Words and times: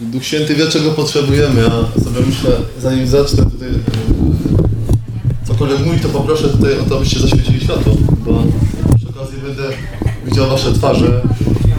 Duch 0.00 0.24
Święty 0.24 0.54
wie, 0.54 0.66
czego 0.66 0.90
potrzebujemy. 0.90 1.60
Ja 1.60 2.04
sobie 2.04 2.26
myślę, 2.26 2.50
zanim 2.80 3.06
zacznę 3.06 3.44
tutaj 3.44 3.68
cokolwiek 5.44 5.86
mówić, 5.86 6.02
to 6.02 6.08
poproszę 6.08 6.48
tutaj 6.48 6.78
o 6.80 6.82
to, 6.84 6.96
abyście 6.96 7.20
zaświecili 7.20 7.60
światło, 7.60 7.92
bo 8.26 8.42
przy 8.96 9.08
okazji 9.08 9.38
będę 9.42 9.62
widział 10.24 10.48
wasze 10.48 10.72
twarze, 10.72 11.20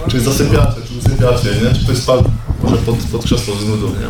czy 0.07 0.19
zasypiacie, 0.21 0.81
czy 0.87 1.07
usypiacie, 1.07 1.49
nie? 1.63 1.73
Czy 1.79 1.83
ktoś 1.85 1.97
spadł 1.97 2.23
może 2.63 2.77
pod, 2.77 2.95
pod 2.95 3.23
krzesło 3.23 3.55
z 3.55 3.67
nudą, 3.67 3.87
nie? 3.87 4.07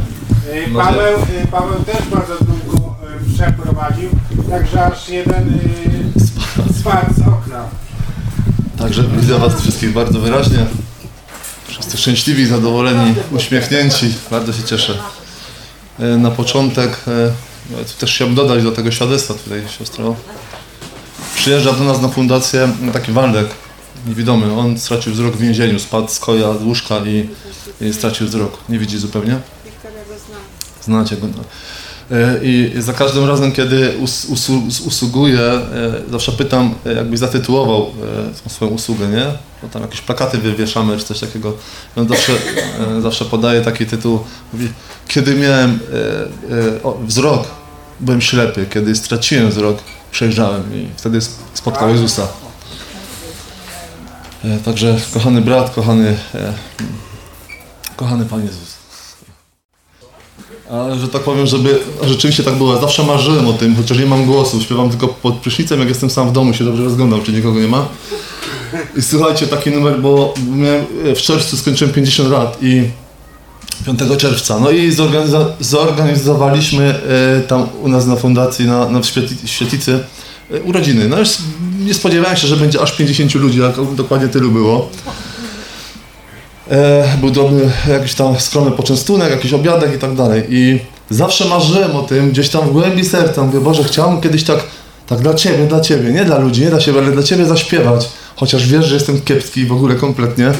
Y, 0.62 0.74
Paweł, 0.74 1.18
y, 1.44 1.48
Paweł 1.52 1.84
też 1.84 2.08
bardzo 2.12 2.34
długo 2.46 2.96
y, 3.32 3.34
przeprowadził, 3.34 4.10
także 4.50 4.86
aż 4.86 5.10
jeden 5.10 5.60
spadł 6.80 7.14
z 7.14 7.20
okna. 7.20 7.66
Także 8.78 9.04
widzę 9.04 9.40
was 9.40 9.62
wszystkich 9.62 9.94
bardzo 9.94 10.20
wyraźnie. 10.20 10.66
Szczęśliwi, 11.96 12.46
zadowoleni, 12.46 13.16
uśmiechnięci. 13.32 14.14
Bardzo 14.32 14.54
się 14.54 14.64
cieszę. 14.64 14.98
E, 16.00 16.04
Na 16.18 16.32
początek, 16.32 16.90
e, 17.08 17.32
no, 17.72 17.78
też 18.00 18.16
chciałbym 18.16 18.36
dodać 18.36 18.64
do 18.64 18.72
tego 18.72 18.92
świadectwa 18.92 19.34
tutaj, 19.34 19.64
siostro. 19.80 20.16
Przyjeżdża 21.36 21.74
do 21.74 21.84
nas 21.84 22.02
na 22.02 22.08
fundację 22.10 22.70
taki 22.94 23.12
Waldek, 23.12 23.48
niewidomy. 24.08 24.60
On 24.60 24.80
stracił 24.80 25.14
wzrok 25.14 25.36
w 25.36 25.40
więzieniu, 25.40 25.80
spadł 25.80 26.08
z 26.08 26.20
koja, 26.20 26.54
z 26.58 26.64
łóżka 26.64 26.98
i, 27.00 27.30
i 27.82 27.94
stracił 27.94 28.28
wzrok. 28.28 28.58
Nie 28.70 28.80
widzi 28.80 28.98
zupełnie. 28.98 29.40
Znacie 30.84 31.18
go. 31.18 31.28
E, 32.12 32.40
I 32.44 32.74
za 32.82 32.94
każdym 32.94 33.26
razem, 33.26 33.52
kiedy 33.52 33.98
us, 33.98 34.28
usługuję, 34.86 35.40
e, 35.42 35.62
zawsze 36.12 36.32
pytam, 36.32 36.76
e, 36.86 36.94
jakbyś 36.94 37.20
zatytułował 37.20 37.92
tą 38.44 38.50
swoją 38.50 38.72
usługę, 38.72 39.08
nie? 39.08 39.26
Bo 39.62 39.68
tam 39.70 39.82
jakieś 39.82 40.02
plakaty 40.02 40.38
wywieszamy, 40.38 40.98
czy 40.98 41.04
coś 41.04 41.20
takiego. 41.20 41.54
I 41.98 42.00
on 42.00 42.08
zawsze, 42.08 42.34
zawsze 43.02 43.26
podaje 43.26 43.62
taki 43.62 43.86
tytuł. 43.86 44.20
Mówi, 44.54 44.70
kiedy 45.08 45.36
miałem 45.36 45.80
o, 46.84 46.98
wzrok, 47.06 47.48
byłem 48.00 48.22
ślepy. 48.22 48.66
Kiedy 48.70 48.96
straciłem 48.96 49.50
wzrok, 49.50 49.78
przejrzałem 50.12 50.76
i 50.76 50.88
wtedy 50.98 51.18
sp- 51.28 51.42
spotkał 51.54 51.90
Jezusa. 51.90 52.28
Także 54.66 54.98
kochany 55.14 55.42
brat, 55.42 55.70
kochany, 55.76 56.18
kochany 57.96 58.26
Pan 58.26 58.46
Jezus. 58.46 58.75
Ale 60.72 61.00
że 61.00 61.08
tak 61.08 61.22
powiem, 61.22 61.48
żeby 61.48 61.80
rzeczywiście 62.04 62.44
tak 62.44 62.56
było. 62.56 62.74
Ja 62.76 62.82
zawsze 62.82 63.04
marzyłem 63.04 63.48
o 63.48 63.54
tym, 63.54 63.76
chociaż 63.76 64.00
nie 64.00 64.06
mam 64.06 64.26
głosu. 64.26 64.62
Śpiewam 64.62 64.90
tylko 64.90 65.08
pod 65.08 65.36
prysznicem, 65.36 65.80
jak 65.80 65.90
jestem 65.90 66.10
sam 66.10 66.30
w 66.30 66.32
domu, 66.32 66.54
się 66.54 66.64
dobrze 66.66 66.84
rozglądam, 66.84 67.24
czy 67.24 67.32
nikogo 67.32 67.60
nie 67.60 67.68
ma. 67.68 67.88
I 68.98 69.02
słuchajcie, 69.02 69.48
taki 69.48 69.72
numer, 69.72 70.00
bo 70.02 70.34
miałem, 70.56 70.86
w 71.16 71.22
czerwcu 71.22 71.58
skończyłem 71.58 71.94
50 71.94 72.30
lat 72.30 72.58
i 72.62 72.84
5 73.86 74.00
czerwca. 74.18 74.60
No 74.60 74.72
i 74.72 74.92
zorganiza- 74.92 75.46
zorganizowaliśmy 75.60 76.84
e, 77.38 77.42
tam 77.42 77.68
u 77.84 77.88
nas 77.88 78.06
na 78.06 78.16
fundacji, 78.16 78.66
na, 78.66 78.90
na 78.90 79.02
Świetlicy 79.46 80.00
e, 80.52 80.62
urodziny. 80.62 81.10
No 81.10 81.20
już 81.20 81.30
nie 81.86 81.94
spodziewałem 81.94 82.38
się, 82.38 82.48
że 82.48 82.58
będzie 82.58 82.82
aż 82.82 82.92
50 82.92 83.36
ludzi, 83.36 83.60
jak 83.60 83.96
dokładnie 83.96 84.28
tylu 84.28 84.52
było. 84.52 84.90
E, 86.72 87.18
był 87.22 87.32
drobny 87.32 87.72
jakiś 87.88 88.14
tam 88.14 88.40
skromny 88.40 88.72
poczęstunek, 88.72 89.32
jakiś 89.32 89.54
obiadek 89.54 89.96
i 89.96 90.00
tak 90.00 90.16
dalej. 90.16 90.44
I 90.50 90.80
zawsze 91.10 91.46
marzyłem 91.46 91.96
o 91.96 92.02
tym, 92.02 92.32
gdzieś 92.32 92.50
tam 92.50 92.70
w 92.70 92.72
głębi 92.72 93.06
serca. 93.06 93.44
Mówię, 93.44 93.60
Boże, 93.60 93.84
chciałbym 93.84 94.22
kiedyś 94.22 94.44
tak, 94.44 94.60
tak 95.08 95.20
dla 95.20 95.34
Ciebie, 95.34 95.68
dla 95.68 95.80
Ciebie, 95.80 96.12
nie 96.12 96.26
dla 96.26 96.38
ludzi, 96.38 96.62
nie 96.62 96.70
dla 96.70 96.80
siebie, 96.80 97.00
ale 97.00 97.12
dla 97.12 97.24
Ciebie 97.24 97.46
zaśpiewać. 97.46 98.10
Chociaż 98.36 98.68
wiesz, 98.68 98.86
że 98.86 98.94
jestem 98.94 99.22
kiepski 99.22 99.66
w 99.66 99.72
ogóle 99.72 99.96
kompletnie. 99.96 100.52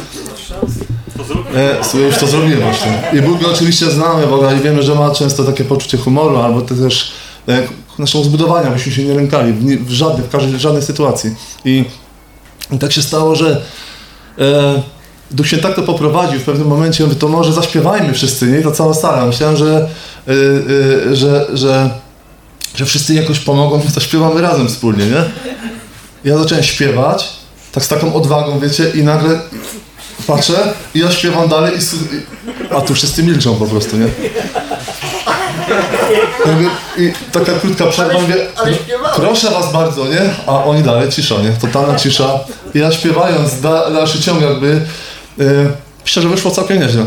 E, 1.56 2.00
już 2.08 2.18
to 2.18 2.28
zrobiłem 2.28 2.62
właśnie. 2.62 3.02
I 3.14 3.22
Bóg 3.22 3.42
go 3.42 3.52
oczywiście 3.52 3.86
znamy, 3.92 4.28
Boga, 4.28 4.54
i 4.54 4.60
wiemy, 4.60 4.84
że 4.84 4.96
ma 4.96 5.12
często 5.12 5.44
takie 5.44 5.64
poczucie 5.64 5.98
humoru, 5.98 6.38
albo 6.38 6.62
to 6.62 6.76
też 6.76 7.12
e, 7.48 7.64
naszego 8.00 8.24
zbudowania, 8.24 8.72
byśmy 8.72 8.92
się 8.92 9.04
nie 9.04 9.14
lękali 9.14 9.54
w, 9.54 9.86
w, 9.86 9.92
żadnej, 9.92 10.28
w 10.28 10.30
każdej, 10.30 10.54
w 10.54 10.60
żadnej 10.60 10.84
sytuacji. 10.84 11.36
I, 11.66 11.86
I 12.72 12.80
tak 12.80 12.92
się 12.92 13.02
stało, 13.02 13.36
że 13.36 13.62
e, 14.40 14.82
Duch 15.32 15.48
się 15.48 15.58
tak 15.58 15.76
to 15.76 15.82
poprowadził 15.82 16.40
w 16.40 16.44
pewnym 16.44 16.68
momencie, 16.68 17.04
mówię, 17.04 17.16
to 17.16 17.28
może 17.28 17.54
zaśpiewajmy 17.54 18.14
wszyscy, 18.14 18.48
nie? 18.48 18.60
I 18.60 18.64
to 18.64 18.72
cała 18.72 18.94
sala. 18.94 19.26
Myślałem, 19.26 19.58
że, 19.58 19.88
y, 20.28 20.32
y, 20.32 21.16
że, 21.16 21.46
że, 21.54 21.90
że 22.76 22.86
wszyscy 22.86 23.14
jakoś 23.14 23.40
pomogą, 23.40 23.82
to 23.94 24.00
śpiewamy 24.00 24.42
razem 24.42 24.68
wspólnie, 24.68 25.06
nie? 25.06 25.24
Ja 26.24 26.38
zacząłem 26.38 26.64
śpiewać, 26.64 27.30
tak 27.72 27.84
z 27.84 27.88
taką 27.88 28.14
odwagą, 28.14 28.60
wiecie, 28.60 28.90
i 28.90 29.04
nagle 29.04 29.40
patrzę 30.28 30.74
i 30.96 31.00
ja 31.00 31.12
śpiewam 31.12 31.50
dalej 31.50 31.74
i, 31.76 31.80
a 32.76 32.82
tu 32.82 32.94
wszyscy 32.94 33.24
milczą 33.24 33.56
po 33.56 33.66
prostu, 33.66 33.98
nie? 33.98 34.08
I 36.98 37.14
taka 37.32 37.52
krótka 37.54 37.86
przerwa, 37.86 38.20
mówię, 38.20 38.36
proszę 39.16 39.52
was 39.52 39.74
bardzo, 39.74 40.08
nie? 40.08 40.22
A 40.48 40.64
oni 40.64 40.84
dalej 40.84 41.10
cisza, 41.10 41.36
nie? 41.36 41.52
Totalna 41.52 41.96
cisza. 41.96 42.40
I 42.74 42.80
ja 42.80 42.92
śpiewając 42.92 43.62
da, 43.62 43.92
dalszy 43.92 44.22
ciąg 44.22 44.42
jakby, 44.42 44.86
yy, 45.38 45.72
że 46.06 46.30
wyszło 46.30 46.52
całkiem 46.52 46.80
nieźle. 46.82 47.06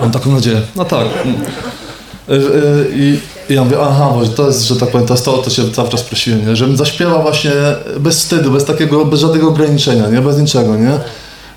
Mam 0.00 0.10
taką 0.10 0.32
nadzieję. 0.32 0.60
No 0.76 0.84
tak. 0.84 1.06
Yy, 2.28 2.36
yy, 2.36 2.88
I 2.92 3.20
i 3.50 3.54
ja 3.54 3.64
mówię, 3.64 3.76
aha, 3.80 4.10
bo 4.14 4.26
to 4.26 4.46
jest, 4.46 4.62
że 4.62 4.76
tak 4.76 4.90
powiem, 4.90 5.06
to 5.06 5.14
jest 5.14 5.24
to, 5.24 5.50
się 5.50 5.72
cały 5.72 5.88
czas 5.88 6.02
prosiłem, 6.02 6.46
nie? 6.46 6.56
Żebym 6.56 6.76
zaśpiewał 6.76 7.22
właśnie 7.22 7.52
bez 8.00 8.18
wstydu, 8.18 8.50
bez 8.50 8.64
takiego, 8.64 9.04
bez 9.04 9.20
żadnego 9.20 9.48
ograniczenia, 9.48 10.08
nie? 10.08 10.20
Bez 10.20 10.38
niczego, 10.38 10.76
nie? 10.76 10.90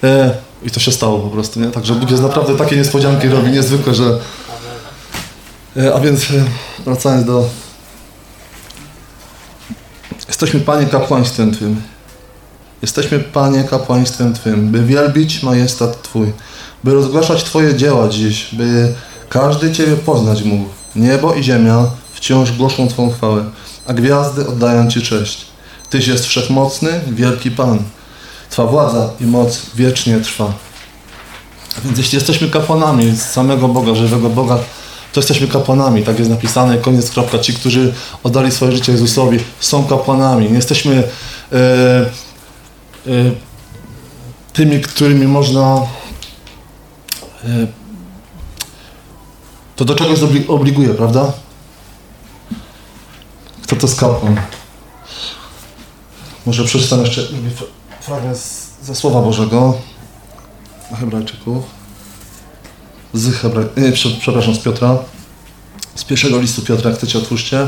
Yy, 0.03 0.31
I 0.63 0.71
to 0.71 0.79
się 0.79 0.91
stało 0.91 1.19
po 1.19 1.29
prostu, 1.29 1.59
nie? 1.59 1.67
Także 1.67 1.93
Bóg 1.93 2.11
jest 2.11 2.23
naprawdę 2.23 2.57
takie 2.57 2.75
niespodzianki 2.75 3.27
robi, 3.27 3.51
niezwykłe, 3.51 3.95
że... 3.95 4.17
A 5.95 5.99
więc 5.99 6.25
wracając 6.85 7.25
do, 7.25 7.45
Jesteśmy, 10.27 10.59
Panie, 10.59 10.85
kapłaństwem 10.85 11.51
Twym. 11.51 11.81
Jesteśmy, 12.81 13.19
Panie, 13.19 13.63
kapłaństwem 13.63 14.33
Twym, 14.33 14.71
by 14.71 14.83
wielbić 14.83 15.43
majestat 15.43 16.01
Twój, 16.01 16.31
by 16.83 16.93
rozgłaszać 16.93 17.43
Twoje 17.43 17.75
dzieła 17.75 18.09
dziś, 18.09 18.55
by 18.55 18.93
każdy 19.29 19.71
Ciebie 19.71 19.95
poznać 19.95 20.43
mógł. 20.43 20.69
Niebo 20.95 21.33
i 21.33 21.43
ziemia 21.43 21.85
wciąż 22.13 22.51
głoszą 22.51 22.87
Twą 22.87 23.11
chwałę, 23.11 23.43
a 23.87 23.93
gwiazdy 23.93 24.47
oddają 24.47 24.89
Ci 24.89 25.01
cześć. 25.01 25.45
Tyś 25.89 26.07
jest 26.07 26.25
wszechmocny, 26.25 27.01
wielki 27.07 27.51
Pan. 27.51 27.79
Twa 28.49 28.65
władza 28.65 29.09
i 29.19 29.25
moc 29.25 29.61
wiecznie 29.75 30.19
trwa. 30.19 30.53
Więc 31.85 31.97
jeśli 31.97 32.15
jesteśmy 32.15 32.49
kapłanami 32.49 33.17
samego 33.17 33.67
Boga, 33.67 33.95
żywego 33.95 34.29
Boga, 34.29 34.59
to 35.13 35.19
jesteśmy 35.19 35.47
kapłanami, 35.47 36.03
tak 36.03 36.19
jest 36.19 36.31
napisane, 36.31 36.77
koniec, 36.77 37.11
kropka. 37.11 37.39
Ci, 37.39 37.53
którzy 37.53 37.93
oddali 38.23 38.51
swoje 38.51 38.71
życie 38.71 38.91
Jezusowi, 38.91 39.39
są 39.59 39.83
kapłanami. 39.83 40.49
Nie 40.49 40.55
jesteśmy 40.55 41.03
e, 41.51 42.05
tymi, 44.53 44.81
którymi 44.81 45.27
można 45.27 45.75
e, 47.43 47.67
to 49.75 49.85
do 49.85 49.95
czegoś 49.95 50.19
obli- 50.19 50.45
obliguje, 50.47 50.89
prawda? 50.93 51.33
Kto 53.63 53.75
to 53.75 53.87
kapłan? 53.87 54.41
Może 56.45 56.63
przeczytam 56.63 57.01
jeszcze 57.01 57.21
fragment 58.01 58.37
ze 58.81 58.95
Słowa 58.95 59.21
Bożego 59.21 59.73
Hebrajczyków 60.99 61.63
z 63.13 63.35
Hebra... 63.35 63.63
nie, 63.77 63.91
prze- 63.91 64.19
przepraszam, 64.19 64.55
z 64.55 64.59
Piotra. 64.59 64.97
Z 65.95 66.03
pierwszego 66.03 66.39
listu 66.41 66.61
Piotra, 66.61 66.89
jak 66.89 66.99
chcecie, 66.99 67.17
otwórzcie. 67.17 67.67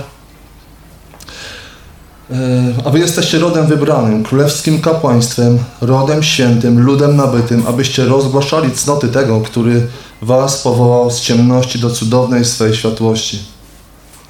E, 2.34 2.86
A 2.86 2.90
wy 2.90 3.00
jesteście 3.00 3.40
rodem 3.40 3.68
wybranym, 3.68 4.24
królewskim 4.24 4.82
kapłaństwem, 4.82 5.60
rodem 5.82 6.24
świętym, 6.24 6.80
ludem 6.80 7.16
nabytym, 7.16 7.64
abyście 7.68 8.06
rozgłaszali 8.06 8.72
cnoty 8.72 9.08
tego, 9.08 9.42
który 9.42 9.88
was 10.22 10.62
powołał 10.62 11.12
z 11.12 11.22
ciemności 11.22 11.80
do 11.80 11.90
cudownej 11.90 12.46
swej 12.46 12.76
światłości. 12.76 13.40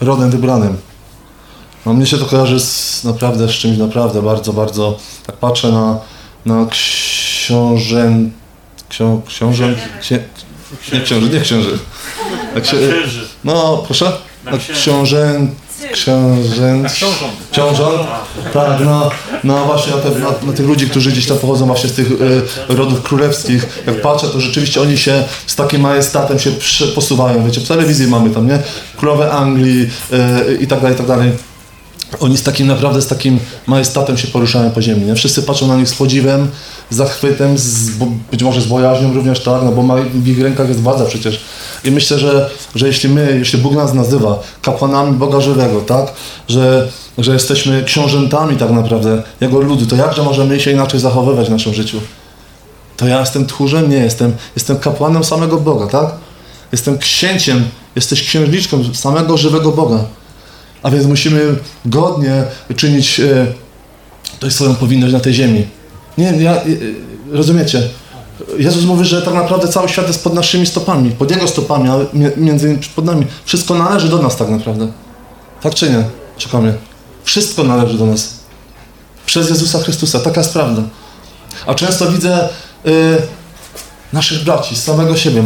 Rodem 0.02 0.32
wybranym. 0.32 0.78
No 1.86 1.94
mnie 1.94 2.06
się 2.06 2.18
to 2.18 2.26
kojarzy 2.26 2.60
z 2.60 3.04
naprawdę 3.04 3.48
z 3.48 3.52
czymś 3.52 3.78
naprawdę 3.78 4.22
bardzo, 4.22 4.54
bardzo. 4.54 4.98
Tak 5.26 5.36
patrzę 5.38 5.72
na, 5.72 6.00
na 6.46 6.66
książę... 6.66 8.14
Ksią, 8.90 9.22
książę... 9.28 9.76
Księ, 10.02 10.20
nie 10.94 11.02
książę, 11.02 11.28
nie 11.30 11.42
Księży. 11.42 11.80
no, 13.44 13.84
proszę? 13.86 14.12
Na 14.46 14.52
Na 14.52 15.48
księ- 15.92 15.94
książę... 15.94 16.84
Książę... 16.94 17.26
Książąt? 17.52 18.02
Tak, 18.54 18.80
no, 18.86 19.10
no 19.44 19.66
właśnie 19.66 19.96
na, 19.96 20.02
te, 20.02 20.10
na, 20.10 20.30
na 20.44 20.54
tych 20.54 20.66
ludzi, 20.66 20.90
którzy 20.90 21.12
gdzieś 21.12 21.28
tam 21.28 21.38
pochodzą 21.38 21.66
właśnie 21.66 21.90
z 21.90 21.94
tych 21.94 22.08
e, 22.70 22.76
rodów 22.76 23.02
królewskich, 23.02 23.84
jak 23.88 24.02
patrzę, 24.02 24.28
to 24.28 24.42
rzeczywiście 24.42 24.82
oni 24.82 24.98
się 24.98 25.24
z 25.48 25.56
takim 25.56 25.82
majestatem 25.82 26.40
się 26.40 26.52
posuwają, 26.96 27.46
wiecie, 27.46 27.62
w 27.62 27.68
telewizji 27.68 28.08
mamy 28.08 28.30
tam, 28.30 28.48
nie? 28.48 28.60
Królowe 28.98 29.32
Anglii 29.32 29.90
e, 30.12 30.54
i 30.54 30.68
tak 30.68 30.80
dalej, 30.82 30.96
i 30.96 30.98
tak 30.98 31.08
dalej. 31.08 31.32
oni 32.20 32.38
z 32.38 32.44
takim 32.44 32.68
naprawdę, 32.68 33.02
z 33.02 33.08
takim 33.08 33.40
majestatem 33.68 34.18
się 34.18 34.28
poruszają 34.28 34.72
po 34.72 34.82
ziemi, 34.82 35.06
nie? 35.06 35.16
Wszyscy 35.16 35.44
patrzą 35.44 35.68
na 35.68 35.76
nich 35.76 35.90
z 35.90 35.94
podziwem, 35.94 36.48
z 36.83 36.83
zachwytem, 36.94 37.58
z, 37.58 37.90
być 38.32 38.44
może 38.44 38.62
z 38.62 38.66
bojaźnią 38.66 39.14
również, 39.14 39.44
tak? 39.44 39.62
No 39.64 39.72
bo 39.72 39.82
ma, 39.82 39.96
w 40.14 40.28
ich 40.28 40.42
rękach 40.42 40.68
jest 40.68 40.80
władza 40.80 41.06
przecież. 41.06 41.40
I 41.84 41.92
myślę, 41.92 42.20
że, 42.20 42.50
że 42.76 42.88
jeśli 42.88 43.10
my, 43.10 43.36
jeśli 43.40 43.60
Bóg 43.60 43.74
nas 43.74 43.94
nazywa 43.94 44.40
kapłanami 44.62 45.14
Boga 45.14 45.42
żywego, 45.42 45.82
tak? 45.82 46.14
Że, 46.48 46.88
że 47.18 47.34
jesteśmy 47.34 47.84
książętami 47.84 48.58
tak 48.58 48.72
naprawdę 48.72 49.24
Jego 49.42 49.62
ludu, 49.62 49.86
to 49.86 49.96
jakże 49.96 50.24
możemy 50.24 50.60
się 50.60 50.72
inaczej 50.72 51.00
zachowywać 51.00 51.48
w 51.48 51.52
naszym 51.52 51.74
życiu? 51.74 51.98
To 52.98 53.08
ja 53.08 53.20
jestem 53.20 53.46
tchórzem? 53.46 53.90
Nie 53.90 53.98
jestem. 53.98 54.34
Jestem 54.56 54.78
kapłanem 54.78 55.24
samego 55.24 55.58
Boga, 55.58 55.88
tak? 55.88 56.12
Jestem 56.72 56.98
księciem, 56.98 57.64
jesteś 57.96 58.24
księżniczką 58.24 58.84
samego 58.94 59.38
żywego 59.38 59.72
Boga. 59.72 60.04
A 60.84 60.92
więc 60.92 61.06
musimy 61.06 61.56
godnie 61.86 62.44
czynić 62.76 63.20
e, 63.20 63.48
to 64.40 64.48
jest 64.48 64.56
swoją 64.56 64.76
powinność 64.76 65.14
na 65.14 65.20
tej 65.20 65.34
ziemi. 65.34 65.66
Nie, 66.18 66.26
ja, 66.44 66.52
e, 66.56 66.62
rozumiecie? 67.32 67.90
Jezus 68.58 68.84
mówi, 68.86 69.06
że 69.06 69.22
tak 69.22 69.34
naprawdę 69.34 69.68
cały 69.68 69.90
świat 69.90 70.08
jest 70.08 70.24
pod 70.24 70.34
naszymi 70.34 70.66
stopami, 70.68 71.12
pod 71.12 71.32
Jego 71.32 71.48
stopami, 71.48 71.90
mi- 72.14 72.32
między 72.38 72.68
innymi 72.68 72.84
pod 72.96 73.06
nami. 73.06 73.26
Wszystko 73.46 73.74
należy 73.76 74.10
do 74.10 74.18
nas 74.22 74.38
tak 74.38 74.50
naprawdę. 74.50 74.88
Tak 75.62 75.74
czy 75.76 75.90
nie? 75.90 76.04
Czekamy. 76.38 76.74
Wszystko 77.24 77.64
należy 77.64 77.98
do 77.98 78.06
nas. 78.06 78.34
Przez 79.26 79.50
Jezusa 79.50 79.80
Chrystusa. 79.80 80.20
Taka 80.20 80.42
jest 80.42 80.54
prawda. 80.54 80.82
A 81.68 81.74
często 81.76 82.12
widzę 82.12 82.50
y, 82.86 83.18
naszych 84.14 84.44
braci, 84.44 84.76
samego 84.76 85.18
siebie. 85.18 85.44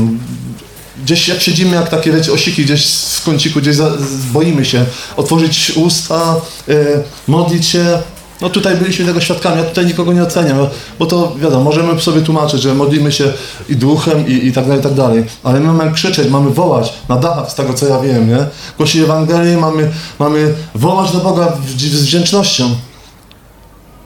Gdzieś 1.04 1.28
jak 1.28 1.42
siedzimy, 1.42 1.76
jak 1.76 1.90
takie 1.90 2.12
wiecie, 2.12 2.32
osiki 2.34 2.66
gdzieś 2.66 2.88
w 2.96 3.24
kąciku, 3.24 3.60
gdzieś 3.60 3.76
za, 3.76 3.92
boimy 4.34 4.66
się 4.66 4.86
otworzyć 5.18 5.72
usta, 5.76 6.36
y, 6.70 7.04
modlić 7.28 7.66
się. 7.68 8.00
No 8.42 8.50
tutaj 8.50 8.76
byliśmy 8.78 9.06
tego 9.06 9.22
świadkami, 9.22 9.58
ja 9.58 9.64
tutaj 9.64 9.86
nikogo 9.86 10.14
nie 10.14 10.24
oceniam, 10.24 10.58
bo 11.00 11.06
to 11.06 11.36
wiadomo, 11.36 11.64
możemy 11.64 12.02
sobie 12.02 12.22
tłumaczyć, 12.22 12.62
że 12.62 12.74
modlimy 12.74 13.12
się 13.12 13.34
i 13.70 13.76
duchem 13.76 14.28
i, 14.28 14.32
i 14.48 14.54
tak 14.54 14.64
dalej, 14.66 14.80
i 14.80 14.84
tak 14.84 14.94
dalej, 14.94 15.26
ale 15.44 15.60
my 15.60 15.74
mamy 15.74 15.92
krzyczeć, 15.92 16.30
mamy 16.30 16.50
wołać 16.50 16.94
na 17.10 17.16
dachach, 17.18 17.52
z 17.52 17.56
tego 17.56 17.74
co 17.74 17.86
ja 17.88 18.00
wiem, 18.00 18.30
nie? 18.30 18.46
Głosić 18.78 19.02
Ewangelię, 19.02 19.58
mamy, 19.58 19.92
mamy 20.20 20.54
wołać 20.76 21.12
do 21.12 21.20
Boga 21.20 21.48
w- 21.62 21.70
z 21.82 22.04
wdzięcznością. 22.04 22.76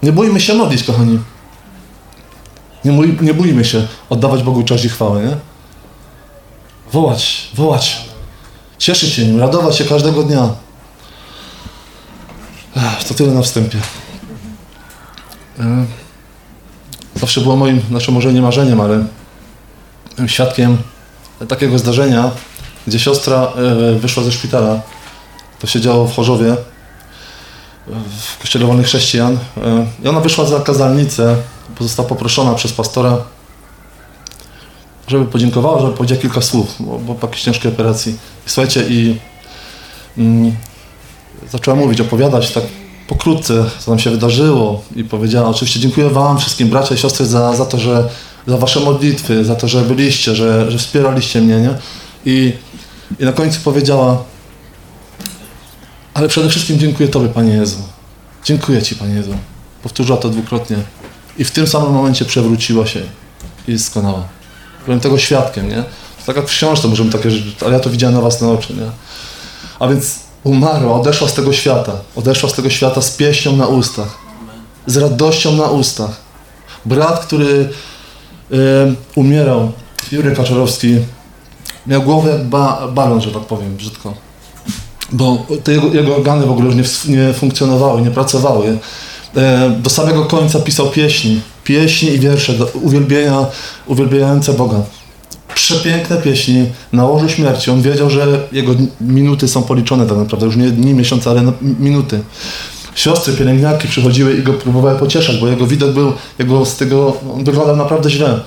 Nie 0.04 0.12
bójmy 0.12 0.40
się 0.42 0.54
modlić, 0.54 0.84
kochani. 0.84 1.20
Nie, 2.86 2.92
mój, 2.92 3.18
nie 3.22 3.34
bójmy 3.34 3.66
się 3.66 3.88
oddawać 4.10 4.44
Bogu 4.44 4.64
cześć 4.64 4.86
i 4.86 4.90
chwałę, 4.90 5.24
nie? 5.24 5.38
Wołać, 6.94 7.48
wołać. 7.56 7.98
Cieszyć 8.78 9.14
się 9.14 9.26
nim, 9.26 9.40
radować 9.40 9.76
się 9.76 9.84
każdego 9.84 10.24
dnia. 10.24 10.50
To 13.08 13.14
tyle 13.14 13.32
na 13.34 13.42
wstępie. 13.42 13.78
E, 15.60 15.86
Zawsze 17.16 17.42
było 17.42 17.56
moim, 17.56 17.82
znaczy 17.90 18.12
może 18.12 18.34
nie 18.34 18.42
marzeniem, 18.42 18.82
ale 18.82 19.06
świadkiem 20.28 20.78
takiego 21.48 21.80
zdarzenia, 21.80 22.32
gdzie 22.88 23.00
siostra 23.00 23.54
e, 23.56 23.96
wyszła 23.96 24.24
ze 24.24 24.32
szpitala. 24.32 24.82
To 25.60 25.68
się 25.68 25.82
działo 25.82 26.08
w 26.08 26.16
Chorzowie, 26.16 26.56
w 28.20 28.42
kościele 28.42 28.66
wolnych 28.66 28.86
chrześcijan. 28.86 29.38
E, 29.58 29.86
I 30.04 30.08
ona 30.08 30.20
wyszła 30.20 30.46
za 30.46 30.60
kazalnicę, 30.60 31.36
została 31.80 32.10
poproszona 32.10 32.54
przez 32.56 32.74
pastora, 32.74 33.18
żeby 35.08 35.26
podziękowała, 35.26 35.82
żeby 35.82 35.94
powiedziała 35.94 36.22
kilka 36.22 36.42
słów, 36.42 36.76
bo, 36.80 37.00
bo 37.00 37.16
po 37.16 37.28
jakiejś 37.28 37.44
ciężkiej 37.44 37.72
operacji. 37.72 38.18
I 38.48 38.50
słuchajcie, 38.50 38.86
i 38.90 39.20
mm, 40.18 40.56
zaczęła 41.52 41.78
mówić, 41.78 42.02
opowiadać 42.02 42.52
tak 42.52 42.64
pokrótce, 43.12 43.66
co 43.80 43.92
nam 43.92 44.00
się 44.00 44.10
wydarzyło 44.10 44.84
i 44.96 45.04
powiedziała, 45.04 45.50
oczywiście 45.50 45.80
dziękuję 45.80 46.10
Wam, 46.10 46.40
wszystkim 46.40 46.70
bracia 46.70 46.96
i 46.96 46.98
siostry 46.98 47.26
za, 47.26 47.56
za 47.56 47.66
to, 47.66 47.78
że 47.78 48.10
za 48.48 48.58
Wasze 48.58 48.80
modlitwy, 48.80 49.46
za 49.46 49.56
to, 49.56 49.68
że 49.68 49.82
byliście, 49.82 50.36
że, 50.36 50.72
że 50.72 50.78
wspieraliście 50.78 51.42
mnie, 51.42 51.60
nie? 51.60 51.74
I, 52.26 52.54
I 53.20 53.26
na 53.26 53.32
końcu 53.32 53.60
powiedziała, 53.64 54.24
ale 56.14 56.28
przede 56.28 56.50
wszystkim 56.50 56.80
dziękuję 56.80 57.10
Tobie, 57.10 57.30
Panie 57.30 57.54
Jezu. 57.54 57.78
Dziękuję 58.44 58.82
Ci, 58.82 58.96
Panie 58.96 59.16
Jezu. 59.16 59.36
Powtórzyła 59.84 60.18
to 60.18 60.30
dwukrotnie. 60.30 60.78
I 61.38 61.44
w 61.44 61.52
tym 61.52 61.68
samym 61.68 61.92
momencie 61.92 62.26
przewróciła 62.26 62.88
się 62.88 63.02
i 63.68 63.80
skonała. 63.80 64.24
Byłem 64.86 65.00
tego 65.00 65.18
świadkiem, 65.18 65.70
nie? 65.70 65.84
Tak 66.26 66.36
jak 66.36 66.46
w 66.46 66.50
książce 66.50 66.88
możemy 66.88 67.12
takie 67.12 67.30
ale 67.62 67.74
ja 67.74 67.80
to 67.80 67.90
widziałem 67.90 68.16
na 68.16 68.22
własne 68.22 68.50
oczy, 68.50 68.74
nie? 68.74 68.92
A 69.80 69.88
więc 69.88 70.20
umarła, 70.44 71.00
odeszła 71.00 71.28
z 71.28 71.34
tego 71.34 71.54
świata. 71.54 71.92
Odeszła 72.16 72.50
z 72.50 72.54
tego 72.54 72.70
świata 72.70 73.02
z 73.02 73.12
pieśnią 73.12 73.58
na 73.58 73.68
ustach. 73.68 74.18
Z 74.86 74.98
radością 74.98 75.56
na 75.56 75.66
ustach. 75.66 76.22
Brat, 76.86 77.26
który 77.26 77.70
e, 78.52 78.56
umierał, 79.16 79.72
Jurek 80.12 80.36
Kaczorowski, 80.36 80.98
miał 81.88 82.02
głowę 82.02 82.32
jak 82.32 82.44
ba, 82.44 82.88
balon, 82.88 83.22
że 83.22 83.32
tak 83.32 83.44
powiem, 83.44 83.76
brzydko. 83.76 84.14
Bo 85.12 85.46
jego, 85.68 85.94
jego 85.94 86.16
organy 86.16 86.46
w 86.46 86.52
ogóle 86.52 86.76
już 86.76 87.06
nie, 87.06 87.16
nie 87.18 87.34
funkcjonowały, 87.34 88.02
nie 88.02 88.12
pracowały. 88.12 88.78
E, 89.36 89.70
do 89.70 89.90
samego 89.90 90.26
końca 90.26 90.60
pisał 90.60 90.90
pieśni. 90.90 91.42
Pieśni 91.64 92.10
i 92.10 92.20
wiersze 92.20 92.54
do 92.54 92.66
uwielbienia, 92.66 93.46
uwielbiające 93.88 94.54
Boga 94.54 94.82
przepiękne 95.56 96.18
pieśni 96.18 96.66
na 96.94 97.06
łożu 97.06 97.30
śmierci. 97.30 97.72
On 97.72 97.82
wiedział, 97.82 98.10
że 98.10 98.48
jego 98.52 98.72
minuty 99.02 99.48
są 99.48 99.64
policzone 99.64 100.06
tak 100.06 100.18
naprawdę, 100.18 100.46
już 100.46 100.56
nie 100.56 100.70
dni, 100.70 100.94
miesiące, 100.94 101.30
ale 101.30 101.42
na- 101.42 101.54
minuty. 101.62 102.20
Siostry, 102.96 103.34
pielęgniarki 103.34 103.88
przychodziły 103.88 104.34
i 104.38 104.44
go 104.44 104.54
próbowały 104.54 105.00
pocieszać, 105.00 105.38
bo 105.38 105.48
jego 105.48 105.68
widok 105.68 105.92
był, 105.92 106.14
jego 106.40 106.66
z 106.66 106.76
tego, 106.78 107.18
on 107.36 107.44
wyglądał 107.44 107.76
naprawdę 107.76 108.10
źle. 108.10 108.40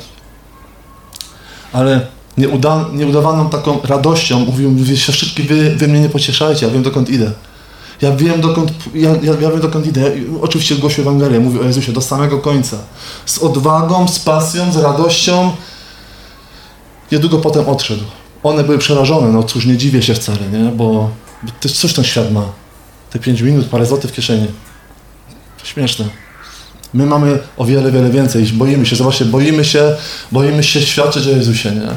Ale 1.73 2.07
nieuda, 2.39 2.85
nieudawaną 2.93 3.51
taką 3.51 3.81
radością 3.85 4.39
mówił, 4.41 4.71
mówię, 4.71 4.97
siostrzyki, 4.97 5.43
wy, 5.43 5.71
wy 5.77 5.89
mnie 5.89 6.01
nie 6.01 6.09
pocieszajcie, 6.09 6.67
ja 6.67 6.73
wiem 6.73 6.83
dokąd 6.83 7.11
idę. 7.11 7.31
Ja 8.03 8.17
wiem 8.17 8.41
dokąd, 8.41 8.73
ja, 8.95 9.11
ja, 9.11 9.33
ja 9.41 9.51
wiem 9.51 9.61
dokąd 9.61 9.87
idę. 9.87 10.13
Oczywiście 10.43 10.77
głosił 10.77 11.03
Ewangelię, 11.03 11.41
mówił 11.41 11.61
o 11.61 11.65
Jezusie 11.65 11.93
do 11.93 12.01
samego 12.01 12.39
końca. 12.39 12.77
Z 13.27 13.39
odwagą, 13.39 14.09
z 14.09 14.19
pasją, 14.19 14.73
z 14.73 14.77
radością, 14.77 15.53
Niedługo 17.13 17.39
potem 17.39 17.69
odszedł. 17.69 18.05
One 18.43 18.65
były 18.65 18.79
przerażone, 18.79 19.33
no 19.33 19.43
cóż, 19.43 19.67
nie 19.67 19.77
dziwię 19.77 20.03
się 20.03 20.15
wcale, 20.15 20.49
nie? 20.53 20.71
Bo, 20.71 21.11
bo 21.43 21.53
ten 21.95 22.05
świat 22.05 22.33
ma? 22.33 22.45
Te 23.11 23.19
5 23.19 23.41
minut, 23.41 23.67
parę 23.67 23.87
złotych 23.87 24.11
w 24.11 24.15
kieszeni. 24.15 24.47
Śmieszne. 25.65 26.05
My 26.95 27.07
mamy 27.07 27.39
o 27.57 27.65
wiele, 27.65 27.93
wiele 27.93 28.11
więcej. 28.11 28.45
Boimy 28.45 28.87
się, 28.87 28.97
zobaczcie, 28.97 29.25
boimy 29.25 29.65
się, 29.65 29.97
boimy 30.33 30.63
się 30.63 30.83
świadczyć 30.83 31.27
o 31.27 31.31
Jezusie, 31.31 31.71
nie? 31.71 31.89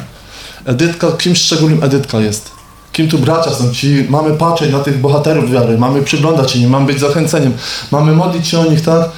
Edytka, 0.65 1.11
kim 1.11 1.35
szczególnym 1.35 1.83
Edytka 1.83 2.19
jest? 2.19 2.51
Kim 2.91 3.09
tu 3.09 3.19
bracia 3.19 3.51
są 3.51 3.73
ci? 3.73 4.05
Mamy 4.09 4.37
patrzeć 4.37 4.71
na 4.71 4.79
tych 4.79 5.01
bohaterów 5.01 5.51
wiary, 5.51 5.77
mamy 5.77 6.03
przyglądać 6.03 6.51
się 6.51 6.59
im, 6.59 6.69
mamy 6.69 6.85
być 6.85 6.99
zachęceniem, 6.99 7.53
mamy 7.91 8.11
modlić 8.15 8.47
się 8.47 8.59
o 8.59 8.65
nich, 8.65 8.81
tak? 8.81 9.09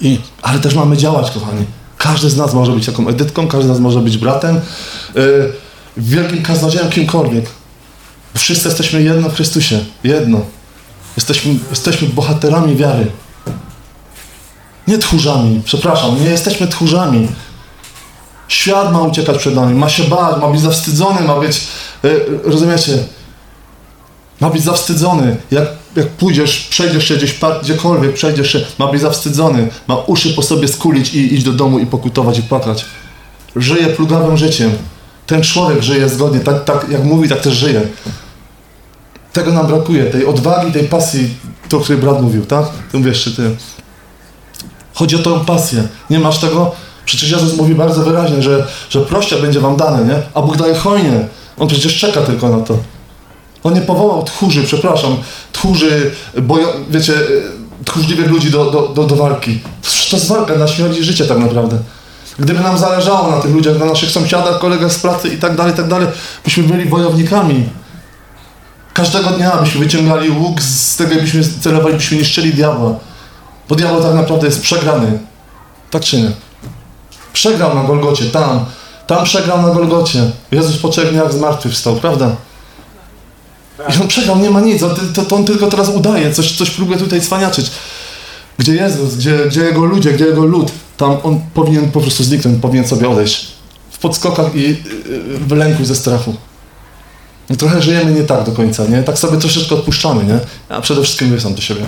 I, 0.00 0.20
ale 0.42 0.58
też 0.58 0.74
mamy 0.74 0.96
działać, 0.96 1.30
kochani. 1.30 1.64
Każdy 1.98 2.30
z 2.30 2.36
nas 2.36 2.54
może 2.54 2.72
być 2.72 2.86
taką 2.86 3.08
edytką, 3.08 3.48
każdy 3.48 3.66
z 3.66 3.70
nas 3.70 3.78
może 3.78 4.00
być 4.00 4.18
bratem, 4.18 4.60
yy, 5.14 5.52
wielkim 5.96 6.42
kaznodziejem, 6.42 6.90
kimkolwiek. 6.90 7.44
Wszyscy 8.34 8.68
jesteśmy 8.68 9.02
jedno 9.02 9.28
w 9.28 9.34
Chrystusie. 9.34 9.84
Jedno. 10.04 10.40
Jesteśmy, 11.16 11.54
jesteśmy 11.70 12.08
bohaterami 12.08 12.76
wiary. 12.76 13.06
Nie 14.88 14.98
tchórzami, 14.98 15.62
przepraszam, 15.64 16.20
nie 16.20 16.30
jesteśmy 16.30 16.68
tchórzami. 16.68 17.28
Świat 18.48 18.92
ma 18.92 19.00
uciekać 19.00 19.38
przed 19.38 19.54
nami, 19.54 19.74
ma 19.74 19.88
się 19.88 20.04
bać, 20.04 20.40
ma 20.40 20.48
być 20.48 20.60
zawstydzony, 20.60 21.20
ma 21.20 21.40
być, 21.40 21.60
yy, 22.02 22.40
rozumiecie, 22.44 23.04
ma 24.40 24.50
być 24.50 24.62
zawstydzony. 24.62 25.36
Jak, 25.50 25.68
jak 25.96 26.08
pójdziesz, 26.08 26.66
przejdziesz 26.70 27.08
się 27.08 27.16
gdzieś, 27.16 27.38
gdziekolwiek, 27.62 28.14
przejdziesz 28.14 28.52
się, 28.52 28.60
ma 28.78 28.86
być 28.86 29.00
zawstydzony. 29.00 29.68
Ma 29.86 29.96
uszy 29.96 30.34
po 30.34 30.42
sobie 30.42 30.68
skulić 30.68 31.14
i 31.14 31.34
iść 31.34 31.44
do 31.44 31.52
domu 31.52 31.78
i 31.78 31.86
pokutować 31.86 32.38
i 32.38 32.42
płakać. 32.42 32.84
Żyje 33.56 33.86
plugawym 33.86 34.36
życiem. 34.36 34.72
Ten 35.26 35.42
człowiek 35.42 35.82
żyje 35.82 36.08
zgodnie, 36.08 36.40
tak, 36.40 36.64
tak 36.64 36.86
jak 36.90 37.04
mówi, 37.04 37.28
tak 37.28 37.40
też 37.40 37.54
żyje. 37.54 37.80
Tego 39.32 39.52
nam 39.52 39.66
brakuje, 39.66 40.04
tej 40.04 40.26
odwagi, 40.26 40.72
tej 40.72 40.84
pasji, 40.84 41.34
to, 41.68 41.76
o 41.76 41.80
której 41.80 42.02
brat 42.02 42.22
mówił, 42.22 42.46
tak? 42.46 42.66
Ty 42.92 42.98
mówisz, 42.98 43.24
czy 43.24 43.36
ty. 43.36 43.56
Chodzi 44.94 45.16
o 45.16 45.18
tą 45.18 45.44
pasję. 45.44 45.88
Nie 46.10 46.18
masz 46.18 46.38
tego? 46.38 46.72
Przecież 47.04 47.30
Jezus 47.30 47.56
mówi 47.56 47.74
bardzo 47.74 48.02
wyraźnie, 48.02 48.42
że, 48.42 48.66
że 48.90 49.00
proście 49.00 49.36
będzie 49.36 49.60
wam 49.60 49.76
dane, 49.76 50.04
nie? 50.04 50.22
A 50.34 50.42
Bóg 50.42 50.56
daje 50.56 50.74
hojnie. 50.74 51.26
On 51.58 51.68
przecież 51.68 51.98
czeka 51.98 52.20
tylko 52.20 52.48
na 52.48 52.64
to. 52.64 52.78
On 53.66 53.74
nie 53.74 53.80
powołał 53.80 54.22
tchórzy, 54.22 54.62
przepraszam, 54.62 55.16
tchórzy, 55.52 56.10
bojo, 56.42 56.72
wiecie, 56.90 57.14
e, 57.14 57.84
tchórzliwych 57.84 58.30
ludzi 58.30 58.50
do, 58.50 58.70
do, 58.70 58.88
do, 58.88 59.04
do 59.04 59.16
walki. 59.16 59.60
To 59.82 60.10
to 60.10 60.16
jest 60.16 60.28
walka 60.28 60.54
na 60.54 60.68
śmierć 60.68 60.98
i 60.98 61.04
życie 61.04 61.24
tak 61.24 61.38
naprawdę. 61.38 61.78
Gdyby 62.38 62.60
nam 62.60 62.78
zależało 62.78 63.30
na 63.30 63.40
tych 63.40 63.54
ludziach, 63.54 63.78
na 63.78 63.84
naszych 63.84 64.10
sąsiadach, 64.10 64.58
kolegach 64.58 64.92
z 64.92 64.98
pracy 64.98 65.28
i 65.28 65.38
tak 65.38 65.56
dalej, 65.56 65.72
i 65.72 65.76
tak 65.76 65.88
dalej, 65.88 66.08
byśmy 66.44 66.62
byli 66.62 66.88
wojownikami. 66.88 67.68
Każdego 68.92 69.30
dnia 69.30 69.56
byśmy 69.56 69.80
wyciągali 69.80 70.30
łuk, 70.30 70.62
z 70.62 70.96
tego 70.96 71.14
byśmy 71.14 71.44
celowali, 71.60 71.94
byśmy 71.94 72.16
niszczyli 72.16 72.54
diabła. 72.54 72.94
Bo 73.68 73.74
diabeł 73.74 74.02
tak 74.02 74.14
naprawdę 74.14 74.46
jest 74.46 74.62
przegrany. 74.62 75.18
Tak 75.90 76.02
czy 76.02 76.22
nie? 76.22 76.30
Przegrał 77.32 77.74
na 77.74 77.82
Golgocie, 77.82 78.24
tam. 78.24 78.64
Tam 79.06 79.24
przegrał 79.24 79.62
na 79.62 79.68
Golgocie. 79.74 80.30
Jezus 80.50 80.76
po 80.76 80.88
trzech 80.88 81.12
dniach 81.12 81.32
zmartwychwstał, 81.32 81.96
prawda? 81.96 82.30
I 83.78 84.02
on 84.02 84.08
przegrał, 84.08 84.38
nie 84.38 84.50
ma 84.50 84.60
nic, 84.60 84.80
to, 85.14 85.22
to 85.24 85.36
on 85.36 85.44
tylko 85.44 85.66
teraz 85.66 85.88
udaje, 85.88 86.32
coś, 86.32 86.56
coś 86.56 86.70
próbuje 86.70 86.98
tutaj 86.98 87.20
cwaniaczyć. 87.20 87.70
Gdzie 88.58 88.74
Jezus, 88.74 89.14
gdzie, 89.14 89.38
gdzie 89.46 89.60
Jego 89.60 89.84
ludzie, 89.84 90.12
gdzie 90.12 90.24
Jego 90.24 90.44
lud, 90.44 90.72
tam 90.96 91.16
on 91.22 91.40
powinien 91.54 91.90
po 91.90 92.00
prostu 92.00 92.24
zniknąć, 92.24 92.62
powinien 92.62 92.88
sobie 92.88 93.08
odejść. 93.08 93.46
W 93.90 93.98
podskokach 93.98 94.54
i 94.54 94.60
yy, 94.62 94.76
w 95.38 95.52
lęku 95.52 95.84
ze 95.84 95.94
strachu. 95.94 96.34
No 97.50 97.56
trochę 97.56 97.82
żyjemy 97.82 98.12
nie 98.12 98.22
tak 98.22 98.44
do 98.44 98.52
końca, 98.52 98.84
nie? 98.84 99.02
Tak 99.02 99.18
sobie 99.18 99.38
troszeczkę 99.38 99.74
odpuszczamy, 99.74 100.24
nie? 100.24 100.38
A 100.68 100.80
przede 100.80 101.02
wszystkim 101.02 101.28
mówię 101.28 101.40
sam 101.40 101.54
do 101.54 101.62
siebie. 101.62 101.82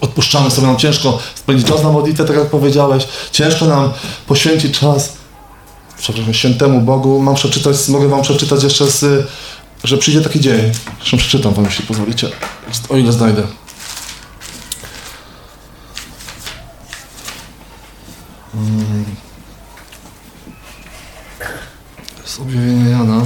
Odpuszczamy 0.00 0.50
sobie, 0.50 0.66
nam 0.66 0.76
ciężko 0.76 1.18
spędzić 1.34 1.66
czas 1.66 1.82
na 1.82 1.92
modlitwę, 1.92 2.24
tak 2.24 2.36
jak 2.36 2.46
powiedziałeś. 2.46 3.08
Ciężko 3.32 3.66
nam 3.66 3.92
poświęcić 4.26 4.78
czas, 4.78 5.12
przepraszam, 5.98 6.34
świętemu 6.34 6.80
Bogu. 6.80 7.22
Mam 7.22 7.34
przeczytać, 7.34 7.88
mogę 7.88 8.08
wam 8.08 8.22
przeczytać 8.22 8.64
jeszcze 8.64 8.90
z, 8.90 9.26
że 9.84 9.98
przyjdzie 9.98 10.20
taki 10.20 10.40
dzień. 10.40 10.72
Zresztą 10.98 11.16
przeczytam 11.16 11.54
wam, 11.54 11.64
jeśli 11.64 11.86
pozwolicie. 11.86 12.28
O 12.88 12.96
ile 12.96 13.12
znajdę. 13.12 13.42
Mm. 18.54 19.04
Jest 22.22 22.40
objawienie 22.40 22.90
Jana. 22.90 23.24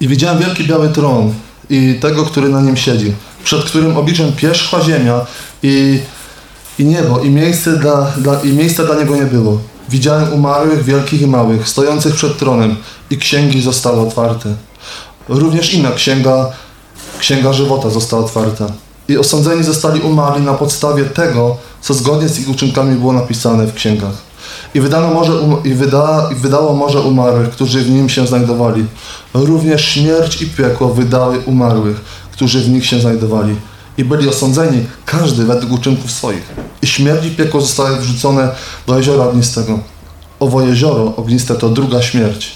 I 0.00 0.08
widziałem 0.08 0.38
wielki 0.38 0.64
biały 0.64 0.88
tron 0.88 1.34
i 1.70 1.98
tego, 2.00 2.24
który 2.24 2.48
na 2.48 2.60
nim 2.60 2.76
siedzi, 2.76 3.14
przed 3.44 3.64
którym 3.64 3.96
obliczem 3.96 4.32
pierzchła 4.32 4.84
ziemia 4.84 5.26
i, 5.62 6.00
i 6.78 6.84
niebo, 6.84 7.18
i 7.20 7.30
miejsce 7.30 7.76
dla, 7.76 8.12
dla, 8.16 8.40
i 8.40 8.52
miejsca 8.52 8.84
dla 8.84 8.94
niego 8.94 9.16
nie 9.16 9.26
było. 9.26 9.58
Widziałem 9.88 10.32
umarłych, 10.32 10.84
wielkich 10.84 11.22
i 11.22 11.26
małych, 11.26 11.68
stojących 11.68 12.14
przed 12.14 12.38
tronem 12.38 12.76
i 13.10 13.16
księgi 13.16 13.62
zostały 13.62 14.00
otwarte. 14.00 14.54
Również 15.28 15.74
inna 15.74 15.90
księga, 15.90 16.50
księga 17.18 17.52
żywota 17.52 17.90
została 17.90 18.24
otwarta. 18.24 18.66
I 19.08 19.18
osądzeni 19.18 19.64
zostali 19.64 20.00
umarli 20.00 20.44
na 20.44 20.54
podstawie 20.54 21.04
tego, 21.04 21.56
co 21.80 21.94
zgodnie 21.94 22.28
z 22.28 22.40
ich 22.40 22.48
uczynkami 22.48 22.96
było 22.96 23.12
napisane 23.12 23.66
w 23.66 23.74
księgach. 23.74 24.28
I 24.74 24.80
wydano 24.80 25.14
morze 25.14 25.34
um, 25.34 25.64
i, 25.64 25.74
wyda, 25.74 26.28
i 26.32 26.34
wydało 26.34 26.74
morze 26.74 27.00
umarłych, 27.00 27.50
którzy 27.50 27.80
w 27.80 27.90
nim 27.90 28.08
się 28.08 28.26
znajdowali. 28.26 28.86
Również 29.34 29.84
śmierć 29.84 30.42
i 30.42 30.46
piekło 30.46 30.88
wydały 30.88 31.38
umarłych, 31.38 32.00
którzy 32.32 32.60
w 32.60 32.68
nich 32.68 32.86
się 32.86 33.00
znajdowali. 33.00 33.56
I 33.98 34.04
byli 34.04 34.28
osądzeni, 34.28 34.86
każdy 35.04 35.44
według 35.44 35.72
uczynków 35.72 36.10
swoich. 36.10 36.54
I 36.82 36.86
śmierć 36.86 37.26
i 37.26 37.30
piekło 37.30 37.60
zostały 37.60 37.96
wrzucone 37.96 38.50
do 38.86 38.98
jeziora 38.98 39.24
ognistego. 39.24 39.78
Owo 40.40 40.62
jezioro 40.62 41.16
ogniste 41.16 41.54
to 41.54 41.68
druga 41.68 42.02
śmierć. 42.02 42.50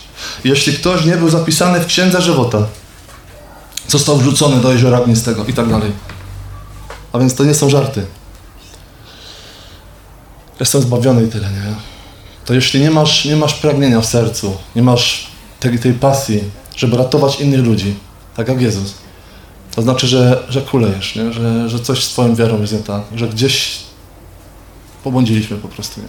Jeśli 0.44 0.72
ktoś 0.72 1.04
nie 1.04 1.16
był 1.16 1.28
zapisany 1.28 1.80
w 1.80 1.86
księdze 1.86 2.22
żywota, 2.22 2.66
został 3.88 4.16
wrzucony 4.16 4.60
do 4.60 4.72
jeziora 4.72 5.00
ognistego 5.00 5.44
i 5.44 5.52
tak 5.52 5.68
dalej. 5.68 5.92
A 7.12 7.18
więc 7.18 7.34
to 7.34 7.44
nie 7.44 7.54
są 7.54 7.70
żarty. 7.70 8.06
Jestem 10.60 10.82
zbawiony 10.82 11.24
i 11.24 11.28
tyle, 11.28 11.50
nie? 11.50 11.74
To 12.44 12.54
jeśli 12.54 12.80
nie 12.80 12.90
masz, 12.90 13.24
nie 13.24 13.36
masz 13.36 13.54
pragnienia 13.54 14.00
w 14.00 14.06
sercu, 14.06 14.56
nie 14.76 14.82
masz 14.82 15.26
tej, 15.60 15.78
tej 15.78 15.92
pasji, 15.92 16.44
żeby 16.76 16.96
ratować 16.96 17.40
innych 17.40 17.60
ludzi, 17.60 17.94
tak 18.36 18.48
jak 18.48 18.60
Jezus, 18.60 18.94
to 19.74 19.82
znaczy, 19.82 20.06
że, 20.06 20.42
że 20.48 20.60
kulejesz, 20.60 21.16
nie? 21.16 21.32
Że, 21.32 21.68
że 21.68 21.80
coś 21.80 22.04
z 22.04 22.08
twoją 22.08 22.34
wiarą 22.34 22.60
jest 22.60 22.72
nie 22.72 22.78
tak, 22.78 23.02
że 23.14 23.28
gdzieś 23.28 23.78
pobłądziliśmy 25.04 25.56
po 25.56 25.68
prostu, 25.68 26.00
nie? 26.00 26.06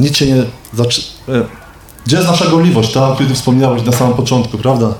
Nic 0.00 0.16
cię 0.16 0.26
nie... 0.26 0.44
Zaczy... 0.74 1.02
e, 1.28 1.44
Gdzie 2.06 2.16
jest 2.16 2.28
nasza 2.28 2.46
gorliwość, 2.46 2.92
ta, 2.92 3.08
o 3.08 3.14
której 3.14 3.34
wspomniałeś 3.34 3.82
na 3.82 3.92
samym 3.92 4.14
początku, 4.14 4.58
prawda? 4.58 4.94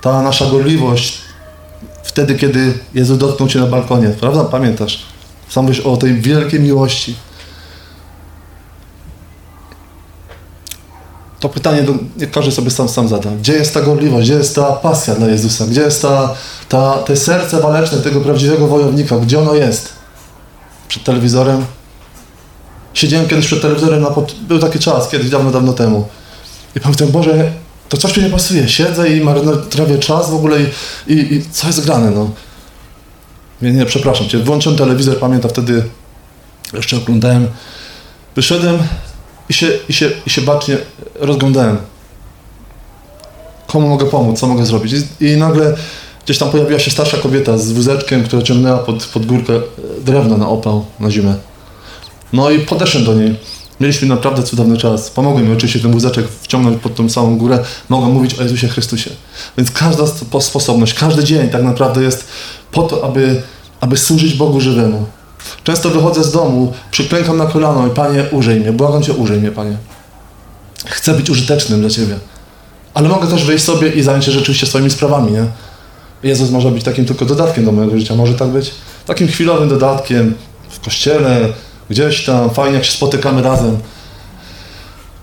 Ta 0.00 0.22
nasza 0.22 0.46
gorliwość 0.46 1.18
wtedy, 2.04 2.34
kiedy 2.34 2.78
Jezus 2.94 3.18
dotknął 3.18 3.48
cię 3.48 3.58
na 3.60 3.66
balkonie, 3.66 4.08
prawda? 4.08 4.44
Pamiętasz? 4.44 5.02
Sam 5.48 5.64
mówisz 5.64 5.80
o 5.80 5.96
tej 5.96 6.20
wielkiej 6.20 6.60
miłości. 6.60 7.14
To 11.44 11.48
pytanie 11.48 11.82
do, 11.82 11.94
każdy 12.32 12.52
sobie 12.52 12.70
sam, 12.70 12.88
sam 12.88 13.08
zada. 13.08 13.30
Gdzie 13.30 13.52
jest 13.52 13.74
ta 13.74 13.80
gorliwość? 13.80 14.26
Gdzie 14.26 14.38
jest 14.38 14.54
ta 14.54 14.72
pasja 14.72 15.14
dla 15.14 15.26
Jezusa? 15.26 15.66
Gdzie 15.66 15.80
jest 15.80 16.02
ta, 16.02 16.34
ta, 16.68 16.98
te 16.98 17.16
serce 17.16 17.60
waleczne 17.60 17.98
tego 17.98 18.20
prawdziwego 18.20 18.66
wojownika? 18.66 19.18
Gdzie 19.18 19.40
ono 19.40 19.54
jest? 19.54 19.88
Przed 20.88 21.04
telewizorem? 21.04 21.64
Siedziałem 22.94 23.28
kiedyś 23.28 23.46
przed 23.46 23.62
telewizorem, 23.62 24.00
na 24.00 24.10
pot... 24.10 24.34
był 24.48 24.58
taki 24.58 24.78
czas, 24.78 25.08
kiedyś 25.08 25.30
dawno, 25.30 25.50
dawno 25.50 25.72
temu. 25.72 26.08
I 26.76 26.80
pamiętam, 26.80 27.08
Boże, 27.08 27.52
to 27.88 27.96
coś 27.96 28.16
mi 28.16 28.22
nie 28.22 28.30
pasuje. 28.30 28.68
Siedzę 28.68 29.08
i 29.08 29.20
marnotrawię 29.20 29.98
czas 29.98 30.30
w 30.30 30.34
ogóle 30.34 30.56
i, 30.60 31.12
i, 31.12 31.34
i 31.34 31.42
co 31.50 31.66
jest 31.66 31.84
grane, 31.84 32.10
no. 32.10 32.30
Nie, 33.62 33.72
nie, 33.72 33.86
przepraszam 33.86 34.28
cię. 34.28 34.38
Włączyłem 34.38 34.78
telewizor, 34.78 35.18
pamiętam 35.18 35.50
wtedy, 35.50 35.84
jeszcze 36.72 36.96
oglądałem. 36.96 37.48
Wyszedłem 38.36 38.78
i 39.48 39.54
się, 39.54 39.68
i 39.88 39.92
się, 39.92 40.10
i 40.26 40.30
się 40.30 40.42
bacznie 40.42 40.78
rozglądałem. 41.14 41.78
Komu 43.66 43.88
mogę 43.88 44.06
pomóc, 44.06 44.40
co 44.40 44.46
mogę 44.46 44.66
zrobić? 44.66 44.92
I, 45.20 45.24
I 45.24 45.36
nagle 45.36 45.76
gdzieś 46.24 46.38
tam 46.38 46.50
pojawiła 46.50 46.78
się 46.78 46.90
starsza 46.90 47.16
kobieta 47.16 47.58
z 47.58 47.72
wózeczkiem, 47.72 48.24
która 48.24 48.42
ciągnęła 48.42 48.78
pod, 48.78 49.04
pod 49.04 49.26
górkę 49.26 49.52
drewno 50.04 50.38
na 50.38 50.48
opał 50.48 50.84
na 51.00 51.10
zimę. 51.10 51.34
No 52.32 52.50
i 52.50 52.58
podeszłem 52.58 53.04
do 53.04 53.14
niej. 53.14 53.36
Mieliśmy 53.80 54.08
naprawdę 54.08 54.42
cudowny 54.42 54.76
czas. 54.76 55.10
Pomogłem 55.10 55.46
mi 55.48 55.52
oczywiście 55.52 55.80
ten 55.80 55.92
wózeczek 55.92 56.26
wciągnąć 56.42 56.82
pod 56.82 56.94
tą 56.94 57.08
samą 57.08 57.38
górę. 57.38 57.58
Mogłem 57.88 58.12
mówić 58.12 58.34
o 58.34 58.42
Jezusie 58.42 58.68
Chrystusie. 58.68 59.10
Więc 59.58 59.70
każda 59.70 60.04
spo- 60.04 60.40
sposobność, 60.40 60.94
każdy 60.94 61.24
dzień 61.24 61.48
tak 61.48 61.62
naprawdę 61.62 62.02
jest 62.02 62.26
po 62.72 62.82
to, 62.82 63.04
aby, 63.04 63.42
aby 63.80 63.96
służyć 63.96 64.34
Bogu 64.34 64.60
żywemu. 64.60 65.06
Często 65.64 65.90
wychodzę 65.90 66.24
z 66.24 66.32
domu, 66.32 66.72
przyklękam 66.90 67.36
na 67.36 67.46
kolano 67.46 67.86
i 67.86 67.90
Panie, 67.90 68.24
użyj 68.30 68.60
mnie, 68.60 68.72
błagam 68.72 69.02
Cię, 69.02 69.12
użyj 69.12 69.40
mnie, 69.40 69.50
Panie. 69.50 69.76
Chcę 70.86 71.14
być 71.14 71.30
użytecznym 71.30 71.80
dla 71.80 71.90
Ciebie. 71.90 72.18
Ale 72.94 73.08
mogę 73.08 73.28
też 73.28 73.44
wyjść 73.44 73.64
sobie 73.64 73.88
i 73.88 74.02
zająć 74.02 74.24
się 74.24 74.32
rzeczywiście 74.32 74.66
swoimi 74.66 74.90
sprawami, 74.90 75.32
nie? 75.32 75.46
Jezus 76.22 76.50
może 76.50 76.70
być 76.70 76.84
takim 76.84 77.04
tylko 77.04 77.24
dodatkiem 77.24 77.64
do 77.64 77.72
mojego 77.72 77.98
życia, 77.98 78.14
może 78.14 78.34
tak 78.34 78.48
być 78.48 78.70
takim 79.06 79.28
chwilowym 79.28 79.68
dodatkiem 79.68 80.34
w 80.70 80.80
kościele, 80.80 81.52
gdzieś 81.90 82.24
tam, 82.24 82.50
fajnie 82.50 82.74
jak 82.74 82.84
się 82.84 82.92
spotykamy 82.92 83.42
razem. 83.42 83.78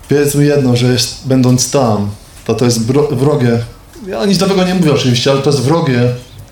Powiedz 0.08 0.34
mi 0.34 0.46
jedno, 0.46 0.76
że 0.76 0.86
jest, 0.86 1.26
będąc 1.26 1.70
tam, 1.70 2.10
to 2.46 2.54
to 2.54 2.64
jest 2.64 2.86
wrogie, 3.12 3.58
ja 4.06 4.24
nic 4.24 4.40
nowego 4.40 4.64
nie 4.64 4.74
mówię 4.74 4.92
oczywiście, 4.92 5.30
ale 5.30 5.42
to 5.42 5.50
jest 5.50 5.62
wrogie, 5.62 6.08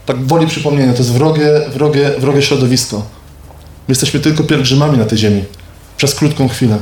tak 0.06 0.26
woli 0.26 0.46
przypomnienia, 0.46 0.92
to 0.92 0.98
jest 0.98 1.12
wrogie, 1.12 1.60
wrogie, 1.74 2.10
wrogie 2.18 2.42
środowisko. 2.42 3.02
My 3.90 3.92
jesteśmy 3.92 4.20
tylko 4.20 4.44
pielgrzymami 4.44 4.99
na 4.99 5.04
tej 5.04 5.18
ziemi, 5.18 5.44
przez 5.97 6.14
krótką 6.14 6.49
chwilę. 6.49 6.78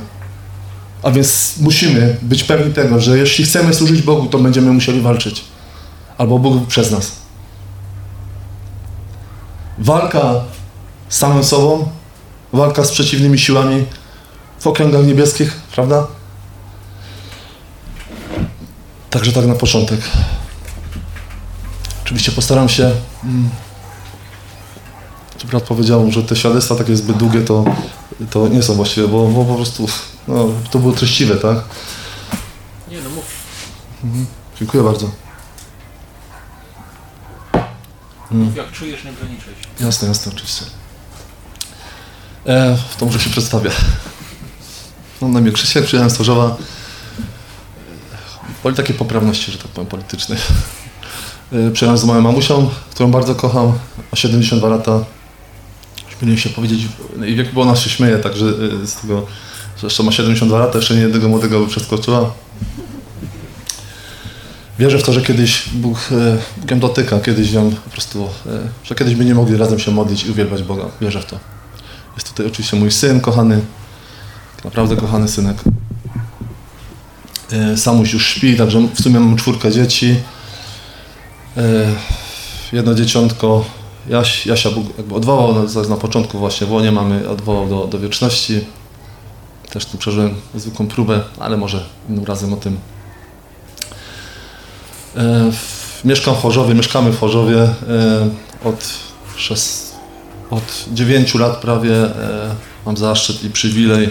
A 1.02 1.10
więc 1.10 1.54
musimy 1.60 2.16
być 2.22 2.44
pewni 2.44 2.74
tego, 2.74 3.00
że 3.00 3.18
jeśli 3.18 3.44
chcemy 3.44 3.74
służyć 3.74 4.02
Bogu, 4.02 4.26
to 4.26 4.38
będziemy 4.38 4.72
musieli 4.72 5.00
walczyć. 5.00 5.44
Albo 6.18 6.38
Bóg 6.38 6.66
przez 6.66 6.90
nas. 6.90 7.12
Walka 9.78 10.34
z 11.08 11.16
samym 11.16 11.44
sobą, 11.44 11.88
walka 12.52 12.84
z 12.84 12.90
przeciwnymi 12.90 13.38
siłami 13.38 13.84
w 14.60 14.66
okręgach 14.66 15.06
niebieskich, 15.06 15.56
prawda? 15.74 16.06
Także 19.10 19.32
tak 19.32 19.46
na 19.46 19.54
początek. 19.54 20.00
Oczywiście 22.04 22.32
postaram 22.32 22.68
się. 22.68 22.92
Brat 25.46 25.62
powiedział, 25.62 26.10
że 26.10 26.22
te 26.22 26.36
świadectwa 26.36 26.74
takie 26.74 26.96
zbyt 26.96 27.16
długie 27.16 27.40
to, 27.40 27.64
to 28.30 28.48
nie 28.48 28.62
są 28.62 28.74
właściwe, 28.74 29.08
bo, 29.08 29.28
bo 29.28 29.44
po 29.44 29.54
prostu 29.54 29.86
no, 30.28 30.48
to 30.70 30.78
było 30.78 30.92
treściwe, 30.92 31.36
tak? 31.36 31.58
Nie 32.90 33.00
no 33.00 33.10
mów. 33.10 33.24
Dziękuję 34.58 34.82
bardzo. 34.82 35.10
Mów 38.30 38.56
jak 38.56 38.72
czujesz, 38.72 39.04
nie. 39.04 39.86
Jasne, 39.86 40.08
jasne, 40.08 40.32
oczywiście. 40.32 40.64
E, 42.46 42.78
to 42.98 43.06
może 43.06 43.20
się 43.20 43.30
przedstawię. 43.30 43.70
Mam 45.20 45.32
na 45.32 45.40
imię 45.40 45.52
Krzysiek, 45.52 45.84
przyjechałem 45.84 46.10
z 46.10 46.18
Chorzowa. 46.18 46.56
Woli 48.62 48.76
takiej 48.76 48.94
poprawności, 48.96 49.52
że 49.52 49.58
tak 49.58 49.68
powiem, 49.68 49.88
politycznej. 49.90 50.38
E, 51.52 51.70
Przyjechałem 51.70 51.98
z 51.98 52.04
moją 52.04 52.20
mamusią, 52.20 52.70
którą 52.90 53.10
bardzo 53.10 53.34
kocham, 53.34 53.66
ma 54.12 54.16
72 54.16 54.68
lata. 54.68 55.04
Śmieliłem 56.18 56.38
się 56.38 56.50
powiedzieć, 56.50 56.80
i 57.26 57.34
w 57.34 57.38
jaki 57.38 57.52
bo 57.52 57.62
ona 57.62 57.76
się 57.76 57.90
śmieje, 57.90 58.18
także 58.18 58.46
e, 58.82 58.86
z 58.86 58.94
tego 58.94 59.26
jeszcze 59.82 60.02
ma 60.02 60.12
72 60.12 60.58
lata, 60.58 60.78
jeszcze 60.78 60.94
nie 60.94 61.00
jednego 61.00 61.28
młodego 61.28 61.60
by 61.60 61.66
przeskoczyła. 61.66 62.32
Wierzę 64.78 64.98
w 64.98 65.02
to, 65.02 65.12
że 65.12 65.22
kiedyś 65.22 65.68
Bóg, 65.68 65.98
e, 66.12 66.38
Bogiem 66.60 66.80
dotyka, 66.80 67.20
kiedyś 67.20 67.52
ją 67.52 67.70
po 67.70 67.90
prostu, 67.90 68.28
e, 68.46 68.68
że 68.84 68.94
kiedyś 68.94 69.14
będziemy 69.14 69.40
mogli 69.40 69.56
razem 69.56 69.78
się 69.78 69.90
modlić 69.90 70.24
i 70.24 70.30
uwielbiać 70.30 70.62
Boga. 70.62 70.84
Wierzę 71.00 71.20
w 71.20 71.26
to. 71.26 71.38
Jest 72.14 72.28
tutaj 72.28 72.46
oczywiście 72.46 72.76
mój 72.76 72.90
syn 72.90 73.20
kochany, 73.20 73.60
naprawdę 74.64 74.96
kochany 74.96 75.28
synek. 75.28 75.56
Samuś 77.76 78.12
już 78.12 78.26
śpi, 78.26 78.56
także 78.56 78.88
w 78.94 79.02
sumie 79.02 79.20
mam 79.20 79.36
czwórkę 79.36 79.72
dzieci. 79.72 80.16
Jedno 82.72 82.94
dzieciątko, 82.94 83.64
Jaś, 84.08 84.46
Jasia 84.46 84.70
Bóg 84.70 84.86
jakby 84.98 85.14
odwołał 85.14 85.54
na, 85.54 85.88
na 85.88 85.96
początku 85.96 86.38
właśnie 86.38 86.66
w 86.66 86.72
łonie 86.72 86.92
mamy, 86.92 87.28
odwołał 87.28 87.68
do, 87.68 87.86
do 87.86 87.98
wieczności. 87.98 88.60
Też 89.70 89.86
tu 89.86 89.98
przeżyłem 89.98 90.34
zwykłą 90.54 90.86
próbę, 90.86 91.20
ale 91.38 91.56
może 91.56 91.84
innym 92.08 92.24
razem 92.24 92.52
o 92.52 92.56
tym. 92.56 92.78
E, 95.16 95.52
w, 95.52 96.04
mieszkam 96.04 96.34
w 96.34 96.38
Chorzowie, 96.38 96.74
mieszkamy 96.74 97.12
w 97.12 97.20
Chorzowie 97.20 97.62
e, 97.62 97.70
od, 98.64 98.86
szes, 99.36 99.92
od 100.50 100.84
9 100.92 101.34
lat 101.34 101.56
prawie. 101.56 101.94
E, 101.94 102.54
mam 102.86 102.96
zaszczyt 102.96 103.44
i 103.44 103.50
przywilej 103.50 104.10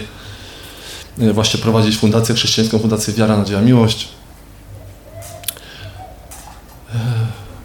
e, 1.18 1.32
właśnie 1.32 1.60
prowadzić 1.60 1.96
fundację 1.96 2.34
chrześcijańską, 2.34 2.78
Fundację 2.78 3.14
Wiara, 3.14 3.36
Nadzieja, 3.36 3.60
Miłość. 3.60 4.17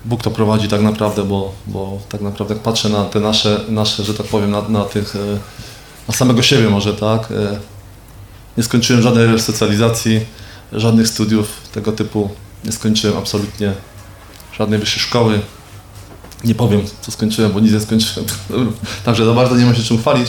Bóg 0.05 0.21
to 0.23 0.31
prowadzi 0.31 0.67
tak 0.67 0.81
naprawdę, 0.81 1.23
bo, 1.23 1.51
bo 1.67 1.99
tak 2.09 2.21
naprawdę 2.21 2.53
jak 2.53 2.63
patrzę 2.63 2.89
na 2.89 3.05
te 3.05 3.19
nasze, 3.19 3.59
nasze 3.69 4.03
że 4.03 4.13
tak 4.13 4.27
powiem, 4.27 4.51
na, 4.51 4.61
na 4.61 4.85
tych, 4.85 5.15
e, 5.15 5.19
na 6.07 6.13
samego 6.13 6.41
siebie 6.41 6.69
może, 6.69 6.93
tak? 6.93 7.31
e, 7.31 7.59
Nie 8.57 8.63
skończyłem 8.63 9.01
żadnej 9.01 9.27
resocjalizacji, 9.27 10.25
żadnych 10.71 11.07
studiów 11.07 11.47
tego 11.71 11.91
typu, 11.91 12.29
nie 12.65 12.71
skończyłem 12.71 13.17
absolutnie 13.17 13.73
żadnej 14.57 14.79
wyższej 14.79 14.99
szkoły. 15.03 15.39
Nie 16.43 16.55
powiem, 16.55 16.81
co 17.01 17.11
skończyłem, 17.11 17.51
bo 17.51 17.59
nic 17.59 17.73
nie 17.73 17.79
skończyłem. 17.79 18.29
Także 19.05 19.25
za 19.25 19.33
bardzo 19.33 19.55
nie 19.55 19.65
mam 19.65 19.75
się 19.75 19.83
czym 19.83 19.97
chwalić, 19.97 20.27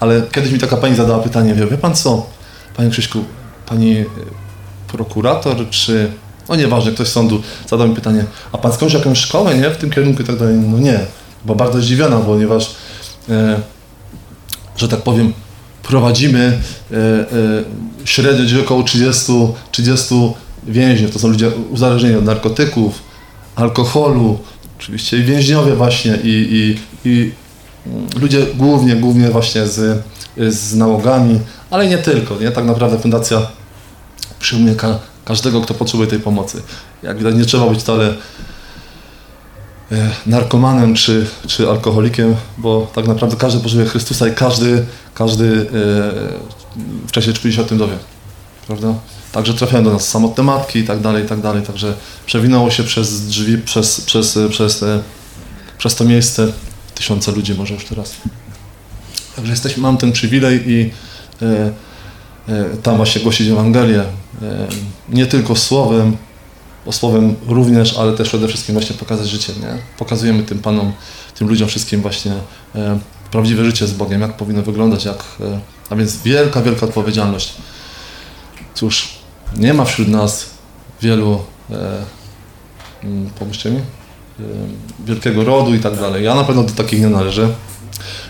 ale 0.00 0.22
kiedyś 0.32 0.52
mi 0.52 0.58
taka 0.58 0.76
pani 0.76 0.96
zadała 0.96 1.22
pytanie, 1.22 1.54
wie, 1.54 1.66
wie 1.66 1.78
pan 1.78 1.94
co, 1.94 2.26
panie 2.76 2.90
Krzyśku, 2.90 3.24
pani 3.66 4.04
prokurator, 4.88 5.70
czy 5.70 6.12
no 6.48 6.56
nieważne, 6.56 6.92
ktoś 6.92 7.08
z 7.08 7.12
sądu 7.12 7.42
zadał 7.68 7.88
mi 7.88 7.94
pytanie, 7.94 8.24
a 8.52 8.58
pan 8.58 8.72
skończył 8.72 8.98
jakąś 8.98 9.18
szkołę, 9.18 9.54
nie, 9.54 9.70
w 9.70 9.76
tym 9.76 9.90
kierunku 9.90 10.22
i 10.22 10.24
tak 10.24 10.36
dalej. 10.36 10.56
No 10.56 10.78
nie, 10.78 11.00
bo 11.44 11.54
bardzo 11.54 11.80
zdziwiona, 11.80 12.16
ponieważ, 12.16 12.74
e, 13.28 13.60
że 14.76 14.88
tak 14.88 15.02
powiem, 15.02 15.32
prowadzimy 15.82 16.58
e, 16.92 16.96
e, 16.96 17.26
średnio 18.04 18.44
gdzieś 18.44 18.58
około 18.58 18.82
30, 18.82 19.32
30 19.70 20.14
więźniów. 20.66 21.10
To 21.10 21.18
są 21.18 21.28
ludzie 21.28 21.50
uzależnieni 21.70 22.16
od 22.16 22.24
narkotyków, 22.24 23.02
alkoholu, 23.56 24.38
oczywiście 24.78 25.18
i 25.18 25.22
więźniowie 25.22 25.74
właśnie 25.74 26.18
i, 26.24 26.48
i, 26.50 26.78
i 27.10 27.32
ludzie 28.20 28.46
głównie, 28.54 28.96
głównie 28.96 29.28
właśnie 29.28 29.66
z, 29.66 30.04
z 30.36 30.74
nałogami, 30.74 31.40
ale 31.70 31.86
nie 31.86 31.98
tylko, 31.98 32.36
nie? 32.40 32.50
Tak 32.50 32.64
naprawdę 32.64 32.98
fundacja 32.98 33.46
przyjmuje 34.40 34.74
każdego, 35.24 35.60
kto 35.60 35.74
potrzebuje 35.74 36.08
tej 36.08 36.20
pomocy. 36.20 36.62
Jak 37.02 37.18
widać, 37.18 37.34
nie 37.34 37.44
trzeba 37.44 37.66
być 37.66 37.80
wcale 37.80 38.14
e, 39.92 40.10
narkomanem 40.26 40.94
czy, 40.94 41.26
czy 41.46 41.68
alkoholikiem, 41.68 42.36
bo 42.58 42.90
tak 42.94 43.06
naprawdę 43.06 43.36
każdy 43.36 43.60
potrzebuje 43.60 43.88
Chrystusa 43.88 44.28
i 44.28 44.34
każdy, 44.34 44.86
każdy 45.14 45.44
e, 45.44 45.66
w 47.06 47.12
czasie 47.12 47.32
czuje 47.32 47.54
się 47.54 47.62
o 47.62 47.64
tym 47.64 47.78
dowie. 47.78 47.96
Prawda? 48.66 48.94
Także 49.32 49.54
trafiają 49.54 49.84
do 49.84 49.92
nas 49.92 50.08
samotne 50.08 50.44
matki 50.44 50.78
i 50.78 50.84
tak 50.84 51.00
dalej, 51.00 51.24
i 51.24 51.28
tak 51.28 51.40
dalej. 51.40 51.62
Także 51.62 51.94
przewinęło 52.26 52.70
się 52.70 52.84
przez 52.84 53.26
drzwi, 53.26 53.58
przez, 53.58 54.00
przez, 54.00 54.38
przez, 54.50 54.82
e, 54.82 55.02
przez 55.78 55.94
to 55.94 56.04
miejsce 56.04 56.52
tysiące 56.94 57.32
ludzi 57.32 57.54
może 57.54 57.74
już 57.74 57.84
teraz. 57.84 58.12
Także 59.36 59.52
jesteśmy, 59.52 59.82
mam 59.82 59.96
ten 59.96 60.12
przywilej 60.12 60.70
i 60.70 60.90
e, 61.42 61.72
tam 62.82 62.96
właśnie 62.96 63.20
głosić 63.20 63.48
Ewangelię. 63.48 64.00
E, 64.00 64.68
nie 65.08 65.26
tylko 65.26 65.56
słowem, 65.56 66.16
bo 66.86 66.92
słowem 66.92 67.36
również, 67.46 67.98
ale 67.98 68.12
też 68.12 68.28
przede 68.28 68.48
wszystkim 68.48 68.74
właśnie 68.74 68.96
pokazać 68.96 69.28
życie, 69.28 69.52
nie? 69.60 69.78
Pokazujemy 69.98 70.42
tym 70.42 70.58
Panom, 70.58 70.92
tym 71.34 71.48
ludziom 71.48 71.68
wszystkim 71.68 72.02
właśnie 72.02 72.32
e, 72.74 72.98
prawdziwe 73.30 73.64
życie 73.64 73.86
z 73.86 73.92
Bogiem, 73.92 74.20
jak 74.20 74.36
powinno 74.36 74.62
wyglądać, 74.62 75.04
jak, 75.04 75.24
e, 75.40 75.60
a 75.90 75.96
więc 75.96 76.22
wielka, 76.22 76.62
wielka 76.62 76.86
odpowiedzialność. 76.86 77.54
Cóż, 78.74 79.08
nie 79.56 79.74
ma 79.74 79.84
wśród 79.84 80.08
nas 80.08 80.50
wielu, 81.02 81.40
e, 81.70 81.74
mm, 83.04 83.30
mi, 83.64 83.78
e, 83.78 83.82
wielkiego 85.04 85.44
rodu 85.44 85.74
i 85.74 85.78
tak 85.78 85.96
dalej. 85.96 86.24
Ja 86.24 86.34
na 86.34 86.44
pewno 86.44 86.62
do 86.62 86.72
takich 86.72 87.00
nie 87.00 87.08
należę. 87.08 87.48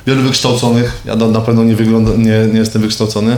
Wielu 0.07 0.23
wykształconych, 0.23 1.03
ja 1.05 1.17
na 1.17 1.41
pewno 1.41 1.65
nie, 1.65 1.77
wygląda, 1.77 2.11
nie, 2.11 2.53
nie 2.53 2.59
jestem 2.59 2.83
wykształcony, 2.83 3.37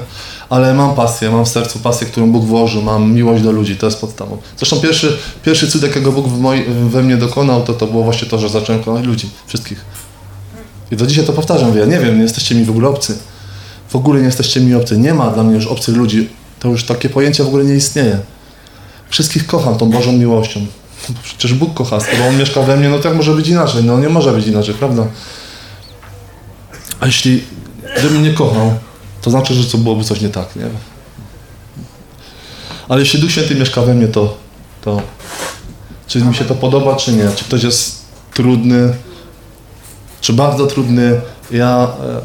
ale 0.50 0.74
mam 0.74 0.94
pasję, 0.94 1.30
mam 1.30 1.44
w 1.44 1.48
sercu 1.48 1.78
pasję, 1.78 2.06
którą 2.06 2.32
Bóg 2.32 2.44
włożył, 2.44 2.82
mam 2.82 3.12
miłość 3.12 3.42
do 3.42 3.52
ludzi, 3.52 3.76
to 3.76 3.86
jest 3.86 4.00
podstawą. 4.00 4.38
Zresztą 4.56 4.80
pierwszy, 4.80 5.18
pierwszy 5.44 5.70
cud, 5.70 5.82
jakiego 5.82 6.12
Bóg 6.12 6.26
moi, 6.38 6.64
we 6.88 7.02
mnie 7.02 7.16
dokonał, 7.16 7.62
to, 7.62 7.74
to 7.74 7.86
było 7.86 8.04
właśnie 8.04 8.28
to, 8.28 8.38
że 8.38 8.48
zacząłem 8.48 8.82
kochać 8.82 9.04
ludzi, 9.04 9.30
wszystkich. 9.46 9.84
I 10.90 10.96
do 10.96 11.06
dzisiaj 11.06 11.24
to 11.24 11.32
powtarzam, 11.32 11.78
ja 11.78 11.84
nie 11.84 12.00
wiem, 12.00 12.16
nie 12.16 12.22
jesteście 12.22 12.54
mi 12.54 12.64
w 12.64 12.70
ogóle 12.70 12.88
obcy. 12.88 13.18
W 13.88 13.96
ogóle 13.96 14.20
nie 14.20 14.26
jesteście 14.26 14.60
mi 14.60 14.74
obcy. 14.74 14.98
Nie 14.98 15.14
ma 15.14 15.30
dla 15.30 15.42
mnie 15.42 15.54
już 15.54 15.66
obcych 15.66 15.96
ludzi. 15.96 16.28
To 16.60 16.68
już 16.68 16.84
takie 16.84 17.08
pojęcie 17.08 17.44
w 17.44 17.46
ogóle 17.46 17.64
nie 17.64 17.74
istnieje. 17.74 18.18
Wszystkich 19.10 19.46
kocham 19.46 19.78
tą 19.78 19.90
Bożą 19.90 20.12
miłością. 20.12 20.66
Przecież 21.22 21.54
Bóg 21.54 21.74
kocha, 21.74 22.00
skoro 22.00 22.24
On 22.28 22.38
mieszka 22.38 22.62
we 22.62 22.76
mnie, 22.76 22.88
no 22.88 22.98
to 22.98 23.08
jak 23.08 23.16
może 23.16 23.34
być 23.34 23.48
inaczej? 23.48 23.84
No 23.84 23.98
nie 23.98 24.08
może 24.08 24.32
być 24.32 24.46
inaczej, 24.46 24.74
prawda? 24.74 25.06
A 27.04 27.06
jeśli 27.06 27.44
gdybym 27.98 28.22
nie 28.22 28.32
kochał, 28.32 28.74
to 29.22 29.30
znaczy, 29.30 29.54
że 29.54 29.64
to 29.64 29.78
byłoby 29.78 30.04
coś 30.04 30.20
nie 30.20 30.28
tak, 30.28 30.56
nie? 30.56 30.66
Ale 32.88 33.00
jeśli 33.00 33.20
Duch 33.20 33.30
Święty 33.30 33.54
mieszka 33.54 33.82
we 33.82 33.94
mnie, 33.94 34.08
to, 34.08 34.36
to 34.82 35.02
czy 36.06 36.20
mi 36.20 36.34
się 36.34 36.44
to 36.44 36.54
podoba, 36.54 36.96
czy 36.96 37.12
nie? 37.12 37.28
Czy 37.36 37.44
ktoś 37.44 37.62
jest 37.62 38.04
trudny, 38.34 38.94
czy 40.20 40.32
bardzo 40.32 40.66
trudny? 40.66 41.20
Ja 41.50 41.88
e, 42.00 42.16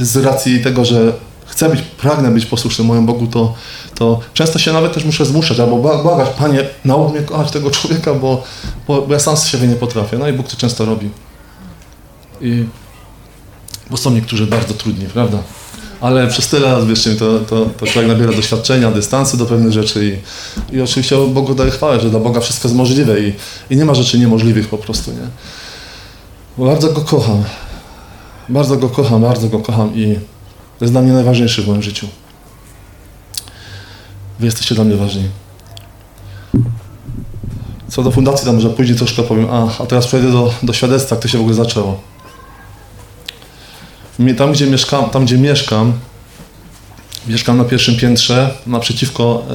e, 0.00 0.04
z 0.04 0.16
racji 0.16 0.62
tego, 0.62 0.84
że 0.84 1.12
chcę 1.46 1.68
być, 1.68 1.82
pragnę 1.82 2.30
być 2.30 2.46
posłuszny 2.46 2.84
mojemu 2.84 3.06
Bogu, 3.06 3.26
to, 3.26 3.54
to 3.94 4.20
często 4.34 4.58
się 4.58 4.72
nawet 4.72 4.92
też 4.92 5.04
muszę 5.04 5.26
zmuszać, 5.26 5.60
albo 5.60 5.76
bła- 5.76 6.02
błagać, 6.02 6.28
Panie, 6.38 6.64
naucz 6.84 7.12
mnie 7.12 7.22
kochać 7.22 7.50
tego 7.50 7.70
człowieka, 7.70 8.14
bo, 8.14 8.44
bo 8.86 9.06
ja 9.10 9.18
sam 9.18 9.36
z 9.36 9.46
siebie 9.46 9.68
nie 9.68 9.76
potrafię. 9.76 10.18
No 10.18 10.28
i 10.28 10.32
Bóg 10.32 10.48
to 10.48 10.56
często 10.56 10.84
robi. 10.84 11.10
I, 12.40 12.64
bo 13.92 13.98
są 13.98 14.10
niektórzy 14.10 14.46
bardzo 14.46 14.74
trudni, 14.74 15.06
prawda? 15.06 15.38
Ale 16.00 16.28
przez 16.28 16.48
tyle 16.48 16.72
lat, 16.72 16.86
wiesz, 16.86 17.08
to, 17.18 17.38
to, 17.38 17.66
to 17.78 17.86
człowiek 17.86 18.10
nabiera 18.10 18.32
doświadczenia, 18.32 18.90
dystansu 18.90 19.36
do 19.36 19.46
pewnych 19.46 19.72
rzeczy 19.72 20.20
i, 20.72 20.76
i 20.76 20.80
oczywiście 20.80 21.16
Bogu 21.28 21.54
daje 21.54 21.70
chwałę, 21.70 22.00
że 22.00 22.10
dla 22.10 22.20
Boga 22.20 22.40
wszystko 22.40 22.68
jest 22.68 22.78
możliwe 22.78 23.20
i, 23.20 23.32
i 23.70 23.76
nie 23.76 23.84
ma 23.84 23.94
rzeczy 23.94 24.18
niemożliwych 24.18 24.68
po 24.68 24.78
prostu, 24.78 25.10
nie? 25.10 25.28
Bo 26.58 26.66
bardzo 26.66 26.92
Go 26.92 27.00
kocham. 27.00 27.44
Bardzo 28.48 28.76
Go 28.76 28.88
kocham, 28.88 29.22
bardzo 29.22 29.48
Go 29.48 29.58
kocham 29.58 29.94
i 29.94 30.14
to 30.78 30.84
jest 30.84 30.94
dla 30.94 31.02
mnie 31.02 31.12
najważniejszy 31.12 31.62
w 31.62 31.68
moim 31.68 31.82
życiu. 31.82 32.06
Wy 34.40 34.46
jesteście 34.46 34.74
dla 34.74 34.84
mnie 34.84 34.96
ważni. 34.96 35.28
Co 37.88 38.02
do 38.02 38.10
fundacji, 38.10 38.46
tam 38.46 38.54
może 38.54 38.70
później 38.70 38.98
troszkę 38.98 39.22
powiem, 39.22 39.50
a, 39.50 39.82
a 39.82 39.86
teraz 39.86 40.06
przejdę 40.06 40.32
do, 40.32 40.54
do 40.62 40.72
świadectwa, 40.72 41.14
jak 41.14 41.22
to 41.22 41.28
się 41.28 41.38
w 41.38 41.40
ogóle 41.40 41.54
zaczęło. 41.54 42.11
Tam 44.36 44.52
gdzie, 44.52 44.66
mieszkam, 44.66 45.10
tam, 45.10 45.24
gdzie 45.24 45.38
mieszkam, 45.38 45.92
mieszkam 47.26 47.58
na 47.58 47.64
pierwszym 47.64 47.96
piętrze, 47.96 48.54
naprzeciwko 48.66 49.46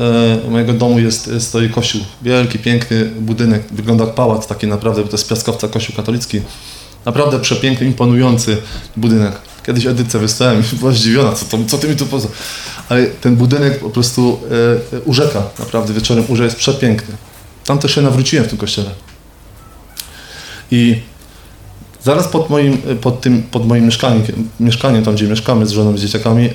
e, 0.45 0.49
mojego 0.49 0.73
domu 0.73 0.99
jest, 0.99 1.32
stoi 1.39 1.69
kościół. 1.69 2.01
Wielki, 2.21 2.60
piękny 2.60 3.06
budynek, 3.06 3.63
wygląda 3.71 4.06
jak 4.06 4.15
pałac 4.15 4.47
taki 4.47 4.67
naprawdę, 4.67 5.01
bo 5.01 5.08
to 5.08 5.13
jest 5.13 5.30
piaskowca 5.30 5.67
kościół 5.67 5.95
katolicki. 5.95 6.41
Naprawdę 7.06 7.39
przepiękny, 7.39 7.88
imponujący 7.88 8.58
budynek. 8.97 9.34
Kiedyś 9.65 9.86
Edycę 9.86 10.19
wystałem 10.19 10.63
i 10.73 10.75
była 10.80 10.91
zdziwiona, 10.91 11.32
co, 11.32 11.45
to, 11.45 11.58
co 11.67 11.77
ty 11.77 11.88
mi 11.88 11.95
tu 11.95 12.06
poza... 12.06 12.27
Ale 12.89 13.06
ten 13.06 13.36
budynek 13.36 13.80
po 13.80 13.89
prostu 13.89 14.39
e, 14.91 14.97
e, 14.97 15.01
urzeka, 15.01 15.43
naprawdę 15.60 15.93
wieczorem 15.93 16.23
urze 16.27 16.43
jest 16.43 16.56
przepiękny. 16.56 17.15
Tam 17.65 17.80
też 17.80 17.95
się 17.95 18.01
nawróciłem 18.01 18.45
w 18.45 18.47
tym 18.47 18.58
kościele. 18.58 18.89
I 20.71 21.01
zaraz 22.08 22.28
pod 22.28 22.50
moim, 22.50 22.78
pod 23.02 23.22
tym, 23.22 23.43
pod 23.43 23.67
moim 23.67 23.86
mieszkaniem, 23.86 24.24
mieszkaniem, 24.60 25.04
tam 25.04 25.15
gdzie 25.15 25.28
mieszkamy 25.28 25.65
z 25.65 25.72
żoną, 25.72 25.98
z 25.98 26.02
dzieciakami, 26.02 26.50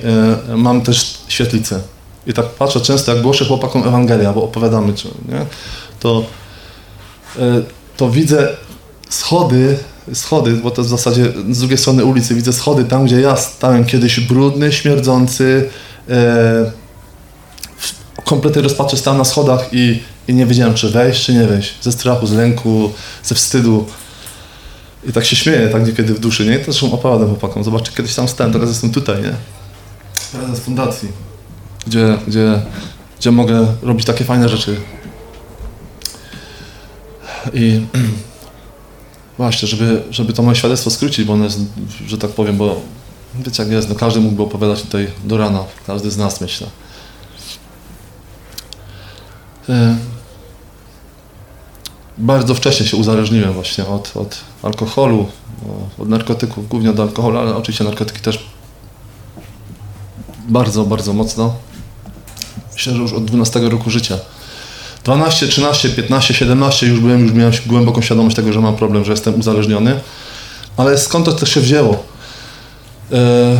e, 0.49 0.57
mam 0.57 0.81
też 0.81 1.17
świetlicę. 1.27 1.79
I 2.27 2.33
tak 2.33 2.45
patrzę 2.45 2.81
często, 2.81 3.13
jak 3.13 3.21
głoszę 3.21 3.45
chłopakom 3.45 3.87
Ewangelię, 3.87 4.31
bo 4.35 4.43
opowiadamy, 4.43 4.93
czy, 4.93 5.07
nie? 5.07 5.45
To, 5.99 6.23
e, 7.39 7.61
to 7.97 8.09
widzę 8.09 8.49
schody, 9.09 9.77
schody, 10.13 10.53
bo 10.53 10.71
to 10.71 10.83
w 10.83 10.87
zasadzie 10.87 11.33
z 11.51 11.59
drugiej 11.59 11.77
strony 11.77 12.05
ulicy 12.05 12.35
widzę 12.35 12.53
schody 12.53 12.85
tam, 12.85 13.05
gdzie 13.05 13.21
ja 13.21 13.35
stałem 13.35 13.85
kiedyś 13.85 14.19
brudny, 14.19 14.71
śmierdzący, 14.71 15.69
w 17.77 18.21
kompletnej 18.25 18.63
rozpaczy 18.63 18.97
stałem 18.97 19.17
na 19.17 19.25
schodach 19.25 19.69
i, 19.71 19.99
i 20.27 20.33
nie 20.33 20.45
wiedziałem, 20.45 20.73
czy 20.73 20.89
wejść, 20.89 21.25
czy 21.25 21.33
nie 21.33 21.47
wejść. 21.47 21.73
Ze 21.81 21.91
strachu, 21.91 22.27
z 22.27 22.31
lęku, 22.31 22.91
ze 23.23 23.35
wstydu. 23.35 23.85
I 25.05 25.13
tak 25.13 25.25
się 25.25 25.35
śmieję, 25.35 25.69
tak 25.69 25.87
niekiedy 25.87 26.13
w 26.13 26.19
duszy, 26.19 26.45
nie? 26.45 26.63
Zresztą 26.63 26.91
opowiadam 26.91 27.27
chłopakom. 27.27 27.63
Zobaczcie, 27.63 27.91
kiedyś 27.97 28.15
tam 28.15 28.27
stałem, 28.27 28.53
teraz 28.53 28.69
jestem 28.69 28.91
tutaj, 28.91 29.21
nie? 29.21 29.33
Prezes 30.31 30.59
fundacji, 30.59 31.09
gdzie, 31.87 32.17
gdzie, 32.27 32.61
gdzie 33.19 33.31
mogę 33.31 33.67
robić 33.81 34.05
takie 34.05 34.25
fajne 34.25 34.49
rzeczy. 34.49 34.75
I 37.53 37.81
właśnie, 39.37 39.67
żeby, 39.67 40.03
żeby 40.11 40.33
to 40.33 40.43
moje 40.43 40.55
świadectwo 40.55 40.89
skrócić, 40.89 41.25
bo 41.25 41.33
ono 41.33 41.43
jest, 41.43 41.59
że 42.07 42.17
tak 42.17 42.31
powiem, 42.31 42.57
bo 42.57 42.81
wiecie 43.35 43.63
jak 43.63 43.71
jest, 43.71 43.89
no 43.89 43.95
każdy 43.95 44.19
mógłby 44.19 44.43
opowiadać 44.43 44.81
tutaj 44.81 45.07
do 45.23 45.37
rana, 45.37 45.63
każdy 45.87 46.11
z 46.11 46.17
nas 46.17 46.41
myślę. 46.41 46.67
Bardzo 52.17 52.55
wcześnie 52.55 52.85
się 52.85 52.97
uzależniłem 52.97 53.53
właśnie 53.53 53.85
od, 53.85 54.17
od 54.17 54.37
alkoholu, 54.63 55.27
od 55.99 56.09
narkotyków, 56.09 56.69
głównie 56.69 56.89
od 56.89 56.99
alkoholu, 56.99 57.37
ale 57.37 57.55
oczywiście 57.55 57.83
narkotyki 57.83 58.21
też 58.21 58.39
bardzo, 60.49 60.83
bardzo 60.83 61.13
mocno. 61.13 61.53
Myślę, 62.73 62.93
że 62.93 63.01
już 63.01 63.13
od 63.13 63.25
12 63.25 63.59
roku 63.59 63.89
życia. 63.89 64.17
12, 65.03 65.47
13, 65.47 65.89
15, 65.89 66.33
17 66.33 66.87
już 66.87 66.99
byłem, 66.99 67.23
już 67.23 67.33
miałem 67.33 67.53
głęboką 67.65 68.01
świadomość 68.01 68.35
tego, 68.35 68.53
że 68.53 68.61
mam 68.61 68.75
problem, 68.75 69.05
że 69.05 69.11
jestem 69.11 69.39
uzależniony. 69.39 69.99
Ale 70.77 70.97
skąd 70.97 71.25
to 71.25 71.31
też 71.31 71.53
się 71.53 71.61
wzięło? 71.61 72.03
E, 73.11 73.59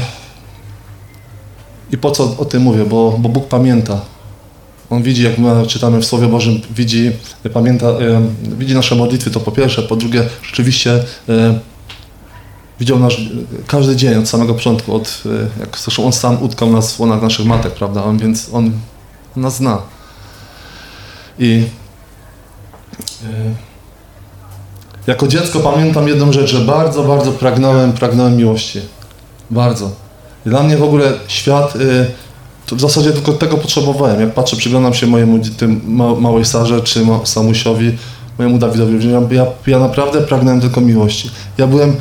I 1.92 1.98
po 1.98 2.12
co 2.12 2.38
o 2.38 2.46
tym 2.46 2.62
mówię? 2.62 2.86
Bo, 2.86 3.16
bo 3.20 3.30
Bóg 3.30 3.48
pamięta. 3.48 4.02
On 4.94 5.04
widzi, 5.04 5.24
jak 5.24 5.38
my 5.38 5.68
czytamy 5.68 6.02
w 6.02 6.06
Słowie 6.06 6.28
Bożym, 6.28 6.62
widzi, 6.76 7.12
pamięta, 7.54 7.88
e, 7.88 8.28
widzi 8.58 8.74
nasze 8.76 8.96
modlitwy, 8.96 9.32
to 9.32 9.40
po 9.40 9.52
pierwsze. 9.52 9.82
Po 9.82 9.96
drugie, 9.96 10.24
rzeczywiście 10.44 11.04
e, 11.30 11.60
widział 12.80 13.00
nasz 13.00 13.22
każdy 13.68 13.96
dzień 13.96 14.16
od 14.16 14.30
samego 14.30 14.54
początku, 14.54 14.96
od, 14.96 15.24
e, 15.26 15.60
jak 15.60 15.78
zresztą 15.78 16.06
On 16.06 16.14
sam 16.14 16.44
utkał 16.44 16.72
nas 16.72 16.94
w 16.94 17.00
łonach 17.00 17.22
naszych 17.22 17.46
matek, 17.46 17.74
prawda? 17.74 18.04
On, 18.04 18.18
więc 18.18 18.50
On 18.54 18.72
nas 19.36 19.56
zna. 19.56 19.82
I 21.40 21.64
jako 25.08 25.28
dziecko 25.28 25.60
pamiętam 25.60 26.08
jedną 26.08 26.32
rzecz, 26.32 26.50
że 26.50 26.60
bardzo, 26.60 27.04
bardzo 27.04 27.32
pragnąłem, 27.32 27.94
pragnąłem 27.94 28.38
miłości. 28.38 28.82
Bardzo. 29.52 29.92
Dla 30.46 30.64
mnie 30.64 30.78
w 30.78 30.84
ogóle 30.84 31.14
świat, 31.28 31.76
y, 31.76 32.12
to 32.66 32.76
w 32.76 32.80
zasadzie 32.80 33.12
tylko 33.12 33.34
tego 33.34 33.58
potrzebowałem. 33.58 34.22
Jak 34.22 34.34
patrzę, 34.34 34.58
przyglądam 34.58 34.94
się 34.94 35.08
mojemu 35.08 35.40
tym 35.58 35.82
ma, 35.86 36.16
małej 36.16 36.46
Sarze 36.46 36.82
czy 36.82 37.06
ma, 37.06 37.26
Samusiowi, 37.26 37.98
mojemu 38.38 38.58
Dawidowi, 38.58 39.12
ja, 39.12 39.22
ja, 39.32 39.46
ja 39.68 39.80
naprawdę 39.80 40.22
pragnąłem 40.22 40.62
tylko 40.62 40.82
miłości. 40.82 41.32
Ja 41.58 41.68
byłem 41.68 41.90
y, 41.90 41.94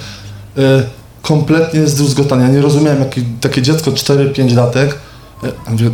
kompletnie 1.22 1.86
zdruzgotany. 1.86 2.42
Ja 2.42 2.48
nie 2.48 2.60
rozumiałem, 2.60 2.98
jak 2.98 3.14
takie 3.40 3.62
dziecko 3.62 3.90
4-5 3.90 4.56
latek, 4.56 4.98
y, 5.44 5.90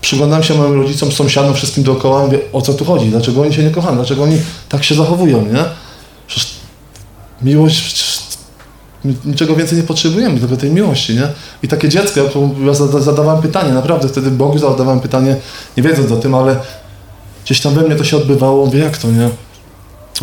przyglądam 0.00 0.42
się 0.42 0.54
moim 0.54 0.82
rodzicom, 0.82 1.12
sąsiadom, 1.12 1.54
wszystkim 1.54 1.84
dookoła, 1.84 2.24
mówię, 2.24 2.38
o 2.52 2.62
co 2.62 2.74
tu 2.74 2.84
chodzi, 2.84 3.06
dlaczego 3.06 3.42
oni 3.42 3.54
się 3.54 3.62
nie 3.62 3.70
kochają, 3.70 3.96
dlaczego 3.96 4.22
oni 4.22 4.36
tak 4.68 4.84
się 4.84 4.94
zachowują, 4.94 5.42
nie? 5.42 5.64
Przecież 6.26 6.54
miłość, 7.42 8.11
niczego 9.24 9.56
więcej 9.56 9.78
nie 9.78 9.84
potrzebujemy, 9.84 10.40
tylko 10.40 10.56
tej 10.56 10.70
miłości, 10.70 11.14
nie? 11.14 11.28
I 11.62 11.68
takie 11.68 11.88
dziecko, 11.88 12.20
ja, 12.66 12.74
zadawałem 13.00 13.42
pytanie, 13.42 13.72
naprawdę 13.72 14.08
wtedy 14.08 14.30
Bogu 14.30 14.58
zadawałem 14.58 15.00
pytanie, 15.00 15.36
nie 15.76 15.82
wiedząc 15.82 16.12
o 16.12 16.16
tym, 16.16 16.34
ale 16.34 16.56
gdzieś 17.44 17.60
tam 17.60 17.74
we 17.74 17.82
mnie 17.82 17.96
to 17.96 18.04
się 18.04 18.16
odbywało, 18.16 18.66
mówię, 18.66 18.78
jak 18.78 18.98
to, 18.98 19.10
nie? 19.10 19.28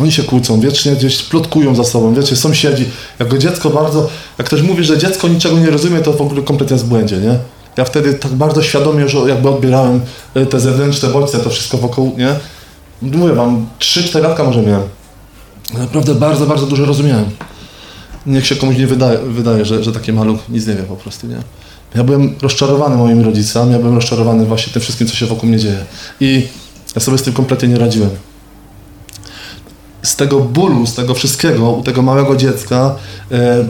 Oni 0.00 0.12
się 0.12 0.22
kłócą, 0.22 0.60
wiecznie 0.60 0.92
gdzieś 0.92 1.22
plotkują 1.22 1.74
za 1.74 1.84
sobą, 1.84 2.14
wiecie, 2.14 2.36
sąsiedzi. 2.36 2.88
Jako 3.18 3.38
dziecko 3.38 3.70
bardzo, 3.70 4.08
jak 4.38 4.46
ktoś 4.46 4.62
mówi, 4.62 4.84
że 4.84 4.98
dziecko 4.98 5.28
niczego 5.28 5.58
nie 5.58 5.70
rozumie, 5.70 6.00
to 6.00 6.12
w 6.12 6.20
ogóle 6.20 6.42
kompletnie 6.42 6.74
jest 6.74 6.86
w 6.86 6.88
błędzie, 6.88 7.16
nie? 7.16 7.38
Ja 7.76 7.84
wtedy 7.84 8.14
tak 8.14 8.32
bardzo 8.32 8.62
świadomie 8.62 9.02
już 9.02 9.14
jakby 9.28 9.48
odbierałem 9.48 10.00
e, 10.34 10.46
te 10.46 10.60
zewnętrzne 10.60 11.08
bodźce, 11.08 11.38
to 11.38 11.50
wszystko 11.50 11.78
wokół, 11.78 12.14
nie? 12.18 12.34
Mówię 13.02 13.34
wam, 13.34 13.66
3-4 13.78 14.22
latka 14.22 14.44
może 14.44 14.62
miałem. 14.62 14.88
Naprawdę 15.78 16.14
bardzo, 16.14 16.46
bardzo 16.46 16.66
dużo 16.66 16.84
rozumiałem. 16.84 17.24
Niech 18.26 18.46
się 18.46 18.56
komuś 18.56 18.76
nie 18.76 18.86
wydaje, 18.86 19.18
wydaje 19.18 19.64
że, 19.64 19.84
że 19.84 19.92
taki 19.92 20.12
maluch 20.12 20.48
nic 20.48 20.66
nie 20.66 20.74
wie 20.74 20.82
po 20.82 20.96
prostu, 20.96 21.26
nie? 21.26 21.38
Ja 21.94 22.04
byłem 22.04 22.34
rozczarowany 22.42 22.96
moimi 22.96 23.24
rodzicami, 23.24 23.72
ja 23.72 23.78
byłem 23.78 23.94
rozczarowany 23.94 24.46
właśnie 24.46 24.72
tym 24.72 24.82
wszystkim, 24.82 25.06
co 25.06 25.14
się 25.14 25.26
wokół 25.26 25.48
mnie 25.48 25.58
dzieje. 25.58 25.84
I 26.20 26.48
ja 26.94 27.00
sobie 27.00 27.18
z 27.18 27.22
tym 27.22 27.32
kompletnie 27.32 27.68
nie 27.68 27.78
radziłem. 27.78 28.10
Z 30.02 30.16
tego 30.16 30.40
bólu, 30.40 30.86
z 30.86 30.94
tego 30.94 31.14
wszystkiego, 31.14 31.70
u 31.70 31.82
tego 31.82 32.02
małego 32.02 32.36
dziecka, 32.36 32.94
e, 33.32 33.36
e, 33.36 33.66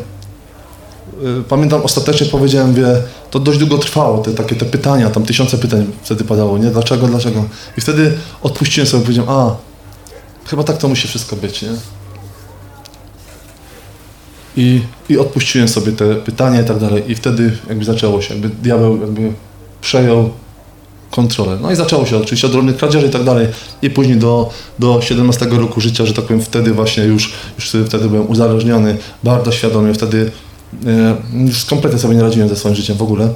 pamiętam 1.48 1.82
ostatecznie 1.82 2.26
powiedziałem, 2.26 2.74
wie, 2.74 3.02
to 3.30 3.38
dość 3.38 3.58
długo 3.58 3.78
trwało, 3.78 4.18
te 4.18 4.30
takie 4.30 4.56
te 4.56 4.64
pytania, 4.64 5.10
tam 5.10 5.24
tysiące 5.24 5.58
pytań 5.58 5.86
wtedy 6.02 6.24
padało, 6.24 6.58
nie? 6.58 6.70
Dlaczego, 6.70 7.06
dlaczego? 7.06 7.44
I 7.78 7.80
wtedy 7.80 8.12
odpuściłem 8.42 8.86
sobie, 8.86 9.02
powiedziałem, 9.02 9.30
a, 9.30 9.56
chyba 10.46 10.64
tak 10.64 10.78
to 10.78 10.88
musi 10.88 11.08
wszystko 11.08 11.36
być, 11.36 11.62
nie? 11.62 11.68
I, 14.56 14.80
I 15.08 15.18
odpuściłem 15.18 15.68
sobie 15.68 15.92
te 15.92 16.14
pytania 16.14 16.60
i 16.60 16.64
tak 16.64 16.78
dalej. 16.78 17.02
I 17.10 17.14
wtedy 17.14 17.56
jakby 17.68 17.84
zaczęło 17.84 18.22
się, 18.22 18.34
jakby 18.34 18.48
diabeł 18.48 19.00
jakby 19.00 19.32
przejął 19.80 20.30
kontrolę. 21.10 21.58
No 21.62 21.70
i 21.72 21.76
zaczęło 21.76 22.06
się 22.06 22.16
oczywiście 22.16 22.46
od 22.46 22.52
drobnych 22.52 22.76
kradzieży 22.76 23.06
i 23.06 23.10
tak 23.10 23.24
dalej. 23.24 23.48
I 23.82 23.90
później 23.90 24.16
do, 24.16 24.50
do 24.78 25.00
17 25.02 25.46
roku 25.46 25.80
życia, 25.80 26.06
że 26.06 26.14
tak 26.14 26.24
powiem, 26.24 26.42
wtedy 26.42 26.72
właśnie 26.72 27.04
już, 27.04 27.32
już 27.56 27.76
wtedy, 27.86 28.08
byłem 28.08 28.30
uzależniony, 28.30 28.96
bardzo 29.24 29.52
świadomie. 29.52 29.94
Wtedy 29.94 30.30
e, 30.86 31.16
już 31.46 31.64
kompletnie 31.64 31.98
sobie 31.98 32.14
nie 32.14 32.22
radziłem 32.22 32.48
ze 32.48 32.56
swoim 32.56 32.74
życiem 32.74 32.96
w 32.96 33.02
ogóle. 33.02 33.34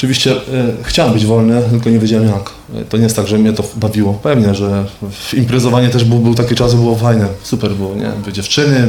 Oczywiście 0.00 0.32
e, 0.32 0.38
chciałem 0.82 1.12
być 1.12 1.26
wolny, 1.26 1.62
tylko 1.70 1.90
nie 1.90 1.98
wiedziałem 1.98 2.26
jak. 2.26 2.50
E, 2.74 2.84
To 2.84 2.96
nie 2.96 3.02
jest 3.02 3.16
tak, 3.16 3.26
że 3.26 3.38
mnie 3.38 3.52
to 3.52 3.64
bawiło. 3.76 4.12
Pewnie, 4.22 4.54
że 4.54 4.84
imprezowanie 5.34 5.88
też 5.88 6.04
był, 6.04 6.18
był 6.18 6.34
taki 6.34 6.54
czas, 6.54 6.74
było 6.74 6.96
fajne. 6.96 7.26
Super 7.42 7.70
było, 7.70 7.94
nie? 7.94 8.12
Były 8.20 8.32
dziewczyny, 8.32 8.88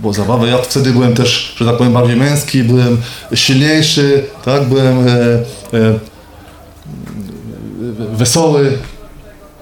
było 0.00 0.12
zabawy. 0.12 0.48
Ja 0.48 0.58
wtedy 0.58 0.92
byłem 0.92 1.14
też, 1.14 1.54
że 1.58 1.64
tak 1.64 1.76
powiem, 1.76 1.92
bardziej 1.92 2.16
męski, 2.16 2.64
byłem 2.64 2.96
silniejszy, 3.34 4.24
tak? 4.44 4.64
Byłem 4.68 5.08
e, 5.08 5.98
wesoły. 8.12 8.78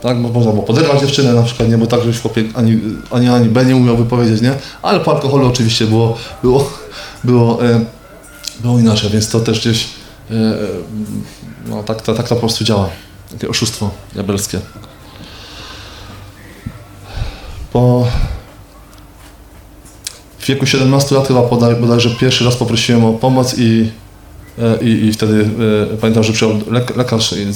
Tak, 0.03 0.23
bo 0.23 0.29
można 0.29 0.53
było 0.53 0.65
poderwać 0.65 1.01
dziewczynę 1.01 1.35
na 1.35 1.43
przykład, 1.43 1.69
nie, 1.69 1.79
bo 1.79 1.87
tak, 1.87 2.03
żeś 2.03 2.21
chłopiec 2.21 2.47
ani, 2.55 2.81
ani, 3.11 3.29
ani 3.29 3.49
B 3.49 3.65
nie 3.65 3.77
umiał 3.77 3.97
wypowiedzieć, 3.97 4.41
nie? 4.43 4.53
Ale 4.83 5.01
po 5.01 5.15
alkoholu 5.15 5.47
oczywiście 5.47 5.87
było, 5.87 6.17
było, 6.43 6.71
było, 7.25 7.59
było 8.61 8.79
inaczej, 8.79 9.11
więc 9.11 9.29
to 9.29 9.41
też 9.41 9.61
gdzieś, 9.61 9.89
e, 10.31 10.35
e, 10.35 10.57
no 11.67 11.83
tak, 11.83 12.03
to, 12.03 12.15
tak 12.15 12.29
to 12.29 12.35
po 12.35 12.41
prostu 12.41 12.65
działa. 12.65 12.89
Takie 13.31 13.49
oszustwo 13.49 13.91
diabelskie. 14.13 14.61
Po 17.73 18.07
w 20.39 20.47
wieku 20.47 20.67
17 20.67 21.15
lat 21.15 21.29
chyba 21.29 21.43
podaj, 21.43 21.77
bodajże 21.77 22.11
pierwszy 22.11 22.45
raz 22.45 22.57
poprosiłem 22.57 23.05
o 23.05 23.13
pomoc 23.13 23.59
i, 23.59 23.91
e, 24.59 24.85
i, 24.85 25.07
i 25.07 25.13
wtedy 25.13 25.51
pamiętam, 26.01 26.25
że 26.25 26.33
przyjął 26.33 26.61
lek, 26.71 26.97
lekarz 26.97 27.33
i 27.33 27.47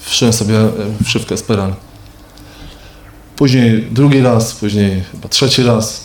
wszedłem 0.00 0.32
sobie 0.32 0.54
szybkę 1.06 1.36
spiral. 1.36 1.74
Później 3.36 3.88
drugi 3.90 4.20
raz, 4.20 4.54
później 4.54 5.02
chyba 5.12 5.28
trzeci 5.28 5.62
raz. 5.62 6.03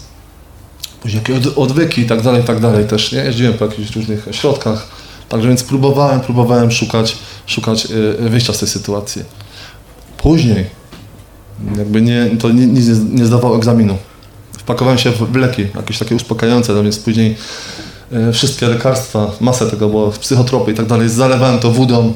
Później 1.01 1.21
jakieś 1.27 1.47
od, 1.47 1.57
odwyki 1.57 2.01
i 2.01 2.05
tak 2.05 2.21
dalej, 2.21 2.41
i 2.41 2.45
tak 2.45 2.59
dalej 2.59 2.85
też, 2.85 3.11
nie? 3.11 3.19
Jeździłem 3.19 3.53
po 3.53 3.65
jakichś 3.65 3.95
różnych 3.95 4.27
środkach. 4.31 4.87
Także 5.29 5.47
więc 5.47 5.63
próbowałem, 5.63 6.19
próbowałem 6.19 6.71
szukać, 6.71 7.17
szukać 7.45 7.87
e, 8.19 8.29
wyjścia 8.29 8.53
z 8.53 8.59
tej 8.59 8.67
sytuacji. 8.67 9.23
Później 10.17 10.65
jakby 11.77 12.01
nie, 12.01 12.29
to 12.39 12.49
nie, 12.49 12.67
nic 12.67 12.87
nie, 13.11 13.25
zdawało 13.25 13.57
egzaminu. 13.57 13.97
Wpakowałem 14.57 14.97
się 14.97 15.11
w 15.11 15.35
leki, 15.35 15.67
jakieś 15.75 15.97
takie 15.97 16.15
uspokajające, 16.15 16.73
no 16.73 16.83
więc 16.83 16.99
później 16.99 17.37
e, 18.11 18.33
wszystkie 18.33 18.67
lekarstwa, 18.67 19.31
masę 19.41 19.69
tego 19.71 19.89
było, 19.89 20.11
psychotropy 20.11 20.71
i 20.71 20.75
tak 20.75 20.85
dalej, 20.85 21.09
zalewałem 21.09 21.59
to 21.59 21.71
wodą, 21.71 22.13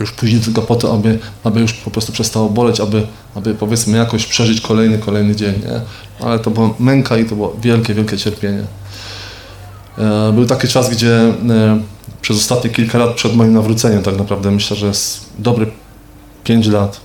już 0.00 0.12
później 0.12 0.40
tylko 0.40 0.62
po 0.62 0.76
to, 0.76 0.94
aby, 0.94 1.18
aby 1.44 1.60
już 1.60 1.72
po 1.72 1.90
prostu 1.90 2.12
przestało 2.12 2.48
boleć, 2.48 2.80
aby, 2.80 3.06
aby 3.34 3.54
powiedzmy 3.54 3.98
jakoś 3.98 4.26
przeżyć 4.26 4.60
kolejny, 4.60 4.98
kolejny 4.98 5.36
dzień, 5.36 5.54
nie? 5.54 5.80
Ale 6.26 6.38
to 6.38 6.50
była 6.50 6.70
męka 6.78 7.18
i 7.18 7.24
to 7.24 7.34
było 7.34 7.56
wielkie, 7.62 7.94
wielkie 7.94 8.18
cierpienie. 8.18 8.64
E, 9.98 10.32
Był 10.32 10.46
taki 10.46 10.68
czas, 10.68 10.90
gdzie 10.90 11.14
e, 11.14 11.32
przez 12.20 12.36
ostatnie 12.36 12.70
kilka 12.70 12.98
lat 12.98 13.14
przed 13.14 13.36
moim 13.36 13.52
nawróceniem, 13.52 14.02
tak 14.02 14.18
naprawdę 14.18 14.50
myślę, 14.50 14.76
że 14.76 14.86
jest 14.86 15.20
dobry 15.38 15.66
5 16.44 16.66
lat, 16.66 17.00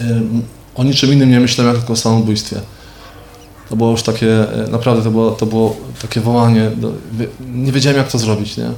e, 0.00 0.20
o 0.74 0.84
niczym 0.84 1.12
innym 1.12 1.30
nie 1.30 1.40
myślałem, 1.40 1.72
jak 1.72 1.78
tylko 1.78 1.92
o 1.92 1.96
samobójstwie. 1.96 2.60
To 3.68 3.76
było 3.76 3.90
już 3.90 4.02
takie, 4.02 4.46
naprawdę 4.70 5.02
to 5.02 5.10
było, 5.10 5.30
to 5.30 5.46
było 5.46 5.76
takie 6.02 6.20
wołanie, 6.20 6.70
nie 7.54 7.72
wiedziałem 7.72 7.98
jak 7.98 8.08
to 8.08 8.18
zrobić, 8.18 8.56
nie? 8.56 8.70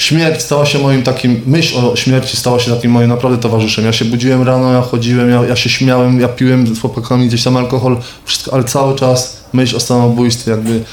Śmierć 0.00 0.42
stała 0.42 0.66
się 0.66 0.78
moim 0.78 1.02
takim, 1.02 1.40
myśl 1.46 1.78
o 1.78 1.96
śmierci 1.96 2.36
stała 2.36 2.58
się 2.58 2.74
takim 2.74 2.90
moim 2.90 3.08
naprawdę 3.08 3.38
towarzyszem. 3.38 3.84
Ja 3.84 3.92
się 3.92 4.04
budziłem 4.04 4.42
rano, 4.42 4.72
ja 4.72 4.80
chodziłem, 4.80 5.30
ja, 5.30 5.44
ja 5.44 5.56
się 5.56 5.70
śmiałem, 5.70 6.20
ja 6.20 6.28
piłem 6.28 6.74
z 6.74 6.80
chłopakami 6.80 7.28
gdzieś 7.28 7.44
tam 7.44 7.56
alkohol, 7.56 7.96
wszystko, 8.24 8.52
ale 8.52 8.64
cały 8.64 8.96
czas 8.96 9.44
myśl 9.52 9.76
o 9.76 9.80
samobójstwie 9.80 10.50
jakby 10.50 10.84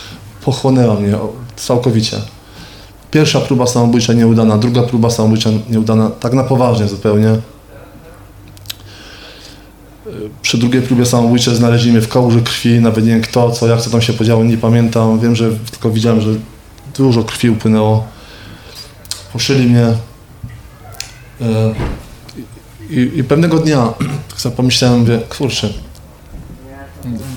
pochłonęła 0.45 0.95
mnie 0.95 1.15
całkowicie. 1.55 2.17
Pierwsza 3.11 3.39
próba 3.39 3.67
samobójcza 3.67 4.13
nieudana, 4.13 4.57
druga 4.57 4.83
próba 4.83 5.09
samobójcza 5.09 5.49
nieudana, 5.69 6.09
tak 6.09 6.33
na 6.33 6.43
poważnie 6.43 6.87
zupełnie. 6.87 7.35
Przy 10.41 10.57
drugiej 10.57 10.81
próbie 10.81 11.05
samobójczej 11.05 11.55
znaleźli 11.55 11.91
mnie 11.91 12.01
w 12.01 12.07
kałuży 12.07 12.41
krwi, 12.41 12.79
nawet 12.79 13.05
nie 13.05 13.11
wiem 13.11 13.21
kto, 13.21 13.51
co, 13.51 13.67
jak 13.67 13.81
co 13.81 13.89
tam 13.89 14.01
się 14.01 14.13
podziało, 14.13 14.43
nie 14.43 14.57
pamiętam. 14.57 15.19
Wiem, 15.19 15.35
że 15.35 15.49
tylko 15.71 15.89
widziałem, 15.89 16.21
że 16.21 16.29
dużo 16.97 17.23
krwi 17.23 17.49
upłynęło. 17.49 18.16
Poszyli 19.33 19.65
mnie. 19.65 19.85
E, 21.41 21.73
I, 22.89 23.11
i 23.15 23.23
pewnego 23.23 23.59
dnia 23.59 23.93
sobie 24.37 24.55
pomyślałem, 24.55 24.99
mówię, 24.99 25.19
kurczę, 25.29 25.69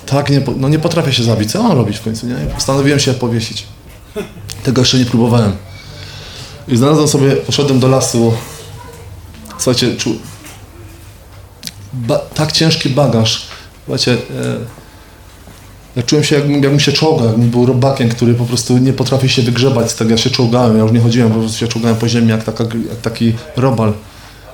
tak, 0.06 0.30
nie, 0.30 0.42
no 0.56 0.68
nie 0.68 0.78
potrafię 0.78 1.12
się 1.12 1.22
zabić, 1.22 1.52
co 1.52 1.62
mam 1.62 1.72
robić 1.72 1.96
w 1.98 2.02
końcu, 2.02 2.26
nie? 2.26 2.34
I 2.34 2.54
Postanowiłem 2.54 3.00
się 3.00 3.14
powiesić. 3.14 3.66
Tego 4.62 4.82
jeszcze 4.82 4.98
nie 4.98 5.04
próbowałem. 5.04 5.56
I 6.68 6.76
znalazłem 6.76 7.08
sobie, 7.08 7.36
poszedłem 7.36 7.80
do 7.80 7.88
lasu. 7.88 8.32
Słuchajcie, 9.58 9.96
czu... 9.96 10.16
ba... 11.92 12.18
tak 12.18 12.52
ciężki 12.52 12.88
bagaż. 12.88 13.46
Słuchajcie, 13.84 14.12
e... 14.12 14.79
ja 15.96 16.02
czułem 16.02 16.24
się 16.24 16.36
jakbym, 16.36 16.52
jakbym 16.62 16.80
się 16.80 16.92
czołgał, 16.92 17.26
jakbym 17.26 17.50
był 17.50 17.66
robakiem, 17.66 18.08
który 18.08 18.34
po 18.34 18.44
prostu 18.44 18.78
nie 18.78 18.92
potrafi 18.92 19.28
się 19.28 19.42
wygrzebać 19.42 19.94
tego. 19.94 20.10
Ja 20.10 20.16
się 20.16 20.30
czołgałem, 20.30 20.76
ja 20.76 20.82
już 20.82 20.92
nie 20.92 21.00
chodziłem, 21.00 21.30
po 21.30 21.38
prostu 21.38 21.58
się 21.58 21.68
czołgałem 21.68 21.96
po 21.96 22.08
ziemi 22.08 22.28
jak, 22.28 22.44
taka, 22.44 22.64
jak 22.64 23.00
taki 23.02 23.32
robal, 23.56 23.92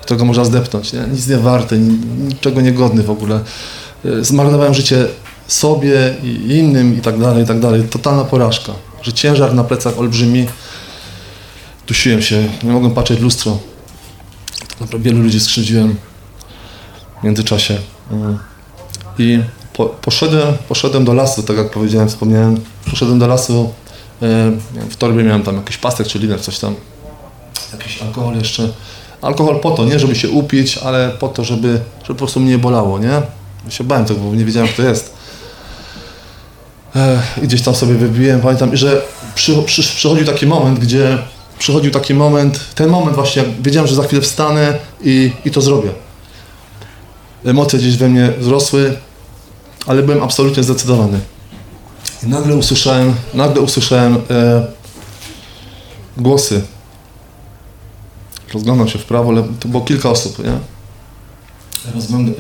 którego 0.02 0.24
można 0.24 0.44
zdepnąć. 0.44 0.92
Nie? 0.92 1.00
Nic 1.12 1.28
nie 1.28 1.36
warty, 1.36 1.78
ni- 1.78 2.26
niczego 2.28 2.60
niegodny 2.60 3.02
w 3.02 3.10
ogóle. 3.10 3.40
E, 4.04 4.24
Zmarnowałem 4.24 4.74
życie 4.74 5.06
sobie 5.46 6.14
i 6.22 6.58
innym 6.58 6.98
i 6.98 7.00
tak 7.00 7.18
dalej, 7.20 7.44
i 7.44 7.46
tak 7.46 7.60
dalej. 7.60 7.82
Totalna 7.82 8.24
porażka. 8.24 8.72
Że 9.02 9.12
ciężar 9.12 9.54
na 9.54 9.64
plecach 9.64 9.98
olbrzymi. 9.98 10.46
Dusiłem 11.86 12.22
się, 12.22 12.48
nie 12.62 12.72
mogłem 12.72 12.92
patrzeć 12.94 13.18
w 13.18 13.22
lustro. 13.22 13.58
Tak 14.78 15.00
wielu 15.00 15.22
ludzi 15.22 15.40
skrzywdziłem 15.40 15.96
w 17.20 17.24
międzyczasie. 17.24 17.78
Mm. 18.10 18.38
I 19.18 19.40
po, 19.76 19.86
poszedłem, 19.86 20.56
poszedłem 20.68 21.04
do 21.04 21.14
lasu, 21.14 21.42
tak 21.42 21.56
jak 21.56 21.70
powiedziałem, 21.70 22.08
wspomniałem. 22.08 22.60
Poszedłem 22.90 23.18
do 23.18 23.26
lasu, 23.26 23.72
e, 24.22 24.52
w 24.90 24.96
torbie 24.96 25.22
miałem 25.22 25.42
tam 25.42 25.56
jakiś 25.56 25.76
pasek 25.76 26.06
czy 26.06 26.18
liner, 26.18 26.40
coś 26.40 26.58
tam. 26.58 26.74
Jakiś 27.72 28.02
alkohol 28.02 28.36
jeszcze. 28.36 28.68
Alkohol 29.22 29.60
po 29.60 29.70
to, 29.70 29.84
nie 29.84 29.98
żeby 29.98 30.14
się 30.14 30.28
upić, 30.28 30.78
ale 30.78 31.10
po 31.20 31.28
to, 31.28 31.44
żeby, 31.44 31.68
żeby 32.02 32.08
po 32.08 32.14
prostu 32.14 32.40
mnie 32.40 32.58
bolało, 32.58 32.98
nie? 32.98 33.22
Ja 33.64 33.70
się 33.70 33.84
bałem 33.84 34.04
tego, 34.04 34.20
bo 34.20 34.34
nie 34.34 34.44
wiedziałem, 34.44 34.68
kto 34.68 34.82
to 34.82 34.88
jest. 34.88 35.12
Ech, 36.94 37.38
I 37.42 37.46
gdzieś 37.46 37.62
tam 37.62 37.74
sobie 37.74 37.94
wybiłem, 37.94 38.40
pamiętam, 38.40 38.76
że 38.76 39.02
przy, 39.34 39.62
przy, 39.62 39.82
przychodził 39.82 40.26
taki 40.26 40.46
moment, 40.46 40.78
gdzie 40.78 41.18
przychodził 41.58 41.90
taki 41.90 42.14
moment, 42.14 42.60
ten 42.74 42.88
moment 42.88 43.16
właśnie, 43.16 43.42
jak 43.42 43.62
wiedziałem, 43.62 43.88
że 43.88 43.94
za 43.94 44.02
chwilę 44.02 44.22
wstanę 44.22 44.78
i, 45.00 45.32
i 45.44 45.50
to 45.50 45.60
zrobię. 45.60 45.90
Emocje 47.44 47.78
gdzieś 47.78 47.96
we 47.96 48.08
mnie 48.08 48.32
wzrosły, 48.38 48.96
ale 49.86 50.02
byłem 50.02 50.22
absolutnie 50.22 50.62
zdecydowany. 50.62 51.20
I 52.22 52.26
nagle 52.26 52.56
usłyszałem, 52.56 53.14
nagle 53.34 53.62
usłyszałem 53.62 54.16
e, 54.30 54.66
głosy. 56.16 56.62
Rozglądam 58.54 58.88
się 58.88 58.98
w 58.98 59.04
prawo, 59.04 59.32
lewo, 59.32 59.48
to 59.60 59.68
było 59.68 59.84
kilka 59.84 60.10
osób, 60.10 60.38
nie? 60.38 60.58
Rozgląd, 61.94 62.28
e, 62.28 62.32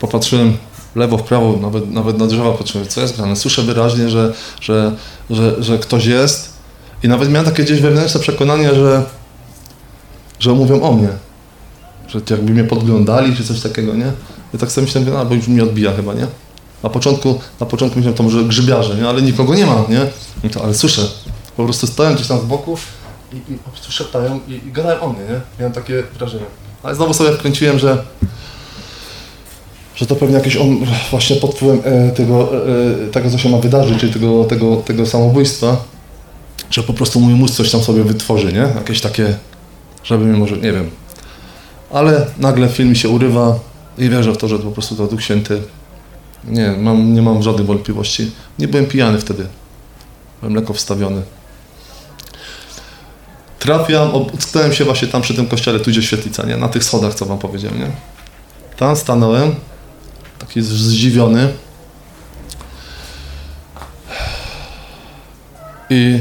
popatrzyłem 0.00 0.56
lewo, 0.94 1.18
w 1.18 1.22
prawo, 1.22 1.56
nawet, 1.56 1.90
nawet 1.90 2.18
na 2.18 2.26
drzewa 2.26 2.52
patrzyłem, 2.52 2.86
co 2.86 3.00
jest 3.00 3.16
grane. 3.16 3.36
Słyszę 3.36 3.62
wyraźnie, 3.62 4.10
że, 4.10 4.32
że, 4.60 4.92
że, 5.30 5.62
że 5.62 5.78
ktoś 5.78 6.06
jest 6.06 6.52
i 7.02 7.08
nawet 7.08 7.30
miałem 7.30 7.46
takie 7.46 7.64
gdzieś 7.64 7.80
wewnętrzne 7.80 8.20
przekonanie, 8.20 8.74
że, 8.74 9.04
że 10.38 10.52
mówią 10.52 10.82
o 10.82 10.92
mnie. 10.92 11.08
Że 12.08 12.20
jakby 12.30 12.52
mnie 12.52 12.64
podglądali, 12.64 13.36
czy 13.36 13.44
coś 13.44 13.60
takiego, 13.60 13.94
nie? 13.94 14.12
Ja 14.52 14.58
tak 14.58 14.72
sobie 14.72 14.84
myślałem, 14.86 15.16
a 15.16 15.24
bo 15.24 15.34
już 15.34 15.48
mnie 15.48 15.62
odbija 15.62 15.92
chyba, 15.92 16.14
nie? 16.14 16.26
Na 16.82 16.90
początku, 16.90 17.40
na 17.60 17.66
początku 17.66 17.98
myślałem, 17.98 18.16
to 18.16 18.22
może 18.22 18.44
grzybiarze, 18.44 18.94
nie? 18.94 19.08
Ale 19.08 19.22
nikogo 19.22 19.54
nie 19.54 19.66
ma, 19.66 19.84
nie? 19.88 20.06
I 20.44 20.50
to, 20.50 20.64
ale 20.64 20.74
słyszę. 20.74 21.02
Po 21.56 21.64
prostu 21.64 21.86
stoją 21.86 22.14
gdzieś 22.14 22.26
tam 22.26 22.40
z 22.40 22.44
boku 22.44 22.78
i, 23.32 23.52
i 23.52 23.58
po 23.58 23.70
prostu 23.70 23.92
szeptają 23.92 24.40
i, 24.48 24.52
i 24.52 24.72
gadają 24.72 25.00
o 25.00 25.08
mnie, 25.08 25.20
nie? 25.20 25.40
Miałem 25.58 25.72
takie 25.72 26.02
wrażenie. 26.18 26.44
Ale 26.82 26.94
znowu 26.94 27.14
sobie 27.14 27.32
wkręciłem, 27.32 27.78
że 27.78 28.04
że 29.96 30.06
to 30.06 30.16
pewnie 30.16 30.34
jakieś 30.34 30.56
on, 30.56 30.86
właśnie 31.10 31.36
pod 31.36 31.54
wpływem 31.54 31.80
e, 31.84 32.10
tego, 32.10 32.66
e, 33.04 33.08
tego, 33.08 33.30
co 33.30 33.38
się 33.38 33.48
ma 33.48 33.58
wydarzyć, 33.58 33.98
czyli 34.00 34.12
tego, 34.12 34.44
tego, 34.44 34.76
tego 34.76 35.06
samobójstwa, 35.06 35.76
że 36.70 36.82
po 36.82 36.92
prostu 36.92 37.20
mój 37.20 37.34
mózg 37.34 37.54
coś 37.54 37.70
tam 37.70 37.82
sobie 37.82 38.04
wytworzy, 38.04 38.52
nie? 38.52 38.58
Jakieś 38.58 39.00
takie, 39.00 39.36
żeby 40.04 40.24
mi 40.24 40.38
może, 40.38 40.56
nie 40.56 40.72
wiem. 40.72 40.90
Ale 41.90 42.26
nagle 42.38 42.68
film 42.68 42.94
się 42.94 43.08
urywa 43.08 43.58
i 43.98 44.08
wierzę 44.08 44.32
w 44.32 44.36
to, 44.36 44.48
że 44.48 44.58
po 44.58 44.70
prostu 44.70 44.96
to 44.96 45.06
Duch 45.06 45.22
Święty, 45.22 45.62
nie, 46.44 46.70
mam, 46.70 47.14
nie 47.14 47.22
mam 47.22 47.42
żadnych 47.42 47.66
wątpliwości. 47.66 48.30
Nie 48.58 48.68
byłem 48.68 48.86
pijany 48.86 49.18
wtedy. 49.18 49.46
Byłem 50.40 50.54
lekko 50.54 50.74
wstawiony. 50.74 51.22
Trafiam, 53.58 54.14
utknąłem 54.14 54.72
się 54.72 54.84
właśnie 54.84 55.08
tam 55.08 55.22
przy 55.22 55.34
tym 55.34 55.46
kościele, 55.46 55.80
tu 55.80 55.90
gdzie 55.90 56.02
świetlica, 56.02 56.46
nie? 56.46 56.56
Na 56.56 56.68
tych 56.68 56.84
schodach, 56.84 57.14
co 57.14 57.26
wam 57.26 57.38
powiedziałem, 57.38 57.78
nie? 57.78 57.90
Tam 58.76 58.96
stanąłem, 58.96 59.54
taki 60.38 60.62
zdziwiony. 60.62 61.52
I 65.90 66.18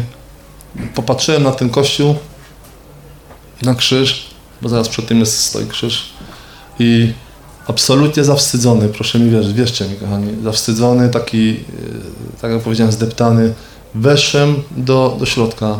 popatrzyłem 0.95 1.43
na 1.43 1.51
ten 1.51 1.69
kościół, 1.69 2.15
na 3.61 3.75
krzyż, 3.75 4.27
bo 4.61 4.69
zaraz 4.69 4.89
przed 4.89 5.07
tym 5.07 5.19
jest 5.19 5.39
stoi 5.39 5.67
krzyż. 5.67 6.13
I 6.79 7.13
absolutnie 7.67 8.23
zawstydzony, 8.23 8.89
proszę 8.89 9.19
mi 9.19 9.31
wierzyć, 9.31 9.53
wierzcie 9.53 9.85
mi 9.87 9.95
kochani, 9.95 10.43
zawstydzony, 10.43 11.09
taki, 11.09 11.47
yy, 11.47 11.59
tak 12.41 12.51
jak 12.51 12.61
powiedziałem, 12.61 12.91
zdeptany. 12.91 13.53
Weszłem 13.95 14.63
do, 14.77 15.15
do 15.19 15.25
środka, 15.25 15.79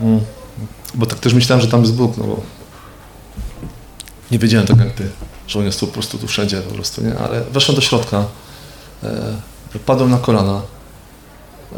Mm. 0.00 0.20
bo 0.94 1.06
tak 1.06 1.18
też 1.18 1.34
myślałem, 1.34 1.64
że 1.64 1.70
tam 1.70 1.80
jest 1.80 1.94
Bóg, 1.94 2.16
no 2.16 2.24
bo 2.24 2.40
nie 4.30 4.38
wiedziałem 4.38 4.66
tak 4.66 4.78
jak 4.78 4.92
ty, 4.92 5.10
że 5.46 5.58
on 5.58 5.64
jest 5.64 5.80
tu 5.80 5.86
po 5.86 5.92
prostu 5.92 6.18
tu 6.18 6.26
wszędzie 6.26 6.60
po 6.60 6.74
prostu, 6.74 7.04
nie? 7.04 7.18
Ale 7.18 7.44
weszłem 7.44 7.76
do 7.76 7.80
środka, 7.80 8.24
e, 9.02 9.78
padłem 9.86 10.10
na 10.10 10.18
kolana. 10.18 10.62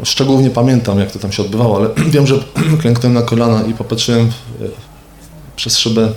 Szczegółów 0.03 0.41
nie 0.41 0.49
pamiętam, 0.49 0.99
jak 0.99 1.11
to 1.11 1.19
tam 1.19 1.31
się 1.31 1.43
odbywało, 1.43 1.77
ale 1.77 1.89
wiem, 2.13 2.27
że 2.27 2.35
klęknąłem 2.81 3.13
na 3.13 3.21
kolana 3.21 3.63
i 3.63 3.73
popatrzyłem 3.73 4.31
w, 4.31 4.63
e, 4.63 4.67
przez 5.55 5.77
szybę 5.77 6.11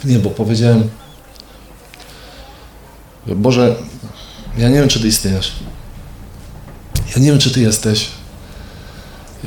w 0.00 0.04
niebo. 0.04 0.30
Powiedziałem, 0.30 0.88
Boże, 3.34 3.76
ja 4.58 4.68
nie 4.68 4.74
wiem, 4.74 4.88
czy 4.88 5.00
Ty 5.00 5.08
istniejesz. 5.08 5.52
Ja 7.14 7.22
nie 7.22 7.30
wiem, 7.30 7.38
czy 7.38 7.50
Ty 7.50 7.60
jesteś. 7.60 8.08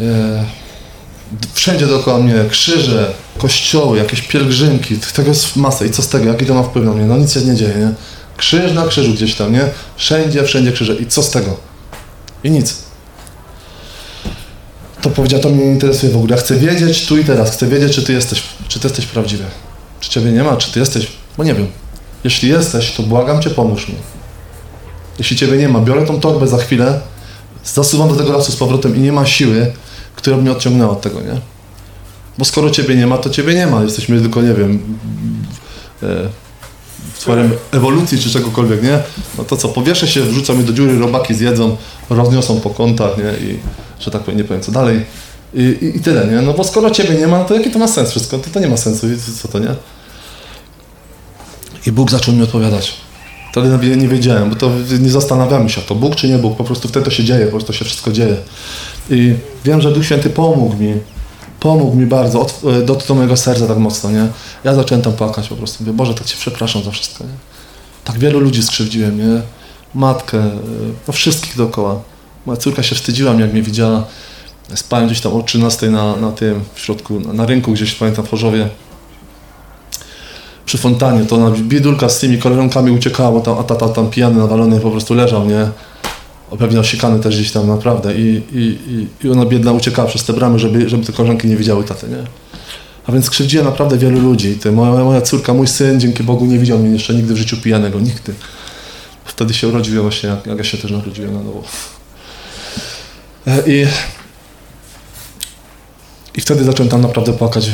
E, 0.01 0.45
wszędzie 1.53 1.87
dookoła 1.87 2.17
mnie 2.17 2.33
krzyże, 2.49 3.13
kościoły, 3.37 3.97
jakieś 3.97 4.21
pielgrzymki, 4.21 4.97
tego 4.97 5.29
jest 5.29 5.55
masa 5.55 5.85
i 5.85 5.89
co 5.89 6.01
z 6.01 6.07
tego, 6.07 6.25
jaki 6.25 6.45
to 6.45 6.53
ma 6.53 6.63
wpływ 6.63 6.85
na 6.85 6.91
mnie, 6.91 7.05
no 7.05 7.17
nic 7.17 7.33
się 7.33 7.41
nie 7.41 7.55
dzieje, 7.55 7.75
nie? 7.75 7.91
Krzyż 8.37 8.73
na 8.73 8.87
krzyżu 8.87 9.13
gdzieś 9.13 9.35
tam, 9.35 9.53
nie? 9.53 9.69
Wszędzie, 9.95 10.43
wszędzie 10.43 10.71
krzyże 10.71 10.95
i 10.95 11.05
co 11.05 11.23
z 11.23 11.31
tego? 11.31 11.57
I 12.43 12.51
nic. 12.51 12.75
To 15.01 15.09
powiedział, 15.09 15.39
to 15.39 15.49
mnie 15.49 15.65
nie 15.65 15.71
interesuje 15.71 16.11
w 16.11 16.15
ogóle, 16.15 16.35
ja 16.35 16.41
chcę 16.41 16.55
wiedzieć 16.55 17.05
tu 17.05 17.17
i 17.17 17.25
teraz, 17.25 17.51
chcę 17.51 17.67
wiedzieć, 17.67 17.95
czy 17.95 18.03
ty 18.03 18.13
jesteś, 18.13 18.43
czy 18.67 18.79
ty 18.79 18.87
jesteś 18.87 19.05
prawdziwy. 19.05 19.43
Czy 19.99 20.09
ciebie 20.09 20.31
nie 20.31 20.43
ma, 20.43 20.57
czy 20.57 20.71
ty 20.71 20.79
jesteś, 20.79 21.07
bo 21.37 21.43
nie 21.43 21.53
wiem. 21.53 21.67
Jeśli 22.23 22.49
jesteś, 22.49 22.91
to 22.91 23.03
błagam 23.03 23.41
cię, 23.41 23.49
pomóż 23.49 23.89
mi. 23.89 23.95
Jeśli 25.19 25.38
ciebie 25.38 25.58
nie 25.58 25.69
ma, 25.69 25.79
biorę 25.79 26.05
tą 26.05 26.19
torbę 26.19 26.47
za 26.47 26.58
chwilę, 26.58 26.99
zasuwam 27.65 28.10
do 28.10 28.15
tego 28.15 28.32
lasu 28.32 28.51
z 28.51 28.55
powrotem 28.55 28.95
i 28.95 28.99
nie 28.99 29.12
ma 29.12 29.25
siły, 29.25 29.73
która 30.15 30.36
by 30.36 30.41
mnie 30.41 30.51
odciągnęła 30.51 30.91
od 30.91 31.01
tego, 31.01 31.21
nie? 31.21 31.41
Bo 32.38 32.45
skoro 32.45 32.69
ciebie 32.69 32.95
nie 32.95 33.08
ma, 33.08 33.17
to 33.17 33.29
ciebie 33.29 33.53
nie 33.53 33.67
ma. 33.67 33.84
Jesteśmy 33.84 34.21
tylko, 34.21 34.41
nie 34.41 34.53
wiem, 34.53 34.97
e, 36.03 36.08
tworem 37.19 37.51
ewolucji 37.71 38.19
czy 38.19 38.29
czegokolwiek, 38.29 38.84
nie? 38.84 38.99
No 39.38 39.43
to 39.43 39.58
co, 39.58 39.69
powieszę 39.69 40.08
się, 40.08 40.21
wrzucą 40.21 40.55
mnie 40.55 40.63
do 40.63 40.73
dziury, 40.73 40.99
robaki 40.99 41.34
zjedzą, 41.34 41.77
rozniosą 42.10 42.60
po 42.62 42.69
kątach, 42.69 43.17
nie? 43.17 43.47
I, 43.47 43.60
że 43.99 44.12
tak 44.12 44.21
powiem, 44.21 44.38
nie 44.38 44.43
powiem 44.43 44.63
co 44.63 44.71
dalej. 44.71 45.05
I, 45.53 45.62
i, 45.62 45.97
I 45.97 45.99
tyle, 45.99 46.27
nie? 46.27 46.41
No 46.41 46.53
bo 46.53 46.63
skoro 46.63 46.91
ciebie 46.91 47.15
nie 47.15 47.27
ma, 47.27 47.43
to 47.43 47.53
jaki 47.53 47.71
to 47.71 47.79
ma 47.79 47.88
sens 47.88 48.10
wszystko? 48.10 48.38
To, 48.38 48.49
to 48.53 48.60
nie 48.60 48.67
ma 48.67 48.77
sensu. 48.77 49.08
Co 49.41 49.47
to, 49.47 49.60
nie? 49.60 49.75
I 51.87 51.91
Bóg 51.91 52.11
zaczął 52.11 52.35
mi 52.35 52.43
odpowiadać. 52.43 52.93
Wtedy 53.51 53.97
nie- 53.97 54.07
wiedziałem, 54.07 54.49
bo 54.49 54.55
to 54.55 54.71
nie 54.99 55.09
zastanawiamy 55.09 55.69
się, 55.69 55.81
to 55.81 55.95
Bóg 55.95 56.15
czy 56.15 56.29
nie 56.29 56.37
Bóg, 56.37 56.57
po 56.57 56.63
prostu 56.63 56.87
wtedy 56.87 57.05
to 57.05 57.11
się 57.11 57.23
dzieje, 57.23 57.45
po 57.45 57.51
prostu 57.51 57.73
się 57.73 57.85
wszystko 57.85 58.11
dzieje. 58.11 58.37
I 59.09 59.35
wiem, 59.65 59.81
że 59.81 59.91
Duch 59.91 60.05
Święty 60.05 60.29
pomógł 60.29 60.75
mi 60.75 60.93
pomógł 61.59 61.95
mi 61.95 62.05
bardzo, 62.05 62.45
e, 62.79 62.81
dotknął 62.81 63.15
mojego 63.15 63.37
serca 63.37 63.67
tak 63.67 63.77
mocno, 63.77 64.11
nie? 64.11 64.27
Ja 64.63 64.75
zacząłem 64.75 65.01
tam 65.01 65.13
płakać 65.13 65.47
po 65.47 65.55
prostu, 65.55 65.83
mówię, 65.83 65.97
Boże, 65.97 66.13
tak 66.13 66.27
Cię 66.27 66.35
przepraszam 66.39 66.83
za 66.83 66.91
wszystko, 66.91 67.23
nie? 67.23 67.29
Tak 68.03 68.17
wielu 68.19 68.39
ludzi 68.39 68.63
skrzywdziłem, 68.63 69.17
nie? 69.17 69.41
Matkę, 69.95 70.37
e, 70.37 70.51
no 71.07 71.13
wszystkich 71.13 71.57
dookoła. 71.57 72.01
Moja 72.45 72.57
córka 72.57 72.83
się 72.83 72.95
wstydziła 72.95 73.33
mnie, 73.33 73.41
jak 73.41 73.53
mnie 73.53 73.61
widziała. 73.61 74.03
Spałem 74.75 75.07
gdzieś 75.07 75.21
tam 75.21 75.33
o 75.33 75.43
13 75.43 75.89
na, 75.91 76.15
na 76.15 76.31
tym, 76.31 76.63
w 76.75 76.79
środku, 76.79 77.19
na, 77.19 77.33
na 77.33 77.45
rynku 77.45 77.71
gdzieś, 77.71 77.95
pamiętam, 77.95 78.25
w 78.25 78.29
Chorzowie. 78.29 78.69
Przy 80.69 80.77
fontannie, 80.77 81.25
to 81.25 81.36
ona 81.36 81.51
biedulka 81.62 82.10
z 82.10 82.19
tymi 82.19 82.38
koleżankami 82.38 82.91
uciekała, 82.91 83.32
bo 83.32 83.41
tam, 83.41 83.58
a 83.58 83.63
tata 83.63 83.89
tam 83.89 84.10
pijany, 84.10 84.38
nawalony 84.38 84.79
po 84.79 84.91
prostu 84.91 85.13
leżał, 85.13 85.45
nie? 85.45 85.69
Pewnie 86.60 86.79
osikany 86.79 87.19
też 87.19 87.36
gdzieś 87.36 87.51
tam, 87.51 87.67
naprawdę. 87.67 88.13
I, 88.15 88.43
i, 88.51 89.08
i, 89.23 89.29
ona 89.29 89.45
biedna 89.45 89.71
uciekała 89.71 90.08
przez 90.08 90.23
te 90.23 90.34
bramy, 90.34 90.60
żeby, 90.60 90.89
żeby 90.89 91.05
te 91.05 91.13
koleżanki 91.13 91.47
nie 91.47 91.55
widziały 91.55 91.84
taty, 91.84 92.08
nie? 92.08 92.23
A 93.08 93.12
więc 93.12 93.29
krzywdziłem 93.29 93.65
naprawdę 93.65 93.97
wielu 93.97 94.19
ludzi. 94.19 94.55
Ty, 94.55 94.71
moja, 94.71 95.03
moja 95.03 95.21
córka, 95.21 95.53
mój 95.53 95.67
syn, 95.67 95.99
dzięki 95.99 96.23
Bogu, 96.23 96.45
nie 96.45 96.60
widział 96.60 96.79
mnie 96.79 96.89
jeszcze 96.89 97.13
nigdy 97.13 97.34
w 97.34 97.38
życiu 97.38 97.58
pijanego, 97.58 97.99
nigdy. 97.99 98.34
Wtedy 99.25 99.53
się 99.53 99.67
urodziłem 99.67 100.01
właśnie, 100.01 100.29
jak, 100.29 100.47
jak 100.47 100.58
ja 100.58 100.63
się 100.63 100.77
też 100.77 100.91
narodziłem 100.91 101.34
na 101.34 101.43
nowo. 101.43 101.63
E, 103.47 103.63
I, 103.67 103.88
I 106.36 106.41
wtedy 106.41 106.63
zacząłem 106.63 106.89
tam 106.89 107.01
naprawdę 107.01 107.34
płakać. 107.34 107.71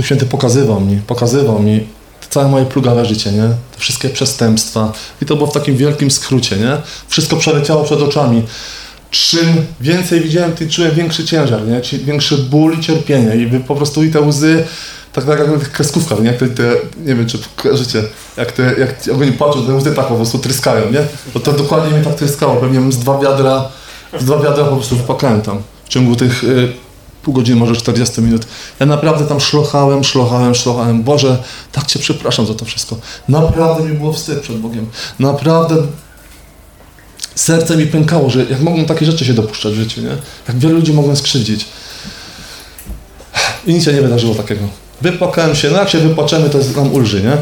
Tu 0.00 0.04
święty 0.06 0.26
pokazywał 0.26 0.80
mi, 0.80 0.96
pokazywał 0.96 1.62
mi 1.62 1.86
całe 2.30 2.48
moje 2.48 2.64
plugawe 2.64 3.04
życie, 3.04 3.32
nie? 3.32 3.42
Te 3.42 3.78
wszystkie 3.78 4.08
przestępstwa. 4.08 4.92
I 5.22 5.26
to 5.26 5.36
było 5.36 5.48
w 5.48 5.52
takim 5.52 5.76
wielkim 5.76 6.10
skrócie, 6.10 6.56
nie? 6.56 6.76
Wszystko 7.08 7.36
przeleciało 7.36 7.84
przed 7.84 8.02
oczami. 8.02 8.42
Czym 9.10 9.46
więcej 9.80 10.20
widziałem, 10.20 10.52
tym 10.52 10.68
czułem 10.68 10.94
większy 10.94 11.24
ciężar, 11.24 11.66
nie? 11.68 11.80
Ci- 11.82 11.98
Większy 11.98 12.38
ból 12.38 12.78
i 12.78 12.80
cierpienie. 12.80 13.36
I 13.36 13.60
po 13.60 13.74
prostu 13.76 14.04
i 14.04 14.10
te 14.10 14.20
łzy, 14.20 14.64
tak, 15.12 15.24
tak 15.24 15.38
jak 15.38 15.48
na 15.50 15.58
tych 15.58 15.72
kreskówkach, 15.72 16.22
nie? 16.22 16.32
Te, 16.32 16.48
te, 16.48 16.62
nie 17.06 17.14
wiem, 17.14 17.26
czy 17.26 17.38
kojarzycie, 17.56 18.02
jak, 18.36 18.52
te, 18.52 18.62
jak 18.78 18.94
oni 19.14 19.32
płaczą, 19.32 19.66
te 19.66 19.74
łzy 19.74 19.92
tak 19.94 20.06
po 20.06 20.14
prostu 20.14 20.38
tryskają, 20.38 20.90
nie? 20.92 21.00
Bo 21.34 21.40
to 21.40 21.52
dokładnie 21.52 21.90
mnie 21.96 22.04
tak 22.04 22.14
tryskało. 22.14 22.56
Pewnie 22.56 22.92
z 22.92 22.98
dwa 22.98 23.18
wiadra, 23.18 23.68
z 24.20 24.24
dwa 24.24 24.38
wiadra 24.38 24.64
po 24.64 24.76
prostu 24.76 24.96
wypłakałem 24.96 25.42
tam. 25.42 25.62
W 25.84 25.88
ciągu 25.88 26.16
tych 26.16 26.44
y, 26.44 26.72
pół 27.22 27.34
godziny, 27.34 27.60
może 27.60 27.76
40 27.76 28.20
minut. 28.20 28.46
Ja 28.80 28.86
naprawdę 28.86 29.26
tam 29.26 29.40
szlochałem, 29.40 30.04
szlochałem, 30.04 30.54
szlochałem. 30.54 31.02
Boże, 31.02 31.38
tak 31.72 31.86
Cię 31.86 31.98
przepraszam 31.98 32.46
za 32.46 32.54
to 32.54 32.64
wszystko. 32.64 32.96
Naprawdę 33.28 33.84
mi 33.84 33.98
było 33.98 34.12
wstyd 34.12 34.40
przed 34.40 34.58
Bogiem. 34.58 34.86
Naprawdę 35.18 35.76
serce 37.34 37.76
mi 37.76 37.86
pękało, 37.86 38.30
że 38.30 38.44
jak 38.44 38.60
mogłem 38.60 38.86
takie 38.86 39.06
rzeczy 39.06 39.24
się 39.24 39.34
dopuszczać 39.34 39.72
w 39.72 39.76
życiu, 39.76 40.00
nie? 40.00 40.16
Jak 40.48 40.58
wielu 40.58 40.74
ludzi 40.74 40.92
mogłem 40.92 41.16
skrzywdzić. 41.16 41.66
I 43.66 43.74
nic 43.74 43.84
się 43.84 43.92
nie 43.92 44.02
wydarzyło 44.02 44.34
takiego. 44.34 44.68
Wypłakałem 45.00 45.54
się, 45.56 45.70
no 45.70 45.78
jak 45.78 45.88
się 45.88 45.98
wypłaczemy, 45.98 46.50
to 46.50 46.58
nam 46.76 46.94
ulży, 46.94 47.22
nie? 47.22 47.36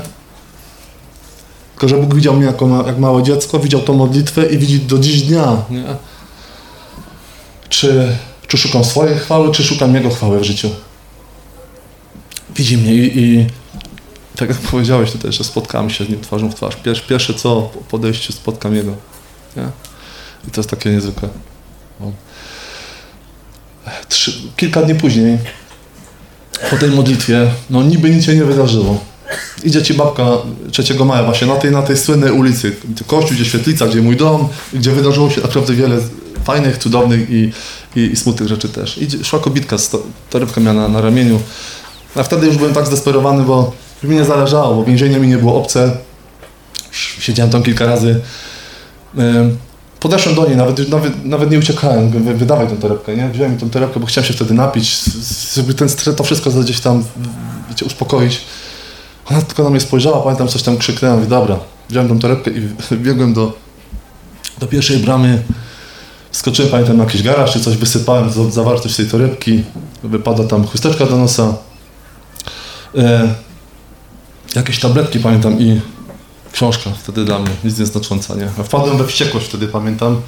Tylko, 1.70 1.88
że 1.88 1.96
Bóg 1.96 2.14
widział 2.14 2.36
mnie 2.36 2.46
jako 2.46 2.84
jak 2.86 2.98
małe 2.98 3.22
dziecko, 3.22 3.58
widział 3.58 3.80
tą 3.80 3.94
modlitwę 3.94 4.46
i 4.46 4.58
widzi 4.58 4.80
do 4.80 4.98
dziś 4.98 5.22
dnia, 5.22 5.56
nie? 5.70 5.84
Czy, 7.68 8.16
czy 8.48 8.58
szukam 8.58 8.84
swojej 8.84 9.18
chwały, 9.18 9.52
czy 9.52 9.64
szukam 9.64 9.94
Jego 9.94 10.10
chwały 10.10 10.40
w 10.40 10.44
życiu. 10.44 10.70
Widzi 12.56 12.78
mnie 12.78 12.94
i, 12.94 13.18
i 13.18 13.46
tak 14.36 14.48
jak 14.48 14.58
powiedziałeś 14.58 15.12
tutaj, 15.12 15.32
że 15.32 15.44
spotkamy 15.44 15.90
się 15.90 16.04
z 16.04 16.08
Nim 16.08 16.20
twarzą 16.20 16.48
w 16.48 16.54
twarz. 16.54 16.76
Pierwsze, 16.76 17.04
pierwsze 17.08 17.34
co, 17.34 17.62
po 17.62 17.80
podejściu 17.80 18.32
spotkam 18.32 18.74
Jego. 18.74 18.92
Nie? 19.56 19.68
I 20.48 20.50
to 20.50 20.60
jest 20.60 20.70
takie 20.70 20.90
niezwykłe. 20.90 21.28
No. 22.00 22.12
Trzy, 24.08 24.32
kilka 24.56 24.82
dni 24.82 24.94
później, 24.94 25.38
po 26.70 26.76
tej 26.76 26.90
modlitwie, 26.90 27.50
no 27.70 27.82
niby 27.82 28.10
nic 28.10 28.24
się 28.24 28.34
nie 28.34 28.44
wydarzyło. 28.44 29.04
Idzie 29.64 29.82
ci 29.82 29.94
babka 29.94 30.24
3 30.72 31.04
maja 31.04 31.24
właśnie 31.24 31.46
na 31.46 31.56
tej, 31.56 31.70
na 31.70 31.82
tej 31.82 31.96
słynnej 31.96 32.32
ulicy, 32.32 32.76
kościół, 33.06 33.36
gdzie 33.36 33.44
świetlica, 33.44 33.86
gdzie 33.86 34.02
mój 34.02 34.16
dom, 34.16 34.48
gdzie 34.72 34.90
wydarzyło 34.90 35.30
się 35.30 35.40
naprawdę 35.40 35.74
wiele 35.74 35.98
fajnych, 36.44 36.78
cudownych 36.78 37.30
i, 37.30 37.52
i, 37.96 38.00
i 38.00 38.16
smutnych 38.16 38.48
rzeczy 38.48 38.68
też. 38.68 38.98
Idzie, 38.98 39.24
szła 39.24 39.38
kobitka, 39.38 39.78
z 39.78 39.88
to, 39.88 40.02
torebkę 40.30 40.60
miała 40.60 40.76
na, 40.76 40.88
na 40.88 41.00
ramieniu. 41.00 41.40
A 42.16 42.22
wtedy 42.22 42.46
już 42.46 42.56
byłem 42.56 42.74
tak 42.74 42.86
zdesperowany, 42.86 43.44
bo 43.44 43.72
mi 44.02 44.16
nie 44.16 44.24
zależało, 44.24 44.74
bo 44.74 44.84
więzienie 44.84 45.18
mi 45.18 45.28
nie 45.28 45.38
było 45.38 45.56
obce. 45.58 45.96
Siedziałem 47.20 47.52
tam 47.52 47.62
kilka 47.62 47.86
razy. 47.86 48.20
Podeszłem 50.00 50.34
do 50.34 50.46
niej, 50.46 50.56
nawet, 50.56 50.88
nawet, 50.88 51.24
nawet 51.24 51.50
nie 51.50 51.58
uciekałem, 51.58 52.04
mówię, 52.04 52.20
"Wy- 52.20 52.34
wydawaj 52.34 52.68
tę 52.68 52.76
torebkę, 52.76 53.16
nie? 53.16 53.28
Wziąłem 53.28 53.58
tę 53.58 53.70
torebkę, 53.70 54.00
bo 54.00 54.06
chciałem 54.06 54.28
się 54.28 54.34
wtedy 54.34 54.54
napić, 54.54 55.00
żeby 55.54 55.74
ten 55.74 55.88
to 56.16 56.24
wszystko 56.24 56.50
gdzieś 56.50 56.80
tam, 56.80 57.04
wiecie, 57.68 57.86
uspokoić. 57.86 58.40
Ona 59.30 59.42
tylko 59.42 59.64
na 59.64 59.70
mnie 59.70 59.80
spojrzała, 59.80 60.22
pamiętam, 60.22 60.48
coś 60.48 60.62
tam 60.62 60.76
krzyknęła, 60.76 61.14
mówię, 61.16 61.28
dobra. 61.28 61.58
Wziąłem 61.90 62.08
tą 62.08 62.18
torebkę 62.18 62.50
i 62.50 62.68
biegłem 63.04 63.32
do, 63.34 63.52
do 64.58 64.66
pierwszej 64.66 64.98
bramy. 64.98 65.42
Skoczyłem, 66.38 66.70
pamiętam, 66.70 66.96
na 66.96 67.04
jakiś 67.04 67.22
garaż 67.22 67.52
czy 67.52 67.60
coś, 67.60 67.76
wysypałem 67.76 68.30
za- 68.30 68.50
zawartość 68.50 68.96
tej 68.96 69.06
torebki. 69.06 69.64
Wypada 70.04 70.44
tam 70.44 70.66
chusteczka 70.66 71.06
do 71.06 71.16
nosa. 71.16 71.54
E, 72.98 73.34
jakieś 74.54 74.80
tabletki, 74.80 75.18
pamiętam, 75.20 75.60
i 75.60 75.80
książka 76.52 76.90
wtedy 77.02 77.24
dla 77.24 77.38
mnie, 77.38 77.50
nic 77.64 77.78
nieznacząca, 77.78 78.34
nie? 78.34 78.50
A 78.58 78.62
Wpadłem 78.62 78.98
we 78.98 79.06
wściekłość 79.06 79.46
wtedy, 79.46 79.68
pamiętam. 79.68 80.20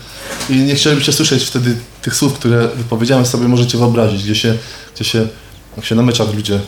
I 0.51 0.57
nie 0.57 0.75
chcielibyście 0.75 1.13
słyszeć 1.13 1.45
wtedy 1.45 1.77
tych 2.03 2.15
słów, 2.17 2.33
które 2.35 2.69
wypowiedziałem 2.69 3.27
sobie, 3.27 3.49
możecie 3.49 3.79
wyobrazić, 3.79 4.23
gdzie 4.25 4.35
się, 4.35 4.59
gdzie 4.95 5.05
się 5.05 5.29
jak 5.77 5.85
się 5.85 5.95
na 5.95 6.03
meczach 6.03 6.35
ludzie, 6.35 6.55
e, 6.55 6.61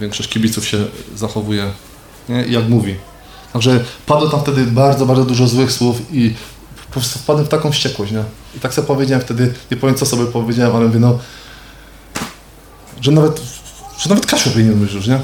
większość 0.00 0.28
kibiców 0.28 0.68
się 0.68 0.84
zachowuje, 1.16 1.70
nie? 2.28 2.46
I 2.46 2.52
jak 2.52 2.68
mówi. 2.68 2.94
Także 3.52 3.80
padło 4.06 4.28
tam 4.28 4.40
wtedy 4.40 4.64
bardzo, 4.64 5.06
bardzo 5.06 5.24
dużo 5.24 5.46
złych 5.46 5.72
słów 5.72 5.96
i 6.12 6.34
po 6.96 7.00
prostu 7.00 7.18
wpadłem 7.18 7.46
w 7.46 7.48
taką 7.48 7.72
wściekłość, 7.72 8.12
nie? 8.12 8.24
I 8.56 8.60
tak 8.60 8.74
sobie 8.74 8.88
powiedziałem 8.88 9.24
wtedy, 9.24 9.54
nie 9.70 9.76
powiem 9.76 9.94
co 9.94 10.06
sobie 10.06 10.26
powiedziałem, 10.26 10.76
ale 10.76 10.86
mówię, 10.86 10.98
no, 10.98 11.18
że 13.00 13.10
nawet, 13.10 13.40
że 13.98 14.08
nawet 14.08 14.26
Kasiu 14.26 14.50
powinien 14.50 14.74
być 14.74 14.92
już, 14.92 15.06
nie? 15.06 15.20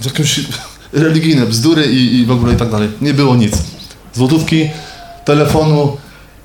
Że 0.00 0.10
Jakieś 0.10 0.40
religijne 0.92 1.46
bzdury 1.46 1.86
i, 1.86 2.20
i 2.20 2.26
w 2.26 2.30
ogóle 2.30 2.52
i 2.52 2.56
tak 2.56 2.70
dalej. 2.70 2.88
Nie 3.00 3.14
było 3.14 3.36
nic. 3.36 3.54
Złotówki, 4.14 4.70
telefonu, 5.24 5.96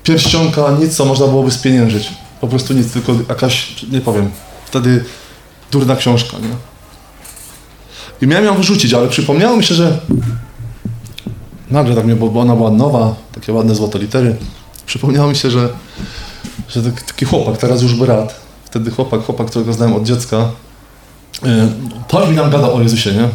pierścionka, 0.04 0.70
nic 0.80 0.96
co 0.96 1.04
można 1.04 1.26
byłoby 1.26 1.50
spieniężyć. 1.50 2.08
Po 2.40 2.48
prostu 2.48 2.74
nic, 2.74 2.92
tylko 2.92 3.12
jakaś, 3.28 3.82
nie 3.90 4.00
powiem, 4.00 4.30
wtedy 4.66 5.04
durna 5.70 5.96
książka, 5.96 6.38
nie? 6.38 6.56
I 8.22 8.26
miałem 8.26 8.44
ją 8.44 8.54
wyrzucić, 8.54 8.94
ale 8.94 9.08
przypomniało 9.08 9.56
mi 9.56 9.64
się, 9.64 9.74
że 9.74 10.00
nagle 11.70 11.94
tak 11.94 12.04
mnie, 12.04 12.16
bo 12.16 12.40
ona 12.40 12.56
była 12.56 12.70
nowa, 12.70 13.14
takie 13.34 13.52
ładne 13.52 13.74
złote 13.74 13.98
litery. 13.98 14.36
Przypomniało 14.86 15.28
mi 15.28 15.36
się, 15.36 15.50
że, 15.50 15.68
że 16.68 16.82
taki, 16.82 17.06
taki 17.06 17.24
chłopak, 17.24 17.56
teraz 17.56 17.82
już 17.82 17.94
brat, 17.94 18.40
wtedy 18.64 18.90
chłopak, 18.90 19.22
chłopak, 19.22 19.46
którego 19.46 19.72
znałem 19.72 19.94
od 19.94 20.02
dziecka, 20.02 20.50
yy, 21.42 21.50
to 22.08 22.26
mi 22.26 22.36
nam 22.36 22.50
gada 22.50 22.72
o 22.72 22.80
Jezusie, 22.80 23.12
nie? 23.12 23.28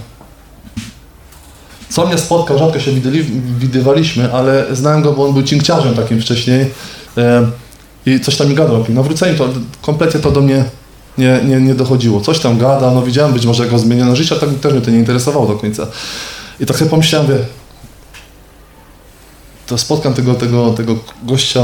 Co 1.94 2.06
mnie 2.06 2.18
spotkał, 2.18 2.58
rzadko 2.58 2.80
się 2.80 2.92
widyli, 2.92 3.24
widywaliśmy, 3.60 4.34
ale 4.34 4.76
znałem 4.76 5.02
go, 5.02 5.14
bo 5.14 5.26
on 5.26 5.34
był 5.34 5.44
cinkciarzem 5.44 5.94
takim 5.94 6.22
wcześniej 6.22 6.72
e, 7.18 7.48
i 8.06 8.20
coś 8.20 8.38
tam 8.38 8.50
mi 8.50 8.56
gadał. 8.56 8.76
o 8.76 8.86
nawróceniu 8.90 9.38
to 9.38 9.50
kompletnie 9.82 10.20
to 10.20 10.32
do 10.32 10.42
mnie 10.42 10.66
nie, 11.18 11.40
nie, 11.46 11.62
nie 11.62 11.76
dochodziło. 11.76 12.22
Coś 12.22 12.40
tam 12.40 12.58
gada, 12.58 12.92
no 12.92 13.02
widziałem 13.02 13.34
być 13.34 13.46
może 13.46 13.64
jego 13.64 13.80
zmienione 13.80 14.16
życie, 14.16 14.36
a 14.36 14.40
tak 14.40 14.50
też 14.62 14.74
mnie 14.74 14.82
to 14.82 14.92
nie 14.92 14.98
interesowało 14.98 15.48
do 15.48 15.54
końca. 15.54 15.88
I 16.60 16.66
tak 16.66 16.78
sobie 16.78 16.92
pomyślałem, 16.92 17.28
wie, 17.28 17.38
to 19.68 19.78
spotkam 19.78 20.14
tego, 20.14 20.34
tego, 20.34 20.72
tego 20.72 20.96
gościa 21.24 21.64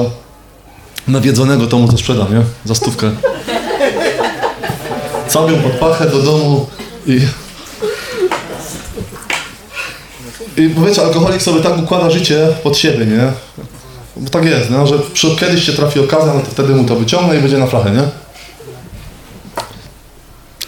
nawiedzonego, 1.08 1.68
to 1.68 1.80
mu 1.80 1.88
to 1.88 1.98
sprzedam, 1.98 2.34
nie? 2.34 2.42
Za 2.66 2.76
stówkę. 2.76 3.12
Cabią 5.28 5.62
pod 5.62 5.72
pachę 5.72 6.10
do 6.10 6.22
domu 6.22 6.68
i 7.06 7.22
I 10.58 10.70
wiecie, 10.86 11.02
alkoholik 11.02 11.42
sobie 11.42 11.62
tak 11.62 11.78
układa 11.78 12.10
życie 12.10 12.48
pod 12.64 12.78
siebie, 12.78 13.06
nie? 13.06 13.32
Bo 14.18 14.30
tak 14.30 14.46
jest, 14.46 14.70
że 14.86 15.00
przy, 15.14 15.36
kiedyś 15.36 15.66
się 15.66 15.74
trafi 15.74 16.00
okazja, 16.00 16.34
no 16.34 16.40
to 16.40 16.52
wtedy 16.52 16.76
mu 16.76 16.84
to 16.84 16.96
wyciągnę 16.96 17.38
i 17.38 17.40
będzie 17.40 17.58
na 17.58 17.68
flachę, 17.68 17.92
nie? 17.92 18.04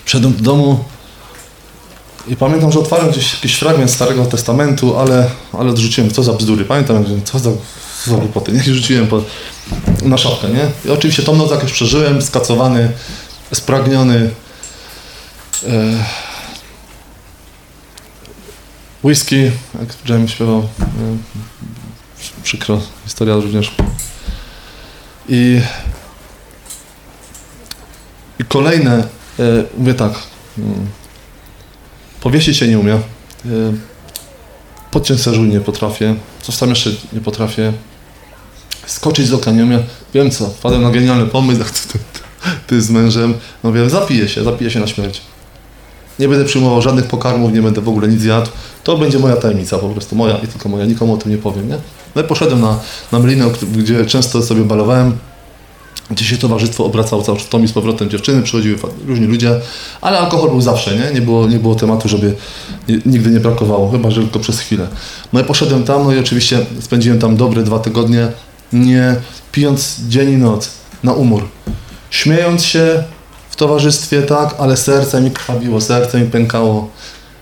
Wszedłem 0.05 0.33
do 0.33 0.43
domu 0.43 0.83
i 2.27 2.35
pamiętam, 2.35 2.71
że 2.71 2.79
otwarłem 2.79 3.11
gdzieś 3.11 3.33
jakiś 3.33 3.55
fragment 3.55 3.91
Starego 3.91 4.25
Testamentu, 4.25 4.97
ale, 4.97 5.29
ale 5.53 5.69
odrzuciłem, 5.69 6.11
co 6.11 6.23
za 6.23 6.33
bzdury. 6.33 6.65
Pamiętam, 6.65 7.05
co 7.23 7.39
za, 7.39 7.51
co 8.05 8.11
głupoty, 8.17 8.51
nie? 8.51 8.59
I 8.59 8.73
rzuciłem 8.73 9.07
po, 9.07 9.21
na 10.01 10.17
szafkę, 10.17 10.49
nie? 10.49 10.71
I 10.85 10.89
oczywiście 10.89 11.23
tą 11.23 11.35
noc 11.35 11.51
jakoś 11.51 11.71
przeżyłem, 11.71 12.21
skacowany, 12.21 12.91
spragniony. 13.53 14.29
E, 15.67 16.05
Whisky, 19.03 19.51
jak 19.79 20.09
Jamie 20.09 20.27
śpiewał. 20.27 20.59
e, 20.59 21.17
Przykro, 22.43 22.81
historia 23.03 23.35
również. 23.35 23.71
I, 25.29 25.61
I 28.39 28.43
kolejne, 28.43 28.97
e, 29.39 29.43
mówię 29.77 29.93
tak, 29.93 30.13
mm, 30.57 30.87
powiesić 32.21 32.57
się 32.57 32.67
nie 32.67 32.79
umiem, 32.79 32.97
e, 32.97 33.49
podciąć 34.91 35.21
seżuj 35.21 35.49
nie 35.49 35.59
potrafię, 35.59 36.15
coś 36.41 36.57
tam 36.57 36.69
jeszcze 36.69 36.89
nie 37.13 37.21
potrafię, 37.21 37.73
skoczyć 38.85 39.27
z 39.27 39.33
okna 39.33 39.51
nie 39.51 39.63
umiem, 39.63 39.83
wiem 40.13 40.31
co, 40.31 40.49
wpadłem 40.49 40.81
na 40.81 40.91
genialny 40.91 41.25
pomysł, 41.25 41.63
ty, 41.91 41.99
ty, 42.67 42.81
z 42.81 42.89
mężem, 42.89 43.33
no 43.63 43.71
wiem, 43.71 43.89
zapiję 43.89 44.29
się, 44.29 44.43
zapiję 44.43 44.71
się 44.71 44.79
na 44.79 44.87
śmierć. 44.87 45.21
Nie 46.19 46.27
będę 46.27 46.45
przyjmował 46.45 46.81
żadnych 46.81 47.05
pokarmów, 47.05 47.53
nie 47.53 47.61
będę 47.61 47.81
w 47.81 47.89
ogóle 47.89 48.07
nic 48.07 48.23
jadł. 48.23 48.51
To 48.83 48.97
będzie 48.97 49.19
moja 49.19 49.35
tajemnica, 49.35 49.77
po 49.77 49.89
prostu 49.89 50.15
moja 50.15 50.37
i 50.37 50.47
tylko 50.47 50.69
moja, 50.69 50.85
nikomu 50.85 51.13
o 51.13 51.17
tym 51.17 51.31
nie 51.31 51.37
powiem, 51.37 51.69
nie? 51.69 51.77
No 52.15 52.21
i 52.21 52.25
poszedłem 52.25 52.61
na, 52.61 52.79
na 53.11 53.19
Melinę, 53.19 53.49
gdzie 53.75 54.05
często 54.05 54.43
sobie 54.43 54.63
balowałem, 54.63 55.17
gdzie 56.11 56.25
się 56.25 56.37
towarzystwo 56.37 56.85
obracało 56.85 57.21
cały 57.21 57.37
czas 57.37 57.47
tom 57.47 57.63
i 57.63 57.67
z 57.67 57.71
powrotem 57.71 58.09
dziewczyny, 58.09 58.41
przychodziły 58.41 58.77
różni 59.07 59.27
ludzie, 59.27 59.59
ale 60.01 60.19
alkohol 60.19 60.49
był 60.49 60.61
zawsze, 60.61 60.95
nie? 60.95 61.11
Nie 61.13 61.21
było, 61.21 61.47
nie 61.47 61.59
było 61.59 61.75
tematu, 61.75 62.09
żeby 62.09 62.35
nie, 62.87 62.99
nigdy 63.05 63.29
nie 63.29 63.39
brakowało, 63.39 63.91
chyba 63.91 64.11
że 64.11 64.21
tylko 64.21 64.39
przez 64.39 64.59
chwilę. 64.59 64.87
No 65.33 65.39
i 65.39 65.43
poszedłem 65.43 65.83
tam, 65.83 66.03
no 66.03 66.13
i 66.13 66.19
oczywiście 66.19 66.65
spędziłem 66.81 67.19
tam 67.19 67.35
dobre 67.35 67.63
dwa 67.63 67.79
tygodnie, 67.79 68.27
nie 68.73 69.15
pijąc 69.51 69.95
dzień 70.07 70.29
i 70.29 70.37
noc, 70.37 70.71
na 71.03 71.13
umór. 71.13 71.47
Śmiejąc 72.09 72.65
się 72.65 73.03
w 73.49 73.55
towarzystwie, 73.55 74.21
tak, 74.21 74.55
ale 74.59 74.77
serce 74.77 75.21
mi 75.21 75.31
krwawiło, 75.31 75.81
serce 75.81 76.19
mi 76.19 76.27
pękało. 76.27 76.89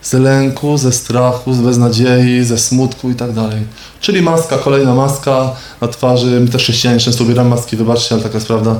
Z 0.01 0.13
lęku, 0.13 0.77
ze 0.77 0.91
strachu, 0.91 1.53
z 1.53 1.61
beznadziei, 1.61 2.43
ze 2.43 2.57
smutku 2.57 3.09
i 3.09 3.15
tak 3.15 3.31
dalej. 3.31 3.61
Czyli 4.01 4.21
maska, 4.21 4.57
kolejna 4.57 4.95
maska 4.95 5.51
na 5.81 5.87
twarzy. 5.87 6.25
My 6.25 6.47
też 6.47 6.63
chrześcijanie 6.63 6.99
często 6.99 7.23
ubieramy 7.23 7.49
maski, 7.49 7.75
wybaczcie, 7.75 8.15
ale 8.15 8.23
taka 8.23 8.35
jest 8.35 8.47
prawda. 8.47 8.79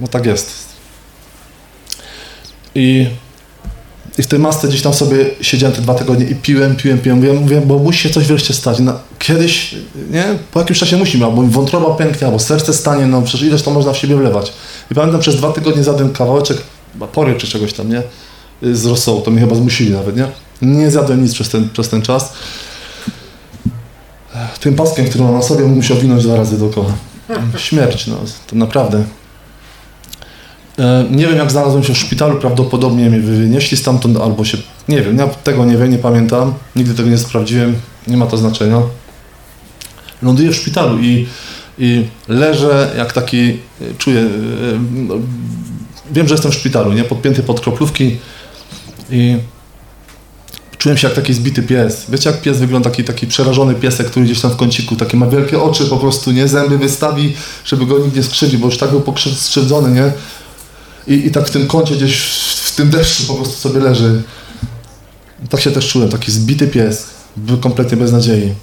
No 0.00 0.08
tak 0.08 0.26
jest. 0.26 0.50
I, 2.74 3.06
I 4.18 4.22
w 4.22 4.26
tej 4.26 4.38
masce 4.38 4.68
gdzieś 4.68 4.82
tam 4.82 4.94
sobie 4.94 5.30
siedziałem 5.40 5.76
te 5.76 5.82
dwa 5.82 5.94
tygodnie 5.94 6.26
i 6.26 6.34
piłem, 6.34 6.76
piłem, 6.76 6.98
piłem. 6.98 7.18
Mówię, 7.18 7.32
mówię 7.32 7.60
bo 7.60 7.78
musi 7.78 7.98
się 7.98 8.10
coś 8.10 8.26
wreszcie 8.26 8.54
stać. 8.54 8.78
No, 8.78 8.92
kiedyś, 9.18 9.74
nie? 10.10 10.24
Po 10.52 10.60
jakimś 10.60 10.78
czasie 10.78 10.96
musi, 10.96 11.24
albo 11.24 11.42
wątroba 11.42 11.94
pęknie, 11.94 12.26
albo 12.26 12.38
serce 12.38 12.72
stanie, 12.72 13.06
no 13.06 13.22
przecież 13.22 13.48
ileż 13.48 13.62
to 13.62 13.70
można 13.70 13.92
w 13.92 13.98
siebie 13.98 14.16
wlewać. 14.16 14.52
I 14.90 14.94
pamiętam, 14.94 15.20
przez 15.20 15.36
dwa 15.36 15.52
tygodnie 15.52 15.84
zjadłem 15.84 16.12
kawałeczek 16.12 16.58
chyba 16.92 17.06
pory 17.06 17.34
czy 17.34 17.46
czegoś 17.46 17.72
tam, 17.72 17.90
nie? 17.90 18.02
Y, 18.62 18.76
Z 18.76 18.86
rosołu, 18.86 19.20
to 19.20 19.30
mnie 19.30 19.40
chyba 19.40 19.54
zmusili 19.54 19.90
nawet, 19.90 20.16
nie? 20.16 20.26
Nie 20.62 20.90
zjadłem 20.90 21.22
nic 21.22 21.34
przez 21.34 21.48
ten, 21.48 21.68
przez 21.70 21.88
ten 21.88 22.02
czas. 22.02 22.32
Tym 24.60 24.74
paskiem, 24.74 25.06
który 25.08 25.24
mam 25.24 25.34
na 25.34 25.42
sobie, 25.42 25.60
mógłbym 25.62 25.82
się 25.82 25.94
owinąć 25.94 26.22
dwa 26.24 26.36
razy 26.36 26.58
dookoła. 26.58 26.92
Śmierć, 27.56 28.06
no, 28.06 28.16
to 28.46 28.56
naprawdę. 28.56 29.04
E, 30.78 31.04
Nie 31.10 31.26
wiem, 31.26 31.36
jak 31.36 31.50
znalazłem 31.50 31.84
się 31.84 31.94
w 31.94 31.98
szpitalu, 31.98 32.36
prawdopodobnie 32.40 33.10
mnie 33.10 33.20
wynieśli 33.20 33.76
stamtąd, 33.76 34.16
albo 34.16 34.44
się, 34.44 34.58
nie 34.88 35.02
wiem, 35.02 35.18
ja 35.18 35.26
tego 35.26 35.64
nie 35.64 35.76
wiem, 35.76 35.90
nie 35.90 35.98
pamiętam, 35.98 36.54
nigdy 36.76 36.94
tego 36.94 37.08
nie 37.08 37.18
sprawdziłem, 37.18 37.76
nie 38.06 38.16
ma 38.16 38.26
to 38.26 38.36
znaczenia. 38.36 38.82
Ląduję 40.22 40.50
w 40.50 40.56
szpitalu 40.56 40.98
i, 41.00 41.26
i 41.78 42.06
leżę 42.28 42.94
jak 42.98 43.12
taki, 43.12 43.50
e, 43.50 43.84
czuję, 43.98 44.20
e, 44.20 44.26
no, 44.92 45.14
wiem, 46.12 46.28
że 46.28 46.34
jestem 46.34 46.52
w 46.52 46.54
szpitalu, 46.54 46.92
nie, 46.92 47.04
podpięty 47.04 47.42
pod 47.42 47.60
kroplówki 47.60 48.16
i 49.10 49.36
czułem 50.78 50.98
się 50.98 51.08
jak 51.08 51.16
taki 51.16 51.34
zbity 51.34 51.62
pies. 51.62 52.04
Wiecie, 52.08 52.30
jak 52.30 52.40
pies 52.40 52.58
wygląda, 52.58 52.90
taki, 52.90 53.04
taki 53.04 53.26
przerażony 53.26 53.74
piesek, 53.74 54.06
który 54.06 54.24
gdzieś 54.24 54.40
tam 54.40 54.50
w 54.50 54.56
kąciku, 54.56 54.96
takie 54.96 55.16
ma 55.16 55.26
wielkie 55.26 55.62
oczy 55.62 55.86
po 55.86 55.96
prostu, 55.96 56.32
nie, 56.32 56.48
zęby 56.48 56.78
wystawi, 56.78 57.34
żeby 57.64 57.86
go 57.86 57.98
nikt 57.98 58.16
nie 58.16 58.22
skrzywdził, 58.22 58.58
bo 58.58 58.66
już 58.66 58.78
tak 58.78 58.90
był 58.90 59.00
pokrzywdzony, 59.00 59.90
nie, 59.90 60.12
i, 61.06 61.26
I 61.26 61.30
tak 61.30 61.48
w 61.48 61.50
tym 61.50 61.66
kącie 61.66 61.94
gdzieś 61.94 62.20
w, 62.20 62.72
w 62.72 62.76
tym 62.76 62.90
deszczu 62.90 63.26
po 63.26 63.34
prostu 63.34 63.68
sobie 63.68 63.80
leży. 63.80 64.22
Tak 65.50 65.60
się 65.60 65.70
też 65.70 65.88
czułem, 65.88 66.08
taki 66.08 66.32
zbity 66.32 66.68
pies, 66.68 67.06
był 67.36 67.58
kompletnie 67.58 67.96
bez 67.96 68.12
nadziei. 68.12 68.54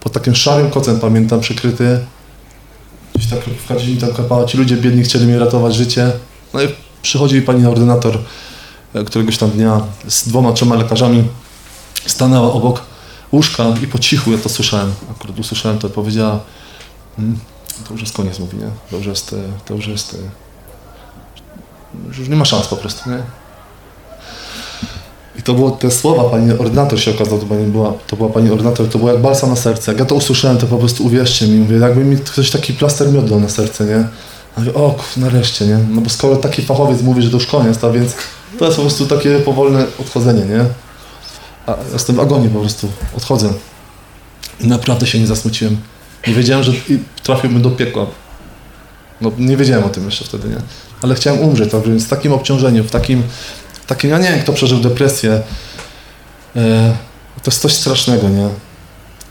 Pod 0.00 0.12
takim 0.12 0.34
szarym 0.34 0.70
kocem, 0.70 1.00
pamiętam, 1.00 1.40
przykryty. 1.40 1.98
Gdzieś 3.14 3.30
tak 3.30 3.40
w 3.40 3.88
mi 3.88 3.96
tam 3.96 4.12
kapała, 4.12 4.44
ci 4.44 4.58
ludzie 4.58 4.76
biedni 4.76 5.02
chcieli 5.02 5.26
mi 5.26 5.38
ratować 5.38 5.74
życie. 5.74 6.12
No 6.54 6.62
i 6.62 6.68
przychodzi 7.02 7.42
pani 7.42 7.66
ordynator 7.66 8.18
któregoś 9.06 9.38
tam 9.38 9.50
dnia 9.50 9.80
z 10.08 10.28
dwoma, 10.28 10.52
trzema 10.52 10.74
lekarzami, 10.74 11.24
stanęła 12.06 12.52
obok 12.52 12.82
łóżka 13.32 13.64
i 13.82 13.86
po 13.86 13.98
cichu, 13.98 14.32
ja 14.32 14.38
to 14.38 14.48
słyszałem, 14.48 14.92
akurat 15.10 15.38
usłyszałem 15.38 15.78
to, 15.78 15.90
powiedziała, 15.90 16.40
"Mm, 17.18 17.38
to 17.86 17.92
już 17.92 18.00
jest 18.00 18.16
koniec, 18.16 18.38
mówi, 18.38 18.56
nie? 18.56 18.70
To 18.90 18.96
już 18.96 19.06
jest, 19.06 19.32
e, 19.32 19.36
to 19.64 19.74
już 19.74 19.86
jest, 19.86 20.14
e, 20.14 20.16
już 22.18 22.28
nie 22.28 22.36
ma 22.36 22.44
szans 22.44 22.66
po 22.66 22.76
prostu, 22.76 23.10
nie? 23.10 23.22
I 25.38 25.42
to 25.42 25.54
było 25.54 25.70
te 25.70 25.90
słowa, 25.90 26.24
pani 26.24 26.52
ordynator 26.52 27.00
się 27.00 27.10
okazał, 27.10 27.38
to, 27.38 27.46
pani 27.46 27.66
była, 27.66 27.92
to 28.06 28.16
była 28.16 28.28
pani 28.28 28.50
ordynator, 28.50 28.88
to 28.88 28.98
było 28.98 29.12
jak 29.12 29.20
balsam 29.22 29.50
na 29.50 29.56
serce. 29.56 29.92
Jak 29.92 29.98
ja 29.98 30.04
to 30.06 30.14
usłyszałem, 30.14 30.58
to 30.58 30.66
po 30.66 30.78
prostu 30.78 31.04
uwierzcie 31.06 31.46
mi, 31.48 31.58
mówię, 31.58 31.76
jakby 31.76 32.04
mi 32.04 32.16
ktoś 32.16 32.50
taki 32.50 32.72
plaster 32.72 33.12
miodł 33.12 33.40
na 33.40 33.48
serce, 33.48 33.84
nie? 33.84 34.08
Mówię, 34.56 34.74
o, 34.74 34.94
nareszcie, 35.16 35.66
nie? 35.66 35.78
No 35.88 36.00
bo 36.00 36.10
skoro 36.10 36.36
taki 36.36 36.62
fachowiec 36.62 37.02
mówi, 37.02 37.22
że 37.22 37.30
to 37.30 37.36
już 37.36 37.46
koniec, 37.46 37.78
to 37.78 37.92
więc 37.92 38.14
to 38.58 38.64
jest 38.64 38.76
po 38.76 38.82
prostu 38.82 39.06
takie 39.06 39.38
powolne 39.38 39.86
odchodzenie, 39.98 40.44
nie? 40.44 40.64
A 41.66 41.76
jestem 41.92 42.16
w 42.16 42.20
agonii 42.20 42.48
po 42.48 42.60
prostu, 42.60 42.88
odchodzę. 43.16 43.52
I 44.60 44.66
naprawdę 44.66 45.06
się 45.06 45.20
nie 45.20 45.26
zasmuciłem. 45.26 45.76
Nie 46.26 46.34
wiedziałem, 46.34 46.64
że 46.64 46.72
trafiłbym 47.22 47.62
do 47.62 47.70
piekła. 47.70 48.06
No 49.20 49.32
nie 49.38 49.56
wiedziałem 49.56 49.84
o 49.84 49.88
tym 49.88 50.04
jeszcze 50.04 50.24
wtedy, 50.24 50.48
nie? 50.48 50.56
Ale 51.02 51.14
chciałem 51.14 51.40
umrzeć, 51.40 51.70
tak 51.70 51.82
więc 51.82 52.04
w 52.04 52.08
takim 52.08 52.32
obciążeniu, 52.32 52.84
w 52.84 52.90
takim, 52.90 53.22
takim 53.86 54.10
ja 54.10 54.18
nie 54.18 54.30
wiem, 54.30 54.40
kto 54.40 54.52
przeżył 54.52 54.80
depresję. 54.80 55.42
E, 56.56 56.94
to 57.42 57.50
jest 57.50 57.62
coś 57.62 57.74
strasznego, 57.74 58.28
nie? 58.28 58.48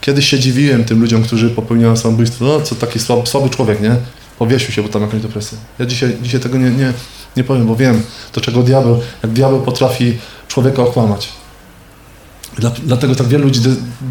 Kiedyś 0.02 0.30
się 0.30 0.40
dziwiłem 0.40 0.86
tym 0.86 1.02
ludziom, 1.02 1.24
którzy 1.24 1.50
popełniają 1.50 1.98
samobójstwo. 1.98 2.46
No, 2.46 2.62
co 2.62 2.76
taki 2.76 3.00
słaby, 3.00 3.28
słaby 3.28 3.50
człowiek, 3.50 3.82
nie? 3.82 3.96
Powiesił 4.40 4.72
się, 4.72 4.84
bo 4.84 4.90
tam 4.90 5.02
jakąś 5.02 5.22
depresję. 5.22 5.58
Ja 5.80 5.86
dzisiaj, 5.86 6.18
dzisiaj 6.22 6.40
tego 6.40 6.58
nie, 6.58 6.70
nie, 6.70 6.94
nie 7.38 7.44
powiem, 7.44 7.68
bo 7.68 7.76
wiem, 7.76 8.04
do 8.34 8.42
czego 8.42 8.64
diabeł, 8.64 9.02
jak 9.24 9.32
diabeł 9.32 9.62
potrafi 9.62 10.18
człowieka 10.48 10.82
okłamać. 10.82 11.30
Dla, 12.58 12.70
dlatego 12.70 13.16
tak 13.16 13.28
wielu 13.28 13.44
ludzi, 13.44 13.62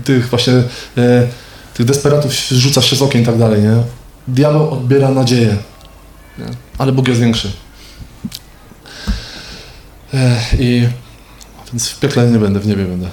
tych 0.04 0.28
właśnie, 0.28 0.52
e, 0.96 1.28
tych 1.74 1.86
desperatów 1.86 2.32
rzuca 2.50 2.82
się 2.82 2.96
z 2.96 3.02
okien 3.02 3.22
i 3.22 3.26
tak 3.26 3.38
dalej, 3.38 3.62
nie? 3.62 3.82
Diabeł 4.28 4.70
odbiera 4.70 5.10
nadzieję, 5.10 5.56
nie? 6.38 6.46
ale 6.78 6.92
Bóg 6.92 7.08
jest 7.08 7.20
większy. 7.20 7.52
Ech, 10.14 10.60
I 10.60 10.88
więc 11.72 11.88
w 11.88 12.00
piekle 12.00 12.30
nie 12.30 12.38
będę, 12.38 12.60
w 12.60 12.66
niebie 12.66 12.84
będę. 12.84 13.08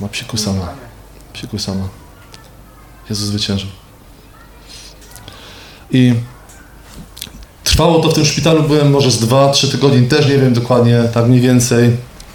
Ma 0.00 0.08
psiku 0.08 0.36
sama. 0.36 0.68
Psiku 1.32 1.58
sama. 1.58 1.88
Jezus 3.10 3.28
zwyciężył. 3.28 3.83
I 5.90 6.14
trwało 7.64 8.00
to 8.00 8.10
w 8.10 8.14
tym 8.14 8.24
szpitalu, 8.24 8.62
byłem 8.62 8.90
może 8.90 9.10
z 9.10 9.24
2-3 9.24 9.70
tygodnie, 9.70 10.08
też 10.08 10.28
nie 10.28 10.38
wiem 10.38 10.54
dokładnie, 10.54 11.02
tak 11.14 11.26
mniej 11.26 11.40
więcej. 11.40 11.90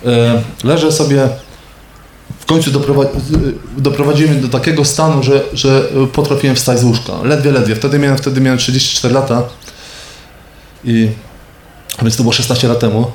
E, 0.06 0.42
leżę 0.64 0.92
sobie, 0.92 1.30
w 2.40 2.46
końcu 2.46 2.72
doprowadzi, 2.72 3.12
doprowadziłem 3.78 4.42
do 4.42 4.48
takiego 4.48 4.86
stanu, 4.86 5.24
że, 5.24 5.44
że 5.54 5.84
potrafiłem 6.14 6.56
wstać 6.56 6.80
z 6.80 6.84
łóżka. 6.84 7.14
Ledwie, 7.24 7.52
ledwie. 7.52 7.76
Wtedy 7.76 8.00
miałem, 8.00 8.18
wtedy 8.18 8.42
miałem 8.42 8.60
34 8.60 9.14
lata. 9.14 9.44
I, 10.84 11.10
więc 12.02 12.18
to 12.18 12.24
było 12.24 12.34
16 12.34 12.68
lat 12.68 12.80
temu. 12.80 13.12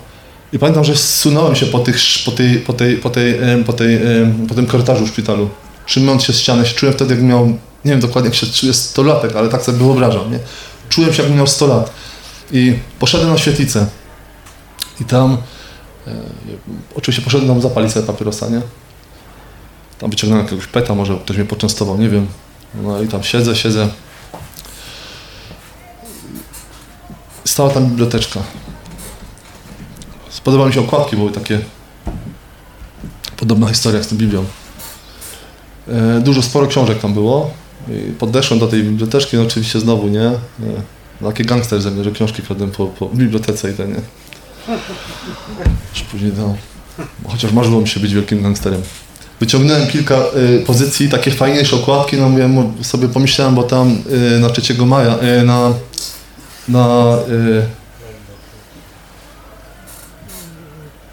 I 0.52 0.58
pamiętam, 0.58 0.84
że 0.84 0.96
zsunąłem 0.96 1.56
się 1.56 1.66
po, 1.66 1.78
tych, 1.78 1.96
po, 2.24 2.30
tej, 2.32 2.58
po, 2.58 2.72
tej, 2.72 2.96
po, 2.96 3.10
tej, 3.10 3.38
po, 3.66 3.72
tej, 3.72 4.00
po 4.48 4.54
tym 4.54 4.66
korytarzu 4.66 5.06
w 5.06 5.08
szpitalu. 5.08 5.48
Trzymając 5.86 6.22
się 6.22 6.32
ściany, 6.32 6.66
się 6.66 6.74
czułem 6.74 6.94
wtedy, 6.94 7.14
jak 7.14 7.22
miał, 7.22 7.58
nie 7.84 7.90
wiem 7.90 8.00
dokładnie 8.00 8.30
jak 8.30 8.38
się 8.38 8.46
czuję, 8.46 8.74
100 8.74 9.02
latek, 9.02 9.36
ale 9.36 9.48
tak 9.48 9.62
sobie 9.62 9.78
wyobrażam, 9.78 10.32
nie? 10.32 10.38
Czułem 10.88 11.12
się, 11.12 11.22
jakbym 11.22 11.36
miał 11.36 11.46
100 11.46 11.66
lat. 11.66 11.90
I 12.52 12.78
poszedłem 12.98 13.30
na 13.30 13.38
świetlicę. 13.38 13.86
I 15.00 15.04
tam, 15.04 15.36
e, 16.06 16.10
oczywiście 16.94 17.22
poszedłem 17.22 17.50
tam 17.50 17.62
zapalić 17.62 17.92
sobie 17.92 18.06
papierosa, 18.06 18.48
nie? 18.48 18.60
Tam 19.98 20.10
wyciągnąłem 20.10 20.44
jakiegoś 20.46 20.66
peta, 20.66 20.94
może 20.94 21.16
ktoś 21.16 21.36
mnie 21.36 21.46
poczęstował, 21.46 21.98
nie 21.98 22.08
wiem. 22.08 22.26
No 22.74 23.02
i 23.02 23.08
tam 23.08 23.22
siedzę, 23.22 23.56
siedzę. 23.56 23.88
Stała 27.44 27.70
tam 27.70 27.86
biblioteczka. 27.86 28.40
Spodobały 30.30 30.68
mi 30.68 30.74
się 30.74 30.80
okładki, 30.80 31.16
były 31.16 31.32
takie 31.32 31.60
podobna 33.36 33.68
historia 33.68 34.02
z 34.02 34.08
tą 34.08 34.16
Biblią. 34.16 34.44
E, 35.88 36.20
Dużo, 36.20 36.42
sporo 36.42 36.66
książek 36.66 36.98
tam 36.98 37.14
było. 37.14 37.50
I 37.88 38.12
podeszłem 38.12 38.60
do 38.60 38.66
tej 38.66 38.82
biblioteczki, 38.82 39.36
no 39.36 39.42
oczywiście 39.42 39.80
znowu, 39.80 40.08
nie? 40.08 40.26
E, 40.26 40.38
Taki 41.22 41.44
gangster 41.44 41.82
ze 41.82 41.90
mnie, 41.90 42.04
że 42.04 42.10
książki 42.10 42.42
kradłem 42.42 42.70
po, 42.70 42.86
po 42.86 43.08
bibliotece 43.08 43.70
i 43.70 43.74
ten, 43.74 43.88
nie? 43.88 44.00
Już 45.94 46.02
później 46.02 46.32
no, 46.38 46.54
chociaż 47.28 47.52
marzyło 47.52 47.80
mi 47.80 47.88
się 47.88 48.00
być 48.00 48.14
wielkim 48.14 48.42
gangsterem. 48.42 48.82
Wyciągnąłem 49.40 49.86
kilka 49.86 50.14
y, 50.36 50.64
pozycji, 50.66 51.08
takie 51.08 51.30
fajniejsze 51.30 51.76
okładki, 51.76 52.16
no 52.16 52.28
mówię, 52.28 52.48
sobie 52.82 53.08
pomyślałem, 53.08 53.54
bo 53.54 53.62
tam 53.62 53.98
y, 54.36 54.40
na 54.40 54.50
3 54.50 54.74
maja, 54.86 55.18
y, 55.22 55.44
na, 55.44 55.72
na 56.68 57.16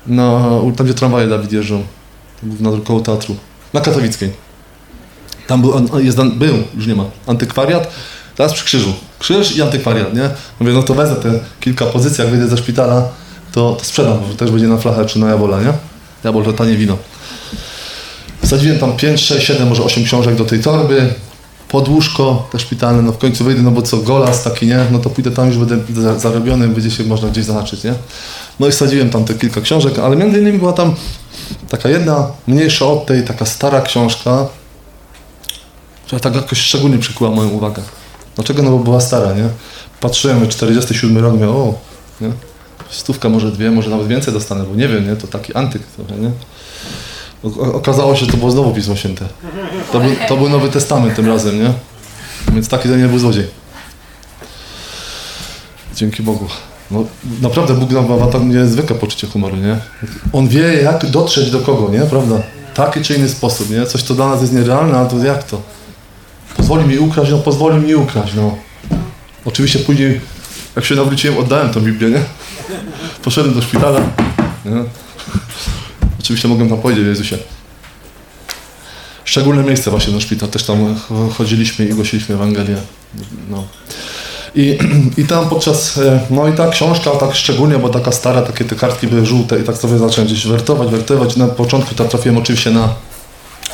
na, 0.07 0.49
tam 0.77 0.85
gdzie 0.85 0.93
tramwaje 0.93 1.27
Dawid 1.27 1.51
jeżdżą, 1.51 1.83
na 2.43 2.69
koło 2.83 2.99
teatru, 2.99 3.35
na 3.73 3.81
Katowickiej. 3.81 4.31
Tam 5.51 5.61
był, 5.61 5.99
jest, 5.99 6.17
był, 6.21 6.57
już 6.75 6.87
nie 6.87 6.95
ma, 6.95 7.05
antykwariat, 7.27 7.87
teraz 8.35 8.53
przy 8.53 8.65
krzyżu. 8.65 8.93
Krzyż 9.19 9.55
i 9.55 9.61
antykwariat, 9.61 10.13
nie? 10.13 10.29
Mówię, 10.59 10.73
no 10.73 10.83
to 10.83 10.93
wezmę 10.93 11.15
te 11.15 11.39
kilka 11.59 11.85
pozycji, 11.85 12.21
jak 12.21 12.31
wyjdę 12.31 12.47
ze 12.47 12.57
szpitala, 12.57 13.07
to, 13.51 13.75
to 13.79 13.85
sprzedam, 13.85 14.21
może 14.21 14.35
też 14.35 14.51
będzie 14.51 14.67
na 14.67 14.77
flachę 14.77 15.05
czy 15.05 15.19
na 15.19 15.29
jabola, 15.29 15.61
nie? 15.61 15.73
Jabol 16.23 16.43
to 16.43 16.53
tanie 16.53 16.75
wino. 16.75 16.97
Wsadziłem 18.43 18.79
tam 18.79 18.97
5, 18.97 19.21
6, 19.21 19.47
7, 19.47 19.67
może 19.67 19.83
8 19.83 20.03
książek 20.03 20.35
do 20.35 20.45
tej 20.45 20.59
torby, 20.59 21.13
pod 21.69 21.89
łóżko 21.89 22.49
te 22.51 22.59
szpitalne, 22.59 23.01
no 23.01 23.11
w 23.11 23.17
końcu 23.17 23.43
wyjdę, 23.43 23.61
no 23.61 23.71
bo 23.71 23.81
co, 23.81 23.97
golas 23.97 24.43
taki, 24.43 24.67
nie? 24.67 24.85
No 24.91 24.99
to 24.99 25.09
pójdę 25.09 25.31
tam, 25.31 25.47
już 25.47 25.57
będę 25.57 26.01
za- 26.01 26.19
zarobiony, 26.19 26.67
będzie 26.67 26.91
się 26.91 27.03
można 27.03 27.29
gdzieś 27.29 27.45
zahaczyć, 27.45 27.83
nie? 27.83 27.93
No 28.59 28.67
i 28.67 28.71
wsadziłem 28.71 29.09
tam 29.09 29.25
te 29.25 29.33
kilka 29.33 29.61
książek, 29.61 29.99
ale 29.99 30.15
między 30.15 30.39
innymi 30.39 30.59
była 30.59 30.73
tam 30.73 30.95
taka 31.69 31.89
jedna, 31.89 32.27
mniejsza 32.47 32.85
od 32.85 33.05
tej, 33.05 33.23
taka 33.23 33.45
stara 33.45 33.81
książka, 33.81 34.47
która 36.11 36.19
tak 36.19 36.35
jakoś 36.35 36.57
szczególnie 36.59 36.97
przykuła 36.97 37.31
moją 37.31 37.49
uwagę. 37.49 37.81
Dlaczego? 38.35 38.63
No 38.63 38.71
bo 38.71 38.79
była 38.79 39.01
stara, 39.01 39.33
nie? 39.33 39.49
Patrzyłem, 39.99 40.47
47 40.47 41.17
rok, 41.17 41.33
mówię, 41.33 41.47
o, 41.49 41.73
nie? 42.21 42.31
Stówka, 42.89 43.29
może 43.29 43.51
dwie, 43.51 43.71
może 43.71 43.89
nawet 43.89 44.07
więcej 44.07 44.33
dostanę, 44.33 44.63
bo 44.63 44.75
nie 44.75 44.87
wiem, 44.87 45.07
nie? 45.09 45.15
To 45.15 45.27
taki 45.27 45.53
antyk 45.53 45.81
trochę, 45.85 46.15
nie? 46.15 46.31
O- 47.43 47.73
Okazało 47.73 48.15
się, 48.15 48.25
że 48.25 48.31
to 48.31 48.37
było 48.37 48.51
znowu 48.51 48.71
Pismo 48.73 48.95
Święte. 48.95 49.25
To 49.91 49.99
był, 49.99 50.11
to 50.27 50.37
był 50.37 50.49
Nowy 50.49 50.69
Testament 50.69 51.15
tym 51.15 51.27
razem, 51.27 51.59
nie? 51.63 51.73
Więc 52.53 52.67
taki 52.67 52.89
to 52.89 52.95
nie 52.95 53.07
był 53.07 53.19
złodziej. 53.19 53.47
Dzięki 55.95 56.23
Bogu. 56.23 56.47
No, 56.91 57.05
naprawdę 57.41 57.73
Bóg 57.73 57.91
nam 57.91 58.19
ma 58.19 58.27
tak 58.27 58.43
niezwykłe 58.43 58.95
poczucie 58.95 59.27
humoru, 59.27 59.55
nie? 59.55 59.77
On 60.33 60.47
wie, 60.47 60.81
jak 60.81 61.05
dotrzeć 61.05 61.51
do 61.51 61.59
kogo, 61.59 61.89
nie? 61.89 61.99
Prawda? 62.01 62.35
Taki 62.73 63.01
czy 63.01 63.13
inny 63.15 63.29
sposób, 63.29 63.69
nie? 63.69 63.85
Coś, 63.85 64.03
co 64.03 64.13
dla 64.13 64.27
nas 64.29 64.41
jest 64.41 64.53
nierealne, 64.53 64.97
a 64.99 65.05
to 65.05 65.17
jak 65.17 65.43
to? 65.43 65.61
Pozwoli 66.57 66.85
mi 66.85 66.97
ukraść, 66.99 67.31
no 67.31 67.37
pozwoli 67.37 67.77
mi 67.85 67.95
ukraść, 67.95 68.33
no. 68.33 68.57
Oczywiście 69.45 69.79
później, 69.79 70.21
jak 70.75 70.85
się 70.85 70.95
nawróciłem, 70.95 71.37
oddałem 71.37 71.69
tą 71.69 71.81
Biblię, 71.81 72.09
nie? 72.09 72.21
Poszedłem 73.23 73.53
do 73.55 73.61
szpitala, 73.61 73.99
nie? 74.65 74.83
Oczywiście 76.19 76.47
mogłem 76.47 76.69
tam 76.69 76.77
powiedzieć 76.77 77.05
Jezusie. 77.05 77.37
Szczególne 79.25 79.63
miejsce 79.63 79.91
właśnie 79.91 80.13
na 80.13 80.19
szpital, 80.19 80.49
też 80.49 80.63
tam 80.63 80.95
ch- 80.95 81.35
chodziliśmy 81.37 81.85
i 81.85 81.89
głosiliśmy 81.93 82.35
Ewangelię. 82.35 82.75
No. 83.49 83.63
I, 84.55 84.77
I 85.21 85.25
tam 85.25 85.49
podczas, 85.49 85.97
e, 85.97 86.19
no 86.29 86.47
i 86.47 86.53
ta 86.53 86.67
książka 86.69 87.11
tak 87.11 87.35
szczególnie, 87.35 87.77
bo 87.79 87.89
taka 87.89 88.11
stara, 88.11 88.41
takie 88.41 88.65
te 88.65 88.75
kartki 88.75 89.07
były 89.07 89.25
żółte 89.25 89.59
i 89.59 89.63
tak 89.63 89.77
sobie 89.77 89.97
zacząłem 89.97 90.27
gdzieś 90.27 90.47
wertować, 90.47 90.89
wertować. 90.89 91.35
Na 91.35 91.47
początku 91.47 91.95
trafiłem 91.95 92.37
oczywiście 92.37 92.71
na, 92.71 92.89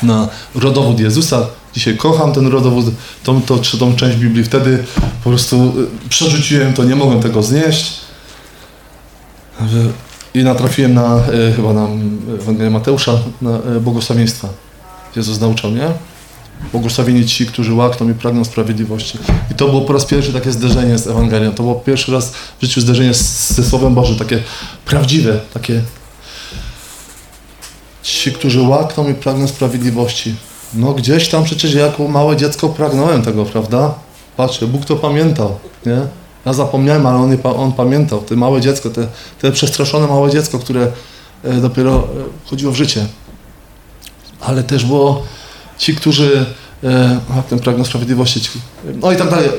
na 0.03 0.27
rodowód 0.55 0.99
Jezusa. 0.99 1.47
Dzisiaj 1.73 1.97
kocham 1.97 2.33
ten 2.33 2.47
rodowód, 2.47 2.85
tą, 3.23 3.41
tą, 3.41 3.61
tą 3.79 3.95
część 3.95 4.17
Biblii. 4.17 4.43
Wtedy 4.43 4.83
po 5.23 5.29
prostu 5.29 5.55
e, 6.05 6.09
przerzuciłem 6.09 6.73
to, 6.73 6.83
nie 6.83 6.95
mogłem 6.95 7.21
tego 7.21 7.43
znieść. 7.43 7.93
I 10.33 10.43
natrafiłem 10.43 10.93
na, 10.93 11.15
e, 11.15 11.53
chyba 11.55 11.73
na 11.73 11.87
Ewangelię 12.39 12.69
Mateusza, 12.69 13.11
na 13.41 13.59
błogosławieństwa. 13.81 14.47
Jezus 15.15 15.39
nauczał, 15.39 15.71
nie? 15.71 15.87
Błogosławieni 16.71 17.25
ci, 17.25 17.45
którzy 17.45 17.73
łakną 17.73 18.09
i 18.09 18.13
pragną 18.13 18.45
sprawiedliwości. 18.45 19.17
I 19.51 19.55
to 19.55 19.67
było 19.67 19.81
po 19.81 19.93
raz 19.93 20.05
pierwszy 20.05 20.33
takie 20.33 20.51
zderzenie 20.51 20.97
z 20.97 21.07
Ewangelią. 21.07 21.51
To 21.51 21.63
było 21.63 21.75
pierwszy 21.75 22.11
raz 22.11 22.31
w 22.31 22.61
życiu 22.61 22.81
zderzenie 22.81 23.13
z, 23.13 23.49
ze 23.49 23.63
Słowem 23.63 23.95
Bożym, 23.95 24.15
takie 24.15 24.43
prawdziwe, 24.85 25.39
takie 25.53 25.81
ci, 28.07 28.31
którzy 28.31 28.61
łakną 28.61 29.09
i 29.09 29.13
pragną 29.13 29.47
sprawiedliwości. 29.47 30.35
No 30.73 30.93
gdzieś 30.93 31.29
tam 31.29 31.43
przecież 31.43 31.73
jako 31.73 32.07
małe 32.07 32.37
dziecko 32.37 32.69
pragnąłem 32.69 33.21
tego, 33.21 33.45
prawda? 33.45 33.93
Patrzcie, 34.37 34.67
Bóg 34.67 34.85
to 34.85 34.95
pamiętał, 34.95 35.55
nie? 35.85 36.01
Ja 36.45 36.53
zapomniałem, 36.53 37.05
ale 37.05 37.17
on, 37.17 37.37
on 37.43 37.71
pamiętał. 37.71 38.21
Te 38.21 38.35
małe 38.35 38.61
dziecko, 38.61 38.89
te, 38.89 39.07
te 39.41 39.51
przestraszone 39.51 40.07
małe 40.07 40.31
dziecko, 40.31 40.59
które 40.59 40.91
e, 41.43 41.53
dopiero 41.53 41.95
e, 41.95 42.03
wchodziło 42.45 42.71
w 42.71 42.75
życie. 42.75 43.05
Ale 44.41 44.63
też 44.63 44.85
było 44.85 45.23
ci, 45.77 45.95
którzy 45.95 46.45
e, 46.83 47.19
łakną 47.35 47.57
i 47.57 47.61
pragną 47.61 47.85
sprawiedliwości. 47.85 48.41
Ci, 48.41 48.49
no 49.01 49.11
i 49.11 49.15
tak 49.15 49.29
dalej. 49.29 49.49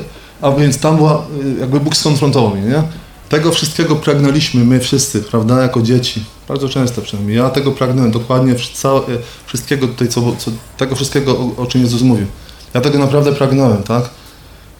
A 0.40 0.50
więc 0.50 0.78
tam 0.78 0.96
była, 0.96 1.26
jakby 1.60 1.80
Bóg 1.80 1.96
skonfrontował 1.96 2.50
mnie, 2.50 2.62
nie? 2.62 2.82
Tego 3.28 3.52
wszystkiego 3.52 3.96
pragnęliśmy 3.96 4.64
my 4.64 4.80
wszyscy, 4.80 5.22
prawda, 5.22 5.62
jako 5.62 5.82
dzieci. 5.82 6.24
Bardzo 6.48 6.68
często 6.68 7.02
przynajmniej. 7.02 7.36
Ja 7.36 7.50
tego 7.50 7.72
pragnąłem 7.72 8.10
dokładnie 8.10 8.54
całe, 8.74 9.00
wszystkiego 9.46 9.86
tutaj, 9.88 10.08
co, 10.08 10.36
co, 10.38 10.50
tego 10.76 10.96
wszystkiego, 10.96 11.38
o, 11.38 11.62
o 11.62 11.66
czym 11.66 11.80
Jezus 11.80 12.02
mówił. 12.02 12.26
Ja 12.74 12.80
tego 12.80 12.98
naprawdę 12.98 13.32
pragnąłem, 13.32 13.82
tak? 13.82 14.10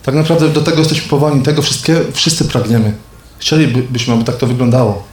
Tak 0.03 0.15
naprawdę 0.15 0.49
do 0.49 0.61
tego 0.61 0.79
jesteśmy 0.79 1.09
powołani, 1.09 1.43
tego 1.43 1.63
wszystkie, 1.63 2.01
wszyscy 2.13 2.45
pragniemy. 2.45 2.93
Chcielibyśmy, 3.39 4.15
aby 4.15 4.25
tak 4.25 4.37
to 4.37 4.47
wyglądało. 4.47 5.05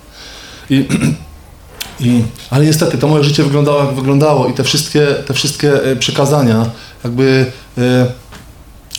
I, 0.69 0.87
i, 1.99 2.23
ale 2.49 2.65
niestety 2.65 2.97
to 2.97 3.07
moje 3.07 3.23
życie 3.23 3.43
wyglądało 3.43 3.83
jak 3.83 3.95
wyglądało 3.95 4.47
i 4.47 4.53
te 4.53 4.63
wszystkie, 4.63 5.07
te 5.27 5.33
wszystkie 5.33 5.83
e, 5.83 5.95
przekazania 5.95 6.65
jakby 7.03 7.45
e, 7.77 8.05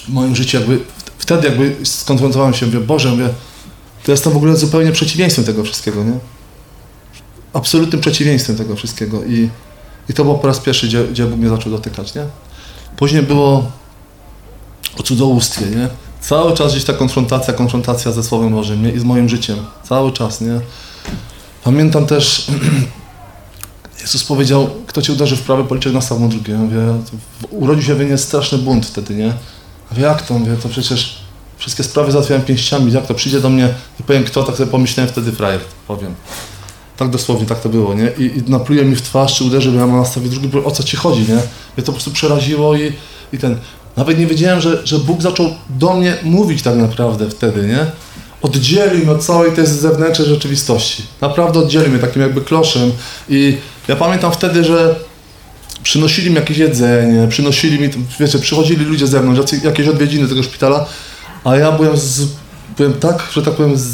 w 0.05 0.09
moim 0.09 0.37
życiu 0.37 0.57
jakby 0.57 0.79
wtedy 1.19 1.49
jakby 1.49 1.77
skonfrontowałem 1.87 2.55
się, 2.55 2.67
mówię, 2.67 2.81
Boże, 2.81 3.11
mówię, 3.11 3.29
to 4.07 4.13
jestem 4.13 4.33
w 4.33 4.37
ogóle 4.37 4.57
zupełnie 4.57 4.93
przeciwieństwem 4.93 5.45
tego 5.45 5.65
wszystkiego, 5.65 6.05
nie? 6.05 6.19
Absolutnym 7.53 8.01
przeciwieństwem 8.01 8.57
tego 8.57 8.77
wszystkiego 8.77 9.25
i, 9.25 9.51
i 10.09 10.15
to 10.15 10.25
było 10.25 10.39
po 10.39 10.47
raz 10.47 10.59
pierwszy, 10.59 10.87
gdzie, 10.87 11.05
gdzie 11.05 11.25
Bóg 11.27 11.39
mnie 11.39 11.49
zaczął 11.49 11.73
dotykać, 11.73 12.15
nie? 12.15 12.25
Później 12.97 13.23
było 13.23 13.71
o 14.99 15.03
cudzołóstwie, 15.03 15.67
nie? 15.67 15.89
Cały 16.21 16.55
czas 16.55 16.73
gdzieś 16.73 16.85
ta 16.85 16.93
konfrontacja, 16.93 17.55
konfrontacja 17.55 18.13
ze 18.13 18.23
Słowem 18.23 18.51
Bożym 18.53 18.83
nie? 18.83 18.91
i 18.93 18.99
z 18.99 19.05
moim 19.05 19.29
życiem. 19.29 19.57
Cały 19.89 20.13
czas, 20.13 20.41
nie? 20.41 20.61
Pamiętam 21.65 22.07
też, 22.07 22.47
Jezus 24.03 24.25
powiedział, 24.25 24.71
kto 24.87 25.03
cię 25.03 25.13
uderzy 25.13 25.37
w 25.37 25.43
prawe 25.43 25.65
policzek, 25.65 25.93
nastaw 25.93 26.19
mu 26.19 26.29
drugie. 26.29 26.53
Ja 26.53 26.59
mówię, 26.59 26.77
to 27.11 27.17
w- 27.49 27.53
urodził 27.63 27.83
się 27.85 27.95
we 27.95 28.05
mnie 28.05 28.19
straszny 28.19 28.59
bunt 28.59 28.87
wtedy, 28.87 29.15
nie? 29.15 29.33
Mówię, 29.91 30.03
jak 30.03 30.23
to? 30.23 30.39
Mówię, 30.39 30.57
to 30.63 30.69
przecież 30.69 31.26
wszystkie 31.57 31.83
sprawy 31.83 32.13
załatwiałem 32.13 32.45
pięściami, 32.45 32.93
jak 32.93 33.07
to 33.07 33.15
przyjdzie 33.15 33.41
do 33.41 33.51
mnie 33.51 33.69
i 34.01 34.03
powiem 34.03 34.25
kto, 34.25 34.43
tak 34.43 34.57
sobie 34.57 34.71
pomyślałem 34.71 35.13
wtedy 35.13 35.33
frajer, 35.33 35.61
powiem. 35.89 36.15
Tak 36.97 37.11
dosłownie, 37.11 37.47
tak 37.47 37.61
to 37.61 37.69
było, 37.69 37.95
nie? 37.95 38.11
I, 38.19 38.39
i 38.39 38.51
napluje 38.51 38.85
mi 38.85 38.97
w 38.97 39.03
twarz, 39.03 39.39
czy 39.39 39.45
uderzy, 39.45 39.71
bo 39.71 39.79
ja 39.79 39.87
mam 39.87 40.01
nastawić 40.01 40.39
drugi, 40.39 40.59
o 40.65 40.71
co 40.71 40.83
ci 40.83 40.97
chodzi, 40.97 41.21
nie? 41.21 41.35
Mnie 41.35 41.43
to 41.77 41.83
po 41.83 41.93
prostu 41.93 42.11
przeraziło 42.11 42.77
i, 42.77 42.93
i 43.33 43.39
ten... 43.39 43.59
Nawet 43.97 44.19
nie 44.19 44.27
wiedziałem, 44.27 44.61
że, 44.61 44.87
że 44.87 44.99
Bóg 44.99 45.23
zaczął 45.23 45.55
do 45.71 45.95
mnie 45.95 46.15
mówić 46.23 46.63
tak 46.63 46.77
naprawdę 46.77 47.31
wtedy, 47.31 47.67
nie? 47.67 47.87
Oddzielił 48.43 49.05
mnie 49.05 49.11
od 49.11 49.25
całej 49.25 49.53
tej 49.53 49.67
zewnętrznej 49.67 50.29
rzeczywistości. 50.29 51.03
Naprawdę 51.21 51.59
oddzielił 51.59 51.91
mnie 51.91 51.99
takim 51.99 52.23
jakby 52.23 52.41
kloszem 52.41 52.93
i 53.29 53.57
ja 53.89 53.97
pamiętam 53.97 54.33
wtedy, 54.33 54.65
że 54.65 54.97
przynosili 55.83 56.31
mi 56.31 56.37
jakieś 56.37 56.59
jedzenie, 56.59 57.29
przynosili 57.29 57.81
mi, 57.81 57.91
wiecie, 58.21 58.39
przychodzili 58.39 58.85
ludzie 58.85 59.07
z 59.07 59.11
zewnątrz, 59.11 59.53
jakieś 59.65 59.89
odwiedziny 59.89 60.29
tego 60.29 60.43
szpitala, 60.43 60.87
a 61.47 61.57
ja 61.57 61.73
byłem, 61.73 61.97
z, 61.97 62.29
byłem 62.77 62.95
tak, 62.95 63.29
że 63.33 63.43
tak 63.43 63.55
powiem, 63.55 63.79
z, 63.79 63.89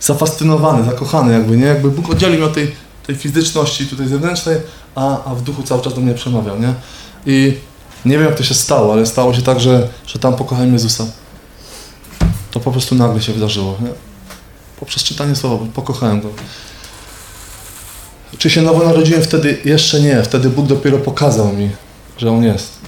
zafascynowany, 0.00 0.84
zakochany 0.84 1.32
jakby, 1.32 1.56
nie? 1.56 1.66
Jakby 1.66 1.90
Bóg 1.90 2.10
oddzielił 2.10 2.36
mnie 2.36 2.46
od 2.46 2.54
tej, 2.54 2.74
tej 3.06 3.16
fizyczności 3.16 3.86
tutaj 3.86 4.08
zewnętrznej, 4.08 4.56
a, 4.94 5.24
a 5.24 5.34
w 5.34 5.42
duchu 5.42 5.62
cały 5.62 5.82
czas 5.82 5.94
do 5.94 6.00
mnie 6.00 6.14
przemawiał, 6.14 6.60
nie? 6.60 6.74
I 7.26 7.56
nie 8.04 8.18
wiem 8.18 8.26
jak 8.26 8.36
to 8.36 8.42
się 8.44 8.54
stało, 8.54 8.92
ale 8.92 9.06
stało 9.06 9.34
się 9.34 9.42
tak, 9.42 9.60
że, 9.60 9.88
że 10.06 10.18
tam 10.18 10.36
pokochałem 10.36 10.72
Jezusa. 10.72 11.06
To 12.50 12.60
po 12.60 12.72
prostu 12.72 12.94
nagle 12.94 13.22
się 13.22 13.32
wydarzyło, 13.32 13.76
nie? 13.82 13.90
Poprzez 14.80 15.02
czytanie 15.02 15.36
słowa, 15.36 15.64
pokochałem 15.74 16.20
go. 16.20 16.28
Czy 18.38 18.50
się 18.50 18.62
nowo 18.62 18.84
narodziłem 18.84 19.22
wtedy? 19.22 19.58
Jeszcze 19.64 20.00
nie. 20.00 20.22
Wtedy 20.22 20.50
Bóg 20.50 20.66
dopiero 20.66 20.98
pokazał 20.98 21.52
mi, 21.52 21.70
że 22.18 22.30
On 22.30 22.44
jest. 22.44 22.83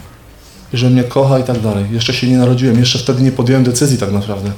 Że 0.73 0.91
mnie 0.91 1.05
kocha 1.05 1.39
i 1.39 1.45
tak 1.45 1.61
dalej. 1.61 1.85
Jeszcze 1.91 2.14
się 2.14 2.27
nie 2.27 2.39
narodziłem, 2.39 2.79
jeszcze 2.79 2.99
wtedy 2.99 3.23
nie 3.23 3.33
podjąłem 3.33 3.64
decyzji 3.64 3.99
tak 3.99 4.12
naprawdę. 4.12 4.53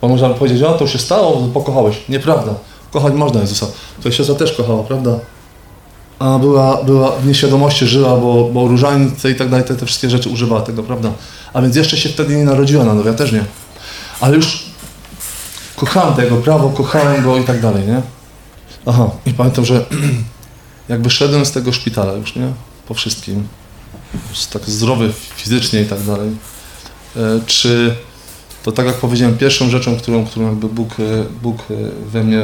Bo 0.00 0.08
można 0.08 0.28
by 0.28 0.34
powiedzieć, 0.34 0.62
o 0.62 0.72
to 0.72 0.86
się 0.86 0.98
stało, 0.98 1.48
pokochałeś. 1.54 1.96
Nieprawda. 2.08 2.54
Kochać 2.90 3.14
można 3.14 3.40
Jezusa. 3.40 3.66
To 4.02 4.10
siostra 4.10 4.34
też 4.34 4.52
kochała, 4.52 4.82
prawda? 4.82 5.18
A 6.18 6.38
była, 6.38 6.84
była 6.84 7.10
w 7.10 7.26
nieświadomości 7.26 7.86
żyła, 7.86 8.16
bo, 8.16 8.50
bo 8.52 8.68
różańce 8.68 9.30
i 9.30 9.34
tak 9.34 9.48
dalej, 9.48 9.66
te, 9.66 9.74
te 9.74 9.86
wszystkie 9.86 10.10
rzeczy 10.10 10.28
używała 10.28 10.60
tego, 10.60 10.82
prawda? 10.82 11.12
A 11.52 11.62
więc 11.62 11.76
jeszcze 11.76 11.96
się 11.96 12.08
wtedy 12.08 12.36
nie 12.36 12.44
narodziła 12.44 12.84
na 12.84 12.94
nowo, 12.94 13.08
ja 13.08 13.14
też 13.14 13.32
nie. 13.32 13.44
Ale 14.20 14.36
już 14.36 14.64
kochałem 15.76 16.14
tego, 16.14 16.36
prawo, 16.36 16.70
kochałem 16.70 17.24
go 17.24 17.38
i 17.38 17.44
tak 17.44 17.60
dalej, 17.60 17.86
nie? 17.86 18.02
Aha, 18.86 19.10
i 19.26 19.32
pamiętam, 19.32 19.64
że 19.64 19.86
jak 20.88 21.02
wyszedłem 21.02 21.46
z 21.46 21.52
tego 21.52 21.72
szpitala 21.72 22.12
już, 22.12 22.36
nie? 22.36 22.52
Po 22.88 22.94
wszystkim, 22.94 23.48
tak 24.52 24.62
zdrowy 24.64 25.12
fizycznie 25.36 25.82
i 25.82 25.86
tak 25.86 26.02
dalej, 26.02 26.30
e, 27.16 27.40
czy 27.46 27.94
to 28.64 28.72
tak 28.72 28.86
jak 28.86 28.96
powiedziałem, 28.96 29.38
pierwszą 29.38 29.70
rzeczą, 29.70 29.96
którą, 29.96 30.26
którą 30.26 30.46
jakby 30.46 30.68
Bóg, 30.68 31.00
e, 31.00 31.24
Bóg 31.42 31.58
e, 31.60 31.74
we 32.10 32.24
mnie 32.24 32.42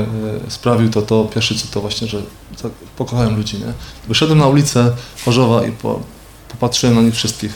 sprawił, 0.49 0.91
to 0.91 1.03
to 1.03 1.25
pierwszy 1.25 1.59
co 1.59 1.67
to 1.71 1.81
właśnie, 1.81 2.09
że 2.09 2.23
tak 2.63 2.73
pokochałem 2.97 3.37
ludzi, 3.37 3.59
nie? 3.59 3.73
Wyszedłem 4.09 4.39
na 4.39 4.47
ulicę 4.47 4.93
Chorzowa 5.25 5.67
i 5.67 5.73
po, 5.73 6.01
popatrzyłem 6.49 6.95
na 6.95 7.03
nich 7.03 7.15
wszystkich. 7.15 7.55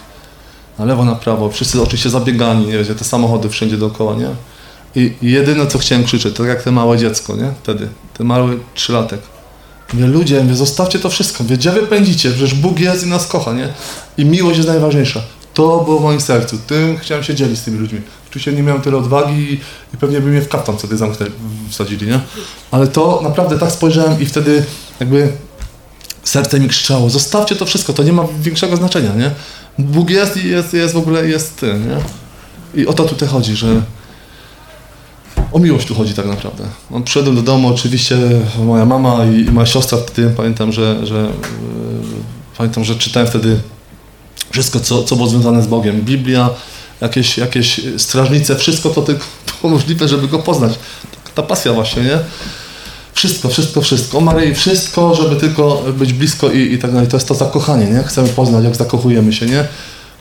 Na 0.79 0.85
lewo, 0.85 1.05
na 1.05 1.15
prawo, 1.15 1.51
wszyscy 1.51 1.83
oczywiście 1.83 2.11
zabiegani, 2.11 2.67
nie 2.67 2.79
wiecie, 2.79 2.95
te 2.95 3.05
samochody 3.05 3.49
wszędzie 3.49 3.77
dookoła, 3.77 4.15
nie? 4.15 4.31
I, 4.95 5.13
I 5.23 5.31
jedyne 5.31 5.67
co 5.67 5.79
chciałem 5.79 6.05
krzyczeć, 6.05 6.37
tak 6.37 6.47
jak 6.47 6.63
te 6.63 6.73
małe 6.73 6.99
dziecko, 6.99 7.37
nie? 7.37 7.53
Wtedy, 7.63 7.89
ten 8.19 8.27
mały 8.27 8.59
trzylatek. 8.75 9.21
Mówię, 9.93 10.07
ludzie, 10.07 10.43
mówię, 10.43 10.57
zostawcie 10.57 10.99
to 10.99 11.11
wszystko, 11.11 11.45
mówię, 11.45 11.57
gdzie 11.57 11.71
wy 11.71 11.87
pędzicie? 11.87 12.31
Przecież 12.31 12.55
Bóg 12.55 12.81
jest 12.81 13.07
i 13.07 13.07
nas 13.07 13.27
kocha, 13.27 13.53
nie? 13.53 13.69
I 14.19 14.25
miłość 14.25 14.57
jest 14.57 14.69
najważniejsza. 14.69 15.21
To 15.55 15.81
było 15.85 15.99
w 15.99 16.03
moim 16.03 16.21
sercu, 16.21 16.59
tym 16.67 16.99
chciałem 16.99 17.25
się 17.25 17.35
dzielić 17.35 17.59
z 17.59 17.63
tymi 17.63 17.79
ludźmi. 17.79 18.01
Oczywiście 18.29 18.53
nie 18.53 18.63
miałem 18.63 18.83
tyle 18.83 18.97
odwagi 18.97 19.53
i, 19.53 19.97
pewnie 19.97 20.21
by 20.21 20.31
mnie 20.31 20.41
w 20.41 20.49
kaftan 20.49 20.79
wtedy 20.79 20.97
zamknęli, 20.97 21.33
wsadzili, 21.71 22.07
nie? 22.07 22.21
Ale 22.71 22.87
to 22.87 23.21
naprawdę 23.23 23.59
tak 23.59 23.73
spojrzałem 23.73 24.21
i 24.21 24.27
wtedy 24.27 24.65
jakby 25.01 25.33
serce 26.25 26.61
mi 26.61 26.69
krzyczało, 26.69 27.11
zostawcie 27.11 27.57
to 27.57 27.67
wszystko, 27.67 27.93
to 27.93 28.03
nie 28.03 28.13
ma 28.13 28.25
większego 28.41 28.77
znaczenia, 28.77 29.15
nie? 29.15 29.31
Bóg 29.79 30.11
jest 30.11 30.37
i 30.37 30.49
jest, 30.49 30.73
jest 30.75 30.95
w 30.95 30.97
ogóle, 30.97 31.29
jest 31.29 31.57
ty, 31.57 31.67
nie? 31.67 31.97
I 32.83 32.87
o 32.87 32.93
to 32.93 33.05
tutaj 33.05 33.29
chodzi, 33.29 33.57
że 33.57 33.83
o 35.55 35.59
miłość 35.59 35.87
tu 35.87 35.95
chodzi 35.95 36.15
tak 36.15 36.27
naprawdę. 36.27 36.65
On 36.93 37.03
przyszedł 37.03 37.35
do 37.35 37.43
domu, 37.43 37.69
oczywiście 37.69 38.19
moja 38.65 38.85
mama 38.85 39.25
i, 39.25 39.45
moja 39.45 39.67
siostra 39.67 39.99
wtedy, 39.99 40.31
pamiętam, 40.37 40.73
że, 40.73 41.07
że 41.07 41.17
e, 41.17 41.29
pamiętam, 42.59 42.85
że 42.85 42.95
czytałem 42.95 43.29
wtedy 43.29 43.61
wszystko, 44.51 44.81
co, 44.81 45.03
co 45.03 45.17
było 45.17 45.29
związane 45.29 45.63
z 45.63 45.67
Bogiem. 45.67 46.01
Biblia, 46.01 46.51
jakieś, 47.01 47.39
jakieś 47.39 47.81
strażnice, 47.97 48.57
wszystko 48.57 48.91
to 48.91 49.03
tylko 49.03 49.25
było 49.61 49.73
możliwe, 49.73 50.09
żeby 50.09 50.29
Go 50.29 50.39
poznać. 50.39 50.73
Ta 51.35 51.43
pasja 51.43 51.73
właśnie, 51.73 52.03
nie? 52.03 52.19
Wszystko, 53.13 53.49
wszystko, 53.49 53.81
wszystko. 53.81 54.21
Maryi, 54.21 54.55
wszystko, 54.55 55.15
żeby 55.15 55.37
tylko 55.37 55.83
być 55.99 56.13
blisko 56.13 56.51
i, 56.51 56.73
i 56.73 56.79
tak 56.79 56.93
dalej. 56.93 57.09
To 57.09 57.17
jest 57.17 57.29
to 57.29 57.35
zakochanie, 57.35 57.87
nie? 57.87 58.03
Chcemy 58.03 58.29
poznać, 58.29 58.65
jak 58.65 58.77
zakochujemy 58.77 59.33
się, 59.33 59.47
nie? 59.47 59.65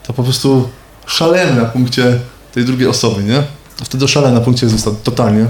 To 0.07 0.13
po 0.13 0.23
prostu 0.23 0.69
szalemy 1.05 1.61
na 1.61 1.65
punkcie 1.65 2.19
tej 2.53 2.65
drugiej 2.65 2.87
osoby, 2.87 3.23
nie? 3.23 3.43
Wtedy 3.75 4.07
szalałem 4.07 4.35
na 4.35 4.41
punkcie 4.41 4.65
Jezusa, 4.65 4.91
totalnie. 5.03 5.45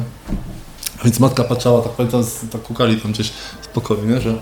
Więc 1.05 1.19
matka 1.19 1.43
patrzała, 1.43 1.81
tak 1.81 1.91
pamiętam, 1.91 2.23
tak 2.51 2.61
kukali 2.61 3.01
tam 3.01 3.11
gdzieś 3.11 3.29
w 3.61 3.67
pokoju, 3.67 4.05
nie? 4.05 4.21
Że 4.21 4.33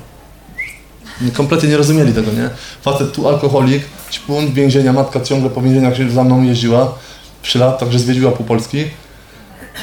kompletnie 1.34 1.70
nie 1.70 1.78
rozumieli 1.78 2.14
tego, 2.14 2.32
nie? 2.32 2.50
Facet 2.82 3.14
tu 3.14 3.28
alkoholik, 3.30 3.84
śpun 4.12 4.54
więzienia, 4.54 4.94
matka 4.94 5.22
ciągle 5.22 5.50
po 5.50 5.62
więzieniach 5.62 5.98
się 5.98 6.12
za 6.12 6.24
mną 6.24 6.44
jeździła, 6.44 6.94
trzy 7.42 7.60
lat, 7.60 7.80
także 7.80 8.00
zwiedziła 8.00 8.32
pół 8.32 8.46
Polski. 8.46 8.86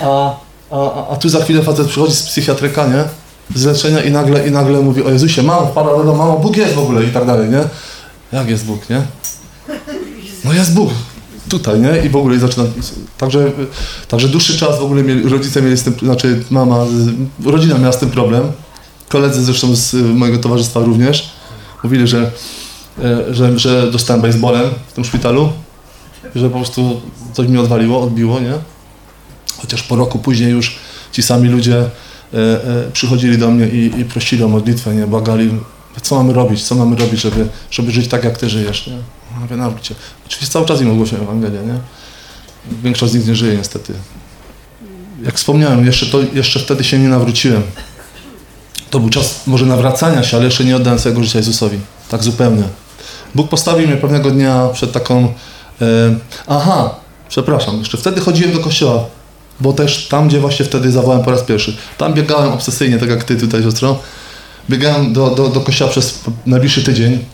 A, 0.03 0.37
a, 0.71 1.09
a- 1.11 1.17
tu 1.17 1.29
za 1.29 1.41
chwilę 1.45 1.63
facet 1.63 1.87
przychodzi 1.89 2.15
z 2.15 2.23
psychiatryka, 2.23 2.87
nie? 2.87 3.05
Z 3.55 3.65
leczenia 3.65 4.03
i 4.03 4.11
nagle, 4.11 4.49
i 4.49 4.51
nagle 4.51 4.81
mówi 4.81 5.03
o 5.03 5.11
Jezusie, 5.11 5.43
do 5.97 6.05
domu, 6.05 6.19
mamo, 6.19 6.39
Bóg 6.39 6.57
jest 6.57 6.75
w 6.75 6.79
ogóle 6.79 7.05
i 7.05 7.09
tak 7.11 7.27
dalej, 7.27 7.51
nie? 7.51 7.61
Jak 8.33 8.49
jest 8.51 8.65
Bóg, 8.65 8.91
nie? 8.91 9.03
No 10.45 10.53
jest 10.53 10.75
Bóg. 10.75 10.91
Tutaj, 11.49 11.81
nie? 11.81 12.07
I 12.07 12.09
w 12.09 12.17
ogóle 12.17 12.39
zaczyna. 12.39 12.67
Także, 13.19 13.53
także 14.09 14.29
dłuższy 14.29 14.59
czas 14.59 14.79
w 14.79 14.83
ogóle 14.83 15.03
mieli, 15.03 15.29
rodzice 15.29 15.63
mieli 15.63 15.77
z 15.77 15.83
tym, 15.83 15.95
znaczy 16.03 16.45
mama, 16.51 16.85
rodzina 17.45 17.79
miała 17.79 17.93
z 17.93 17.99
tym 17.99 18.11
problem. 18.11 18.53
Koledzy 19.09 19.45
zresztą 19.45 19.77
z 19.77 19.95
y, 19.95 20.03
mojego 20.03 20.39
towarzystwa 20.39 20.81
również 20.81 21.31
mówili, 21.85 22.07
że, 22.07 22.31
e, 23.03 23.35
że, 23.35 23.59
że 23.59 23.93
dostałem 23.93 24.23
baseballem 24.23 24.71
w 24.89 24.93
tym 24.93 25.05
szpitalu, 25.05 25.53
że 26.35 26.51
po 26.51 26.57
prostu 26.57 27.01
coś 27.33 27.49
mi 27.49 27.59
odwaliło, 27.59 28.01
odbiło, 28.01 28.41
nie? 28.41 28.53
Chociaż 29.61 29.83
po 29.83 29.97
roku 29.97 30.19
później 30.19 30.51
już 30.51 30.79
ci 31.13 31.23
sami 31.23 31.49
ludzie 31.49 31.77
e, 31.79 31.89
e, 32.35 32.91
przychodzili 32.93 33.39
do 33.39 33.51
mnie 33.51 33.69
i, 33.69 34.01
i 34.01 34.05
prosili 34.05 34.43
o 34.43 34.49
modlitwę, 34.49 34.95
nie? 34.95 35.07
Błagali, 35.07 35.51
co 36.03 36.17
mamy 36.17 36.33
robić, 36.33 36.63
co 36.63 36.75
mamy 36.75 36.97
robić, 36.97 37.21
żeby, 37.21 37.49
żeby 37.71 37.93
żyć 37.93 38.09
tak, 38.09 38.25
jak 38.25 38.39
ty 38.39 38.49
żyjesz, 38.49 38.87
nie? 38.87 38.99
Mówię, 39.41 39.57
się. 39.82 39.95
Oczywiście 40.26 40.53
cały 40.53 40.66
czas 40.66 40.80
im 40.80 40.91
ogłosiłem 40.91 41.22
Ewangelię, 41.22 41.61
nie? 41.61 41.78
Większość 42.82 43.12
z 43.12 43.14
nich 43.14 43.26
nie 43.26 43.36
żyje 43.36 43.57
niestety. 43.57 43.93
Jak 45.24 45.34
wspomniałem, 45.34 45.86
jeszcze, 45.86 46.07
to, 46.07 46.18
jeszcze 46.32 46.61
wtedy 46.61 46.84
się 46.84 46.99
nie 46.99 47.09
nawróciłem. 47.09 47.62
To 48.91 49.01
był 49.01 49.11
czas 49.11 49.47
może 49.47 49.66
nawracania 49.66 50.22
się, 50.22 50.36
ale 50.36 50.47
jeszcze 50.47 50.64
nie 50.64 50.76
oddałem 50.76 50.99
swojego 50.99 51.22
życia 51.22 51.39
Jezusowi. 51.39 51.78
Tak 52.09 52.22
zupełnie. 52.22 52.62
Bóg 53.34 53.49
postawił 53.49 53.89
mnie 53.89 53.97
pewnego 53.97 54.30
dnia 54.30 54.68
przed 54.72 54.93
taką... 54.93 55.34
E, 55.80 55.84
aha, 56.47 56.95
przepraszam, 57.28 57.78
jeszcze 57.78 57.99
wtedy 57.99 58.20
chodziłem 58.20 58.53
do 58.53 58.59
kościoła, 58.59 59.05
bo 59.61 59.72
też 59.72 60.09
tam, 60.09 60.28
gdzie 60.28 60.41
właśnie 60.41 60.64
wtedy 60.64 60.93
zawołałem 60.93 61.24
po 61.24 61.30
raz 61.30 61.43
pierwszy. 61.43 61.76
Tam 61.99 62.14
biegałem 62.14 62.53
obsesyjnie, 62.53 62.99
tak 62.99 63.09
jak 63.09 63.24
ty 63.24 63.36
tutaj, 63.36 63.62
siostro. 63.62 63.99
Biegałem 64.70 65.12
do, 65.12 65.30
do, 65.30 65.49
do 65.49 65.61
kościoła 65.61 65.91
przez 65.91 66.20
najbliższy 66.47 66.82
tydzień. 66.82 67.24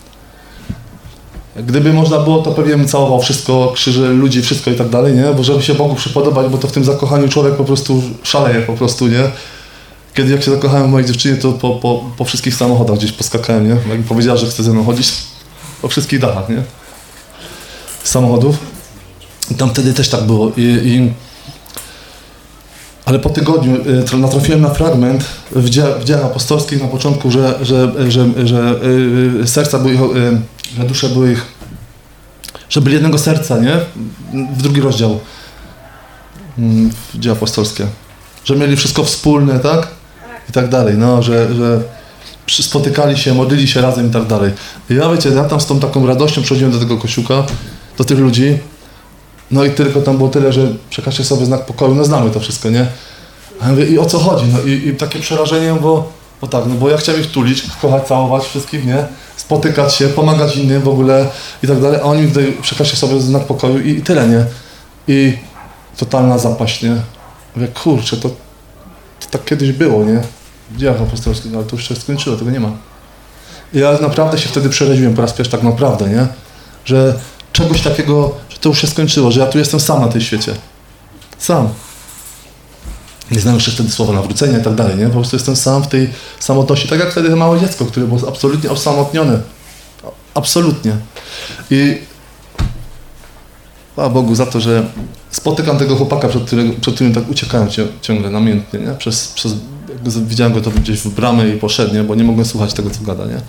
Gdyby 1.55 1.93
można 1.93 2.19
było, 2.19 2.41
to 2.41 2.51
pewnie 2.51 2.77
bym 2.77 2.87
całował 2.87 3.21
wszystko, 3.21 3.71
krzyże 3.75 4.09
ludzi, 4.09 4.41
wszystko 4.41 4.71
i 4.71 4.75
tak 4.75 4.89
dalej, 4.89 5.13
nie? 5.13 5.23
Bo 5.37 5.43
żeby 5.43 5.63
się 5.63 5.73
Bogu 5.73 5.95
przypodobać, 5.95 6.51
bo 6.51 6.57
to 6.57 6.67
w 6.67 6.71
tym 6.71 6.83
zakochaniu 6.83 7.29
człowiek 7.29 7.55
po 7.55 7.63
prostu 7.63 8.01
szaleje 8.23 8.61
po 8.61 8.73
prostu, 8.73 9.07
nie? 9.07 9.23
Kiedy 10.13 10.31
jak 10.31 10.43
się 10.43 10.51
zakochałem 10.51 10.87
w 10.87 10.91
mojej 10.91 11.07
dziewczynie, 11.07 11.35
to 11.35 11.51
po, 11.51 11.69
po, 11.69 12.03
po 12.17 12.25
wszystkich 12.25 12.55
samochodach 12.55 12.97
gdzieś 12.97 13.11
poskakałem, 13.11 13.67
nie? 13.67 13.77
Jak 13.95 14.03
powiedziała, 14.07 14.37
że 14.37 14.47
chce 14.47 14.63
ze 14.63 14.73
mną 14.73 14.83
chodzić, 14.83 15.13
po 15.81 15.87
wszystkich 15.87 16.19
dachach, 16.19 16.49
nie? 16.49 16.63
Samochodów. 18.03 18.57
I 19.51 19.55
tam 19.55 19.69
wtedy 19.69 19.93
też 19.93 20.09
tak 20.09 20.23
było. 20.23 20.51
I, 20.57 20.61
i... 20.61 21.13
Ale 23.05 23.19
po 23.19 23.29
tygodniu 23.29 23.75
y, 23.75 24.03
tra- 24.03 24.19
natrafiłem 24.19 24.61
na 24.61 24.69
fragment 24.69 25.25
w, 25.51 25.69
dziejach 26.03 26.25
apostolskich 26.25 26.81
na 26.81 26.87
początku, 26.87 27.31
że, 27.31 27.59
że, 27.61 28.11
że, 28.11 28.47
że 28.47 28.75
y, 29.43 29.47
serca 29.47 29.79
były, 29.79 29.93
ich, 29.93 30.01
y, 30.01 30.41
że 30.77 30.83
dusze 30.83 31.09
były 31.09 31.31
ich, 31.31 31.45
że 32.69 32.81
byli 32.81 32.93
jednego 32.93 33.17
serca, 33.17 33.57
nie? 33.59 33.77
W 34.55 34.61
drugi 34.61 34.81
rozdział 34.81 35.19
mm, 36.57 36.91
w 37.13 37.19
dzieje 37.19 37.35
apostolskie. 37.35 37.87
Że 38.45 38.55
mieli 38.55 38.75
wszystko 38.75 39.03
wspólne, 39.03 39.59
tak? 39.59 39.87
I 40.49 40.51
tak 40.51 40.69
dalej, 40.69 40.97
no, 40.97 41.23
że, 41.23 41.55
że 41.55 41.81
spotykali 42.63 43.17
się, 43.17 43.33
modlili 43.33 43.67
się 43.67 43.81
razem 43.81 44.07
i 44.07 44.11
tak 44.11 44.25
dalej. 44.25 44.51
I 44.89 44.95
ja 44.95 45.09
wiecie, 45.09 45.29
ja 45.29 45.43
tam 45.43 45.61
z 45.61 45.65
tą 45.65 45.79
taką 45.79 46.07
radością 46.07 46.41
przychodziłem 46.41 46.71
do 46.71 46.79
tego 46.79 46.97
kościółka, 46.97 47.43
do 47.97 48.03
tych 48.03 48.19
ludzi, 48.19 48.57
no 49.51 49.63
i 49.63 49.71
tylko 49.71 50.01
tam 50.01 50.17
było 50.17 50.29
tyle, 50.29 50.53
że 50.53 50.67
przekażcie 50.89 51.23
sobie 51.23 51.45
znak 51.45 51.65
pokoju, 51.65 51.95
no 51.95 52.05
znamy 52.05 52.31
to 52.31 52.39
wszystko, 52.39 52.69
nie? 52.69 52.87
A 53.61 53.65
ja 53.65 53.71
mówię, 53.71 53.85
i 53.85 53.99
o 53.99 54.05
co 54.05 54.19
chodzi? 54.19 54.45
No 54.53 54.59
i, 54.59 54.87
i 54.87 54.95
takie 54.95 55.19
przerażenie, 55.19 55.73
bo, 55.81 56.11
bo 56.41 56.47
tak, 56.47 56.63
no 56.67 56.75
bo 56.75 56.89
ja 56.89 56.97
chciałem 56.97 57.21
ich 57.21 57.31
tulić, 57.31 57.63
kochać, 57.81 58.07
całować 58.07 58.43
wszystkich, 58.43 58.85
nie? 58.85 59.05
Spotykać 59.37 59.95
się, 59.95 60.07
pomagać 60.07 60.55
innym 60.55 60.81
w 60.81 60.87
ogóle 60.87 61.27
i 61.63 61.67
tak 61.67 61.81
dalej, 61.81 61.99
a 61.99 62.03
oni 62.03 62.27
tutaj 62.27 62.57
przekażcie 62.61 62.97
sobie 62.97 63.21
znak 63.21 63.43
pokoju 63.43 63.79
i, 63.79 63.89
i 63.89 64.01
tyle, 64.01 64.27
nie? 64.27 64.45
I 65.07 65.37
totalna 65.97 66.37
zapaść, 66.37 66.81
nie? 66.81 66.95
Mówię, 67.55 67.67
kurczę, 67.67 68.17
to, 68.17 68.29
to 69.19 69.27
tak 69.31 69.45
kiedyś 69.45 69.71
było, 69.71 70.03
nie? 70.03 70.21
W 70.71 70.77
dziejach 70.77 71.01
apostolskich, 71.01 71.55
ale 71.55 71.63
to 71.63 71.75
już 71.75 71.87
się 71.87 71.95
skończyło, 71.95 72.35
tego 72.35 72.51
nie 72.51 72.59
ma. 72.59 72.71
I 73.73 73.79
ja 73.79 73.91
naprawdę 74.01 74.37
się 74.37 74.49
wtedy 74.49 74.69
przeraziłem 74.69 75.13
po 75.13 75.21
raz 75.21 75.33
pierwszy 75.33 75.51
tak 75.51 75.63
naprawdę, 75.63 76.09
nie? 76.09 76.27
Że 76.85 77.19
czegoś 77.53 77.81
takiego, 77.81 78.35
że 78.55 78.59
to 78.61 78.69
już 78.69 78.81
się 78.81 78.87
skończyło, 78.87 79.31
że 79.31 79.39
ja 79.39 79.45
tu 79.45 79.57
jestem 79.57 79.79
sam 79.79 80.01
na 80.01 80.07
tym 80.07 80.21
świecie. 80.21 80.53
Sam. 81.37 81.69
Nie 83.31 83.39
znam 83.39 83.55
jeszcze 83.55 83.71
wtedy 83.71 83.91
słowa 83.91 84.13
nawrócenia 84.13 84.57
i 84.59 84.63
tak 84.63 84.75
dalej, 84.75 84.97
nie? 84.97 85.05
Po 85.05 85.13
prostu 85.13 85.35
jestem 85.35 85.55
sam 85.55 85.83
w 85.83 85.87
tej 85.87 86.09
samotności, 86.39 86.87
tak 86.87 86.99
jak 86.99 87.11
wtedy 87.11 87.35
małe 87.35 87.59
dziecko, 87.59 87.85
które 87.85 88.07
było 88.07 88.27
absolutnie 88.27 88.69
osamotnione. 88.69 89.39
Absolutnie. 90.33 90.95
I 91.71 91.97
chwała 93.93 94.09
Bogu 94.09 94.35
za 94.35 94.45
to, 94.45 94.59
że 94.61 94.85
spotykam 95.31 95.77
tego 95.77 95.95
chłopaka, 95.95 96.27
przed, 96.27 96.43
którego, 96.43 96.73
przed 96.81 96.95
którym 96.95 97.13
tak 97.13 97.29
uciekałem 97.29 97.69
cie- 97.69 97.87
ciągle 98.01 98.29
namiętnie, 98.29 98.79
nie? 98.79 98.91
Przez, 98.91 99.27
przez, 99.27 99.53
widziałem 100.27 100.53
go 100.53 100.61
to 100.61 100.71
gdzieś 100.71 100.99
w 100.99 101.09
bramę 101.09 101.49
i 101.49 101.57
poszedł, 101.57 101.93
nie? 101.93 102.03
Bo 102.03 102.15
nie 102.15 102.23
mogłem 102.23 102.45
słuchać 102.45 102.73
tego, 102.73 102.89
co 102.89 103.01
gada, 103.01 103.25
nie? 103.25 103.41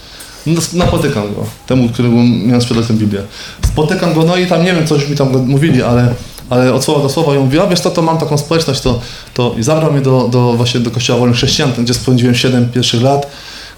No, 0.47 0.61
napotykam 0.72 1.34
go, 1.34 1.47
temu, 1.66 1.88
któremu 1.88 2.22
miałem 2.22 2.62
sprzedać 2.62 2.86
tę 2.86 2.94
Biblię. 2.94 3.22
Spotykam 3.66 4.14
go, 4.14 4.24
no 4.24 4.36
i 4.36 4.47
tam 4.47 4.64
nie 4.64 4.74
wiem, 4.74 4.86
coś 4.86 5.09
mi 5.09 5.16
tam 5.16 5.47
mówili, 5.47 5.82
ale, 5.82 6.14
ale 6.51 6.74
od 6.74 6.84
słowa 6.84 7.03
do 7.03 7.09
słowa 7.09 7.34
i 7.34 7.36
on 7.38 7.44
mówi, 7.44 7.59
a 7.59 7.66
wiesz 7.66 7.80
co, 7.80 7.90
to 7.90 8.03
mam 8.03 8.18
taką 8.18 8.38
społeczność, 8.38 8.80
to, 8.80 9.01
to 9.34 9.55
i 9.59 9.62
zabrał 9.62 9.92
mnie 9.92 10.01
do, 10.01 10.28
do 10.28 10.53
właśnie 10.53 10.80
do 10.80 10.90
Kościoła 10.90 11.18
Wolnych 11.18 11.36
Chrześcijan, 11.36 11.72
gdzie 11.78 11.94
spędziłem 11.94 12.34
7 12.34 12.68
pierwszych 12.68 13.03
lat, 13.03 13.26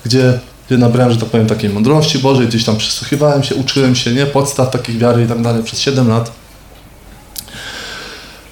gdzie, 0.04 0.38
gdzie 0.66 0.78
nabrałem, 0.78 1.12
że 1.12 1.18
tak 1.18 1.28
powiem, 1.28 1.46
takiej 1.46 1.70
mądrości 1.70 2.18
Bożej, 2.18 2.46
gdzieś 2.46 2.64
tam 2.64 2.76
przysłuchiwałem 2.76 3.42
się, 3.42 3.54
uczyłem 3.54 3.94
się, 3.94 4.12
nie, 4.12 4.26
podstaw 4.26 4.70
takich 4.70 4.98
wiary 4.98 5.24
i 5.24 5.26
tak 5.26 5.42
dalej 5.42 5.62
przez 5.62 5.80
7 5.80 6.08
lat. 6.08 6.32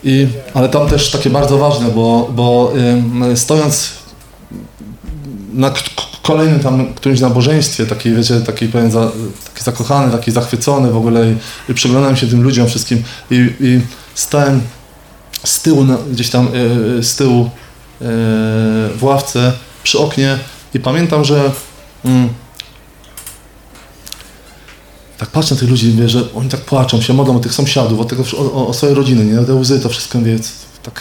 I, 0.05 0.27
ale 0.55 0.69
tam 0.69 0.89
też 0.89 1.11
takie 1.11 1.31
bardzo 1.31 1.59
ważne, 1.59 1.91
bo, 1.91 2.31
bo 2.35 2.73
ym, 2.77 3.37
stojąc 3.37 3.91
na 5.53 5.71
kolejnym 6.27 6.61
tam 6.61 6.95
którymś 6.95 7.21
nabożeństwie, 7.21 7.87
taki 7.87 8.15
wiecie, 8.15 8.41
taki 8.41 8.69
pewien 8.69 8.91
za, 8.91 9.11
taki 9.53 9.65
zakochany, 9.65 10.13
taki 10.13 10.31
zachwycony 10.33 10.91
w 10.91 10.97
ogóle 10.97 11.31
i, 11.31 11.37
i 11.71 11.75
przyglądałem 11.75 12.17
się 12.17 12.27
tym 12.27 12.43
ludziom 12.43 12.67
wszystkim 12.69 13.03
i, 13.31 13.35
i 13.61 13.81
stałem 14.15 14.61
z 15.45 15.63
tyłu, 15.63 15.85
na, 15.85 15.97
gdzieś 16.13 16.31
tam 16.31 16.49
e, 16.99 17.03
z 17.03 17.17
tyłu 17.17 17.45
e, 17.45 17.49
w 18.97 18.99
ławce 19.01 19.53
przy 19.83 19.99
oknie 19.99 20.39
i 20.75 20.81
pamiętam, 20.81 21.25
że 21.25 21.51
mm, 22.05 22.29
tak 25.19 25.29
patrzę 25.29 25.55
na 25.55 25.61
tych 25.61 25.71
ludzi, 25.71 25.93
wie, 25.93 26.09
że 26.09 26.21
oni 26.35 26.49
tak 26.49 26.61
płaczą, 26.61 27.01
się 27.03 27.13
modlą 27.15 27.37
o 27.37 27.41
tych 27.41 27.55
sąsiadów, 27.55 28.01
o, 28.01 28.05
tego, 28.05 28.23
o, 28.39 28.53
o- 28.53 28.69
o 28.69 28.75
swoje 28.75 28.95
rodziny, 28.95 29.25
nie? 29.25 29.47
Te 29.47 29.55
łzy, 29.55 29.81
to 29.81 29.89
wszystko, 29.89 30.19
wie, 30.23 30.39
tak. 30.83 31.01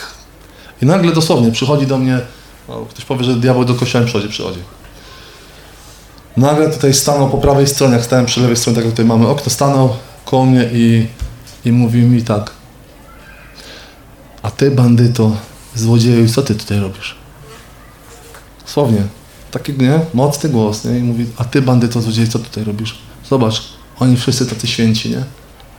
I 0.81 0.85
nagle 0.85 1.11
dosłownie 1.13 1.51
przychodzi 1.51 1.87
do 1.87 1.97
mnie, 1.97 2.19
ktoś 2.89 3.05
powie, 3.05 3.23
że 3.23 3.35
diabeł 3.35 3.65
do 3.65 3.75
kościoła 3.75 4.03
przychodzi, 4.05 4.29
przychodzi. 4.29 4.59
Nagle 6.37 6.69
tutaj 6.69 6.93
stanął 6.93 7.29
po 7.29 7.37
prawej 7.37 7.67
stronie, 7.67 7.93
jak 7.93 8.05
stałem 8.05 8.25
przy 8.25 8.41
lewej 8.41 8.57
stronie, 8.57 8.75
tak 8.75 8.85
jak 8.85 8.93
tutaj 8.93 9.05
mamy 9.05 9.27
okno, 9.27 9.51
stanął 9.51 9.89
koło 10.25 10.45
mnie 10.45 10.69
i, 10.73 11.07
i 11.65 11.71
mówi 11.71 12.01
mi 12.01 12.23
tak. 12.23 12.51
A 14.41 14.51
ty, 14.51 14.71
bandyto, 14.71 15.37
złodzieju, 15.75 16.29
co 16.29 16.41
ty 16.41 16.55
tutaj 16.55 16.79
robisz? 16.79 17.15
Słownie. 18.65 19.01
Taki, 19.51 19.73
nie? 19.73 19.99
Mocny 20.13 20.49
głos, 20.49 20.85
nie? 20.85 20.99
I 20.99 21.03
mówi, 21.03 21.25
a 21.37 21.43
ty, 21.43 21.61
bandyto, 21.61 22.01
złodzieju, 22.01 22.27
co 22.27 22.39
tutaj 22.39 22.63
robisz? 22.63 22.97
Zobacz, 23.29 23.63
oni 23.99 24.17
wszyscy 24.17 24.45
tacy 24.45 24.67
święci, 24.67 25.09
nie? 25.09 25.23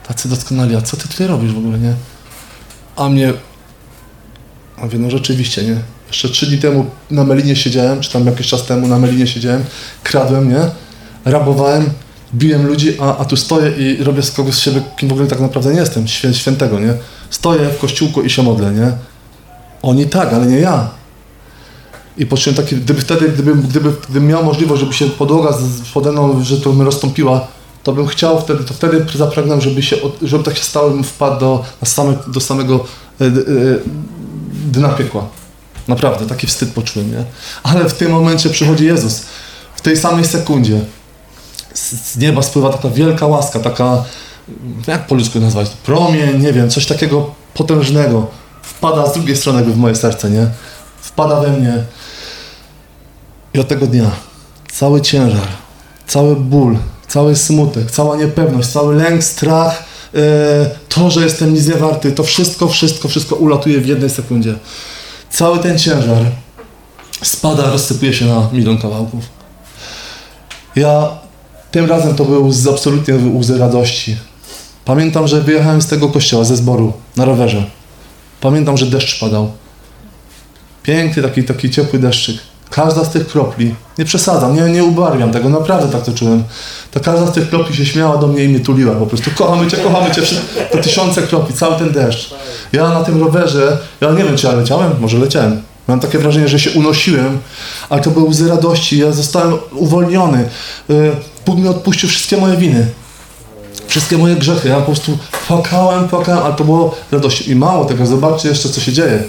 Tacy 0.07 0.29
doskonali, 0.29 0.75
a 0.75 0.81
co 0.81 0.97
ty 0.97 1.07
tutaj 1.07 1.27
robisz 1.27 1.53
w 1.53 1.57
ogóle, 1.57 1.79
nie? 1.79 1.93
A 2.95 3.09
mnie... 3.09 3.33
A 4.77 4.85
mówię, 4.85 4.99
no 4.99 5.09
rzeczywiście, 5.09 5.63
nie? 5.63 5.81
Jeszcze 6.07 6.29
trzy 6.29 6.45
dni 6.45 6.57
temu 6.57 6.85
na 7.11 7.23
Melinie 7.23 7.55
siedziałem, 7.55 8.01
czy 8.01 8.11
tam 8.13 8.25
jakiś 8.25 8.47
czas 8.47 8.65
temu 8.65 8.87
na 8.87 8.99
Melinie 8.99 9.27
siedziałem, 9.27 9.63
kradłem, 10.03 10.49
nie? 10.49 10.59
Rabowałem, 11.25 11.89
biłem 12.35 12.67
ludzi, 12.67 12.97
a, 13.01 13.17
a 13.17 13.25
tu 13.25 13.35
stoję 13.37 13.71
i 13.77 14.03
robię 14.03 14.21
z 14.23 14.31
kogoś 14.31 14.55
z 14.55 14.59
siebie, 14.59 14.81
kim 14.97 15.09
w 15.09 15.11
ogóle 15.11 15.27
tak 15.27 15.39
naprawdę 15.39 15.73
nie 15.73 15.79
jestem, 15.79 16.07
świę, 16.07 16.33
świętego, 16.33 16.79
nie? 16.79 16.93
Stoję 17.29 17.69
w 17.69 17.77
kościółku 17.79 18.21
i 18.21 18.29
się 18.29 18.43
modlę, 18.43 18.71
nie? 18.71 18.91
Oni 19.81 20.05
tak, 20.05 20.33
ale 20.33 20.45
nie 20.45 20.59
ja. 20.59 20.89
I 22.17 22.25
poczułem 22.25 22.55
taki, 22.57 22.75
gdyby 22.75 23.01
wtedy, 23.01 23.29
gdyby, 23.29 23.55
gdyby, 23.55 23.91
gdybym 24.09 24.27
miał 24.27 24.43
możliwość, 24.45 24.79
żeby 24.81 24.93
się 24.93 25.05
podłoga 25.09 25.51
z- 25.51 25.89
pode 25.93 26.11
mną, 26.11 26.43
że 26.43 26.57
to 26.57 26.73
mnie 26.73 26.83
rozstąpiła, 26.83 27.47
to 27.83 27.93
bym 27.93 28.07
chciał 28.07 28.41
wtedy, 28.41 28.63
to 28.63 28.73
wtedy 28.73 29.05
zapragnął, 29.15 29.61
żeby 29.61 29.81
się, 29.83 29.95
żeby 30.21 30.43
tak 30.43 30.57
się 30.57 30.63
stało, 30.63 30.89
bym 30.89 31.03
wpadł 31.03 31.39
do, 31.39 31.63
same, 31.85 32.13
do 32.27 32.39
samego 32.39 32.85
e, 33.21 33.25
e, 33.25 33.29
dna 34.71 34.89
piekła. 34.89 35.27
Naprawdę, 35.87 36.25
taki 36.25 36.47
wstyd 36.47 36.71
poczułem, 36.71 37.11
nie? 37.11 37.23
Ale 37.63 37.89
w 37.89 37.93
tym 37.93 38.11
momencie 38.11 38.49
przychodzi 38.49 38.85
Jezus. 38.85 39.21
W 39.75 39.81
tej 39.81 39.97
samej 39.97 40.25
sekundzie 40.25 40.79
z, 41.73 42.17
nieba 42.17 42.41
spływa 42.41 42.69
taka 42.69 42.89
wielka 42.89 43.25
łaska, 43.25 43.59
taka, 43.59 44.03
jak 44.87 45.07
po 45.07 45.15
ludzku 45.15 45.39
nazwać, 45.39 45.69
promień, 45.69 46.41
nie 46.41 46.53
wiem, 46.53 46.69
coś 46.69 46.85
takiego 46.85 47.31
potężnego. 47.53 48.27
Wpada 48.61 49.07
z 49.07 49.13
drugiej 49.13 49.37
strony 49.37 49.59
jakby 49.59 49.73
w 49.73 49.77
moje 49.77 49.95
serce, 49.95 50.29
nie? 50.29 50.47
Wpada 51.01 51.39
we 51.39 51.51
mnie. 51.51 51.83
I 53.53 53.59
od 53.59 53.67
tego 53.67 53.87
dnia 53.87 54.11
cały 54.71 55.01
ciężar, 55.01 55.47
cały 56.07 56.35
ból, 56.35 56.77
cały 57.07 57.35
smutek, 57.35 57.91
cała 57.91 58.17
niepewność, 58.17 58.69
cały 58.69 58.95
lęk, 58.95 59.23
strach, 59.23 59.83
e, 60.15 60.19
to, 60.89 61.11
że 61.11 61.23
jestem 61.23 61.53
nic 61.53 61.67
nie 61.67 61.75
warty, 61.75 62.11
to 62.11 62.23
wszystko, 62.23 62.67
wszystko, 62.67 63.07
wszystko 63.07 63.35
ulatuje 63.35 63.81
w 63.81 63.85
jednej 63.85 64.09
sekundzie. 64.09 64.55
Cały 65.37 65.59
ten 65.59 65.79
ciężar 65.79 66.25
spada, 67.23 67.71
rozsypuje 67.71 68.13
się 68.13 68.25
na 68.25 68.49
milion 68.53 68.77
kawałków. 68.77 69.23
Ja 70.75 71.09
tym 71.71 71.85
razem 71.85 72.15
to 72.15 72.25
był 72.25 72.51
z 72.51 72.67
absolutnie 72.67 73.15
łzy 73.15 73.57
radości. 73.57 74.17
Pamiętam, 74.85 75.27
że 75.27 75.41
wyjechałem 75.41 75.81
z 75.81 75.87
tego 75.87 76.09
kościoła, 76.09 76.43
ze 76.43 76.55
zboru, 76.55 76.93
na 77.15 77.25
rowerze. 77.25 77.63
Pamiętam, 78.41 78.77
że 78.77 78.85
deszcz 78.85 79.19
padał. 79.19 79.51
Piękny, 80.83 81.23
taki, 81.23 81.43
taki 81.43 81.69
ciepły 81.69 81.99
deszczyk. 81.99 82.37
Każda 82.69 83.03
z 83.03 83.09
tych 83.09 83.27
kropli, 83.27 83.75
nie 83.97 84.05
przesadzam, 84.05 84.55
nie, 84.55 84.61
nie 84.61 84.83
ubarwiam 84.83 85.31
tego, 85.31 85.49
naprawdę 85.49 85.91
tak 85.91 86.03
to 86.03 86.13
czułem. 86.13 86.43
To 86.91 86.99
każda 86.99 87.27
z 87.27 87.31
tych 87.31 87.49
kropli 87.49 87.75
się 87.75 87.85
śmiała 87.85 88.17
do 88.17 88.27
mnie 88.27 88.43
i 88.43 88.49
mnie 88.49 88.59
tuliła 88.59 88.95
po 88.95 89.05
prostu. 89.05 89.31
Kochamy 89.35 89.71
Cię, 89.71 89.77
kochamy 89.77 90.15
Cię. 90.15 90.21
To 90.71 90.77
tysiące 90.77 91.21
kropli, 91.21 91.55
cały 91.55 91.75
ten 91.75 91.91
deszcz. 91.91 92.33
Ja 92.73 92.89
na 92.89 93.03
tym 93.03 93.23
rowerze, 93.23 93.77
ja 94.01 94.11
nie 94.11 94.23
wiem 94.23 94.37
czy 94.37 94.47
ja 94.47 94.53
leciałem, 94.53 94.91
może 94.99 95.17
leciałem. 95.17 95.61
Mam 95.87 95.99
takie 95.99 96.19
wrażenie, 96.19 96.47
że 96.47 96.59
się 96.59 96.71
unosiłem, 96.71 97.39
ale 97.89 98.01
to 98.01 98.11
były 98.11 98.29
łzy 98.29 98.49
radości. 98.49 98.97
Ja 98.97 99.11
zostałem 99.11 99.57
uwolniony. 99.71 100.49
Y, 100.89 101.11
Bóg 101.45 101.57
mi 101.59 101.67
odpuścił 101.67 102.09
wszystkie 102.09 102.37
moje 102.37 102.57
winy. 102.57 102.87
Wszystkie 103.87 104.17
moje 104.17 104.35
grzechy. 104.35 104.69
Ja 104.69 104.75
po 104.75 104.81
prostu 104.81 105.17
płakałem, 105.47 106.07
płakałem, 106.07 106.43
ale 106.43 106.53
to 106.53 106.63
było 106.63 106.95
radości. 107.11 107.51
I 107.51 107.55
mało 107.55 107.85
tego, 107.85 108.05
zobaczcie 108.05 108.49
jeszcze 108.49 108.69
co 108.69 108.81
się 108.81 108.93
dzieje. 108.93 109.23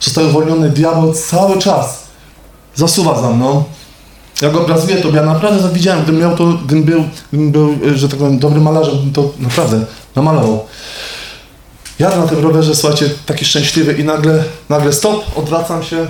Zostałem 0.00 0.30
uwolniony, 0.30 0.68
diabeł 0.68 1.12
cały 1.12 1.58
czas 1.58 1.99
zasuwa 2.80 3.22
za 3.22 3.30
mną. 3.30 3.64
Jak 4.42 4.56
obrazuję 4.56 4.96
to, 4.96 5.08
ja 5.08 5.22
naprawdę 5.22 5.68
widziałem, 5.68 6.02
gdybym 6.02 6.20
miał 6.20 6.36
to, 6.36 6.46
gdybym 6.46 6.84
był, 6.84 7.04
gdybym 7.28 7.52
był, 7.52 7.76
y, 7.84 7.98
że 7.98 8.08
tak 8.08 8.18
powiem, 8.18 8.38
dobrym 8.38 8.62
malarzem, 8.62 9.12
to 9.12 9.30
naprawdę 9.38 9.84
namalował. 10.16 10.64
Jadę 11.98 12.16
na 12.16 12.26
tym 12.26 12.38
rowerze, 12.38 12.74
słuchajcie, 12.74 13.10
taki 13.26 13.44
szczęśliwy 13.44 13.92
i 13.92 14.04
nagle, 14.04 14.44
nagle 14.68 14.92
stop, 14.92 15.38
odwracam 15.38 15.82
się, 15.82 16.06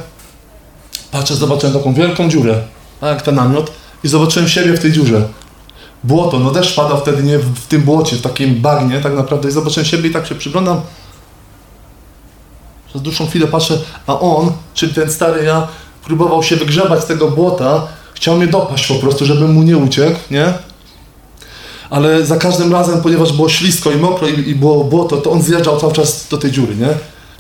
patrzę, 1.11 1.37
zobaczyłem 1.37 1.77
taką 1.77 1.95
wielką 1.95 2.29
dziurę, 2.29 2.63
a 3.01 3.09
jak 3.09 3.23
ten 3.23 3.35
namiot 3.35 3.73
i 4.05 4.09
zobaczyłem 4.09 4.49
siebie 4.49 4.73
w 4.73 4.81
tej 4.81 4.93
dziurze. 4.93 5.29
Błoto, 6.05 6.39
no 6.39 6.51
deszcz 6.51 6.75
padał 6.75 7.01
wtedy 7.01 7.23
nie 7.23 7.39
w, 7.39 7.55
w 7.55 7.67
tym 7.67 7.83
błocie, 7.83 8.17
w 8.17 8.23
takim 8.23 8.55
bagnie 8.61 9.01
tak 9.01 9.15
naprawdę 9.15 9.49
i 9.49 9.53
zobaczyłem 9.53 9.87
siebie 9.87 10.09
i 10.09 10.13
tak 10.13 10.27
się 10.27 10.35
przyglądam. 10.35 10.81
Przez 12.89 13.03
dłuższą 13.03 13.27
chwilę 13.27 13.47
patrzę, 13.47 13.79
a 14.07 14.21
on, 14.21 14.53
czyli 14.75 14.95
ten 14.95 15.13
stary 15.13 15.45
ja, 15.45 15.69
próbował 16.05 16.43
się 16.43 16.57
wygrzebać 16.57 17.03
z 17.03 17.07
tego 17.07 17.29
błota, 17.31 17.87
chciał 18.15 18.37
mnie 18.37 18.47
dopaść 18.47 18.87
po 18.87 18.95
prostu, 18.95 19.27
żebym 19.27 19.53
mu 19.53 19.63
nie 19.63 19.77
uciekł, 19.77 20.19
nie? 20.31 20.53
Ale 21.91 22.27
za 22.27 22.37
każdym 22.37 22.73
razem, 22.73 23.03
ponieważ 23.03 23.33
było 23.33 23.49
ślisko 23.49 23.91
i 23.91 23.97
mokro 23.97 24.29
i, 24.29 24.49
i 24.49 24.55
było 24.55 24.85
błoto, 24.85 25.17
to 25.17 25.31
on 25.31 25.43
zjeżdżał 25.43 25.81
cały 25.81 25.93
czas 25.93 26.27
do 26.31 26.39
tej 26.39 26.53
dziury, 26.53 26.77
nie? 26.77 26.89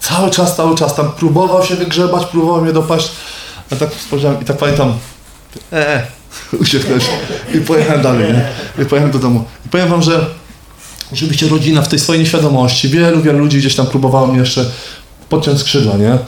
Cały 0.00 0.30
czas, 0.30 0.56
cały 0.56 0.76
czas 0.76 0.94
tam 0.94 1.12
próbował 1.12 1.64
się 1.64 1.76
wygrzebać, 1.76 2.26
próbował 2.26 2.62
mnie 2.62 2.72
dopaść. 2.72 3.10
A 3.72 3.76
tak 3.76 3.90
spojrzałem 3.94 4.42
i 4.42 4.44
tak 4.44 4.56
pamiętam, 4.56 4.94
eee, 5.72 6.02
ucieknąć 6.60 7.04
i 7.54 7.58
pojechałem 7.58 8.02
dalej, 8.02 8.32
nie? 8.32 8.48
I 8.82 8.86
pojechałem 8.86 9.10
do 9.10 9.18
domu. 9.18 9.44
I 9.66 9.68
powiem 9.68 9.88
wam, 9.88 10.02
że 10.02 10.26
oczywiście 11.12 11.48
rodzina 11.48 11.82
w 11.82 11.88
tej 11.88 11.98
swojej 11.98 12.22
nieświadomości, 12.22 12.88
wielu, 12.88 13.22
wielu 13.22 13.38
ludzi 13.38 13.58
gdzieś 13.58 13.76
tam 13.76 13.86
próbowało 13.86 14.26
mnie 14.26 14.38
jeszcze 14.38 14.64
podciąć 15.28 15.60
skrzydła, 15.60 15.96
nie? 15.96 16.18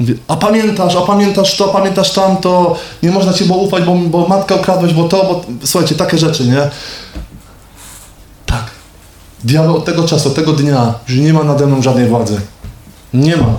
Mówię, 0.00 0.14
a 0.28 0.36
pamiętasz, 0.36 0.96
a 0.96 1.00
pamiętasz 1.00 1.56
to, 1.56 1.68
pamiętasz 1.68 2.12
tamto, 2.12 2.76
nie 3.02 3.10
można 3.10 3.32
ci 3.32 3.44
było 3.44 3.58
ufać, 3.58 3.84
bo, 3.84 3.94
bo 3.94 4.28
matkę 4.28 4.54
bo 4.94 5.08
to, 5.08 5.16
bo... 5.24 5.40
Słuchajcie, 5.64 5.94
takie 5.94 6.18
rzeczy, 6.18 6.44
nie? 6.44 6.70
Tak. 8.46 8.64
Diabeł 9.44 9.76
od 9.76 9.84
tego 9.84 10.08
czasu, 10.08 10.28
od 10.28 10.34
tego 10.34 10.52
dnia, 10.52 10.94
że 11.06 11.16
nie 11.16 11.32
ma 11.32 11.44
nade 11.44 11.66
mną 11.66 11.82
żadnej 11.82 12.08
władzy. 12.08 12.40
Nie 13.14 13.36
ma. 13.36 13.54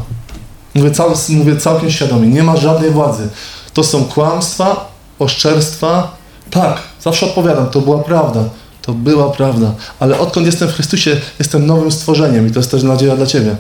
Mówię, 0.75 0.91
cał, 0.91 1.13
mówię 1.29 1.57
całkiem 1.57 1.91
świadomie, 1.91 2.27
nie 2.27 2.43
ma 2.43 2.57
żadnej 2.57 2.91
władzy. 2.91 3.29
To 3.73 3.83
są 3.83 4.05
kłamstwa, 4.05 4.89
oszczerstwa. 5.19 6.11
Tak, 6.49 6.81
zawsze 7.01 7.25
odpowiadam, 7.25 7.69
to 7.69 7.81
była 7.81 7.99
prawda. 7.99 8.43
To 8.81 8.93
była 8.93 9.29
prawda. 9.29 9.71
Ale 9.99 10.19
odkąd 10.19 10.45
jestem 10.45 10.69
w 10.69 10.73
Chrystusie, 10.73 11.21
jestem 11.39 11.65
nowym 11.65 11.91
stworzeniem 11.91 12.47
i 12.47 12.51
to 12.51 12.59
jest 12.59 12.71
też 12.71 12.83
nadzieja 12.83 13.15
dla 13.15 13.25
Ciebie. 13.25 13.55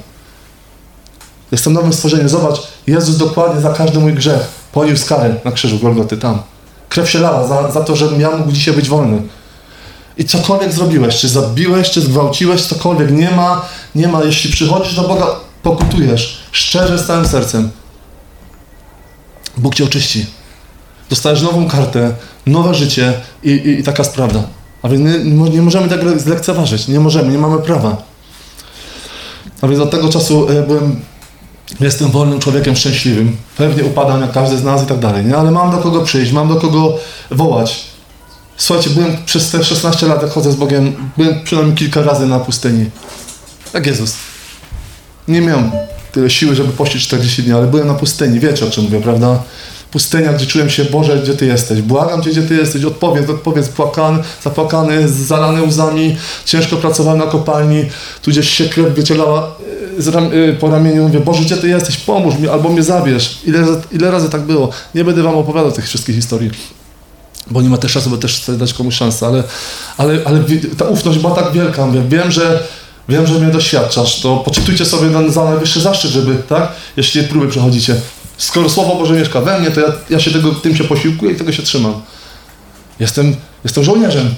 Jestem 1.51 1.73
nowym 1.73 1.93
stworzeniem. 1.93 2.29
Zobacz, 2.29 2.61
Jezus 2.87 3.17
dokładnie 3.17 3.61
za 3.61 3.73
każdy 3.73 3.99
mój 3.99 4.13
grzech 4.13 4.47
poniósł 4.71 5.07
karę 5.07 5.35
na 5.45 5.51
krzyżu 5.51 5.79
Golgoty 5.79 6.17
tam. 6.17 6.41
Krew 6.89 7.09
się 7.09 7.19
lała 7.19 7.47
za, 7.47 7.71
za 7.71 7.81
to, 7.81 7.95
żebym 7.95 8.21
ja 8.21 8.31
mógł 8.31 8.51
dzisiaj 8.51 8.73
być 8.73 8.89
wolny. 8.89 9.21
I 10.17 10.25
cokolwiek 10.25 10.73
zrobiłeś, 10.73 11.19
czy 11.19 11.29
zabiłeś, 11.29 11.89
czy 11.89 12.01
zgwałciłeś, 12.01 12.61
cokolwiek, 12.61 13.11
nie 13.11 13.31
ma, 13.31 13.65
nie 13.95 14.07
ma, 14.07 14.23
jeśli 14.23 14.51
przychodzisz 14.51 14.95
do 14.95 15.01
Boga, 15.01 15.27
pokutujesz, 15.63 16.43
szczerze, 16.51 16.99
z 16.99 17.07
całym 17.07 17.27
sercem. 17.27 17.69
Bóg 19.57 19.75
cię 19.75 19.83
oczyści. 19.83 20.25
Dostajesz 21.09 21.41
nową 21.41 21.67
kartę, 21.67 22.13
nowe 22.45 22.75
życie 22.75 23.13
i, 23.43 23.49
i, 23.49 23.79
i 23.79 23.83
taka 23.83 24.03
jest 24.03 24.15
prawda. 24.15 24.43
A 24.81 24.89
więc 24.89 25.25
nie, 25.25 25.49
nie 25.49 25.61
możemy 25.61 25.89
tego 25.89 26.19
zlekceważyć, 26.19 26.87
nie 26.87 26.99
możemy, 26.99 27.31
nie 27.31 27.37
mamy 27.37 27.57
prawa. 27.57 27.97
A 29.61 29.67
więc 29.67 29.81
od 29.81 29.91
tego 29.91 30.09
czasu 30.09 30.49
e, 30.49 30.63
byłem, 30.63 31.01
jestem 31.79 32.11
wolnym 32.11 32.39
człowiekiem 32.39 32.75
szczęśliwym. 32.75 33.37
Pewnie 33.57 33.83
upadam 33.83 34.21
jak 34.21 34.31
każdy 34.31 34.57
z 34.57 34.63
nas 34.63 34.83
i 34.83 34.85
tak 34.85 34.99
dalej, 34.99 35.25
nie? 35.25 35.37
ale 35.37 35.51
mam 35.51 35.71
do 35.71 35.77
kogo 35.77 36.01
przyjść, 36.01 36.31
mam 36.31 36.49
do 36.49 36.55
kogo 36.55 36.97
wołać. 37.31 37.85
Słuchajcie, 38.57 38.89
byłem 38.89 39.17
przez 39.25 39.51
te 39.51 39.63
16 39.63 40.07
lat, 40.07 40.21
jak 40.21 40.31
chodzę 40.31 40.51
z 40.51 40.55
Bogiem, 40.55 41.11
byłem 41.17 41.43
przynajmniej 41.43 41.75
kilka 41.77 42.01
razy 42.01 42.25
na 42.25 42.39
pustyni. 42.39 42.89
Jak 43.73 43.85
Jezus. 43.85 44.15
Nie 45.27 45.41
miałem 45.41 45.71
tyle 46.11 46.29
siły, 46.29 46.55
żeby 46.55 46.73
pościć 46.73 47.03
40 47.03 47.43
dni, 47.43 47.53
ale 47.53 47.67
byłem 47.67 47.87
na 47.87 47.93
pustyni, 47.93 48.39
wiecie 48.39 48.65
o 48.65 48.69
czym 48.69 48.83
mówię, 48.83 49.01
prawda? 49.01 49.43
Pustynia, 49.91 50.33
gdzie 50.33 50.45
czułem 50.45 50.69
się, 50.69 50.85
Boże, 50.85 51.19
gdzie 51.23 51.33
Ty 51.33 51.45
jesteś? 51.45 51.81
Błagam 51.81 52.23
Cię, 52.23 52.29
gdzie 52.29 52.41
Ty 52.41 52.55
jesteś? 52.55 52.85
Odpowiedz, 52.85 53.29
odpowiedz, 53.29 53.69
płakany, 53.69 54.23
zapłakany, 54.43 55.09
zalany 55.09 55.63
łzami, 55.63 56.17
ciężko 56.45 56.75
pracowałem 56.75 57.19
na 57.19 57.25
kopalni, 57.25 57.85
tu 58.21 58.31
gdzieś 58.31 58.49
się 58.49 58.65
krew 58.65 58.93
wycielała 58.93 59.55
z 59.97 60.07
ram, 60.07 60.33
y, 60.33 60.57
po 60.59 60.69
ramieniu, 60.69 61.03
mówię, 61.03 61.19
Boże, 61.19 61.43
gdzie 61.43 61.57
Ty 61.57 61.69
jesteś? 61.69 61.97
Pomóż 61.97 62.35
mi, 62.35 62.47
albo 62.47 62.69
mnie 62.69 62.83
zabierz. 62.83 63.39
Ile, 63.45 63.65
ile 63.91 64.11
razy 64.11 64.29
tak 64.29 64.41
było? 64.41 64.69
Nie 64.95 65.03
będę 65.03 65.23
Wam 65.23 65.35
opowiadał 65.35 65.71
tych 65.71 65.85
wszystkich 65.85 66.15
historii 66.15 66.51
bo 67.51 67.61
nie 67.61 67.69
ma 67.69 67.77
też 67.77 67.93
czasu, 67.93 68.09
bo 68.09 68.17
też 68.17 68.37
chcę 68.41 68.57
dać 68.57 68.73
komuś 68.73 68.95
szansę, 68.95 69.27
ale, 69.27 69.43
ale, 69.97 70.19
ale 70.25 70.43
ta 70.77 70.85
ufność 70.85 71.19
była 71.19 71.35
tak 71.35 71.51
wielka, 71.51 71.85
mówię, 71.85 72.03
wiem, 72.09 72.31
że 72.31 72.63
wiem, 73.09 73.27
że 73.27 73.39
mnie 73.39 73.51
doświadczasz, 73.51 74.21
to 74.21 74.37
poczytujcie 74.37 74.85
sobie 74.85 75.09
na, 75.09 75.29
za 75.29 75.45
najwyższy 75.45 75.81
zaszczyt, 75.81 76.11
żeby, 76.11 76.35
tak, 76.49 76.71
jeśli 76.97 77.23
próby 77.23 77.47
przechodzicie. 77.47 77.95
Skoro 78.39 78.69
Słowo 78.69 78.95
Boże 78.95 79.13
mieszka 79.13 79.41
we 79.41 79.59
mnie, 79.59 79.71
to 79.71 79.81
ja, 79.81 79.87
ja 80.09 80.19
się 80.19 80.31
tego, 80.31 80.51
tym 80.51 80.75
się 80.75 80.83
posiłkuję 80.83 81.31
i 81.31 81.35
tego 81.35 81.51
się 81.51 81.63
trzymam. 81.63 82.01
Jestem, 82.99 83.35
jestem 83.63 83.83
żołnierzem. 83.83 84.29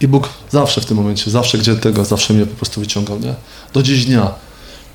I 0.00 0.08
Bóg 0.08 0.28
zawsze 0.50 0.80
w 0.80 0.86
tym 0.86 0.96
momencie, 0.96 1.30
zawsze 1.30 1.58
gdzie 1.58 1.76
tego, 1.76 2.04
zawsze 2.04 2.34
mnie 2.34 2.46
po 2.46 2.56
prostu 2.56 2.80
wyciągał, 2.80 3.18
nie? 3.18 3.34
Do 3.72 3.82
dziś 3.82 4.04
dnia. 4.04 4.30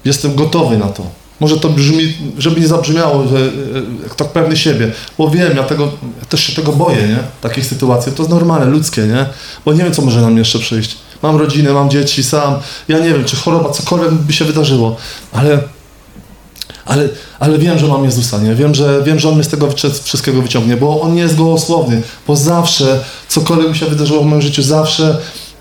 Jestem 0.06 0.36
gotowy 0.36 0.78
na 0.78 0.88
to. 0.88 1.04
Może 1.40 1.60
to 1.60 1.70
brzmi, 1.70 2.14
żeby 2.38 2.62
nie 2.62 2.68
zabrzmiało, 2.68 3.28
że 3.28 3.38
e, 3.38 4.16
tak 4.16 4.28
pewny 4.28 4.58
siebie, 4.58 4.92
bo 5.18 5.30
wiem, 5.30 5.58
ja, 5.58 5.64
tego, 5.64 5.84
ja 6.20 6.26
też 6.30 6.44
się 6.44 6.54
tego 6.54 6.72
boję, 6.72 7.08
nie? 7.08 7.20
Takich 7.42 7.66
sytuacji, 7.66 8.12
to 8.12 8.24
jest 8.24 8.30
normalne, 8.30 8.66
ludzkie, 8.66 9.02
nie? 9.02 9.26
Bo 9.66 9.74
nie 9.74 9.84
wiem, 9.84 9.94
co 9.94 10.02
może 10.02 10.22
nam 10.22 10.38
jeszcze 10.38 10.60
przyjść. 10.60 10.98
Mam 11.22 11.38
rodzinę, 11.38 11.74
mam 11.74 11.90
dzieci, 11.90 12.24
sam, 12.24 12.56
ja 12.88 13.00
nie 13.00 13.10
wiem, 13.10 13.26
czy 13.26 13.36
choroba, 13.36 13.70
cokolwiek 13.70 14.12
by 14.12 14.34
się 14.34 14.46
wydarzyło, 14.46 14.98
ale, 15.32 15.60
ale, 16.86 17.10
ale 17.40 17.58
wiem, 17.58 17.80
że 17.80 17.88
mam 17.88 18.06
Jezusa, 18.06 18.38
nie? 18.38 18.56
Wiem, 18.56 18.76
że, 18.76 19.04
wiem, 19.04 19.20
że 19.20 19.30
On 19.30 19.36
mnie 19.36 19.44
z 19.44 19.48
tego 19.50 19.70
wszystkiego 20.04 20.42
wyciągnie, 20.42 20.78
bo 20.78 21.02
On 21.02 21.14
nie 21.16 21.22
jest 21.22 21.36
gołosłowny, 21.38 22.02
bo 22.28 22.36
zawsze, 22.36 23.00
cokolwiek 23.28 23.70
mi 23.70 23.76
się 23.76 23.86
wydarzyło 23.86 24.22
w 24.22 24.26
moim 24.26 24.42
życiu, 24.42 24.64
zawsze, 24.64 25.18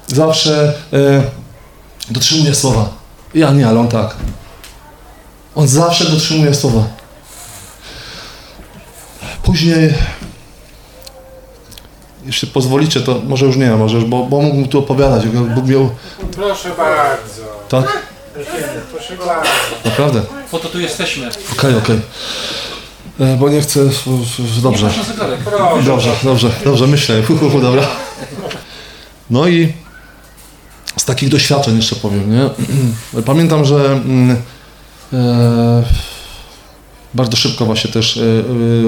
zawsze 0.06 0.72
e, 0.92 1.22
dotrzymuje 2.10 2.54
słowa. 2.54 2.88
Ja 3.34 3.50
nie, 3.50 3.68
ale 3.68 3.80
On 3.80 3.88
tak. 3.88 4.16
On 5.54 5.68
zawsze 5.68 6.04
dotrzymuje 6.04 6.54
słowa. 6.54 6.84
Później, 9.42 9.94
jeśli 12.26 12.48
pozwolicie, 12.48 13.00
to 13.00 13.20
może 13.24 13.46
już 13.46 13.56
nie, 13.56 13.70
może 13.70 14.00
bo, 14.00 14.26
bo 14.26 14.40
mógłbym 14.40 14.68
tu 14.68 14.78
opowiadać. 14.78 15.26
Bóg 15.26 15.66
miał, 15.66 15.90
Proszę 16.36 16.68
bardzo. 16.76 17.42
tak? 17.68 18.11
Naprawdę? 19.84 20.22
Po 20.50 20.58
to 20.58 20.68
tu 20.68 20.80
jesteśmy. 20.80 21.28
Okej, 21.52 21.76
okej. 21.76 22.00
E, 23.20 23.36
Bo 23.36 23.48
nie 23.48 23.60
chcę, 23.60 23.80
dobrze. 24.62 24.86
Masz 24.86 24.96
na 24.96 25.02
zegarek. 25.02 25.40
Proszę. 25.40 25.82
Dobrze, 25.86 26.10
dobrze, 26.24 26.50
dobrze, 26.64 26.86
myślę. 26.86 27.22
Hu, 27.22 27.36
hu, 27.36 27.50
hu, 27.50 27.60
dobra. 27.60 27.82
No 29.30 29.48
i 29.48 29.72
z 30.96 31.04
takich 31.04 31.28
doświadczeń 31.28 31.76
jeszcze 31.76 31.96
powiem, 31.96 32.30
nie? 32.30 32.50
Pamiętam, 33.24 33.64
że 33.64 33.92
mm, 33.92 34.36
e, 35.12 35.82
bardzo 37.14 37.36
szybko 37.36 37.64
właśnie 37.64 37.90
też 37.90 38.16
e, 38.16 38.20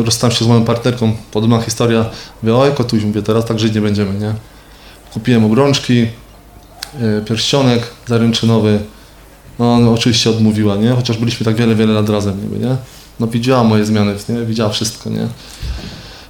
e, 0.00 0.04
rozstałem 0.04 0.36
się 0.36 0.44
z 0.44 0.48
moją 0.48 0.64
partnerką, 0.64 1.16
podobna 1.32 1.60
historia. 1.60 2.04
Mówię, 2.42 2.56
oj 2.56 2.74
kotuś, 2.74 3.02
mówię, 3.04 3.22
teraz 3.22 3.44
tak 3.44 3.58
żyć 3.58 3.74
nie 3.74 3.80
będziemy, 3.80 4.14
nie? 4.14 4.34
Kupiłem 5.12 5.44
obrączki, 5.44 6.02
e, 6.02 7.20
pierścionek 7.24 7.82
zaręczynowy. 8.06 8.78
No, 9.58 9.92
oczywiście 9.92 10.30
odmówiła, 10.30 10.76
nie? 10.76 10.90
Chociaż 10.90 11.18
byliśmy 11.18 11.46
tak 11.46 11.56
wiele, 11.56 11.74
wiele 11.74 11.92
lat 11.92 12.08
razem, 12.08 12.42
niby, 12.42 12.66
nie? 12.66 12.76
No 13.20 13.26
widziała 13.26 13.64
moje 13.64 13.84
zmiany, 13.84 14.14
nie? 14.28 14.46
Widziała 14.46 14.70
wszystko, 14.70 15.10
nie? 15.10 15.28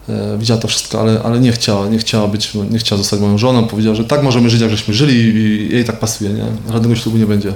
E, 0.09 0.39
widziała 0.39 0.61
to 0.61 0.68
wszystko, 0.68 1.01
ale, 1.01 1.20
ale 1.25 1.41
nie 1.41 1.53
chciała, 1.53 1.89
nie 1.89 1.99
chciała 1.99 2.29
być, 2.29 2.55
nie 2.70 2.79
chciała 2.79 2.99
zostać 2.99 3.20
moją 3.20 3.39
żoną, 3.39 3.66
powiedziała, 3.66 3.97
że 3.97 4.05
tak 4.05 4.22
możemy 4.22 4.51
żyć, 4.51 4.61
jak 4.61 4.70
żeśmy 4.70 4.95
żyli 4.95 5.14
i 5.14 5.68
jej 5.75 5.85
tak 5.85 5.99
pasuje, 5.99 6.31
nie? 6.31 6.45
Żadnego 6.72 6.97
ślubu 6.97 7.18
nie 7.18 7.27
będzie. 7.27 7.53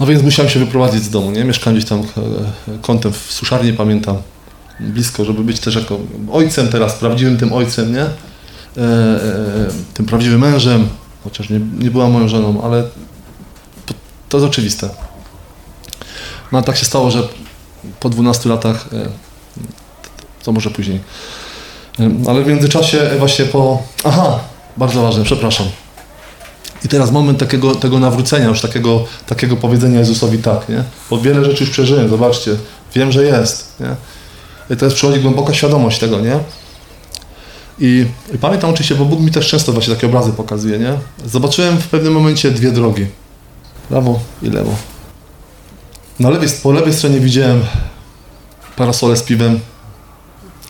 No 0.00 0.06
więc 0.06 0.22
musiałem 0.22 0.50
się 0.50 0.60
wyprowadzić 0.60 1.02
z 1.02 1.10
domu, 1.10 1.30
nie? 1.30 1.44
Mieszkałem 1.44 1.76
gdzieś 1.78 1.88
tam 1.88 2.00
e, 2.00 2.04
kątem 2.82 3.12
w 3.12 3.16
suszarni, 3.16 3.72
pamiętam, 3.72 4.16
blisko, 4.80 5.24
żeby 5.24 5.44
być 5.44 5.60
też 5.60 5.74
jako 5.74 5.98
ojcem 6.32 6.68
teraz, 6.68 6.94
prawdziwym 6.94 7.36
tym 7.36 7.52
ojcem, 7.52 7.92
nie? 7.92 8.02
E, 8.02 8.10
e, 8.76 8.84
e, 8.84 9.70
tym 9.94 10.06
prawdziwym 10.06 10.40
mężem, 10.40 10.88
chociaż 11.24 11.50
nie, 11.50 11.60
nie 11.78 11.90
była 11.90 12.08
moją 12.08 12.28
żoną, 12.28 12.62
ale 12.62 12.84
to, 14.28 14.36
jest 14.36 14.48
oczywiste. 14.48 14.88
No 16.52 16.62
tak 16.62 16.76
się 16.76 16.84
stało, 16.84 17.10
że 17.10 17.28
po 18.00 18.08
12 18.08 18.48
latach 18.48 18.88
e, 18.92 19.08
to 20.44 20.52
może 20.52 20.70
później. 20.70 21.00
Ym, 22.00 22.24
Ale 22.28 22.42
w 22.42 22.46
międzyczasie 22.46 23.10
właśnie 23.18 23.44
po... 23.44 23.82
Aha, 24.04 24.38
bardzo 24.76 25.02
ważne, 25.02 25.24
przepraszam. 25.24 25.66
I 26.84 26.88
teraz 26.88 27.10
moment 27.10 27.38
takiego, 27.38 27.74
tego 27.74 27.98
nawrócenia, 27.98 28.46
już 28.46 28.60
takiego, 28.60 29.04
takiego 29.26 29.56
powiedzenia 29.56 29.98
Jezusowi 29.98 30.38
tak, 30.38 30.68
nie? 30.68 30.84
Bo 31.10 31.18
wiele 31.18 31.44
rzeczy 31.44 31.64
już 31.64 31.72
przeżyłem, 31.72 32.08
zobaczcie. 32.08 32.56
Wiem, 32.94 33.12
że 33.12 33.24
jest, 33.24 33.80
nie? 33.80 33.96
I 34.74 34.76
teraz 34.76 34.94
przychodzi 34.94 35.20
głęboka 35.20 35.54
świadomość 35.54 35.98
tego, 35.98 36.20
nie? 36.20 36.38
I, 37.78 38.06
I 38.34 38.38
pamiętam 38.38 38.70
oczywiście, 38.70 38.94
bo 38.94 39.04
Bóg 39.04 39.20
mi 39.20 39.30
też 39.30 39.48
często 39.48 39.72
właśnie 39.72 39.94
takie 39.94 40.06
obrazy 40.06 40.32
pokazuje, 40.32 40.78
nie? 40.78 40.92
Zobaczyłem 41.26 41.78
w 41.78 41.88
pewnym 41.88 42.12
momencie 42.12 42.50
dwie 42.50 42.70
drogi. 42.70 43.06
Prawo 43.88 44.20
i 44.42 44.50
lewo. 44.50 44.74
Na 46.20 46.30
lewej, 46.30 46.48
po 46.62 46.72
lewej 46.72 46.94
stronie 46.94 47.20
widziałem 47.20 47.62
parasole 48.76 49.16
z 49.16 49.22
piwem, 49.22 49.60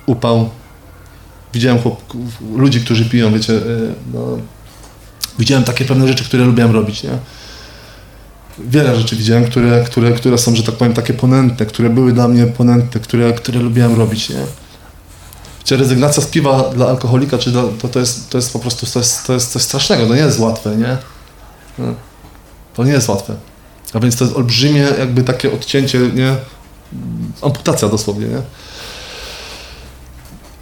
upał. 0.07 0.51
Widziałem 1.55 1.83
chłop, 1.83 2.03
ludzi, 2.57 2.81
którzy 2.81 3.05
piją, 3.05 3.33
wiecie, 3.33 3.53
y, 3.53 3.95
no, 4.15 4.39
widziałem 5.39 5.65
takie 5.65 5.85
pewne 5.85 6.09
rzeczy, 6.09 6.25
które 6.25 6.45
lubiłem 6.45 6.71
robić, 6.71 7.03
nie? 7.03 7.11
Wiele 8.59 8.97
rzeczy 8.97 9.17
widziałem, 9.17 9.45
które, 9.45 9.85
które, 9.85 10.13
które 10.13 10.39
są, 10.39 10.57
że 10.57 10.63
tak 10.63 10.75
powiem, 10.75 10.95
takie 10.95 11.15
ponętne, 11.15 11.67
które 11.67 11.91
były 11.91 12.13
dla 12.13 12.29
mnie 12.29 12.47
ponętne, 12.47 13.01
które, 13.01 13.33
które 13.33 13.61
lubiłem 13.61 13.99
robić, 13.99 14.29
nie? 14.31 14.45
Wiecie, 15.59 15.77
rezygnacja 15.77 16.23
z 16.23 16.27
piwa 16.27 16.71
dla 16.75 16.89
alkoholika, 16.89 17.39
czy 17.39 17.51
dla, 17.51 17.63
to, 17.83 17.89
to, 17.89 18.01
jest, 18.01 18.31
to 18.31 18.39
jest 18.39 18.53
po 18.53 18.59
prostu 18.59 18.87
to 18.87 18.99
jest, 18.99 19.27
to 19.27 19.33
jest 19.33 19.53
coś 19.53 19.63
strasznego, 19.63 20.07
to 20.07 20.15
nie 20.15 20.21
jest 20.21 20.39
łatwe, 20.39 20.77
nie? 20.77 20.97
No. 21.79 21.95
To 22.79 22.85
nie 22.85 22.93
jest 22.93 23.09
łatwe. 23.09 23.35
A 23.95 24.01
więc 24.01 24.17
to 24.17 24.25
jest 24.25 24.37
olbrzymie 24.37 24.87
jakby 24.99 25.23
takie 25.23 25.53
odcięcie, 25.53 25.99
nie? 25.99 26.37
Amputacja 27.43 27.89
dosłownie, 27.89 28.27
nie? 28.27 28.43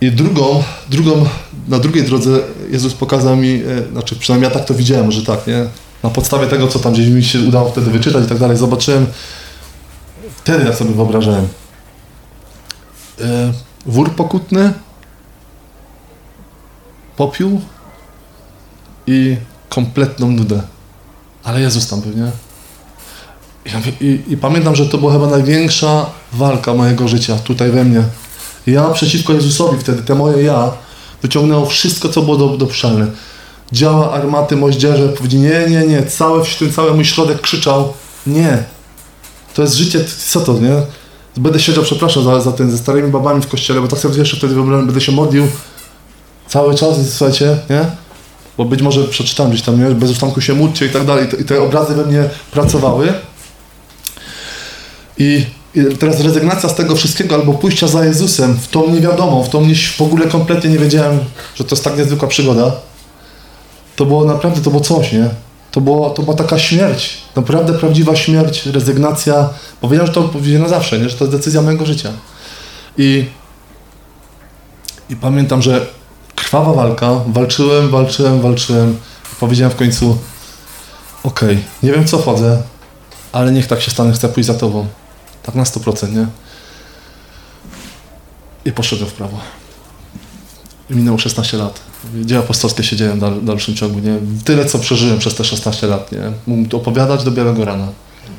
I 0.00 0.12
drugą, 0.12 0.62
drugą, 0.90 1.26
na 1.68 1.78
drugiej 1.78 2.04
drodze 2.04 2.38
Jezus 2.70 2.94
pokazał 2.94 3.36
mi, 3.36 3.62
e, 3.62 3.92
znaczy 3.92 4.16
przynajmniej 4.16 4.50
ja 4.50 4.58
tak 4.58 4.68
to 4.68 4.74
widziałem, 4.74 5.12
że 5.12 5.24
tak, 5.24 5.46
nie? 5.46 5.66
Na 6.02 6.10
podstawie 6.10 6.46
tego, 6.46 6.68
co 6.68 6.78
tam 6.78 6.92
gdzieś 6.92 7.08
mi 7.08 7.24
się 7.24 7.40
udało 7.40 7.70
wtedy 7.70 7.90
wyczytać 7.90 8.24
i 8.24 8.28
tak 8.28 8.38
dalej, 8.38 8.56
zobaczyłem, 8.56 9.06
wtedy 10.36 10.64
ja 10.64 10.72
sobie 10.72 10.94
wyobrażałem. 10.94 11.48
E, 13.20 13.52
wór 13.86 14.10
pokutny, 14.10 14.72
popiół 17.16 17.60
i 19.06 19.36
kompletną 19.68 20.30
nudę. 20.30 20.75
Ale 21.46 21.60
Jezus 21.60 21.88
tam 21.88 22.00
był, 22.00 22.12
nie? 22.12 22.30
I, 24.00 24.04
i, 24.04 24.32
I 24.32 24.36
pamiętam, 24.36 24.76
że 24.76 24.86
to 24.86 24.98
była 24.98 25.12
chyba 25.12 25.26
największa 25.26 26.06
walka 26.32 26.74
mojego 26.74 27.08
życia 27.08 27.36
tutaj 27.36 27.70
we 27.70 27.84
mnie. 27.84 28.02
Ja 28.66 28.90
przeciwko 28.90 29.32
Jezusowi 29.32 29.78
wtedy, 29.78 30.02
te 30.02 30.14
moje 30.14 30.42
ja, 30.42 30.72
wyciągnęło 31.22 31.66
wszystko, 31.66 32.08
co 32.08 32.22
było 32.22 32.36
do- 32.36 32.56
dopuszczalne. 32.56 33.06
Działa 33.72 34.12
armaty, 34.12 34.56
moździerze, 34.56 35.08
powiedzieli 35.08 35.42
nie, 35.42 35.66
nie, 35.68 35.86
nie, 35.86 36.02
cały, 36.06 36.42
ten 36.58 36.72
cały 36.72 36.94
mój 36.94 37.04
środek 37.04 37.40
krzyczał 37.40 37.92
nie. 38.26 38.64
To 39.54 39.62
jest 39.62 39.74
życie, 39.74 40.04
co 40.28 40.40
to, 40.40 40.52
nie? 40.52 40.82
Będę 41.36 41.60
siedział, 41.60 41.84
przepraszam 41.84 42.24
za, 42.24 42.40
za 42.40 42.52
ten, 42.52 42.70
ze 42.70 42.78
starymi 42.78 43.12
babami 43.12 43.42
w 43.42 43.48
kościele, 43.48 43.80
bo 43.80 43.88
tak 43.88 43.98
sobie 43.98 44.18
jeszcze 44.18 44.36
wtedy 44.36 44.54
wyobrażałem, 44.54 44.86
będę 44.86 45.00
się 45.00 45.12
modlił 45.12 45.46
cały 46.48 46.74
czas, 46.74 46.96
słuchajcie, 47.10 47.56
nie? 47.70 47.84
Bo 48.58 48.64
być 48.64 48.82
może 48.82 49.04
przeczytałem 49.04 49.52
gdzieś 49.52 49.64
tam, 49.64 49.80
nie? 49.80 49.94
Bez 49.94 50.10
ustanku 50.10 50.40
się 50.40 50.54
módlcie 50.54 50.86
i 50.86 50.88
tak 50.90 51.04
dalej. 51.04 51.26
I 51.40 51.44
te- 51.44 51.62
obrazy 51.62 51.94
we 51.94 52.04
mnie 52.04 52.28
pracowały. 52.50 53.12
I, 55.18 55.46
I 55.74 55.96
teraz 55.98 56.20
rezygnacja 56.20 56.68
z 56.68 56.74
tego 56.74 56.96
wszystkiego 56.96 57.34
albo 57.34 57.54
pójścia 57.54 57.86
za 57.88 58.04
Jezusem 58.04 58.54
w 58.54 58.68
tą 58.68 58.90
niewiadomą, 58.90 59.42
w 59.42 59.48
tą 59.48 59.66
nie, 59.66 59.74
w 59.74 60.00
ogóle 60.00 60.26
kompletnie 60.26 60.70
nie 60.70 60.78
wiedziałem, 60.78 61.18
że 61.54 61.64
to 61.64 61.74
jest 61.74 61.84
tak 61.84 61.98
niezwykła 61.98 62.28
przygoda. 62.28 62.72
To 63.96 64.06
było 64.06 64.24
naprawdę, 64.24 64.60
to 64.60 64.70
było 64.70 64.82
coś, 64.82 65.12
nie? 65.12 65.28
To, 65.70 65.80
było, 65.80 66.10
to 66.10 66.22
była 66.22 66.36
taka 66.36 66.58
śmierć, 66.58 67.18
naprawdę 67.36 67.72
prawdziwa 67.72 68.16
śmierć, 68.16 68.66
rezygnacja. 68.66 69.48
Powiedziałem, 69.80 70.06
że 70.06 70.12
to 70.12 70.22
powiedziałem 70.22 70.62
na 70.62 70.68
zawsze, 70.68 70.98
nie? 70.98 71.08
że 71.08 71.16
to 71.16 71.24
jest 71.24 71.36
decyzja 71.36 71.62
mojego 71.62 71.86
życia. 71.86 72.12
I, 72.98 73.24
I 75.10 75.16
pamiętam, 75.16 75.62
że 75.62 75.86
krwawa 76.46 76.72
walka, 76.72 77.10
walczyłem, 77.26 77.90
walczyłem, 77.90 78.40
walczyłem. 78.40 78.96
Powiedziałem 79.40 79.72
w 79.72 79.76
końcu, 79.76 80.18
okej, 81.22 81.64
nie 81.82 81.92
wiem 81.92 82.04
co 82.04 82.18
chodzę, 82.18 82.62
ale 83.32 83.52
niech 83.52 83.66
tak 83.66 83.80
się 83.80 83.90
stanie, 83.90 84.12
chcę 84.12 84.28
pójść 84.28 84.46
za 84.46 84.54
tobą. 84.54 84.86
Tak 85.42 85.54
na 85.54 85.64
100%, 85.64 86.12
nie? 86.12 86.26
I 88.64 88.72
poszedłem 88.72 89.10
w 89.10 89.12
prawo. 89.12 89.38
Minęło 90.90 91.18
16 91.18 91.56
lat. 91.56 91.80
Dzieła 92.24 92.44
apostolskie 92.44 92.82
się 92.82 92.96
dzieją 92.96 93.16
w 93.16 93.18
dal- 93.18 93.44
dalszym 93.44 93.74
ciągu, 93.74 93.98
nie? 93.98 94.18
Tyle, 94.44 94.64
co 94.64 94.78
przeżyłem 94.78 95.18
przez 95.18 95.34
te 95.34 95.44
16 95.44 95.86
lat, 95.86 96.12
nie? 96.12 96.32
Mógłbym 96.46 96.70
to 96.70 96.76
opowiadać 96.76 97.24
do 97.24 97.30
białego 97.30 97.64
rana. 97.64 97.88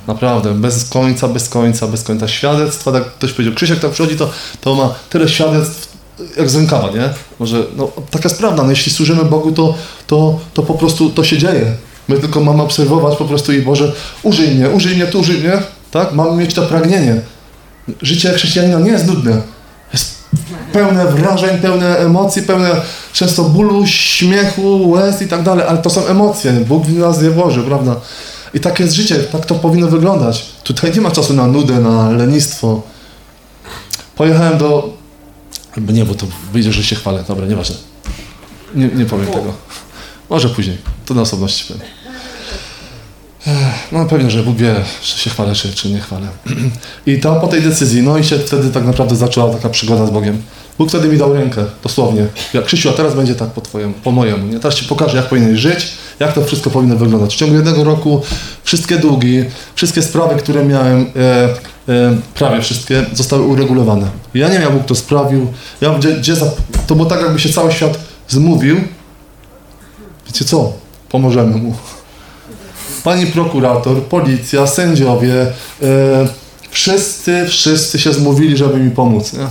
Naprawdę, 0.07 0.53
bez 0.53 0.89
końca, 0.89 1.27
bez 1.27 1.49
końca, 1.49 1.87
bez 1.87 2.03
końca. 2.03 2.27
Świadectwa, 2.27 2.91
tak 2.91 3.03
ktoś 3.05 3.33
powiedział, 3.33 3.53
Krzysiek 3.53 3.79
tak 3.79 3.91
przychodzi, 3.91 4.15
to, 4.17 4.29
to 4.61 4.75
ma 4.75 4.95
tyle 5.09 5.29
świadectw, 5.29 5.96
jak 6.37 6.49
z 6.49 6.55
rękawa, 6.55 6.87
nie? 6.91 7.09
Może, 7.39 7.63
no, 7.77 7.91
taka 8.11 8.29
jest 8.29 8.39
prawda, 8.39 8.63
no, 8.63 8.69
jeśli 8.69 8.91
służymy 8.91 9.25
Bogu, 9.25 9.51
to, 9.51 9.75
to, 10.07 10.39
to 10.53 10.63
po 10.63 10.73
prostu 10.73 11.09
to 11.09 11.23
się 11.23 11.37
dzieje. 11.37 11.73
My 12.07 12.19
tylko 12.19 12.41
mamy 12.41 12.63
obserwować 12.63 13.17
po 13.17 13.25
prostu 13.25 13.53
i 13.53 13.61
Boże, 13.61 13.93
użyj 14.23 14.55
mnie, 14.55 14.69
użyj 14.69 14.95
mnie, 14.95 15.05
tu 15.05 15.19
użyj 15.19 15.37
mnie, 15.37 15.61
tak? 15.91 16.13
Mamy 16.13 16.37
mieć 16.37 16.53
to 16.53 16.61
pragnienie. 16.61 17.21
Życie 18.01 18.33
chrześcijanina 18.33 18.79
nie 18.79 18.91
jest 18.91 19.07
nudne. 19.07 19.41
Jest 19.93 20.15
pełne 20.73 21.05
wrażeń, 21.05 21.57
pełne 21.57 21.97
emocji, 21.97 22.41
pełne 22.41 22.81
często 23.13 23.43
bólu, 23.43 23.87
śmiechu, 23.87 24.89
łez 24.89 25.21
i 25.21 25.27
tak 25.27 25.43
dalej, 25.43 25.65
ale 25.67 25.77
to 25.77 25.89
są 25.89 26.05
emocje. 26.05 26.51
Bóg 26.51 26.85
w 26.85 26.97
nas 26.97 27.21
je 27.21 27.29
włoży, 27.29 27.63
prawda? 27.63 27.95
I 28.53 28.59
tak 28.59 28.79
jest 28.79 28.93
życie, 28.93 29.15
tak 29.15 29.45
to 29.45 29.55
powinno 29.55 29.87
wyglądać. 29.87 30.45
Tutaj 30.63 30.91
nie 30.95 31.01
ma 31.01 31.11
czasu 31.11 31.33
na 31.33 31.47
nudę, 31.47 31.73
na 31.73 32.09
lenistwo. 32.09 32.81
Pojechałem 34.15 34.57
do... 34.57 34.96
Albo 35.77 35.91
nie, 35.91 36.05
bo 36.05 36.15
to 36.15 36.27
wyjdzie, 36.53 36.73
że 36.73 36.83
się 36.83 36.95
chwalę. 36.95 37.23
Dobra, 37.27 37.45
nieważne. 37.45 37.75
Nie, 38.75 38.87
nie 38.87 39.05
powiem 39.05 39.27
tego. 39.27 39.53
Może 40.29 40.49
później. 40.49 40.77
To 41.05 41.13
na 41.13 41.21
osobności 41.21 41.73
powiem. 41.73 41.87
No 43.91 44.05
pewnie, 44.05 44.31
że 44.31 44.43
Bóg 44.43 44.57
wie, 44.57 44.75
czy 45.01 45.19
się 45.19 45.29
chwalę, 45.29 45.55
czy, 45.55 45.73
czy 45.73 45.89
nie 45.89 45.99
chwalę. 45.99 46.27
I 47.05 47.19
tam 47.19 47.41
po 47.41 47.47
tej 47.47 47.61
decyzji, 47.61 48.03
no 48.03 48.17
i 48.17 48.23
się 48.23 48.39
wtedy 48.39 48.69
tak 48.69 48.85
naprawdę 48.85 49.15
zaczęła 49.15 49.53
taka 49.53 49.69
przygoda 49.69 50.05
z 50.05 50.09
Bogiem. 50.09 50.41
Bóg 50.77 50.89
wtedy 50.89 51.07
mi 51.07 51.17
dał 51.17 51.33
rękę, 51.33 51.65
dosłownie. 51.83 52.27
Jak 52.53 52.65
Krzysiu, 52.65 52.89
a 52.89 52.93
teraz 52.93 53.15
będzie 53.15 53.35
tak 53.35 53.49
po 53.49 53.61
twojemu, 53.61 53.93
po 53.93 54.11
mojemu. 54.11 54.47
Nie? 54.47 54.59
Teraz 54.59 54.75
ci 54.75 54.85
pokażę, 54.85 55.17
jak 55.17 55.29
powinieneś 55.29 55.59
żyć, 55.59 55.87
jak 56.19 56.33
to 56.33 56.45
wszystko 56.45 56.69
powinno 56.69 56.95
wyglądać. 56.95 57.33
W 57.35 57.37
ciągu 57.37 57.55
jednego 57.55 57.83
roku 57.83 58.21
wszystkie 58.63 58.97
długi, 58.97 59.45
wszystkie 59.75 60.01
sprawy, 60.01 60.35
które 60.35 60.65
miałem, 60.65 61.05
e, 61.15 61.49
prawie 62.35 62.61
wszystkie, 62.61 63.05
zostały 63.13 63.43
uregulowane. 63.43 64.07
Ja 64.33 64.49
nie 64.49 64.59
wiem, 64.59 64.77
jak 64.77 64.85
to 64.85 64.95
sprawił. 64.95 65.47
Ja, 65.81 65.89
gdzie, 65.89 66.15
gdzie 66.15 66.35
za, 66.35 66.45
to 66.87 66.95
było 66.95 67.09
tak, 67.09 67.21
jakby 67.21 67.39
się 67.39 67.49
cały 67.49 67.71
świat 67.71 67.99
zmówił. 68.27 68.77
Wiecie 70.27 70.45
co? 70.45 70.73
Pomożemy 71.09 71.57
mu 71.57 71.75
pani 73.03 73.27
prokurator, 73.27 74.03
policja, 74.03 74.67
sędziowie, 74.67 75.41
e, 75.41 76.27
wszyscy, 76.69 77.45
wszyscy 77.47 77.99
się 77.99 78.13
zmówili, 78.13 78.57
żeby 78.57 78.79
mi 78.79 78.91
pomóc. 78.91 79.33
Nie? 79.33 79.47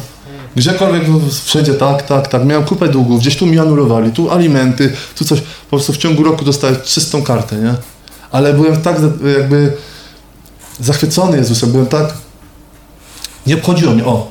Gdziekolwiek, 0.56 1.02
wszędzie 1.44 1.74
tak, 1.74 2.02
tak, 2.02 2.28
tak. 2.28 2.44
Miałem 2.44 2.64
kupę 2.64 2.88
długów, 2.88 3.20
gdzieś 3.20 3.36
tu 3.36 3.46
mi 3.46 3.58
anulowali, 3.58 4.10
tu 4.10 4.30
alimenty, 4.30 4.92
tu 5.18 5.24
coś. 5.24 5.40
Po 5.40 5.76
prostu 5.76 5.92
w 5.92 5.96
ciągu 5.96 6.24
roku 6.24 6.44
dostałem 6.44 6.76
czystą 6.84 7.22
kartę, 7.22 7.56
nie? 7.56 7.74
Ale 8.32 8.52
byłem 8.52 8.82
tak 8.82 8.96
jakby 9.38 9.72
zachwycony 10.80 11.36
Jezusem, 11.36 11.72
byłem 11.72 11.86
tak... 11.86 12.14
Nie 13.46 13.54
obchodziło 13.54 13.92
mnie, 13.92 14.04
o, 14.04 14.30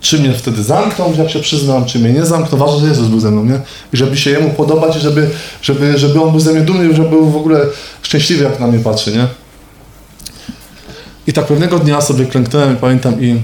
czy 0.00 0.18
mnie 0.18 0.32
wtedy 0.32 0.62
zamknął, 0.62 1.14
jak 1.14 1.30
się 1.30 1.40
przyznam, 1.40 1.84
czy 1.84 1.98
mnie 1.98 2.12
nie 2.12 2.26
zamknął, 2.26 2.60
ważne, 2.60 2.80
że 2.80 2.86
Jezus 2.86 3.08
był 3.08 3.20
ze 3.20 3.30
mną, 3.30 3.44
nie? 3.44 3.60
I 3.92 3.96
żeby 3.96 4.16
się 4.16 4.30
Jemu 4.30 4.50
podobać, 4.50 4.94
żeby, 4.94 5.30
żeby, 5.62 5.98
żeby 5.98 6.22
On 6.22 6.30
był 6.30 6.40
ze 6.40 6.52
mnie 6.52 6.60
dumny, 6.60 6.94
żeby 6.94 7.08
był 7.08 7.30
w 7.30 7.36
ogóle 7.36 7.60
szczęśliwy, 8.02 8.44
jak 8.44 8.60
na 8.60 8.66
mnie 8.66 8.78
patrzy, 8.78 9.12
nie? 9.12 9.26
I 11.26 11.32
tak 11.32 11.46
pewnego 11.46 11.78
dnia 11.78 12.00
sobie 12.00 12.26
klęknąłem, 12.26 12.76
pamiętam, 12.76 13.22
i 13.22 13.40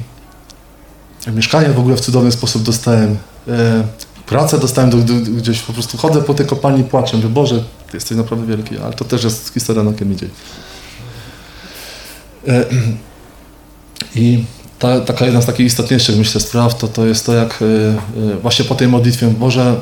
mieszkanie 1.33 1.69
w 1.69 1.79
ogóle 1.79 1.97
w 1.97 2.01
cudowny 2.01 2.33
sposób 2.33 2.63
dostałem. 2.63 3.17
E, 3.49 3.85
pracę 4.27 4.59
dostałem 4.59 4.91
do, 4.91 4.97
do, 4.97 5.15
gdzieś, 5.15 5.61
po 5.61 5.73
prostu 5.73 5.99
chodzę 5.99 6.23
po 6.23 6.35
tej 6.35 6.47
kopalni 6.47 6.81
i 6.81 6.85
płaczę, 6.85 7.17
mówię, 7.17 7.29
Boże, 7.29 7.65
Ty 7.91 7.97
jesteś 7.97 8.17
naprawdę 8.17 8.47
wielki, 8.47 8.79
ale 8.79 8.93
to 8.93 9.05
też 9.05 9.25
jest 9.25 9.55
historia 9.55 9.83
na 9.83 9.93
kim 9.93 10.13
idzie. 10.13 10.27
E, 12.49 12.65
I 14.15 14.45
ta, 14.79 15.01
taka 15.01 15.25
jedna 15.25 15.43
z 15.43 15.47
takich 15.47 15.67
istotniejszych, 15.67 16.17
myślę, 16.17 16.41
spraw, 16.41 16.79
to, 16.79 16.89
to 16.89 17.07
jest 17.07 17.27
to, 17.27 17.35
jak 17.35 17.63
y, 17.63 17.65
y, 17.65 18.37
właśnie 18.43 18.65
po 18.65 18.75
tej 18.75 18.89
modlitwie, 18.89 19.27
Boże, 19.27 19.77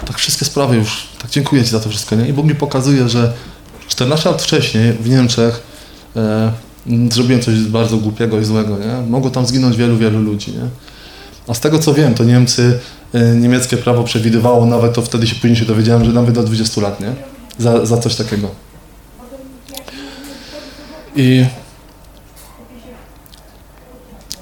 y, 0.00 0.06
tak 0.06 0.18
wszystkie 0.18 0.44
sprawy 0.44 0.76
już, 0.76 1.08
tak 1.22 1.30
dziękuję 1.30 1.64
Ci 1.64 1.70
za 1.70 1.80
to 1.80 1.88
wszystko, 1.88 2.16
nie? 2.16 2.28
I 2.28 2.32
Bóg 2.32 2.46
mi 2.46 2.54
pokazuje, 2.54 3.08
że 3.08 3.32
14 3.88 4.30
lat 4.30 4.42
wcześniej 4.42 4.92
w 4.92 5.08
Niemczech 5.08 5.76
zrobiłem 7.10 7.42
coś 7.42 7.60
bardzo 7.60 7.96
głupiego 7.96 8.40
i 8.40 8.44
złego, 8.44 8.78
nie? 8.78 9.10
Mogło 9.10 9.30
tam 9.30 9.46
zginąć 9.46 9.76
wielu, 9.76 9.96
wielu 9.96 10.22
ludzi, 10.22 10.52
nie? 10.52 10.68
A 11.48 11.54
z 11.54 11.60
tego 11.60 11.78
co 11.78 11.94
wiem, 11.94 12.14
to 12.14 12.24
Niemcy, 12.24 12.78
niemieckie 13.34 13.76
prawo 13.76 14.04
przewidywało 14.04 14.66
nawet, 14.66 14.94
to 14.94 15.02
wtedy 15.02 15.26
się 15.26 15.34
później 15.34 15.56
się 15.56 15.64
dowiedziałem, 15.64 16.04
że 16.04 16.12
nawet 16.12 16.34
do 16.34 16.42
20 16.42 16.80
lat, 16.80 17.00
nie? 17.00 17.12
Za, 17.58 17.86
za 17.86 17.98
coś 17.98 18.14
takiego. 18.14 18.50
I 21.16 21.44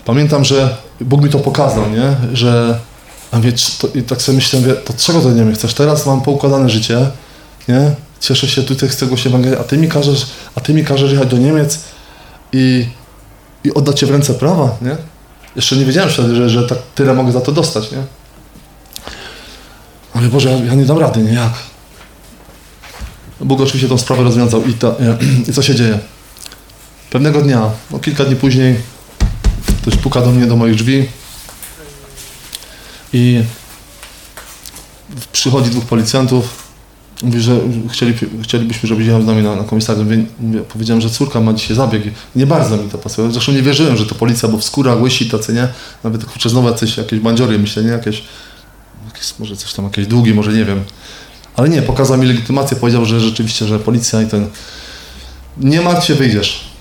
pamiętam, 0.04 0.44
że 0.44 0.76
Bóg 1.00 1.22
mi 1.22 1.30
to 1.30 1.38
pokazał, 1.38 1.90
nie? 1.90 2.36
Że 2.36 2.78
a 3.34 3.40
wie, 3.40 3.52
to, 3.78 3.88
i 3.94 4.02
tak 4.02 4.22
sobie 4.22 4.36
myślę, 4.36 4.60
to 4.84 4.92
czego 4.98 5.20
to 5.20 5.30
nie 5.30 5.52
chcesz? 5.52 5.74
Teraz 5.74 6.06
mam 6.06 6.20
poukładane 6.20 6.70
życie, 6.70 7.06
nie? 7.68 7.90
Cieszę 8.20 8.48
się 8.48 8.62
tutaj 8.62 8.88
z 8.88 8.96
tego 8.96 9.16
się 9.16 9.28
Ewangelii, 9.28 9.58
a 9.58 9.64
ty 9.64 9.76
mi 9.76 9.88
każesz, 9.88 10.26
a 10.54 10.60
ty 10.60 10.74
mi 10.74 10.84
każesz 10.84 11.12
jechać 11.12 11.28
do 11.28 11.38
Niemiec 11.38 11.80
i, 12.52 12.86
i 13.64 13.74
oddać 13.74 14.00
cię 14.00 14.06
w 14.06 14.10
ręce 14.10 14.34
prawa, 14.34 14.76
nie? 14.82 14.96
Jeszcze 15.56 15.76
nie 15.76 15.84
wiedziałem 15.84 16.10
wtedy, 16.10 16.34
że, 16.34 16.50
że 16.50 16.62
tak 16.62 16.78
tyle 16.94 17.14
mogę 17.14 17.32
za 17.32 17.40
to 17.40 17.52
dostać, 17.52 17.92
nie? 17.92 18.02
Ale 20.14 20.28
Boże, 20.28 20.50
ja, 20.50 20.64
ja 20.64 20.74
nie 20.74 20.84
dam 20.84 20.98
rady, 20.98 21.22
nie? 21.22 21.32
Jak? 21.32 21.52
Bóg 23.40 23.60
oczywiście 23.60 23.88
tą 23.88 23.98
sprawę 23.98 24.22
rozwiązał 24.22 24.64
i, 24.64 24.74
to, 24.74 24.96
i 25.48 25.52
co 25.52 25.62
się 25.62 25.74
dzieje? 25.74 25.98
Pewnego 27.10 27.42
dnia, 27.42 27.70
no 27.90 27.98
kilka 27.98 28.24
dni 28.24 28.36
później, 28.36 28.80
ktoś 29.84 29.96
puka 29.96 30.20
do 30.20 30.30
mnie 30.30 30.46
do 30.46 30.56
moich 30.56 30.74
drzwi 30.74 31.08
i 33.12 33.42
przychodzi 35.32 35.70
dwóch 35.70 35.84
policjantów. 35.84 36.64
Mówi, 37.22 37.40
że 37.40 37.60
chcieli, 37.92 38.14
chcielibyśmy, 38.42 38.88
żebyś 38.88 39.06
jechał 39.06 39.22
z 39.22 39.26
nami 39.26 39.42
na, 39.42 39.56
na 39.56 39.64
komisariat. 39.64 40.06
Powiedziałem, 40.68 41.00
że 41.00 41.10
córka 41.10 41.40
ma 41.40 41.52
dzisiaj 41.52 41.76
zabieg. 41.76 42.02
Nie 42.36 42.46
bardzo 42.46 42.76
mi 42.76 42.90
to 42.90 42.98
pasuje. 42.98 43.32
Zresztą 43.32 43.52
nie 43.52 43.62
wierzyłem, 43.62 43.96
że 43.96 44.06
to 44.06 44.14
policja, 44.14 44.48
bo 44.48 44.58
w 44.58 44.64
skórach 44.64 45.00
łysi 45.00 45.30
tacy, 45.30 45.52
nie? 45.52 45.68
Nawet 46.04 46.24
kurczę, 46.24 46.48
znowu 46.48 46.68
jacyś, 46.68 46.96
jakieś 46.96 47.20
bandziory, 47.20 47.58
myślę, 47.58 47.84
nie? 47.84 47.90
Jakieś, 47.90 48.22
jakieś, 49.06 49.34
może 49.38 49.56
coś 49.56 49.72
tam, 49.72 49.84
jakieś 49.84 50.06
długi, 50.06 50.34
może 50.34 50.52
nie 50.52 50.64
wiem. 50.64 50.84
Ale 51.56 51.68
nie, 51.68 51.82
pokazał 51.82 52.18
mi 52.18 52.26
legitymację, 52.26 52.76
powiedział, 52.76 53.04
że 53.04 53.20
rzeczywiście, 53.20 53.66
że 53.66 53.78
policja 53.78 54.22
i 54.22 54.26
ten... 54.26 54.48
Nie 55.56 55.80
martw 55.80 56.06
się, 56.06 56.14
wyjdziesz. 56.14 56.73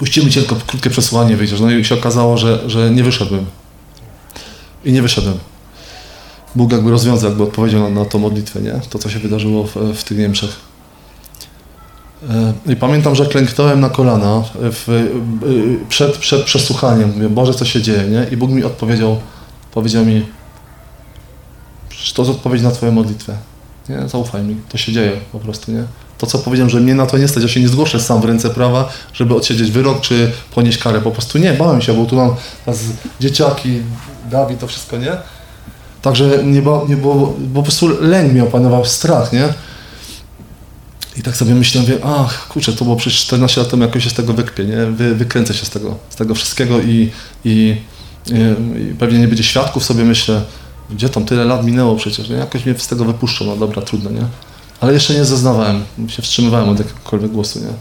Puścimy 0.00 0.30
cię 0.30 0.40
tylko 0.40 0.56
krótkie 0.66 0.90
przesłuchanie, 0.90 1.36
wyjdziesz. 1.36 1.60
No 1.60 1.70
i 1.70 1.84
się 1.84 1.94
okazało, 1.94 2.36
że, 2.36 2.70
że 2.70 2.90
nie 2.90 3.04
wyszedłem. 3.04 3.46
I 4.84 4.92
nie 4.92 5.02
wyszedłem. 5.02 5.38
Bóg 6.54 6.72
jakby 6.72 6.90
rozwiązał, 6.90 7.28
jakby 7.30 7.44
odpowiedział 7.44 7.80
na, 7.80 7.88
na 8.00 8.04
tą 8.04 8.18
modlitwę, 8.18 8.60
nie? 8.60 8.80
To, 8.90 8.98
co 8.98 9.10
się 9.10 9.18
wydarzyło 9.18 9.64
w, 9.66 9.76
w 9.76 10.04
tych 10.04 10.18
Niemczech. 10.18 10.50
E, 12.30 12.52
I 12.72 12.76
pamiętam, 12.76 13.14
że 13.14 13.26
klęknąłem 13.26 13.80
na 13.80 13.88
kolana 13.88 14.42
w, 14.54 14.88
e, 14.88 15.86
przed, 15.88 16.16
przed 16.16 16.42
przesłuchaniem. 16.42 17.12
Mówię, 17.14 17.28
Boże, 17.28 17.54
co 17.54 17.64
się 17.64 17.82
dzieje, 17.82 18.04
nie? 18.04 18.26
I 18.30 18.36
Bóg 18.36 18.50
mi 18.50 18.64
odpowiedział, 18.64 19.20
powiedział 19.72 20.04
mi, 20.04 20.26
"Przecież 21.88 22.12
to 22.12 22.22
jest 22.22 22.34
odpowiedź 22.34 22.62
na 22.62 22.70
twoją 22.70 22.92
modlitwę. 22.92 23.36
Nie, 23.88 24.08
zaufaj 24.08 24.42
mi, 24.42 24.56
to 24.68 24.78
się 24.78 24.92
dzieje 24.92 25.12
po 25.32 25.38
prostu, 25.38 25.72
nie? 25.72 25.84
To, 26.20 26.26
co 26.26 26.38
powiedziałem, 26.38 26.70
że 26.70 26.80
mnie 26.80 26.94
na 26.94 27.06
to 27.06 27.18
nie 27.18 27.28
stać, 27.28 27.42
ja 27.42 27.48
się 27.48 27.60
nie 27.60 27.68
zgłoszę 27.68 28.00
sam 28.00 28.20
w 28.20 28.24
ręce 28.24 28.50
prawa, 28.50 28.88
żeby 29.12 29.34
odsiedzieć 29.34 29.70
wyrok, 29.70 30.00
czy 30.00 30.32
ponieść 30.54 30.78
karę. 30.78 31.00
Po 31.00 31.10
prostu 31.10 31.38
nie, 31.38 31.52
bałem 31.52 31.82
się, 31.82 31.94
bo 31.94 32.04
tu 32.04 32.16
mam 32.16 32.34
dzieciaki, 33.20 33.82
Dawid, 34.30 34.58
to 34.58 34.66
wszystko, 34.66 34.96
nie? 34.96 35.12
Także 36.02 36.44
nie 36.44 36.62
było, 36.62 36.86
nie 36.88 36.96
było, 36.96 37.14
bo 37.38 37.60
po 37.60 37.62
prostu 37.62 37.88
lęk 38.00 38.32
mnie 38.32 38.44
opanował, 38.44 38.84
strach, 38.84 39.32
nie? 39.32 39.48
I 41.16 41.22
tak 41.22 41.36
sobie 41.36 41.54
myślę, 41.54 41.80
mówię, 41.80 41.98
ach, 42.04 42.48
kurczę, 42.48 42.72
to 42.72 42.84
było 42.84 42.96
przecież 42.96 43.20
14 43.20 43.60
lat 43.60 43.70
temu, 43.70 43.82
jakoś 43.82 44.04
się 44.04 44.10
z 44.10 44.14
tego 44.14 44.32
wykpię, 44.32 44.64
nie? 44.64 44.86
Wy, 44.86 45.14
wykręcę 45.14 45.54
się 45.54 45.66
z 45.66 45.70
tego, 45.70 45.96
z 46.10 46.16
tego 46.16 46.34
wszystkiego 46.34 46.80
i, 46.80 47.10
i, 47.44 47.76
i, 48.26 48.34
i 48.90 48.94
pewnie 48.94 49.18
nie 49.18 49.28
będzie 49.28 49.44
świadków, 49.44 49.84
sobie 49.84 50.04
myślę, 50.04 50.42
gdzie 50.90 51.08
tam 51.08 51.24
tyle 51.24 51.44
lat 51.44 51.64
minęło 51.64 51.96
przecież, 51.96 52.28
nie? 52.28 52.36
Jakoś 52.36 52.66
mnie 52.66 52.78
z 52.78 52.86
tego 52.86 53.04
wypuszczą, 53.04 53.44
no 53.44 53.56
dobra, 53.56 53.82
trudno, 53.82 54.10
nie? 54.10 54.26
Ale 54.80 54.92
jeszcze 54.92 55.14
nie 55.14 55.24
zeznawałem, 55.24 55.84
się 56.08 56.22
wstrzymywałem 56.22 56.68
od 56.68 56.78
jakiegokolwiek 56.78 57.30
głosu, 57.30 57.58
nie? 57.58 57.72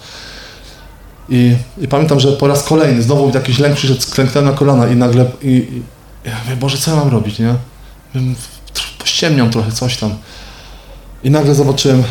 I, 1.30 1.56
I 1.78 1.88
pamiętam, 1.88 2.20
że 2.20 2.32
po 2.32 2.48
raz 2.48 2.64
kolejny 2.64 3.02
znowu 3.02 3.32
jakiś 3.34 3.60
lęk 3.60 3.76
przyszedł, 3.76 4.02
klęknąłem 4.12 4.52
na 4.52 4.58
kolana 4.58 4.88
i 4.88 4.96
nagle, 4.96 5.26
i, 5.42 5.48
i 5.48 5.84
ja 6.26 6.40
mówię, 6.44 6.56
Boże, 6.56 6.78
co 6.78 6.92
ja 6.92 6.98
mam 6.98 7.10
robić, 7.10 7.40
nie? 7.40 7.56
Pościemniam 9.00 9.50
trochę, 9.50 9.72
coś 9.72 9.98
tam. 9.98 10.16
I 11.24 11.32
nagle 11.32 11.56
zobaczyłem, 11.56 12.04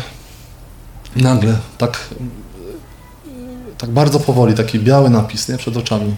nagle, 1.15 1.57
tak, 1.77 2.09
tak 3.77 3.89
bardzo 3.89 4.19
powoli, 4.19 4.53
taki 4.53 4.79
biały 4.79 5.09
napis, 5.09 5.49
nie, 5.49 5.57
przed 5.57 5.77
oczami. 5.77 6.15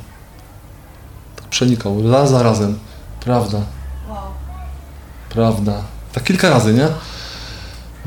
Tak 1.36 1.46
przenikał, 1.46 2.12
raz 2.12 2.30
za 2.30 2.44
razem. 2.44 2.80
Prawda, 3.20 3.62
prawda. 5.30 5.82
Tak 6.14 6.24
kilka 6.24 6.50
razy, 6.50 6.74
nie? 6.74 6.88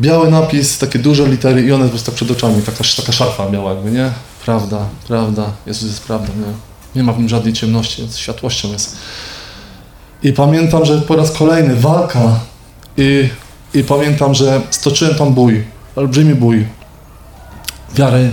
Biały 0.00 0.30
napis, 0.30 0.78
takie 0.78 0.98
duże 0.98 1.28
litery 1.28 1.62
i 1.62 1.72
one 1.72 1.84
po 1.84 1.90
prostu 1.90 2.06
tak 2.06 2.14
przed 2.14 2.30
oczami, 2.30 2.62
taka, 2.62 2.84
taka 2.96 3.12
szarfa 3.12 3.50
biała 3.50 3.72
jakby, 3.72 3.90
nie? 3.90 4.10
Prawda, 4.44 4.86
prawda, 5.08 5.52
Jezus 5.66 5.90
jest 5.90 6.04
prawdą, 6.04 6.32
nie? 6.36 6.52
Nie 6.94 7.02
ma 7.02 7.12
w 7.12 7.18
nim 7.18 7.28
żadnej 7.28 7.52
ciemności, 7.52 8.02
jest 8.02 8.18
światłością 8.18 8.72
jest. 8.72 8.96
I 10.22 10.32
pamiętam, 10.32 10.84
że 10.84 11.00
po 11.00 11.16
raz 11.16 11.32
kolejny 11.32 11.76
walka 11.76 12.40
i, 12.96 13.28
i 13.74 13.84
pamiętam, 13.84 14.34
że 14.34 14.60
stoczyłem 14.70 15.14
tam 15.14 15.34
bój, 15.34 15.64
olbrzymi 15.96 16.34
bój 16.34 16.66
wiary 17.94 18.30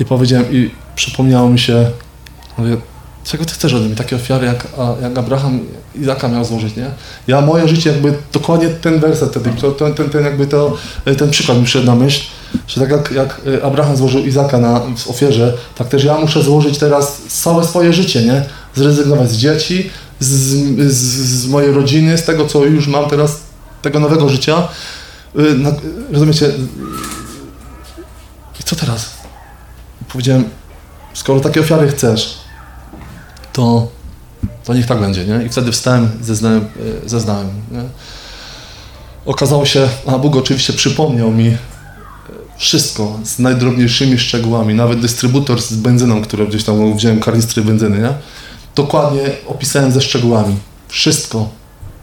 i 0.00 0.04
powiedziałem 0.04 0.52
i 0.52 0.70
przypomniało 0.94 1.48
mi 1.48 1.58
się, 1.58 1.90
mówię, 2.58 2.76
czego 3.26 3.44
ty 3.44 3.54
chcesz 3.54 3.74
ode 3.74 3.86
mnie? 3.86 3.96
Takie 3.96 4.16
ofiary 4.16 4.46
jak, 4.46 4.66
jak 5.02 5.18
Abraham 5.18 5.60
Izaka 5.94 6.28
miał 6.28 6.44
złożyć, 6.44 6.76
nie? 6.76 6.90
Ja 7.26 7.40
moje 7.40 7.68
życie 7.68 7.90
jakby 7.90 8.14
dokładnie 8.32 8.68
ten 8.68 9.00
werset, 9.00 9.32
ten, 9.32 9.42
ten, 9.78 9.94
ten, 9.94 10.10
ten 10.10 10.24
jakby 10.24 10.46
to, 10.46 10.76
ten 11.18 11.30
przykład 11.30 11.58
mi 11.58 11.64
przyszedł 11.64 11.86
na 11.86 11.94
myśl, 11.94 12.26
że 12.68 12.80
tak 12.80 12.90
jak, 12.90 13.12
jak 13.12 13.40
Abraham 13.62 13.96
złożył 13.96 14.24
Izaka 14.24 14.58
na, 14.58 14.80
w 14.96 15.10
ofierze, 15.10 15.54
tak 15.74 15.88
też 15.88 16.04
ja 16.04 16.18
muszę 16.18 16.42
złożyć 16.42 16.78
teraz 16.78 17.22
całe 17.28 17.64
swoje 17.64 17.92
życie, 17.92 18.22
nie? 18.22 18.44
Zrezygnować 18.74 19.30
z 19.30 19.36
dzieci, 19.36 19.90
z, 20.20 20.28
z, 20.92 20.94
z 21.42 21.48
mojej 21.48 21.72
rodziny, 21.72 22.18
z 22.18 22.24
tego, 22.24 22.46
co 22.46 22.64
już 22.64 22.88
mam 22.88 23.10
teraz, 23.10 23.40
tego 23.82 24.00
nowego 24.00 24.28
życia. 24.28 24.68
Y, 25.38 25.54
Na, 25.54 25.72
rozumiecie? 26.12 26.50
I 28.60 28.62
co 28.64 28.76
teraz? 28.76 29.10
Powiedziałem, 30.12 30.44
skoro 31.14 31.40
takie 31.40 31.60
ofiary 31.60 31.88
chcesz, 31.88 32.45
to, 33.56 33.88
to 34.64 34.74
niech 34.74 34.86
tak 34.86 35.00
będzie, 35.00 35.24
nie? 35.24 35.44
I 35.46 35.48
wtedy 35.48 35.72
wstałem, 35.72 36.08
zeznałem, 36.20 36.60
e, 37.04 37.08
zeznałem, 37.08 37.48
nie? 37.72 37.82
Okazało 39.26 39.66
się, 39.66 39.88
a 40.06 40.18
Bóg 40.18 40.36
oczywiście 40.36 40.72
przypomniał 40.72 41.30
mi 41.30 41.46
e, 41.46 41.56
wszystko 42.56 43.18
z 43.24 43.38
najdrobniejszymi 43.38 44.18
szczegółami, 44.18 44.74
nawet 44.74 45.00
dystrybutor 45.00 45.62
z 45.62 45.72
benzyną, 45.74 46.22
który 46.22 46.46
gdzieś 46.46 46.64
tam 46.64 46.96
wziąłem 46.96 47.20
karnistry 47.20 47.62
benzyny, 47.62 47.98
nie? 47.98 48.12
Dokładnie 48.74 49.22
opisałem 49.46 49.92
ze 49.92 50.00
szczegółami. 50.00 50.56
Wszystko. 50.88 51.48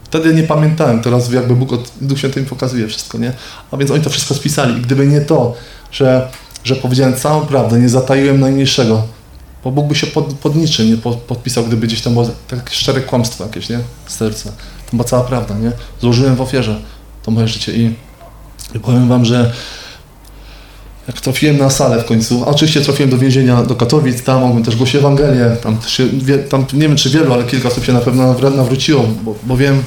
Wtedy 0.04 0.34
nie 0.34 0.42
pamiętałem, 0.42 1.02
teraz 1.02 1.32
jakby 1.32 1.56
Bóg, 1.56 1.72
od, 1.72 1.92
Duch 2.00 2.18
Święty 2.18 2.40
mi 2.40 2.46
pokazuje 2.46 2.88
wszystko, 2.88 3.18
nie? 3.18 3.32
A 3.70 3.76
więc 3.76 3.90
oni 3.90 4.04
to 4.04 4.10
wszystko 4.10 4.34
spisali 4.34 4.78
i 4.78 4.80
gdyby 4.80 5.06
nie 5.06 5.20
to, 5.20 5.54
że, 5.92 6.28
że 6.64 6.76
powiedziałem 6.76 7.14
całą 7.14 7.46
prawdę, 7.46 7.80
nie 7.80 7.88
zataiłem 7.88 8.40
najmniejszego, 8.40 9.02
bo 9.64 9.70
Bóg 9.70 9.86
by 9.86 9.94
się 9.94 10.06
pod, 10.06 10.34
pod 10.34 10.56
niczym 10.56 10.90
nie 10.90 10.96
pod, 10.96 11.16
podpisał, 11.16 11.64
gdyby 11.64 11.86
gdzieś 11.86 12.00
tam 12.00 12.12
było 12.12 12.30
takie 12.48 12.70
szczere 12.70 13.00
kłamstwo 13.00 13.44
jakieś, 13.44 13.68
nie? 13.68 13.80
Z. 14.06 14.42
To 14.42 14.50
była 14.92 15.04
cała 15.04 15.24
prawda, 15.24 15.54
nie? 15.54 15.72
Złożyłem 16.00 16.36
w 16.36 16.40
ofierze 16.40 16.80
to 17.22 17.30
moje 17.30 17.48
życie 17.48 17.72
i, 17.72 17.94
i 18.74 18.80
powiem 18.80 19.08
wam, 19.08 19.24
że 19.24 19.52
jak 21.06 21.20
trafiłem 21.20 21.58
na 21.58 21.70
salę 21.70 22.02
w 22.02 22.04
końcu, 22.04 22.44
a 22.44 22.46
oczywiście 22.46 22.80
trafiłem 22.80 23.10
do 23.10 23.18
więzienia 23.18 23.62
do 23.62 23.74
Katowic, 23.74 24.22
tam 24.22 24.40
mogłem 24.40 24.64
też 24.64 24.76
głosić 24.76 24.96
Ewangelię, 24.96 25.56
tam, 25.62 25.78
się, 25.86 26.08
tam 26.48 26.66
nie 26.72 26.88
wiem 26.88 26.96
czy 26.96 27.10
wielu, 27.10 27.32
ale 27.32 27.44
kilka 27.44 27.68
osób 27.68 27.84
się 27.84 27.92
na 27.92 28.00
pewno 28.00 28.34
nawr- 28.34 28.56
nawróciło, 28.56 29.04
bo, 29.22 29.34
bo 29.42 29.56
wiem, 29.56 29.82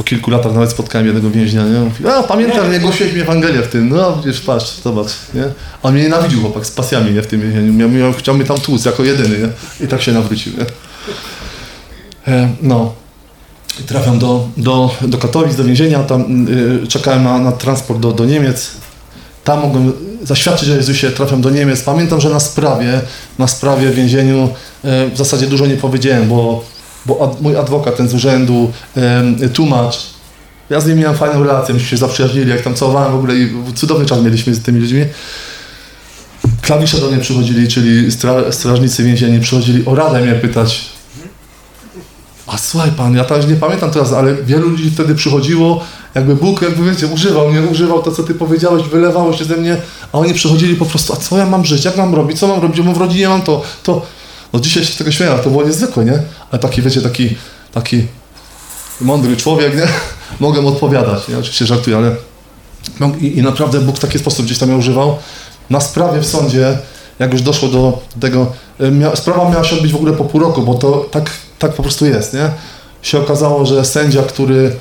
po 0.00 0.04
kilku 0.04 0.30
latach 0.30 0.54
nawet 0.54 0.70
spotkałem 0.70 1.06
jednego 1.06 1.30
więźnia, 1.30 1.62
nie? 1.62 1.80
Mówi, 1.80 2.06
a 2.08 2.22
pamiętam, 2.22 2.72
nie 2.72 2.80
głosiłeś 2.80 3.12
mi 3.12 3.20
Ewangelię 3.20 3.62
w 3.62 3.68
tym, 3.68 3.88
no 3.88 4.22
wiesz, 4.26 4.40
patrz, 4.40 4.80
zobacz, 4.84 5.08
nie? 5.34 5.44
A 5.82 5.88
on 5.88 5.94
mnie 5.94 6.02
nienawidził 6.02 6.40
chłopak 6.40 6.66
z 6.66 6.70
pasjami, 6.70 7.12
nie? 7.12 7.22
W 7.22 7.26
tym 7.26 7.40
więzieniu, 7.40 7.72
miał, 7.72 7.88
miał, 7.88 8.12
chciał 8.12 8.34
mnie 8.34 8.44
tam 8.44 8.60
tłuc 8.60 8.84
jako 8.84 9.04
jedyny, 9.04 9.38
nie? 9.38 9.48
I 9.84 9.88
tak 9.88 10.02
się 10.02 10.12
nawrócił, 10.12 10.52
nie? 10.52 10.64
E, 12.34 12.48
no. 12.62 12.92
I 13.80 13.82
trafiam 13.82 14.18
do, 14.18 14.48
do, 14.56 14.94
do 15.02 15.18
Katowic, 15.18 15.56
do 15.56 15.64
więzienia, 15.64 16.04
tam 16.04 16.48
y, 16.84 16.86
czekałem 16.86 17.24
na, 17.24 17.38
na 17.38 17.52
transport 17.52 18.00
do, 18.00 18.12
do 18.12 18.24
Niemiec. 18.24 18.70
Tam 19.44 19.60
mogłem 19.60 19.92
zaświadczyć 20.22 20.68
o 20.68 20.74
Jezusie, 20.74 21.10
trafiam 21.10 21.40
do 21.40 21.50
Niemiec. 21.50 21.82
Pamiętam, 21.82 22.20
że 22.20 22.30
na 22.30 22.40
sprawie, 22.40 23.00
na 23.38 23.46
sprawie 23.46 23.88
w 23.88 23.94
więzieniu 23.94 24.44
y, 24.84 25.10
w 25.10 25.16
zasadzie 25.16 25.46
dużo 25.46 25.66
nie 25.66 25.76
powiedziałem, 25.76 26.28
bo, 26.28 26.64
bo 27.06 27.22
ad, 27.22 27.40
mój 27.40 27.56
adwokat, 27.56 27.96
ten 27.96 28.08
z 28.08 28.14
urzędu, 28.14 28.72
y, 29.42 29.48
tłumacz, 29.48 30.10
ja 30.70 30.80
z 30.80 30.86
nim 30.86 30.98
miałem 30.98 31.16
fajną 31.16 31.44
relację, 31.44 31.74
myśmy 31.74 31.88
się 31.88 31.96
zaprzyjaźnili, 31.96 32.50
jak 32.50 32.62
tam 32.62 32.74
całowałem 32.74 33.12
w 33.12 33.14
ogóle 33.14 33.34
i 33.36 33.50
cudowny 33.74 34.06
czas 34.06 34.22
mieliśmy 34.22 34.54
z 34.54 34.62
tymi 34.62 34.80
ludźmi. 34.80 35.04
Klawisze 36.62 36.98
do 36.98 37.10
mnie 37.10 37.18
przychodzili, 37.18 37.68
czyli 37.68 38.12
stra, 38.12 38.52
strażnicy 38.52 39.04
więzieni 39.04 39.40
przychodzili 39.40 39.86
o 39.86 39.94
radę 39.94 40.20
mnie 40.20 40.34
pytać, 40.34 40.90
a 42.46 42.58
słuchaj 42.58 42.90
pan, 42.90 43.16
ja 43.16 43.24
też 43.24 43.46
nie 43.46 43.56
pamiętam 43.56 43.90
teraz, 43.90 44.12
ale 44.12 44.34
wielu 44.34 44.68
ludzi 44.68 44.90
wtedy 44.90 45.14
przychodziło, 45.14 45.84
jakby 46.14 46.36
Bóg, 46.36 46.62
jakby 46.62 46.90
wiecie, 46.90 47.06
używał 47.06 47.48
mnie, 47.48 47.62
używał 47.62 48.02
to, 48.02 48.12
co 48.12 48.22
ty 48.22 48.34
powiedziałeś, 48.34 48.82
wylewało 48.82 49.32
się 49.32 49.44
ze 49.44 49.56
mnie, 49.56 49.76
a 50.12 50.18
oni 50.18 50.34
przychodzili 50.34 50.76
po 50.76 50.84
prostu, 50.84 51.12
a 51.12 51.16
co 51.16 51.38
ja 51.38 51.46
mam 51.46 51.64
żyć, 51.64 51.84
jak 51.84 51.96
mam 51.96 52.14
robić, 52.14 52.38
co 52.38 52.48
mam 52.48 52.62
robić, 52.62 52.80
bo 52.80 52.92
w 52.92 52.96
rodzinie 52.96 53.28
mam 53.28 53.42
to, 53.42 53.62
to, 53.82 54.06
no 54.52 54.60
dzisiaj 54.60 54.84
się 54.84 55.04
tego 55.04 55.32
ale 55.32 55.42
to 55.42 55.50
było 55.50 55.64
niezwykłe, 55.64 56.04
nie? 56.04 56.22
Ale 56.50 56.58
taki, 56.58 56.82
wiecie, 56.82 57.02
taki, 57.02 57.36
taki 57.72 58.06
mądry 59.00 59.36
człowiek, 59.36 59.76
nie? 59.76 59.86
Mogę 60.46 60.62
mu 60.62 60.68
odpowiadać, 60.68 61.28
nie? 61.28 61.38
Oczywiście 61.38 61.66
żartuję, 61.66 61.96
ale 61.96 62.16
i, 63.20 63.38
i 63.38 63.42
naprawdę 63.42 63.80
Bóg 63.80 63.96
w 63.96 64.00
taki 64.00 64.18
sposób 64.18 64.46
gdzieś 64.46 64.58
tam 64.58 64.68
mnie 64.68 64.78
używał. 64.78 65.16
Na 65.70 65.80
sprawie 65.80 66.20
w 66.20 66.26
sądzie, 66.26 66.78
jak 67.18 67.32
już 67.32 67.42
doszło 67.42 67.68
do 67.68 68.02
tego, 68.20 68.52
y, 68.80 68.90
mia, 68.90 69.16
sprawa 69.16 69.50
miała 69.50 69.64
się 69.64 69.76
odbyć 69.76 69.92
w 69.92 69.96
ogóle 69.96 70.12
po 70.12 70.24
pół 70.24 70.40
roku, 70.40 70.62
bo 70.62 70.74
to 70.74 71.06
tak, 71.10 71.30
tak 71.58 71.72
po 71.72 71.82
prostu 71.82 72.06
jest, 72.06 72.34
nie? 72.34 72.50
Się 73.02 73.18
okazało, 73.18 73.66
że 73.66 73.84
sędzia, 73.84 74.22
który, 74.22 74.76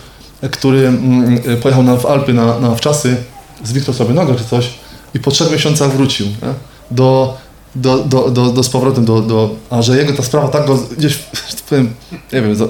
który 0.51 0.88
mm, 0.88 1.38
y, 1.49 1.57
pojechał 1.57 1.84
na, 1.84 1.97
w 1.97 2.05
Alpy 2.05 2.34
na, 2.34 2.59
na 2.59 2.76
wczasy, 2.76 3.15
zwiknął 3.63 3.93
sobie 3.93 4.13
nogę 4.13 4.36
czy 4.36 4.45
coś 4.45 4.70
i 5.13 5.20
po 5.20 5.32
trzech 5.32 5.51
miesiącach 5.51 5.91
wrócił 5.91 6.28
nie? 6.28 6.53
Do, 6.91 7.38
do, 7.76 7.97
do, 7.97 8.32
do, 8.32 8.51
do 8.51 8.63
z 8.63 8.70
powrotem 8.70 9.05
do, 9.05 9.22
do... 9.22 9.55
A 9.70 9.82
że 9.82 9.97
jego 9.97 10.13
ta 10.13 10.24
sprawa 10.24 10.47
tak 10.47 10.67
go 10.67 10.80
gdzieś, 10.97 11.17
tak 11.55 11.63
powiem, 11.70 11.93
nie 12.34 12.41
wiem, 12.41 12.55
za, 12.55 12.65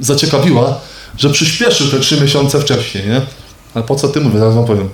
zaciekawiła, 0.00 0.80
że 1.16 1.30
przyspieszył 1.30 1.88
te 1.88 2.00
trzy 2.00 2.20
miesiące 2.20 2.60
wcześniej, 2.60 3.06
nie? 3.06 3.20
Ale 3.74 3.84
po 3.84 3.94
co 3.94 4.08
ty 4.08 4.20
mówię, 4.20 4.38
zaraz 4.38 4.54
wam 4.54 4.64
powiem. 4.64 4.88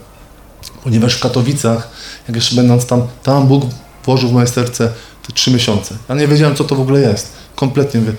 Ponieważ 0.84 1.14
w 1.14 1.20
Katowicach, 1.20 1.90
jak 2.28 2.36
jeszcze 2.36 2.56
będąc 2.56 2.86
tam, 2.86 3.02
tam 3.22 3.46
Bóg 3.46 3.64
włożył 4.04 4.28
w 4.28 4.32
moje 4.32 4.46
serce 4.46 4.92
te 5.26 5.32
trzy 5.32 5.50
miesiące. 5.50 5.94
Ja 6.08 6.14
nie 6.14 6.28
wiedziałem, 6.28 6.56
co 6.56 6.64
to 6.64 6.74
w 6.74 6.80
ogóle 6.80 7.00
jest. 7.00 7.32
Kompletnie 7.54 8.00
mówię. 8.00 8.12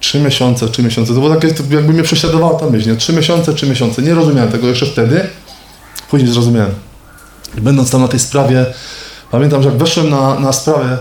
Trzy 0.00 0.20
miesiące, 0.20 0.68
trzy 0.68 0.82
miesiące. 0.82 1.14
To 1.14 1.20
było 1.20 1.34
takie, 1.34 1.48
jakby 1.70 1.92
mnie 1.92 2.02
prześladowała 2.02 2.58
ta 2.58 2.70
myśl, 2.70 2.90
nie? 2.90 2.96
Trzy 2.96 3.12
miesiące, 3.12 3.54
trzy 3.54 3.66
miesiące. 3.66 4.02
Nie 4.02 4.14
rozumiałem 4.14 4.52
tego 4.52 4.68
jeszcze 4.68 4.86
wtedy. 4.86 5.26
Później 6.10 6.32
zrozumiałem. 6.32 6.74
Będąc 7.54 7.90
tam 7.90 8.00
na 8.00 8.08
tej 8.08 8.20
sprawie, 8.20 8.66
pamiętam, 9.30 9.62
że 9.62 9.68
jak 9.68 9.78
weszłem 9.78 10.10
na, 10.10 10.40
na 10.40 10.52
sprawę, 10.52 10.98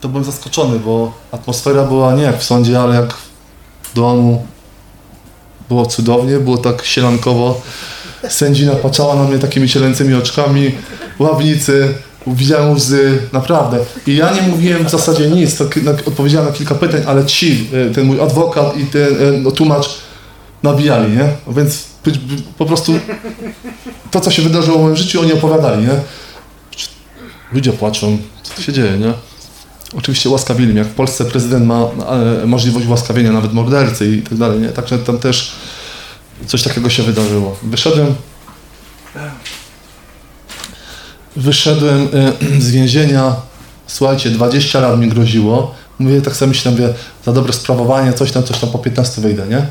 to 0.00 0.08
byłem 0.08 0.24
zaskoczony, 0.24 0.78
bo 0.78 1.12
atmosfera 1.32 1.84
była 1.84 2.14
nie 2.14 2.22
jak 2.22 2.38
w 2.38 2.44
sądzie, 2.44 2.80
ale 2.80 2.94
jak 2.94 3.14
w 3.82 3.94
domu. 3.94 4.46
Było 5.68 5.86
cudownie, 5.86 6.38
było 6.38 6.58
tak 6.58 6.84
sielankowo. 6.84 7.60
Sędzina 8.28 8.74
patrzała 8.74 9.14
na 9.14 9.24
mnie 9.24 9.38
takimi 9.38 9.68
cielęcymi 9.68 10.14
oczkami, 10.14 10.74
ławnicy, 11.18 11.94
widziałem 12.26 12.72
łzy, 12.72 13.18
naprawdę. 13.32 13.78
I 14.06 14.16
ja 14.16 14.32
nie 14.32 14.42
mówiłem 14.42 14.84
w 14.84 14.90
zasadzie 14.90 15.30
nic, 15.30 15.58
tak, 15.58 15.78
odpowiedziałem 16.06 16.48
na 16.48 16.52
kilka 16.52 16.74
pytań, 16.74 17.02
ale 17.06 17.26
ci, 17.26 17.68
e, 17.90 17.94
ten 17.94 18.04
mój 18.04 18.20
adwokat 18.20 18.76
i 18.76 18.86
ten 18.86 19.02
e, 19.02 19.38
no, 19.38 19.50
tłumacz 19.50 19.98
nabijali, 20.62 21.16
nie? 21.16 21.28
Więc 21.48 21.84
po 22.58 22.66
prostu 22.66 22.92
to, 24.10 24.20
co 24.20 24.30
się 24.30 24.42
wydarzyło 24.42 24.78
w 24.78 24.82
moim 24.82 24.96
życiu, 24.96 25.20
oni 25.20 25.32
opowiadali, 25.32 25.82
nie? 25.82 25.94
Ludzie 27.54 27.72
płaczą, 27.72 28.18
co 28.42 28.54
tu 28.54 28.62
się 28.62 28.72
dzieje, 28.72 28.98
nie? 28.98 29.12
Oczywiście 29.98 30.30
łaskawili 30.30 30.76
jak 30.76 30.86
w 30.86 30.94
Polsce 30.94 31.24
prezydent 31.24 31.66
ma 31.66 31.80
e, 32.42 32.46
możliwość 32.46 32.86
łaskawienia 32.86 33.32
nawet 33.32 33.52
mordercy 33.52 34.16
i 34.16 34.22
tak 34.22 34.38
dalej, 34.38 34.60
nie? 34.60 34.68
Także 34.68 34.98
tam 34.98 35.18
też 35.18 35.52
coś 36.46 36.62
takiego 36.62 36.90
się 36.90 37.02
wydarzyło. 37.02 37.56
Wyszedłem 37.62 38.14
wyszedłem 41.36 42.08
e, 42.12 42.32
z 42.60 42.70
więzienia, 42.70 43.36
słuchajcie, 43.86 44.30
20 44.30 44.80
lat 44.80 45.00
mi 45.00 45.08
groziło. 45.08 45.74
Mówię, 45.98 46.22
tak 46.22 46.36
sobie 46.36 46.48
myślę, 46.48 46.70
mówię, 46.70 46.94
za 47.24 47.32
dobre 47.32 47.52
sprawowanie, 47.52 48.12
coś 48.12 48.32
tam, 48.32 48.42
coś 48.42 48.58
tam 48.58 48.70
po 48.70 48.78
15 48.78 49.22
wyjdę, 49.22 49.46
nie? 49.46 49.66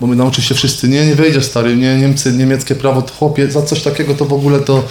Bo 0.00 0.06
my 0.06 0.16
nauczyli 0.16 0.46
się 0.46 0.54
wszyscy, 0.54 0.88
nie, 0.88 1.06
nie 1.06 1.14
wyjdziesz 1.14 1.44
stary, 1.44 1.76
nie, 1.76 1.96
Niemcy, 1.96 2.32
niemieckie 2.32 2.74
prawo, 2.74 3.02
to 3.02 3.14
chłopie, 3.14 3.50
za 3.50 3.62
coś 3.62 3.82
takiego 3.82 4.14
to 4.14 4.24
w 4.24 4.32
ogóle 4.32 4.60
to 4.60 4.84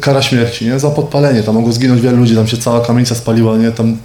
kara 0.00 0.22
śmierci, 0.22 0.64
nie? 0.64 0.78
Za 0.78 0.90
podpalenie, 0.90 1.42
tam 1.42 1.54
mogło 1.54 1.72
zginąć 1.72 2.00
wiele 2.00 2.16
ludzi, 2.16 2.34
tam 2.34 2.48
się 2.48 2.56
cała 2.56 2.80
kamienica 2.80 3.14
spaliła, 3.14 3.56
nie? 3.56 3.72
Tam 3.72 3.96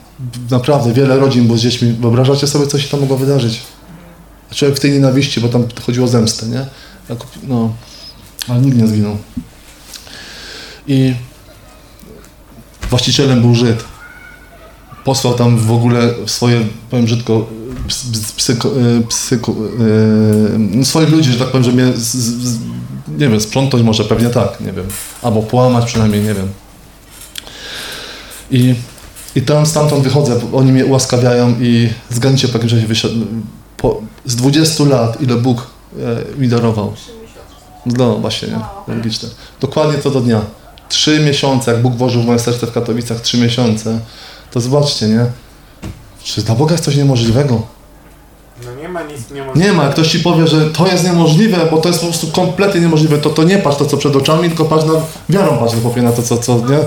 naprawdę 0.52 0.94
wiele 0.94 1.20
rodzin 1.20 1.46
było 1.46 1.58
z 1.58 1.62
dziećmi. 1.62 1.94
Wyobrażacie 1.94 2.48
sobie, 2.48 2.68
co 2.68 2.80
się 2.80 2.90
tam 2.90 3.00
mogło 3.00 3.18
wydarzyć? 3.18 3.62
Człowiek 4.52 4.78
w 4.78 4.80
tej 4.80 4.92
nienawiści, 4.92 5.42
bo 5.42 5.50
tam 5.50 5.64
chodziło 5.86 6.06
o 6.06 6.10
zemstę, 6.10 6.46
nie? 6.46 6.66
No, 7.48 7.74
ale 8.48 8.62
nikt 8.62 8.78
nie 8.78 8.88
zginął. 8.88 9.18
I 10.88 11.14
właścicielem 12.90 13.42
był 13.42 13.56
Żyd. 13.56 13.84
posłał 15.06 15.34
tam 15.34 15.58
w 15.58 15.72
ogóle 15.72 16.14
swoje, 16.26 16.68
powiem 16.90 17.06
brzydko, 17.06 17.48
e, 18.50 19.44
e, 20.82 20.86
swoich 20.86 21.10
ludzi, 21.10 21.32
że 21.32 21.40
tak 21.40 21.48
powiem, 21.48 21.64
że 21.64 21.72
mnie, 21.72 21.94
z, 21.94 22.16
z, 22.16 22.60
nie 23.08 23.30
wiem, 23.30 23.42
sprzątnąć 23.42 23.86
może, 23.86 24.04
pewnie 24.04 24.30
tak, 24.30 24.62
nie 24.62 24.72
wiem, 24.74 24.88
albo 25.22 25.42
połamać 25.42 25.86
przynajmniej, 25.86 26.24
nie 26.24 26.34
wiem. 26.34 26.48
I, 28.52 28.76
i 29.36 29.42
tam 29.42 29.66
stamtąd 29.66 30.04
wychodzę, 30.04 30.40
oni 30.54 30.72
mnie 30.72 30.86
ułaskawiają 30.86 31.56
i 31.60 31.90
zgadnijcie 32.10 32.48
po 32.48 32.54
jakim 32.54 32.70
czasie 32.70 33.08
po, 33.78 34.02
z 34.26 34.36
20 34.36 34.84
lat, 34.84 35.22
ile 35.22 35.36
Bóg 35.36 35.68
e, 36.00 36.40
mi 36.40 36.48
darował. 36.48 36.94
No 37.86 38.18
właśnie, 38.18 38.48
nie? 38.48 38.96
Logiczne. 38.96 39.30
Dokładnie 39.60 39.98
to 39.98 40.12
do 40.12 40.22
dnia. 40.22 40.42
Trzy 40.90 41.20
miesiące, 41.20 41.72
jak 41.72 41.82
Bóg 41.82 41.96
włożył 41.96 42.22
w 42.22 42.26
moje 42.26 42.40
serce 42.40 42.68
w 42.68 42.72
Katowicach, 42.72 43.22
trzy 43.22 43.38
miesiące, 43.38 44.00
to 44.52 44.62
zobaczcie, 44.62 45.08
nie? 45.08 45.26
Czy 46.24 46.42
dla 46.42 46.56
Boga 46.56 46.72
jest 46.72 46.84
coś 46.84 46.96
niemożliwego? 46.96 47.77
No 48.66 48.76
nie 48.82 48.90
ma 48.90 49.04
nic 49.04 49.30
Nie 49.30 49.36
niemożliwego. 49.36 49.74
ma, 49.76 49.84
jak 49.84 49.94
ktoś 49.94 50.08
ci 50.12 50.20
powie, 50.20 50.48
że 50.48 50.70
to 50.70 50.88
jest 50.88 51.04
niemożliwe, 51.04 51.58
bo 51.72 51.78
to 51.78 51.90
jest 51.90 52.00
po 52.02 52.06
prostu 52.08 52.28
kompletnie 52.28 52.82
niemożliwe, 52.82 53.18
to, 53.18 53.30
to 53.30 53.44
nie 53.44 53.58
patrz 53.58 53.78
to, 53.78 53.86
co 53.86 53.98
przed 53.98 54.16
oczami, 54.16 54.48
tylko 54.48 54.66
patrz 54.66 54.86
na, 54.86 54.94
wiarą 55.30 55.58
patrz 55.58 55.76
chłopie 55.82 56.02
na 56.02 56.12
to, 56.12 56.24
co, 56.24 56.38
co, 56.38 56.56
nie? 56.58 56.80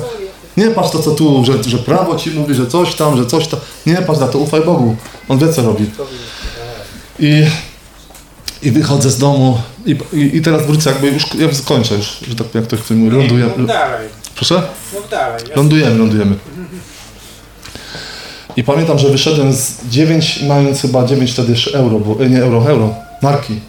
Nie 0.64 0.70
patrz 0.74 0.90
to, 0.90 0.98
co 0.98 1.10
tu, 1.10 1.44
że, 1.44 1.64
że 1.64 1.78
prawo 1.78 2.16
ci 2.16 2.30
mówi, 2.30 2.54
że 2.54 2.66
coś 2.66 2.94
tam, 2.94 3.16
że 3.16 3.26
coś 3.26 3.46
tam. 3.48 3.60
Nie 3.86 3.96
patrz 3.96 4.20
na 4.20 4.28
to, 4.28 4.38
ufaj 4.38 4.60
Bogu. 4.64 4.96
On 5.28 5.38
wie, 5.38 5.52
co 5.52 5.62
robi. 5.62 5.90
I, 7.18 7.46
i 8.62 8.70
wychodzę 8.70 9.10
z 9.10 9.18
domu 9.18 9.58
i, 9.86 9.96
i, 10.12 10.36
i 10.36 10.42
teraz 10.42 10.66
wrócę, 10.66 10.90
jakby 10.90 11.08
już, 11.08 11.34
ja 11.34 11.54
skończę 11.54 11.94
już, 11.94 12.18
że 12.28 12.34
tak 12.34 12.54
jak 12.54 12.64
ktoś 12.64 12.90
mówi, 12.90 13.16
ląduję. 13.16 13.46
Mów 13.56 13.66
dalej, 13.66 14.08
Proszę? 14.34 14.62
mów 14.94 15.10
dalej. 15.10 15.42
Lądujemy, 15.56 15.98
lądujemy. 15.98 16.34
I 18.60 18.64
pamiętam, 18.64 18.98
że 18.98 19.08
wyszedłem 19.08 19.52
z 19.52 19.86
9, 19.88 20.42
mając 20.48 20.80
chyba 20.80 21.06
9 21.06 21.32
wtedy 21.32 21.54
euro, 21.74 21.98
bo, 21.98 22.24
e, 22.24 22.30
nie 22.30 22.42
euro, 22.42 22.66
euro, 22.66 22.94
marki. 23.22 23.60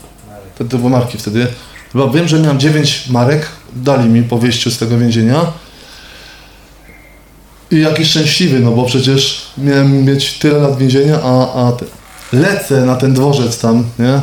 Wtedy 0.56 0.70
to 0.70 0.78
były 0.78 0.90
marki 0.90 1.18
wtedy. 1.18 1.48
Chyba 1.92 2.08
wiem, 2.08 2.28
że 2.28 2.40
miałem 2.40 2.60
9 2.60 3.10
marek, 3.10 3.48
dali 3.76 4.10
mi 4.10 4.24
po 4.24 4.38
wyjściu 4.38 4.72
z 4.72 4.78
tego 4.78 4.98
więzienia. 4.98 5.46
I 7.72 7.80
jakiś 7.80 8.10
szczęśliwy, 8.10 8.60
no 8.60 8.72
bo 8.72 8.86
przecież 8.86 9.46
miałem 9.58 10.06
mieć 10.06 10.34
tyle 10.34 10.60
lat 10.60 10.78
więzienia, 10.78 11.20
a, 11.24 11.68
a 11.68 11.72
te, 11.72 11.86
lecę 12.34 12.86
na 12.86 12.96
ten 12.96 13.14
dworzec 13.14 13.60
tam, 13.60 13.84
nie? 14.00 14.20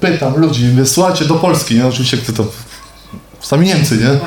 Pytam 0.00 0.36
ludzi, 0.36 0.64
mówię, 0.64 0.86
słuchajcie, 0.86 1.24
do 1.24 1.34
Polski, 1.34 1.74
nie? 1.74 1.86
Oczywiście, 1.86 2.16
kto 2.16 2.32
to 2.32 2.46
Sami 3.44 3.66
Niemcy, 3.66 3.96
nie? 3.96 4.20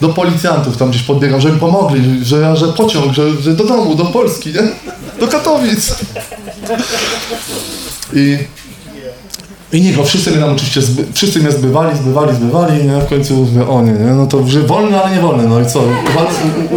Do 0.00 0.08
policjantów 0.14 0.76
tam 0.76 0.90
gdzieś 0.90 1.02
podbiegam, 1.02 1.40
żeby 1.40 1.58
pomogli, 1.58 2.24
że, 2.24 2.56
że 2.56 2.68
pociąg, 2.68 3.12
że, 3.12 3.42
że 3.42 3.52
do 3.52 3.64
domu, 3.64 3.94
do 3.94 4.04
Polski, 4.04 4.52
nie? 4.52 4.62
Do 5.20 5.28
Katowic. 5.28 5.94
I, 8.12 8.38
i 9.72 9.80
nikt, 9.80 9.98
no 9.98 10.04
wszyscy 10.04 10.30
mnie 10.30 10.40
tam 10.40 10.52
oczywiście, 10.52 10.82
zby, 10.82 11.04
wszyscy 11.12 11.40
mnie 11.40 11.52
zbywali, 11.52 11.98
zbywali, 11.98 12.36
zbywali, 12.36 12.84
nie? 12.84 13.00
W 13.00 13.08
końcu 13.08 13.34
mówię, 13.34 13.68
o 13.68 13.82
nie, 13.82 13.92
nie? 13.92 14.10
No 14.10 14.26
to 14.26 14.46
że 14.46 14.60
wolny, 14.60 15.02
ale 15.02 15.16
nie 15.16 15.22
wolny, 15.22 15.48
no 15.48 15.60
i 15.60 15.66
co? 15.66 15.82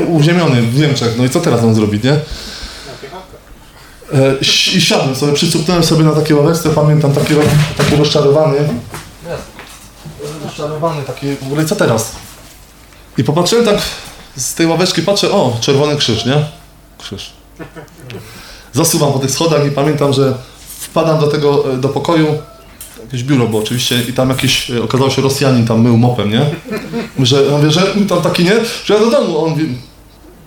Uziemiony 0.07 0.61
w 0.61 0.80
Niemczech, 0.80 1.15
no 1.18 1.26
i 1.26 1.30
co 1.30 1.40
teraz 1.40 1.61
mam 1.61 1.76
zrobić, 1.76 2.03
nie? 2.03 2.14
E, 4.14 4.36
I 4.76 4.82
siadłem 4.82 5.15
sobie, 5.15 5.34
przycupnąłem 5.34 5.84
sobie 5.84 6.03
na 6.03 6.11
takiej 6.11 6.38
ławeczce, 6.38 6.69
pamiętam, 6.69 7.11
taki, 7.11 7.34
taki 7.78 7.95
rozczarowany. 7.95 8.57
Rozczarowany 10.57 11.03
taki, 11.03 11.35
w 11.35 11.43
ogóle 11.43 11.65
co 11.65 11.75
teraz? 11.75 12.15
I 13.17 13.23
popatrzyłem 13.23 13.65
tak 13.65 13.77
z 14.35 14.53
tej 14.53 14.67
ławeczki, 14.67 15.01
patrzę, 15.01 15.31
o, 15.31 15.57
czerwony 15.61 15.95
krzyż, 15.95 16.25
nie? 16.25 16.45
Krzyż. 16.97 17.34
Zasuwam 18.73 19.13
po 19.13 19.19
tych 19.19 19.31
schodach 19.31 19.67
i 19.67 19.71
pamiętam, 19.71 20.13
że 20.13 20.34
wpadam 20.79 21.19
do 21.19 21.27
tego, 21.27 21.73
e, 21.73 21.77
do 21.77 21.89
pokoju, 21.89 22.27
jakieś 23.03 23.23
biuro 23.23 23.47
było 23.47 23.61
oczywiście 23.61 24.01
i 24.09 24.13
tam 24.13 24.29
jakiś, 24.29 24.71
e, 24.71 24.84
okazało 24.84 25.09
się 25.09 25.21
Rosjanin 25.21 25.67
tam 25.67 25.81
mył 25.81 25.97
mopem, 25.97 26.31
nie? 26.31 26.45
Że, 27.19 27.43
ja 27.43 27.51
mówię, 27.51 27.71
że 27.71 27.81
tam 28.09 28.21
taki, 28.21 28.43
nie? 28.43 28.55
Że 28.85 28.93
ja 28.93 28.99
do 28.99 29.09
domu, 29.11 29.38
on 29.45 29.49
mówi, 29.49 29.77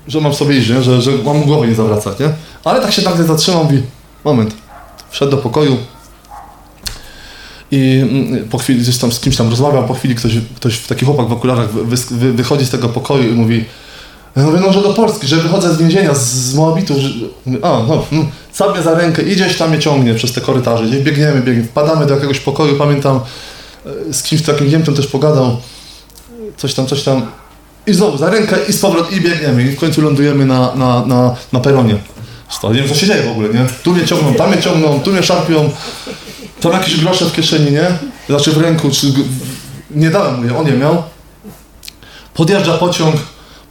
że 0.08 0.20
mam 0.20 0.34
sobie 0.34 0.56
iść, 0.56 0.68
nie? 0.68 0.82
Że, 0.82 1.02
że 1.02 1.10
mam 1.24 1.42
głowy 1.42 1.66
nie 1.68 1.74
zawracać, 1.74 2.18
nie? 2.18 2.32
Ale 2.64 2.80
tak 2.80 2.92
się 2.92 3.02
nagle 3.02 3.24
zatrzymał, 3.24 3.64
mówi, 3.64 3.82
moment, 4.24 4.54
wszedł 5.10 5.30
do 5.30 5.36
pokoju 5.36 5.76
i 7.70 8.00
mm, 8.02 8.48
po 8.48 8.58
chwili 8.58 8.80
gdzieś 8.80 8.98
tam 8.98 9.12
z 9.12 9.20
kimś 9.20 9.36
tam 9.36 9.50
rozmawiał, 9.50 9.84
po 9.84 9.94
chwili 9.94 10.14
ktoś, 10.14 10.32
ktoś 10.56 10.78
taki 10.78 11.04
chłopak 11.04 11.28
w 11.28 11.32
okularach 11.32 11.70
wy, 11.72 11.96
wy, 12.10 12.32
wychodzi 12.32 12.66
z 12.66 12.70
tego 12.70 12.88
pokoju 12.88 13.32
i 13.32 13.34
mówi, 13.34 13.64
ja 14.36 14.42
mówię, 14.42 14.58
no, 14.60 14.72
że 14.72 14.82
do 14.82 14.94
Polski, 14.94 15.26
że 15.26 15.36
wychodzę 15.36 15.74
z 15.74 15.78
więzienia, 15.78 16.14
z, 16.14 16.32
z 16.32 16.54
Moabitu, 16.54 16.94
że, 17.00 17.08
a, 17.62 17.68
no, 17.68 18.04
no, 18.12 18.24
sobie 18.52 18.82
za 18.82 18.94
rękę, 18.94 19.22
idzieś 19.22 19.56
tam 19.56 19.70
mnie 19.70 19.78
ciągnie 19.78 20.14
przez 20.14 20.32
te 20.32 20.40
korytarze, 20.40 20.84
gdzieś 20.86 21.00
biegniemy, 21.00 21.42
biegniemy, 21.42 21.68
wpadamy 21.68 22.06
do 22.06 22.14
jakiegoś 22.14 22.40
pokoju, 22.40 22.76
pamiętam, 22.76 23.20
e, 24.10 24.12
z 24.14 24.22
kimś 24.22 24.42
takim 24.42 24.68
Niemcem 24.68 24.94
też 24.94 25.06
pogadał, 25.06 25.56
coś 26.56 26.74
tam, 26.74 26.86
coś 26.86 27.02
tam, 27.02 27.26
i 27.86 27.94
znowu 27.94 28.18
za 28.18 28.30
rękę 28.30 28.56
i 28.68 28.72
z 28.72 28.78
powrotem 28.78 29.18
i 29.18 29.20
biegniemy 29.20 29.62
i 29.62 29.66
w 29.66 29.76
końcu 29.76 30.02
lądujemy 30.02 30.46
na, 30.46 30.74
na, 30.74 31.06
na, 31.06 31.36
na 31.52 31.60
peronie. 31.60 31.96
To 32.62 32.72
nie 32.72 32.80
wiem, 32.80 32.88
co 32.88 32.94
się 32.94 33.06
dzieje 33.06 33.22
w 33.22 33.30
ogóle, 33.30 33.48
nie? 33.48 33.66
Tu 33.82 33.92
mnie 33.92 34.04
ciągną, 34.06 34.34
tam 34.34 34.50
mnie 34.50 34.62
ciągną, 34.62 35.00
tu 35.00 35.12
mnie 35.12 35.22
szarpią, 35.22 35.70
tam 36.60 36.72
jakieś 36.72 37.00
grosze 37.00 37.24
w 37.24 37.32
kieszeni, 37.32 37.72
nie? 37.72 37.86
Znaczy 38.28 38.52
w 38.52 38.58
ręku, 38.58 38.90
czy... 38.90 39.06
Nie 39.90 40.10
dałem 40.10 40.36
mu 40.40 40.44
je, 40.44 40.58
on 40.58 40.66
je 40.66 40.72
miał. 40.72 41.02
Podjeżdża 42.34 42.78
pociąg, 42.78 43.16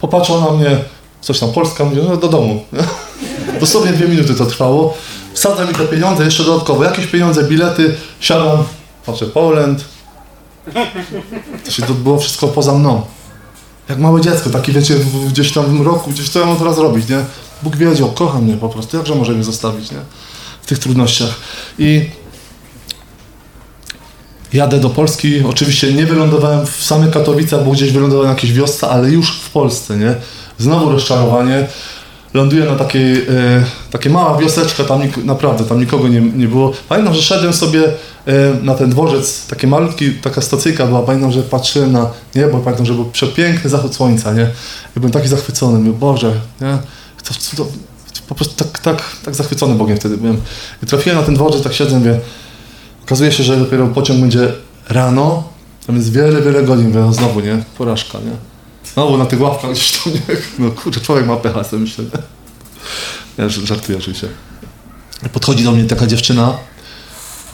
popatrzał 0.00 0.40
na 0.40 0.50
mnie, 0.50 0.78
coś 1.20 1.38
tam, 1.38 1.52
Polska, 1.52 1.84
mówię, 1.84 2.02
no 2.08 2.16
do 2.16 2.28
domu. 2.28 2.64
Dosłownie 3.60 3.92
dwie 3.92 4.08
minuty 4.08 4.34
to 4.34 4.46
trwało. 4.46 4.94
Wsadza 5.34 5.64
mi 5.64 5.74
te 5.74 5.84
pieniądze, 5.86 6.24
jeszcze 6.24 6.44
dodatkowo, 6.44 6.84
jakieś 6.84 7.06
pieniądze, 7.06 7.44
bilety, 7.44 7.96
siadam, 8.20 8.64
patrzę, 9.06 9.26
Poland. 9.26 9.84
To 11.64 11.70
się 11.70 11.82
to 11.82 11.94
było 11.94 12.18
wszystko 12.18 12.48
poza 12.48 12.74
mną. 12.74 13.02
Jak 13.88 13.98
małe 13.98 14.20
dziecko, 14.20 14.50
taki 14.50 14.72
wiecie, 14.72 14.94
w- 14.94 15.28
gdzieś 15.32 15.52
tam 15.52 15.78
w 15.82 15.86
roku, 15.86 16.10
gdzieś 16.10 16.28
co 16.28 16.40
ja 16.40 16.46
mam 16.46 16.56
teraz 16.56 16.78
robić, 16.78 17.08
nie? 17.08 17.24
Bóg 17.62 17.76
wiedział, 17.76 18.12
kocha 18.12 18.38
mnie 18.38 18.56
po 18.56 18.68
prostu, 18.68 18.96
jakże 18.96 19.14
może 19.14 19.32
mnie 19.32 19.44
zostawić, 19.44 19.90
nie? 19.90 19.98
W 20.62 20.66
tych 20.66 20.78
trudnościach. 20.78 21.34
I 21.78 22.10
jadę 24.52 24.80
do 24.80 24.90
Polski, 24.90 25.42
oczywiście 25.48 25.92
nie 25.92 26.06
wylądowałem 26.06 26.66
w 26.66 26.84
samych 26.84 27.10
Katowicach, 27.10 27.64
bo 27.64 27.70
gdzieś 27.70 27.92
wylądowałem 27.92 28.32
w 28.32 28.36
jakiejś 28.36 28.52
wiosce, 28.52 28.88
ale 28.88 29.10
już 29.10 29.40
w 29.40 29.50
Polsce, 29.50 29.96
nie? 29.96 30.14
Znowu 30.58 30.90
rozczarowanie. 30.90 31.66
Ląduję 32.34 32.64
na 32.64 32.76
takiej, 32.76 33.12
e, 33.12 33.64
takie 33.90 34.10
mała 34.10 34.38
wioseczka, 34.38 34.84
tam 34.84 35.00
nik- 35.00 35.24
naprawdę, 35.24 35.64
tam 35.64 35.80
nikogo 35.80 36.08
nie, 36.08 36.20
nie 36.20 36.48
było. 36.48 36.72
Pamiętam, 36.88 37.14
że 37.14 37.22
szedłem 37.22 37.52
sobie 37.52 37.84
e, 37.84 37.92
na 38.62 38.74
ten 38.74 38.90
dworzec, 38.90 39.46
takie 39.46 39.66
malutki, 39.66 40.10
taka 40.10 40.40
stacyjka 40.40 40.86
była, 40.86 41.02
pamiętam, 41.02 41.32
że 41.32 41.42
patrzyłem 41.42 41.92
na 41.92 42.10
niebo, 42.34 42.58
pamiętam, 42.58 42.86
że 42.86 42.94
był 42.94 43.04
przepiękny 43.04 43.70
zachód 43.70 43.94
słońca, 43.94 44.32
nie? 44.32 44.50
I 44.96 45.00
byłem 45.00 45.12
taki 45.12 45.28
zachwycony, 45.28 45.78
mówię, 45.78 45.98
Boże, 45.98 46.32
nie? 46.60 46.78
To, 47.24 47.34
to, 47.56 47.66
po 48.28 48.34
prostu 48.34 48.64
tak, 48.64 48.78
tak, 48.78 49.02
tak 49.24 49.34
zachwycony 49.34 49.74
Bogiem 49.74 49.96
wtedy 49.96 50.16
byłem. 50.16 50.40
I 50.82 50.86
trafiłem 50.86 51.18
na 51.18 51.24
ten 51.24 51.34
dworzec, 51.34 51.62
tak 51.62 51.72
siedzę, 51.72 51.98
mówię, 51.98 52.20
okazuje 53.10 53.32
się, 53.32 53.42
że 53.42 53.56
dopiero 53.56 53.86
pociąg 53.86 54.20
będzie 54.20 54.52
rano, 54.88 55.42
jest 55.88 56.12
wiele, 56.12 56.42
wiele 56.42 56.62
godzin, 56.62 56.92
no 56.94 57.12
znowu, 57.12 57.40
nie? 57.40 57.62
Porażka, 57.78 58.18
nie? 58.18 58.32
Znowu 58.92 59.16
na 59.16 59.26
tych 59.26 59.40
ławkach 59.40 59.70
gdzieś 59.70 59.92
tam, 59.92 60.12
nie? 60.12 60.20
No 60.58 60.70
kurczę, 60.70 61.00
człowiek 61.00 61.26
ma 61.26 61.36
pecha, 61.36 61.64
sobie 61.64 61.82
myślę, 61.82 62.04
nie? 62.04 62.20
Ja 63.38 63.48
żartuję 63.48 63.98
oczywiście. 63.98 64.28
Podchodzi 65.32 65.64
do 65.64 65.72
mnie 65.72 65.84
taka 65.84 66.06
dziewczyna, 66.06 66.52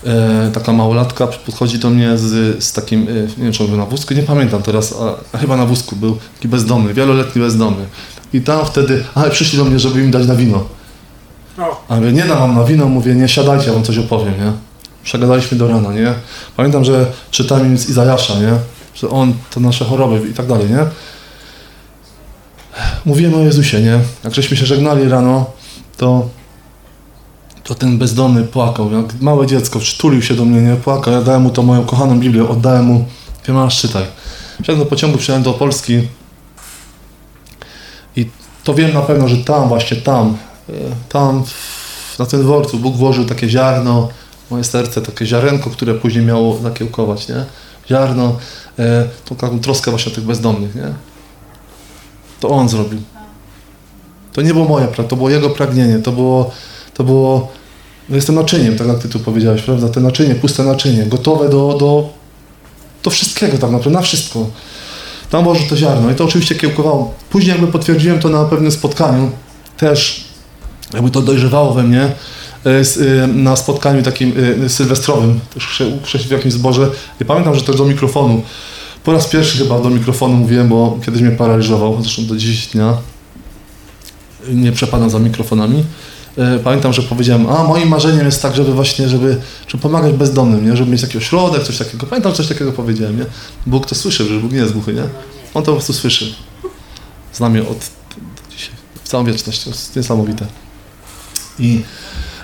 e, 0.06 0.50
taka 0.54 0.72
małolatka, 0.72 1.26
podchodzi 1.26 1.78
do 1.78 1.90
mnie 1.90 2.18
z, 2.18 2.64
z 2.64 2.72
takim, 2.72 3.08
e, 3.08 3.12
nie 3.12 3.44
wiem 3.44 3.52
czy 3.52 3.62
on 3.62 3.68
był 3.68 3.78
na 3.78 3.86
wózku, 3.86 4.14
nie 4.14 4.22
pamiętam 4.22 4.62
teraz, 4.62 4.94
a, 5.32 5.38
chyba 5.38 5.56
na 5.56 5.66
wózku 5.66 5.96
był, 5.96 6.18
taki 6.34 6.48
bezdomny, 6.48 6.94
wieloletni 6.94 7.42
bezdomny. 7.42 7.86
I 8.32 8.40
tam 8.40 8.66
wtedy, 8.66 9.04
ale 9.14 9.30
przyszli 9.30 9.58
do 9.58 9.64
mnie, 9.64 9.78
żeby 9.78 10.00
im 10.00 10.10
dać 10.10 10.26
na 10.26 10.34
wino. 10.34 10.64
O, 11.58 11.84
A 11.88 11.96
mówię, 11.96 12.12
nie 12.12 12.24
dam 12.24 12.38
wam 12.38 12.54
na 12.54 12.64
wino, 12.64 12.86
mówię, 12.86 13.14
nie 13.14 13.28
siadajcie, 13.28 13.66
ja 13.66 13.72
wam 13.72 13.82
coś 13.82 13.98
opowiem, 13.98 14.34
nie? 14.38 14.52
Przegadaliśmy 15.06 15.58
do 15.58 15.68
rana, 15.68 15.92
nie? 15.92 16.14
Pamiętam, 16.56 16.84
że 16.84 17.06
czytałem 17.30 17.78
z 17.78 17.88
Izajasza, 17.88 18.34
nie? 18.34 18.52
Że 18.94 19.10
on 19.10 19.34
to 19.50 19.60
nasze 19.60 19.84
choroby 19.84 20.28
i 20.28 20.34
tak 20.34 20.46
dalej, 20.46 20.70
nie? 20.70 20.86
Mówiłem 23.04 23.34
o 23.34 23.38
Jezusie, 23.38 23.80
nie? 23.80 23.98
Jak 24.24 24.34
żeśmy 24.34 24.56
się 24.56 24.66
żegnali 24.66 25.08
rano, 25.08 25.46
to, 25.96 26.28
to 27.64 27.74
ten 27.74 27.98
bezdomny 27.98 28.44
płakał, 28.44 28.92
jak 28.92 29.20
małe 29.20 29.46
dziecko, 29.46 29.78
przytulił 29.78 30.22
się 30.22 30.34
do 30.34 30.44
mnie, 30.44 30.60
nie? 30.60 30.76
Płakał, 30.76 31.12
ja 31.12 31.22
dałem 31.22 31.42
mu 31.42 31.50
tą 31.50 31.62
moją 31.62 31.84
kochaną 31.84 32.20
Biblię, 32.20 32.48
oddałem 32.48 32.84
mu, 32.84 33.04
wie 33.48 33.54
masz, 33.54 33.80
czytaj. 33.80 34.04
Wsiadłem 34.62 34.78
do 34.78 34.86
pociągu, 34.86 35.18
przyjechałem 35.18 35.42
do 35.42 35.52
Polski 35.52 36.08
i 38.16 38.30
to 38.64 38.74
wiem 38.74 38.94
na 38.94 39.02
pewno, 39.02 39.28
że 39.28 39.36
tam, 39.36 39.68
właśnie 39.68 39.96
tam, 39.96 40.36
e, 40.68 40.72
tam 41.08 41.44
na 42.18 42.26
tym 42.26 42.42
dworcu 42.42 42.78
Bóg 42.78 42.96
włożył 42.96 43.24
takie 43.24 43.48
ziarno, 43.48 44.08
moje 44.50 44.64
serce, 44.64 45.02
takie 45.02 45.26
ziarenko, 45.26 45.70
które 45.70 45.94
później 45.94 46.24
miało 46.24 46.58
zakiełkować, 46.62 47.28
nie? 47.28 47.44
Ziarno, 47.88 48.36
e, 48.78 49.04
tą 49.24 49.36
taką 49.36 49.60
troskę 49.60 49.90
właśnie 49.90 50.12
tych 50.12 50.24
bezdomnych, 50.24 50.74
nie? 50.74 50.92
To 52.40 52.48
On 52.48 52.68
zrobił. 52.68 53.00
To 54.32 54.42
nie 54.42 54.52
było 54.52 54.64
moje, 54.64 54.86
pra- 54.86 55.04
to 55.04 55.16
było 55.16 55.30
Jego 55.30 55.50
pragnienie, 55.50 55.98
to 55.98 56.12
było, 56.12 56.50
to 56.94 57.04
było, 57.04 57.48
no 58.08 58.16
jestem 58.16 58.34
naczyniem, 58.34 58.76
tak 58.76 58.86
jak 58.86 58.98
Ty 58.98 59.08
tu 59.08 59.20
powiedziałeś, 59.20 59.62
prawda, 59.62 59.88
te 59.88 60.00
naczynie, 60.00 60.34
puste 60.34 60.64
naczynie, 60.64 61.06
gotowe 61.06 61.48
do, 61.48 61.76
do, 61.80 62.08
do 63.02 63.10
wszystkiego 63.10 63.52
tak 63.52 63.70
naprawdę, 63.70 63.90
na 63.90 64.00
wszystko. 64.00 64.46
Tam 65.30 65.44
może 65.44 65.60
to 65.60 65.76
ziarno 65.76 66.10
i 66.10 66.14
to 66.14 66.24
oczywiście 66.24 66.54
kiełkowało. 66.54 67.14
Później 67.30 67.52
jakby 67.52 67.66
potwierdziłem 67.66 68.18
to 68.18 68.28
na 68.28 68.44
pewnym 68.44 68.72
spotkaniu, 68.72 69.30
też 69.76 70.24
jakby 70.94 71.10
to 71.10 71.22
dojrzewało 71.22 71.74
we 71.74 71.82
mnie, 71.82 72.12
na 73.34 73.56
spotkaniu 73.56 74.02
takim 74.02 74.32
e, 74.64 74.68
sylwestrowym, 74.68 75.40
też 76.12 76.26
w 76.28 76.30
jakimś 76.30 76.54
zborze 76.54 76.90
i 77.20 77.24
pamiętam, 77.24 77.54
że 77.54 77.62
też 77.62 77.76
do 77.76 77.84
mikrofonu, 77.84 78.42
po 79.04 79.12
raz 79.12 79.26
pierwszy 79.26 79.58
chyba 79.58 79.80
do 79.80 79.90
mikrofonu 79.90 80.34
mówiłem, 80.36 80.68
bo 80.68 80.98
kiedyś 81.04 81.22
mnie 81.22 81.30
paraliżował, 81.30 82.02
zresztą 82.02 82.26
do 82.26 82.36
dziś 82.36 82.66
dnia 82.66 82.96
nie 84.48 84.72
przepadam 84.72 85.10
za 85.10 85.18
mikrofonami. 85.18 85.84
E, 86.38 86.58
Pamiętam, 86.58 86.92
że 86.92 87.02
powiedziałem, 87.02 87.50
a 87.50 87.64
moim 87.64 87.88
marzeniem 87.88 88.26
jest 88.26 88.42
tak, 88.42 88.56
żeby 88.56 88.72
właśnie, 88.72 89.08
żeby, 89.08 89.36
żeby 89.68 89.82
pomagać 89.82 90.12
bezdomnym, 90.12 90.70
nie? 90.70 90.76
żeby 90.76 90.90
mieć 90.90 91.00
taki 91.00 91.18
ośrodek, 91.18 91.62
coś 91.62 91.78
takiego. 91.78 92.06
Pamiętam, 92.06 92.32
że 92.32 92.36
coś 92.36 92.48
takiego 92.48 92.72
powiedziałem, 92.72 93.18
nie? 93.18 93.26
Bóg 93.66 93.86
to 93.86 93.94
słyszy, 93.94 94.24
że 94.24 94.40
Bóg 94.40 94.52
nie 94.52 94.58
jest 94.58 94.72
głuchy, 94.72 94.94
nie? 94.94 95.02
On 95.54 95.62
to 95.62 95.66
po 95.66 95.72
prostu 95.72 95.92
słyszy. 95.92 96.34
Znam 97.32 97.54
je 97.54 97.68
od 97.68 97.90
dzisiaj, 98.50 98.74
w 99.04 99.08
całą 99.08 99.24
wieczność, 99.24 99.64
to 99.64 99.70
jest 99.70 99.96
niesamowite. 99.96 100.46
I, 101.58 101.82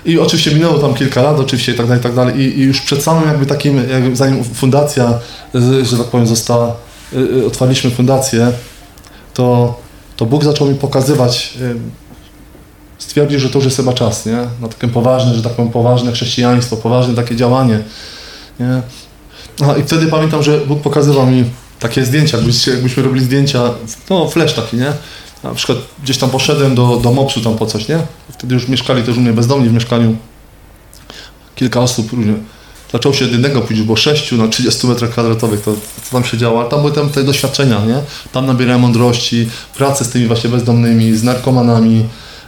I 0.05 0.19
oczywiście 0.19 0.51
minęło 0.51 0.79
tam 0.79 0.93
kilka 0.93 1.21
lat, 1.21 1.39
oczywiście 1.39 1.71
i 1.71 1.75
tak 1.75 1.85
dalej, 1.85 1.99
i 1.99 2.03
tak 2.03 2.15
dalej. 2.15 2.39
I, 2.39 2.59
i 2.59 2.63
już 2.63 2.81
przed 2.81 3.03
samym 3.03 3.27
jakby 3.29 3.45
takim, 3.45 3.89
jakby 3.89 4.15
zanim 4.15 4.43
fundacja, 4.43 5.19
z- 5.53 5.87
że 5.87 5.97
tak 5.97 6.07
powiem, 6.07 6.27
została, 6.27 6.75
y, 7.13 7.17
y, 7.17 7.45
otwarliśmy 7.47 7.91
fundację, 7.91 8.51
to, 9.33 9.79
to 10.15 10.25
Bóg 10.25 10.43
zaczął 10.43 10.67
mi 10.67 10.75
pokazywać, 10.75 11.53
y, 11.61 11.75
stwierdził, 12.97 13.39
że 13.39 13.49
to 13.49 13.57
już 13.57 13.65
jest 13.65 13.77
chyba 13.77 13.93
czas, 13.93 14.25
nie? 14.25 14.37
Na 14.61 14.67
takie 14.67 14.87
poważne, 14.87 15.35
że 15.35 15.41
tak 15.43 15.51
powiem, 15.53 15.71
poważne 15.71 16.11
chrześcijaństwo, 16.11 16.77
poważne 16.77 17.15
takie 17.15 17.35
działanie, 17.35 17.79
nie? 18.59 18.81
A, 19.67 19.77
I 19.77 19.83
wtedy 19.83 20.07
pamiętam, 20.07 20.43
że 20.43 20.57
Bóg 20.57 20.81
pokazywał 20.81 21.25
mi 21.27 21.43
takie 21.79 22.05
zdjęcia, 22.05 22.37
jakbyśmy 22.67 23.03
robili 23.03 23.25
zdjęcia, 23.25 23.61
no 24.09 24.27
flash 24.29 24.53
taki, 24.53 24.77
nie? 24.77 24.93
Na 25.43 25.53
przykład 25.53 25.77
gdzieś 26.03 26.17
tam 26.17 26.29
poszedłem 26.29 26.75
do, 26.75 26.97
do 26.97 27.11
MOPS-u 27.11 27.41
tam 27.41 27.55
po 27.57 27.65
coś, 27.65 27.87
nie? 27.87 27.99
Wtedy 28.29 28.53
już 28.53 28.67
mieszkali 28.67 29.03
też 29.03 29.17
u 29.17 29.21
mnie 29.21 29.33
bezdomni 29.33 29.69
w 29.69 29.73
mieszkaniu. 29.73 30.15
Kilka 31.55 31.79
osób 31.79 32.13
różnie. 32.13 32.33
Zaczęło 32.91 33.15
się 33.15 33.25
od 33.25 33.31
jednego, 33.31 33.61
później 33.61 33.85
było 33.85 33.97
sześciu 33.97 34.37
na 34.37 34.47
30 34.47 34.87
metrach 34.87 35.09
kwadratowych, 35.09 35.61
to 35.61 35.75
co 36.03 36.11
tam 36.11 36.23
się 36.23 36.37
działo, 36.37 36.61
ale 36.61 36.69
tam 36.69 36.79
były 36.79 36.91
tam 36.91 37.09
te 37.09 37.23
doświadczenia, 37.23 37.85
nie? 37.85 37.99
Tam 38.31 38.45
nabierałem 38.45 38.81
mądrości, 38.81 39.49
pracy 39.77 40.05
z 40.05 40.09
tymi 40.09 40.27
właśnie 40.27 40.49
bezdomnymi, 40.49 41.17
z 41.17 41.23
narkomanami, 41.23 42.05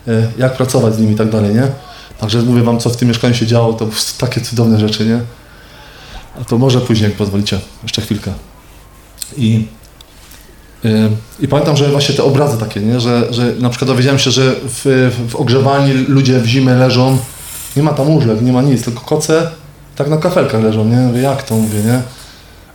e, 0.07 0.27
jak 0.38 0.57
pracować 0.57 0.95
z 0.95 0.99
nimi 0.99 1.13
i 1.13 1.15
tak 1.15 1.30
dalej, 1.30 1.55
nie? 1.55 1.67
Także 2.19 2.41
mówię 2.41 2.63
wam, 2.63 2.80
co 2.80 2.89
w 2.89 2.97
tym 2.97 3.07
mieszkaniu 3.07 3.34
się 3.34 3.47
działo, 3.47 3.73
to 3.73 3.88
takie 4.17 4.41
cudowne 4.41 4.80
rzeczy, 4.80 5.05
nie? 5.05 5.19
A 6.41 6.43
to 6.43 6.57
może 6.57 6.81
później, 6.81 7.09
jak 7.09 7.17
pozwolicie, 7.17 7.59
jeszcze 7.84 8.01
chwilkę. 8.01 8.34
I, 9.38 9.65
i 11.40 11.48
pamiętam, 11.48 11.78
że 11.78 11.88
właśnie 11.88 12.16
te 12.16 12.24
obrazy 12.24 12.57
takie, 12.57 12.80
nie? 12.80 12.99
Że, 12.99 13.34
że 13.34 13.53
na 13.60 13.70
przykład 13.70 13.90
dowiedziałem 13.90 14.20
się, 14.20 14.32
że 14.32 14.56
w, 14.64 15.12
w 15.30 15.36
ogrzewani 15.36 15.94
ludzie 15.94 16.40
w 16.40 16.45
zimę 16.45 16.76
leżą, 16.76 17.18
nie 17.76 17.84
ma 17.84 17.94
tam 17.94 18.10
łóżek, 18.10 18.41
nie 18.41 18.53
ma 18.53 18.62
nic, 18.62 18.84
tylko 18.84 19.02
koce 19.02 19.48
tak 19.95 20.10
na 20.10 20.18
kafelkach 20.18 20.64
leżą, 20.64 20.86
nie? 20.86 21.22
Jak 21.22 21.44
to 21.44 21.56
mówię, 21.56 21.80
nie? 21.80 22.02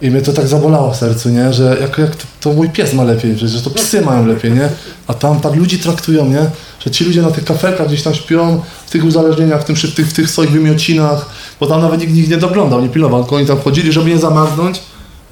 I 0.03 0.11
mnie 0.11 0.23
to 0.23 0.32
tak 0.32 0.47
zabolało 0.47 0.93
w 0.93 0.97
sercu, 0.97 1.28
nie? 1.28 1.53
Że 1.53 1.77
jak, 1.81 1.99
jak 1.99 2.16
to, 2.16 2.24
to 2.41 2.53
mój 2.53 2.70
pies 2.70 2.95
ma 2.95 3.05
lepiej, 3.05 3.39
że, 3.39 3.62
to 3.62 3.70
psy 3.70 4.01
mają 4.01 4.27
lepiej, 4.27 4.53
nie? 4.53 4.69
A 5.07 5.15
tam 5.15 5.41
tak 5.41 5.55
ludzi 5.55 5.78
traktują, 5.78 6.28
nie? 6.28 6.51
Że 6.85 6.91
ci 6.91 7.05
ludzie 7.05 7.23
na 7.23 7.31
tych 7.31 7.45
kafelkach 7.45 7.87
gdzieś 7.87 8.03
tam 8.03 8.15
śpią, 8.15 8.61
w 8.87 8.91
tych 8.91 9.05
uzależnieniach, 9.05 9.61
w, 9.62 9.65
tym, 9.65 9.77
w, 9.77 9.95
tych, 9.95 10.09
w 10.09 10.12
tych 10.12 10.31
swoich 10.31 10.51
wymiocinach, 10.51 11.27
bo 11.61 11.66
tam 11.66 11.81
nawet 11.81 12.01
nikt 12.01 12.31
nie 12.31 12.37
doglądał, 12.37 12.81
nie 12.82 12.89
pilnował, 12.89 13.23
tylko 13.23 13.37
oni 13.37 13.47
tam 13.47 13.61
chodzili, 13.61 13.93
żeby 13.93 14.11
nie 14.11 14.19
zamarznąć 14.19 14.82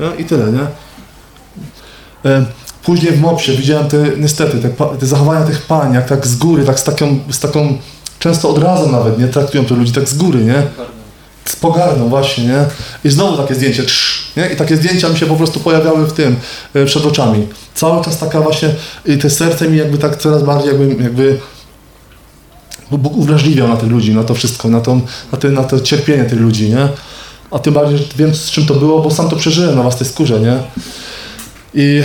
nie? 0.00 0.06
i 0.18 0.24
tyle, 0.24 0.52
nie? 0.52 0.66
Później 2.88 3.12
w 3.12 3.20
MOPSie 3.20 3.52
widziałem 3.52 3.88
te, 3.88 4.04
niestety, 4.18 4.58
te, 4.58 4.70
te 4.98 5.06
zachowania 5.06 5.46
tych 5.46 5.62
pań, 5.62 5.94
jak 5.94 6.08
tak 6.08 6.26
z 6.26 6.36
góry, 6.36 6.64
tak 6.64 6.80
z 6.80 6.84
taką, 6.84 7.18
z 7.30 7.40
taką, 7.40 7.78
często 8.18 8.50
od 8.50 8.58
razu 8.58 8.88
nawet, 8.88 9.18
nie? 9.18 9.28
Traktują 9.28 9.64
te 9.64 9.74
ludzi 9.74 9.92
tak 9.92 10.08
z 10.08 10.16
góry, 10.16 10.44
nie? 10.44 10.62
z 11.44 11.56
pogardą 11.56 12.08
właśnie, 12.08 12.44
nie? 12.44 12.64
I 13.04 13.10
znowu 13.10 13.36
takie 13.36 13.54
zdjęcie, 13.54 13.82
trz, 13.82 14.32
nie? 14.36 14.48
I 14.48 14.56
takie 14.56 14.76
zdjęcia 14.76 15.08
mi 15.08 15.18
się 15.18 15.26
po 15.26 15.36
prostu 15.36 15.60
pojawiały 15.60 16.06
w 16.06 16.12
tym, 16.12 16.36
e, 16.74 16.84
przed 16.84 17.06
oczami. 17.06 17.46
Cały 17.74 18.04
czas 18.04 18.18
taka 18.18 18.40
właśnie, 18.40 18.74
i 19.06 19.18
te 19.18 19.30
serce 19.30 19.68
mi 19.68 19.78
jakby 19.78 19.98
tak 19.98 20.16
coraz 20.16 20.42
bardziej 20.42 20.68
jakby, 20.68 21.02
jakby 21.02 21.38
Bóg 22.90 23.16
uwrażliwiał 23.16 23.68
na 23.68 23.76
tych 23.76 23.90
ludzi, 23.90 24.14
na 24.14 24.24
to 24.24 24.34
wszystko, 24.34 24.68
na, 24.68 24.80
tą, 24.80 25.00
na, 25.32 25.38
te, 25.38 25.48
na 25.48 25.64
to 25.64 25.80
cierpienie 25.80 26.24
tych 26.24 26.40
ludzi, 26.40 26.70
nie? 26.70 26.88
A 27.50 27.58
tym 27.58 27.74
bardziej, 27.74 28.08
wiem 28.16 28.34
z 28.34 28.50
czym 28.50 28.66
to 28.66 28.74
było, 28.74 29.02
bo 29.02 29.10
sam 29.10 29.30
to 29.30 29.36
przeżyłem 29.36 29.76
na 29.76 29.82
własnej 29.82 30.08
skórze, 30.08 30.40
nie? 30.40 30.58
I 31.74 32.02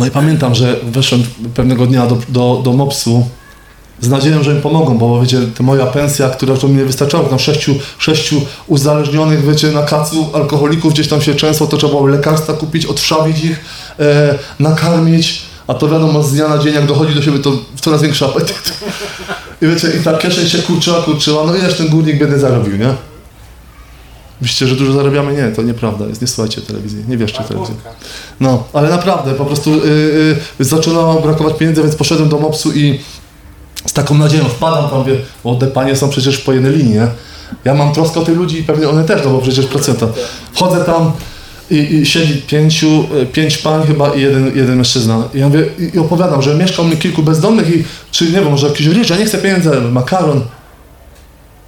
no 0.00 0.06
i 0.06 0.10
pamiętam, 0.10 0.54
że 0.54 0.76
weszłem 0.82 1.22
pewnego 1.54 1.86
dnia 1.86 2.06
do, 2.06 2.18
do, 2.28 2.60
do 2.64 2.72
MOPS-u 2.72 3.26
z 4.00 4.08
nadzieją, 4.08 4.42
że 4.42 4.54
mi 4.54 4.62
pomogą, 4.62 4.98
bo 4.98 5.20
wiecie, 5.20 5.38
to 5.54 5.62
moja 5.62 5.86
pensja, 5.86 6.28
która 6.28 6.56
to 6.56 6.68
mi 6.68 6.76
nie 6.76 6.84
wystarczała, 6.84 7.28
tam 7.28 7.38
sześciu, 7.38 7.74
sześciu 7.98 8.42
uzależnionych, 8.66 9.46
wiecie, 9.46 9.72
na 9.72 9.82
kacu 9.82 10.30
alkoholików 10.34 10.92
gdzieś 10.92 11.08
tam 11.08 11.22
się 11.22 11.34
często, 11.34 11.66
to 11.66 11.76
trzeba 11.76 11.92
było 11.92 12.06
lekarstwa 12.06 12.52
kupić, 12.52 12.86
odwszawić 12.86 13.44
ich, 13.44 13.60
e, 13.98 14.38
nakarmić, 14.60 15.42
a 15.66 15.74
to 15.74 15.88
wiadomo, 15.88 16.22
z 16.22 16.32
dnia 16.32 16.48
na 16.48 16.58
dzień, 16.58 16.74
jak 16.74 16.86
dochodzi 16.86 17.14
do 17.14 17.22
siebie, 17.22 17.38
to 17.38 17.52
coraz 17.80 18.02
większy 18.02 18.24
apetyt. 18.24 18.72
I 19.62 19.66
wiecie, 19.66 19.88
i 20.00 20.04
ta 20.04 20.18
kieszeń 20.18 20.48
się 20.48 20.58
kurczyła, 20.58 21.02
kurczyła, 21.02 21.44
no 21.46 21.56
ileż 21.56 21.76
ten 21.76 21.88
górnik 21.88 22.18
biedy 22.18 22.38
zarobił, 22.38 22.76
nie? 22.76 22.94
Myślicie, 24.42 24.66
że 24.66 24.76
dużo 24.76 24.92
zarabiamy? 24.92 25.34
Nie, 25.34 25.56
to 25.56 25.62
nieprawda 25.62 26.06
jest, 26.06 26.20
nie 26.20 26.26
słuchajcie 26.26 26.60
telewizji, 26.60 27.04
nie 27.08 27.16
wierzcie 27.16 27.44
telewizji. 27.44 27.74
No, 28.40 28.64
ale 28.72 28.90
naprawdę, 28.90 29.34
po 29.34 29.44
prostu 29.44 29.70
yy, 29.70 30.36
yy, 30.58 30.64
zaczynało 30.64 31.22
brakować 31.22 31.56
pieniędzy, 31.56 31.82
więc 31.82 31.96
poszedłem 31.96 32.28
do 32.28 32.38
MOPS-u 32.38 32.72
i 32.72 33.00
z 33.86 33.92
taką 33.92 34.14
nadzieją 34.14 34.44
wpadam 34.44 34.90
tam, 34.90 34.98
mówię, 34.98 35.16
o 35.44 35.54
te 35.54 35.66
panie 35.66 35.96
są 35.96 36.08
przecież 36.08 36.38
po 36.38 36.52
jednej 36.52 36.76
linii, 36.76 36.94
nie? 36.94 37.08
Ja 37.64 37.74
mam 37.74 37.92
troskę 37.92 38.20
o 38.20 38.24
tych 38.24 38.36
ludzi 38.36 38.58
i 38.58 38.62
pewnie 38.62 38.88
one 38.88 39.04
też, 39.04 39.24
no 39.24 39.30
bo 39.30 39.38
przecież 39.38 39.66
procenta. 39.66 40.06
Wchodzę 40.52 40.84
tam 40.84 41.12
i, 41.70 41.94
i 41.94 42.06
siedzi 42.06 42.42
pięciu, 42.42 43.04
y, 43.22 43.26
pięć 43.26 43.58
pań 43.58 43.86
chyba 43.86 44.14
i 44.14 44.20
jeden, 44.20 44.56
jeden 44.56 44.76
mężczyzna. 44.76 45.28
I 45.34 45.38
ja 45.38 45.48
mówię, 45.48 45.66
i, 45.94 45.98
opowiadam, 45.98 46.42
że 46.42 46.54
mieszka 46.54 46.82
u 46.82 46.84
mnie 46.84 46.96
kilku 46.96 47.22
bezdomnych 47.22 47.76
i 47.76 47.84
czy 48.10 48.24
nie 48.24 48.30
wiem, 48.30 48.50
może 48.50 48.66
jakiś 48.66 48.86
ryż, 48.86 49.10
ja 49.10 49.16
nie 49.16 49.24
chcę 49.24 49.38
pieniędzy, 49.38 49.70
makaron. 49.80 50.40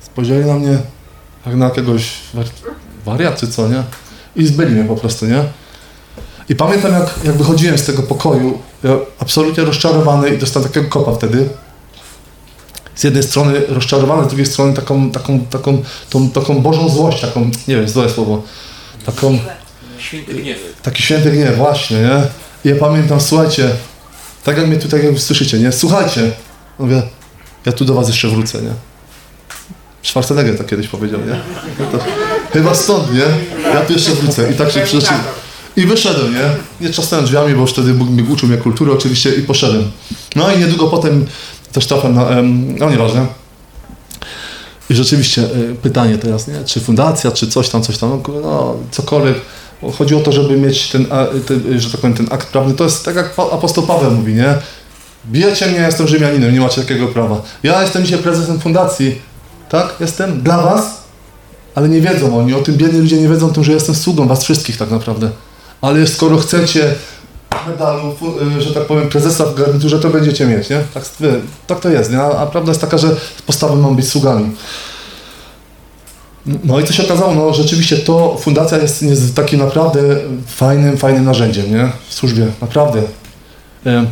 Spojrzeli 0.00 0.46
na 0.46 0.54
mnie 0.54 0.78
jak 1.46 1.54
na 1.56 1.64
jakiegoś 1.64 2.10
war- 2.34 2.44
wariat 3.04 3.40
czy 3.40 3.48
co, 3.48 3.68
nie? 3.68 3.82
I 4.36 4.46
zbyli 4.46 4.74
mnie 4.74 4.84
po 4.84 4.96
prostu, 4.96 5.26
nie? 5.26 5.44
I 6.48 6.56
pamiętam, 6.56 6.92
jak, 6.92 7.10
jak 7.24 7.36
wychodziłem 7.36 7.78
z 7.78 7.84
tego 7.84 8.02
pokoju, 8.02 8.58
ja 8.84 8.90
absolutnie 9.18 9.64
rozczarowany 9.64 10.28
i 10.28 10.38
dostałem 10.38 10.68
takiego 10.68 10.88
kopa 10.88 11.12
wtedy. 11.12 11.48
Z 12.94 13.04
jednej 13.04 13.22
strony 13.22 13.60
rozczarowany, 13.68 14.24
z 14.24 14.26
drugiej 14.28 14.46
strony 14.46 14.74
taką, 14.74 15.10
taką, 15.10 15.40
taką, 15.40 15.82
tą, 16.10 16.30
taką 16.30 16.60
Bożą 16.62 16.88
złość, 16.88 17.20
taką, 17.20 17.50
nie 17.68 17.76
wiem, 17.76 17.88
złe 17.88 18.10
słowo, 18.10 18.42
taką, 19.06 19.38
Święty 19.98 20.34
gniew. 20.34 20.58
taki 20.82 21.02
święty 21.02 21.30
gniew, 21.30 21.56
właśnie, 21.56 21.96
nie? 22.00 22.22
I 22.64 22.68
ja 22.74 22.80
pamiętam, 22.80 23.20
słuchajcie, 23.20 23.70
tak 24.44 24.56
jak 24.56 24.66
mnie 24.66 24.76
tutaj 24.76 25.04
jak 25.06 25.18
słyszycie, 25.18 25.58
nie? 25.58 25.72
Słuchajcie, 25.72 26.32
mówię, 26.78 27.02
ja 27.66 27.72
tu 27.72 27.84
do 27.84 27.94
was 27.94 28.08
jeszcze 28.08 28.28
wrócę, 28.28 28.62
nie? 28.62 28.70
Schwarzenegger 30.02 30.58
tak 30.58 30.66
kiedyś 30.66 30.88
powiedział, 30.88 31.20
nie? 31.20 31.40
To, 31.92 31.98
chyba 32.52 32.74
stąd, 32.74 33.14
nie? 33.14 33.24
Ja 33.74 33.80
tu 33.80 33.92
jeszcze 33.92 34.12
wrócę. 34.12 34.52
I 34.52 34.54
tak 34.54 34.70
się 34.70 34.80
przyszedł. 34.80 35.20
I 35.76 35.86
wyszedłem, 35.86 36.34
nie? 36.34 36.50
Nie 36.80 36.92
trzasnąłem 36.92 37.26
drzwiami, 37.26 37.54
bo 37.54 37.66
wtedy 37.66 37.94
Bóg 37.94 38.10
mi 38.10 38.22
uczył 38.22 38.48
mnie 38.48 38.58
kultury 38.58 38.92
oczywiście 38.92 39.34
i 39.34 39.42
poszedłem. 39.42 39.90
No 40.36 40.52
i 40.52 40.58
niedługo 40.58 40.86
potem 40.86 41.26
też 41.72 41.86
trafiam 41.86 42.14
na, 42.14 42.26
no 42.78 42.90
nieważne. 42.90 43.26
I 44.90 44.94
rzeczywiście 44.94 45.42
e, 45.42 45.74
pytanie 45.82 46.18
teraz, 46.18 46.48
nie? 46.48 46.64
Czy 46.64 46.80
fundacja, 46.80 47.30
czy 47.30 47.46
coś 47.46 47.68
tam, 47.68 47.82
coś 47.82 47.98
tam, 47.98 48.10
no, 48.10 48.40
no 48.42 48.76
cokolwiek. 48.90 49.36
Chodzi 49.98 50.14
o 50.14 50.20
to, 50.20 50.32
żeby 50.32 50.56
mieć 50.56 50.88
ten, 50.88 51.06
ten, 51.46 51.80
że 51.80 51.90
tak 51.90 52.00
powiem, 52.00 52.16
ten 52.16 52.26
akt 52.30 52.48
prawny. 52.48 52.74
To 52.74 52.84
jest 52.84 53.04
tak 53.04 53.16
jak 53.16 53.34
apostoł 53.52 53.86
Paweł 53.86 54.10
mówi, 54.10 54.34
nie? 54.34 54.54
Bijecie 55.26 55.66
mnie, 55.66 55.78
ja 55.78 55.86
jestem 55.86 56.08
Rzymianinem, 56.08 56.54
nie 56.54 56.60
macie 56.60 56.80
takiego 56.80 57.06
prawa. 57.06 57.42
Ja 57.62 57.82
jestem 57.82 58.04
dzisiaj 58.04 58.18
prezesem 58.18 58.60
fundacji, 58.60 59.20
tak? 59.72 59.94
Jestem 60.00 60.42
dla 60.42 60.62
was, 60.62 61.02
ale 61.74 61.88
nie 61.88 62.00
wiedzą 62.00 62.38
oni 62.38 62.54
o 62.54 62.62
tym, 62.62 62.74
biedni 62.74 63.00
ludzie 63.00 63.16
nie 63.16 63.28
wiedzą 63.28 63.46
o 63.46 63.52
tym, 63.52 63.64
że 63.64 63.72
jestem 63.72 63.94
sługą 63.94 64.28
was 64.28 64.44
wszystkich 64.44 64.76
tak 64.76 64.90
naprawdę. 64.90 65.30
Ale 65.80 66.06
skoro 66.06 66.38
chcecie 66.38 66.94
medalu, 67.68 68.14
y, 68.58 68.62
że 68.62 68.74
tak 68.74 68.84
powiem, 68.84 69.08
prezesa 69.08 69.46
w 69.46 69.54
garniturze, 69.54 69.98
to 69.98 70.10
będziecie 70.10 70.46
mieć, 70.46 70.70
nie? 70.70 70.80
Tak, 70.94 71.04
tak 71.66 71.80
to 71.80 71.88
jest, 71.88 72.10
nie? 72.10 72.20
A, 72.20 72.46
prawda 72.46 72.70
jest 72.70 72.80
taka, 72.80 72.98
że 72.98 73.16
z 73.38 73.42
podstawy 73.42 73.76
mam 73.76 73.96
być 73.96 74.08
sługami. 74.08 74.50
No 76.64 76.80
i 76.80 76.84
co 76.84 76.92
się 76.92 77.04
okazało, 77.04 77.34
no 77.34 77.54
rzeczywiście 77.54 77.96
to 77.96 78.36
fundacja 78.40 78.78
jest, 78.78 79.02
jest 79.02 79.36
takim 79.36 79.60
naprawdę 79.60 80.00
fajnym, 80.46 80.98
fajnym 80.98 81.24
narzędziem, 81.24 81.70
nie? 81.70 81.92
W 82.08 82.14
służbie, 82.14 82.46
naprawdę. 82.60 83.02
Em, 83.84 84.06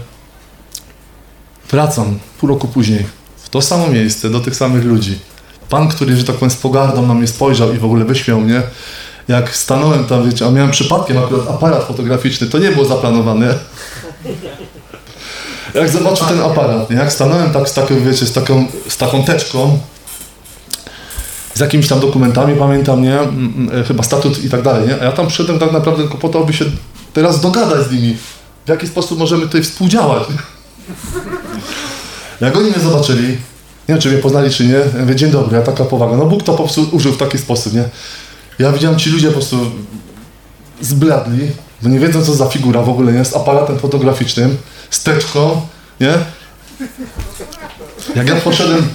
Wracam 1.70 2.18
pół 2.40 2.48
roku 2.48 2.68
później 2.68 3.06
w 3.36 3.48
to 3.48 3.62
samo 3.62 3.86
miejsce, 3.86 4.30
do 4.30 4.40
tych 4.40 4.56
samych 4.56 4.84
ludzi. 4.84 5.29
Pan, 5.70 5.88
który, 5.88 6.16
że 6.16 6.24
tak 6.24 6.36
powiem, 6.36 6.50
z 6.50 6.56
pogardą 6.56 7.06
na 7.06 7.14
mnie 7.14 7.26
spojrzał 7.26 7.72
i 7.72 7.78
w 7.78 7.84
ogóle 7.84 8.04
wyśmiał 8.04 8.40
mnie, 8.40 8.62
jak 9.28 9.56
stanąłem 9.56 10.04
tam, 10.04 10.30
wiecie, 10.30 10.46
a 10.46 10.50
miałem 10.50 10.70
przypadkiem 10.70 11.18
akurat 11.18 11.48
aparat 11.48 11.84
fotograficzny, 11.84 12.46
to 12.46 12.58
nie 12.58 12.70
było 12.70 12.84
zaplanowane. 12.84 13.54
Jak 15.74 15.88
zobaczył 15.88 16.26
ten 16.26 16.40
aparat, 16.40 16.90
nie? 16.90 16.96
jak 16.96 17.12
stanąłem 17.12 17.50
tak 17.50 17.68
z 17.68 17.74
taką, 17.74 18.00
wiecie, 18.00 18.26
z 18.26 18.32
taką, 18.32 18.66
z 18.88 18.96
taką 18.96 19.24
teczką, 19.24 19.78
z 21.54 21.60
jakimiś 21.60 21.88
tam 21.88 22.00
dokumentami, 22.00 22.56
pamiętam, 22.56 23.02
nie? 23.02 23.18
Mm, 23.18 23.68
mm, 23.70 23.84
Chyba 23.84 24.02
statut 24.02 24.44
i 24.44 24.50
tak 24.50 24.62
dalej, 24.62 24.88
nie? 24.88 25.00
A 25.00 25.04
ja 25.04 25.12
tam 25.12 25.26
przyszedłem 25.26 25.58
tak 25.58 25.72
naprawdę 25.72 26.02
tylko 26.02 26.18
po 26.18 26.28
to, 26.28 26.38
aby 26.38 26.52
się 26.52 26.64
teraz 27.12 27.40
dogadać 27.40 27.86
z 27.86 27.92
nimi. 27.92 28.16
W 28.66 28.68
jaki 28.68 28.86
sposób 28.86 29.18
możemy 29.18 29.42
tutaj 29.42 29.62
współdziałać. 29.62 30.22
Jak 32.40 32.56
oni 32.56 32.70
mnie 32.70 32.80
zobaczyli, 32.80 33.38
nie 33.90 33.94
wiem, 33.94 34.02
czy 34.02 34.08
mnie 34.08 34.18
poznali, 34.18 34.50
czy 34.50 34.66
nie, 34.66 34.72
ja 34.72 35.00
mówię, 35.00 35.16
dzień 35.16 35.30
dobry, 35.30 35.56
ja 35.56 35.62
taka 35.62 35.84
powaga. 35.84 36.16
No 36.16 36.26
Bóg 36.26 36.42
to 36.42 36.52
po 36.52 36.62
prostu 36.62 36.88
użył 36.92 37.12
w 37.12 37.16
taki 37.16 37.38
sposób, 37.38 37.74
nie? 37.74 37.84
Ja 38.58 38.72
widziałem, 38.72 38.98
ci 38.98 39.10
ludzie 39.10 39.26
po 39.26 39.32
prostu 39.32 39.56
zbladli, 40.80 41.50
bo 41.82 41.88
nie 41.88 41.98
wiedzą, 41.98 42.24
co 42.24 42.34
za 42.34 42.46
figura 42.46 42.82
w 42.82 42.88
ogóle 42.88 43.12
jest, 43.12 43.36
aparatem 43.36 43.78
fotograficznym, 43.78 44.56
z 44.90 45.02
teczką, 45.02 45.60
nie? 46.00 46.14
Jak 48.14 48.28
ja 48.28 48.36
poszedłem, 48.36 48.88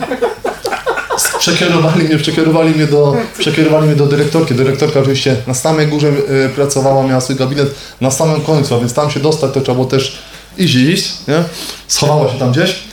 przekierowali 1.39 2.03
mnie, 2.03 2.17
przekierowali 2.17 2.75
mnie 2.75 2.87
do, 2.87 3.15
przekierowali 3.37 3.87
mnie 3.87 3.95
do 3.95 4.05
dyrektorki. 4.05 4.55
Dyrektorka 4.55 4.99
oczywiście 4.99 5.35
na 5.47 5.53
samej 5.53 5.87
górze 5.87 6.07
y, 6.07 6.49
pracowała, 6.55 7.07
miała 7.07 7.21
swój 7.21 7.35
gabinet 7.35 7.75
na 8.01 8.11
samym 8.11 8.41
końcu, 8.41 8.75
a 8.75 8.79
więc 8.79 8.93
tam 8.93 9.11
się 9.11 9.19
dostać 9.19 9.53
to 9.53 9.61
trzeba 9.61 9.75
było 9.75 9.87
też 9.87 10.17
iść, 10.57 10.75
iść, 10.75 11.13
nie? 11.27 11.43
Schowała 11.87 12.31
się 12.31 12.39
tam 12.39 12.51
gdzieś. 12.51 12.84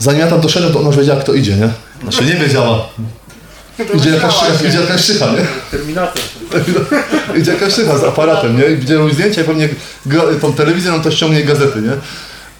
Zanim 0.00 0.20
ja 0.20 0.26
tam 0.26 0.40
doszedłem, 0.40 0.72
to 0.72 0.78
ona 0.78 0.88
już 0.88 0.96
wiedziała, 0.96 1.20
kto 1.20 1.34
idzie, 1.34 1.56
nie? 1.56 1.68
Znaczy 2.02 2.24
nie 2.24 2.34
wiedziała. 2.34 2.88
Idzie 3.94 4.10
jakaś, 4.10 4.34
idzie 4.68 4.80
jakaś 4.80 5.04
szycha, 5.04 5.26
nie? 5.26 5.46
Terminator. 5.70 6.22
Idzie 7.38 7.52
jakaś 7.52 7.74
szycha 7.74 7.98
z 7.98 8.04
aparatem, 8.04 8.58
nie? 8.58 8.66
I 8.66 8.76
Widziałem 8.76 9.12
zdjęcia 9.12 9.40
i 9.40 9.44
pewnie 9.44 9.68
tą 10.40 10.52
telewizję, 10.52 10.90
no 10.90 10.98
to 10.98 11.10
ściągnie 11.10 11.44
gazety, 11.44 11.82
nie? 11.82 11.92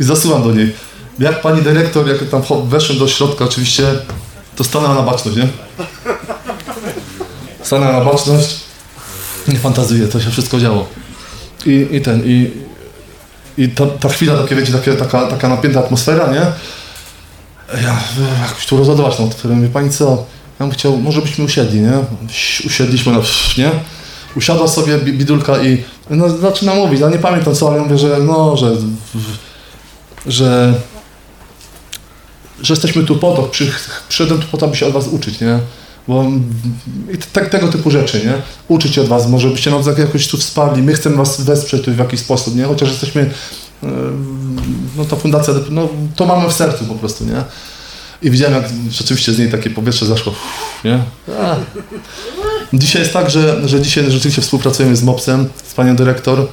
I 0.01 0.05
zasuwam 0.05 0.43
do 0.43 0.53
niej. 0.53 0.75
Jak 1.19 1.41
pani 1.41 1.63
dyrektor, 1.63 2.09
jak 2.09 2.19
tam 2.31 2.69
weszłem 2.69 2.99
do 2.99 3.09
środka, 3.09 3.45
oczywiście, 3.45 3.85
to 4.57 4.65
stanęła 4.65 4.95
na 4.95 5.03
baczność, 5.03 5.37
nie? 5.37 5.49
Stanęła 7.63 7.93
na 7.93 8.05
baczność. 8.05 8.61
Nie 9.49 9.59
fantazuję, 9.59 10.09
to 10.09 10.21
się 10.21 10.31
wszystko 10.31 10.61
działo. 10.61 10.89
I, 11.67 11.87
i 11.91 12.01
ten, 12.01 12.23
i, 12.25 12.51
i 13.59 13.69
ta, 13.69 13.87
ta 13.87 14.09
chwila, 14.09 14.43
takie, 14.43 14.55
wiecie, 14.55 14.73
takie, 14.73 14.93
taka, 14.93 15.27
taka 15.27 15.49
napięta 15.49 15.81
atmosfera, 15.81 16.33
nie? 16.33 16.43
Ja 17.75 18.01
jakoś 18.43 18.67
tu 18.67 18.77
rozładować 18.77 19.17
tą 19.17 19.25
atmosferę. 19.25 19.55
Mówię, 19.55 19.69
pani 19.69 19.91
co, 19.91 20.25
ja 20.61 20.67
bym 20.67 20.71
chciał, 20.71 20.97
może 20.97 21.23
byśmy 21.23 21.45
usiedli, 21.45 21.81
nie? 21.81 21.93
Usiedliśmy 22.67 23.13
na, 23.13 23.19
nie? 23.59 23.71
Usiadła 24.37 24.69
sobie 24.69 24.99
bi- 24.99 25.13
bidulka 25.13 25.63
i 25.63 25.85
no, 26.11 26.31
zaczyna 26.31 26.75
mówić, 26.75 27.01
ja 27.01 27.09
nie 27.09 27.19
pamiętam 27.19 27.55
co, 27.55 27.69
ale 27.69 27.77
ja 27.77 27.83
mówię, 27.83 27.99
że 27.99 28.19
no, 28.19 28.57
że, 28.57 28.73
że, 30.27 30.75
że 32.63 32.75
jesteśmy 32.75 33.05
tu 33.05 33.17
po 33.17 33.33
to, 33.33 33.43
przy, 33.43 33.73
przyszedłem 34.09 34.41
tu 34.41 34.47
po 34.49 34.57
to, 34.57 34.67
aby 34.67 34.77
się 34.77 34.87
od 34.87 34.93
was 34.93 35.09
uczyć, 35.09 35.41
nie? 35.41 35.59
Bo 36.09 36.25
i 37.15 37.19
tak, 37.33 37.49
tego 37.49 37.69
typu 37.69 37.91
rzeczy, 37.91 38.27
nie? 38.27 38.33
Uczyć 38.69 38.99
od 38.99 39.09
was, 39.09 39.29
może 39.29 39.49
byście 39.49 39.71
nas 39.71 39.87
jakoś 39.99 40.29
tu 40.29 40.37
wsparli, 40.37 40.83
my 40.83 40.93
chcemy 40.95 41.17
was 41.17 41.41
wesprzeć 41.41 41.85
tu 41.85 41.93
w 41.93 41.99
jakiś 41.99 42.21
sposób, 42.21 42.57
nie? 42.57 42.65
Chociaż 42.65 42.89
jesteśmy, 42.89 43.31
no 44.97 45.05
ta 45.05 45.17
fundacja, 45.17 45.55
no 45.71 45.89
to 46.17 46.27
mamy 46.27 46.49
w 46.49 46.53
sercu 46.53 46.85
po 46.85 46.95
prostu, 46.95 47.25
nie? 47.25 47.43
I 48.23 48.31
widziałem, 48.31 48.55
jak 48.55 48.65
rzeczywiście 48.91 49.33
z 49.33 49.39
niej 49.39 49.51
takie 49.51 49.71
powietrze 49.71 50.07
zaszło, 50.07 50.35
nie? 50.85 51.03
A. 51.43 51.57
Dzisiaj 52.73 53.03
jest 53.03 53.13
tak, 53.13 53.31
że, 53.31 53.69
że 53.69 53.81
dzisiaj 53.81 54.11
rzeczywiście 54.11 54.43
współpracujemy 54.43 54.97
z 54.97 55.03
MOPS-em, 55.03 55.49
z 55.69 55.75
panią 55.75 55.97
dyrektor. 55.97 56.41
E, 56.41 56.45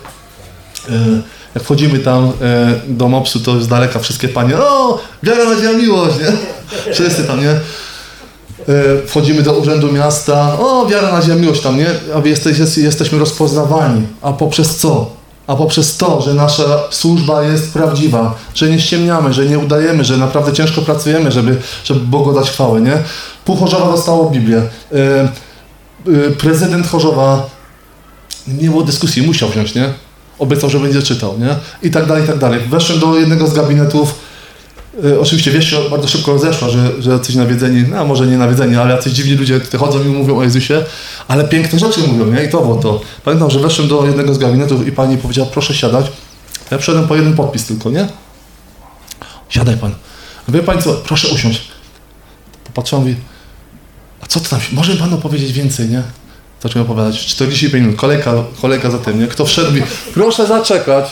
Jak 1.56 1.64
wchodzimy 1.64 1.99
tam 1.99 2.32
e, 2.41 2.74
do 2.88 3.08
MOPS-u, 3.08 3.40
to 3.40 3.62
z 3.62 3.68
daleka 3.68 3.99
wszystkie 3.99 4.30
panie, 4.30 4.58
o, 4.58 4.99
wiara, 5.24 5.45
nadzieja, 5.45 5.74
miłość, 5.74 6.16
nie? 6.20 6.32
Wszyscy 6.94 7.24
tam, 7.24 7.40
nie? 7.41 7.49
E, 7.49 7.60
Wchodzimy 9.08 9.41
do 9.44 9.54
Urzędu 9.54 9.91
Miasta, 9.91 10.60
o, 10.60 10.86
wiara, 10.88 11.12
nadzieja, 11.12 11.36
miłość 11.36 11.62
tam, 11.62 11.78
nie? 11.78 11.88
A 12.24 12.28
jesteś, 12.28 12.58
jest, 12.60 12.78
jesteśmy 12.78 13.20
rozpoznawani. 13.20 14.08
A 14.22 14.34
poprzez 14.34 14.76
co? 14.78 15.16
A 15.48 15.56
poprzez 15.56 15.98
to, 15.98 16.22
że 16.22 16.34
nasza 16.34 16.64
służba 16.91 17.44
jest 17.44 17.74
prawdziwa, 17.74 18.36
że 18.56 18.69
nie 18.69 18.80
ściemniamy, 18.80 19.34
że 19.34 19.45
nie 19.45 19.60
udajemy, 19.60 20.03
że 20.06 20.18
naprawdę 20.18 20.53
ciężko 20.53 20.82
pracujemy, 20.82 21.32
żeby, 21.32 21.57
żeby 21.84 21.99
Bogu 21.99 22.34
dać 22.34 22.49
chwałę, 22.49 22.82
nie? 22.82 22.98
Pół 23.45 23.56
Chorzowa 23.56 23.91
dostało 23.91 24.30
Biblię. 24.30 24.57
E, 24.57 25.30
y, 26.07 26.32
prezydent 26.32 26.88
Chorzowa 26.88 27.49
nie 28.48 28.69
było 28.69 28.84
dyskusji, 28.84 29.22
musiał 29.22 29.49
wziąć, 29.49 29.76
nie? 29.76 29.94
Obiecał, 30.40 30.69
że 30.69 30.80
będzie 30.80 31.02
czytał, 31.02 31.40
nie? 31.40 31.56
I 31.82 31.91
tak 31.91 32.06
dalej, 32.06 32.24
i 32.24 32.28
tak 32.28 32.38
dalej. 32.38 32.60
Weszłem 32.60 32.99
do 32.99 33.18
jednego 33.18 33.48
z 33.48 33.53
gabinetów, 33.53 34.15
oczywiście 35.22 35.52
wieść 35.52 35.69
się 35.69 35.78
bardzo 35.91 36.07
szybko 36.07 36.32
rozeszła, 36.32 36.69
że, 36.69 37.02
że 37.02 37.11
jacyś 37.11 37.36
nawiedzeni, 37.36 37.84
no 37.90 38.06
może 38.06 38.28
nie 38.28 38.38
nawiedzeni, 38.38 38.76
ale 38.76 38.95
jacyś 38.95 39.14
dziwni 39.14 39.36
ludzie 39.36 39.60
chodzą 39.80 40.03
i 40.03 40.07
mówią 40.07 40.38
o 40.38 40.44
Jezusie, 40.44 40.86
ale 41.28 41.48
piękne 41.48 41.80
rzeczy 41.80 42.02
mówią, 42.02 42.34
nie? 42.34 42.44
I 42.44 42.49
to 42.49 42.61
było 42.61 42.76
to. 42.76 43.02
Pamiętam, 43.24 43.49
że 43.49 43.60
weszłem 43.60 43.88
do 43.88 44.06
jednego 44.06 44.34
z 44.34 44.38
gabinetów 44.38 44.88
i 44.88 44.91
pani 44.91 45.18
powiedziała, 45.18 45.49
proszę 45.52 45.74
siadać. 45.74 46.06
Ja 46.72 46.78
przyszedłem 46.78 47.07
po 47.07 47.15
jeden 47.15 47.36
podpis 47.36 47.65
tylko, 47.65 47.90
nie? 47.90 48.07
Siadaj 49.49 49.78
pan. 49.78 49.95
Wie 50.48 50.64
pani 50.64 50.82
co, 50.82 50.94
proszę 50.94 51.28
usiąść. 51.28 51.68
Popatrzyłam 52.64 53.10
i 53.10 53.15
a 54.22 54.28
co 54.28 54.40
to 54.40 54.49
tam, 54.49 54.60
może 54.72 54.95
pan 54.95 55.14
opowiedzieć 55.14 55.52
więcej, 55.52 55.90
nie? 55.90 56.03
Zacząłem 56.64 56.91
opowiadać, 56.91 57.26
45 57.26 57.74
minut, 57.74 57.95
kolejka, 57.95 58.34
kolejka 58.61 58.91
za 58.91 58.98
tym, 58.98 59.19
nie? 59.19 59.28
Kto 59.28 59.45
wszedł 59.45 59.72
mi, 59.72 59.82
proszę 60.14 60.48
zaczekać, 60.48 61.11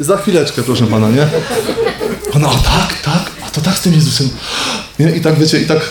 za 0.00 0.16
chwileczkę, 0.16 0.62
proszę 0.62 0.86
pana, 0.86 1.10
nie? 1.10 1.26
Ona, 2.34 2.48
o 2.48 2.54
tak, 2.54 3.02
tak, 3.04 3.30
a 3.46 3.50
to 3.50 3.60
tak 3.60 3.78
z 3.78 3.80
tym 3.80 3.92
Jezusem. 3.94 4.30
Nie? 4.98 5.10
I 5.10 5.20
tak, 5.20 5.38
wiecie, 5.38 5.60
i 5.60 5.66
tak 5.66 5.90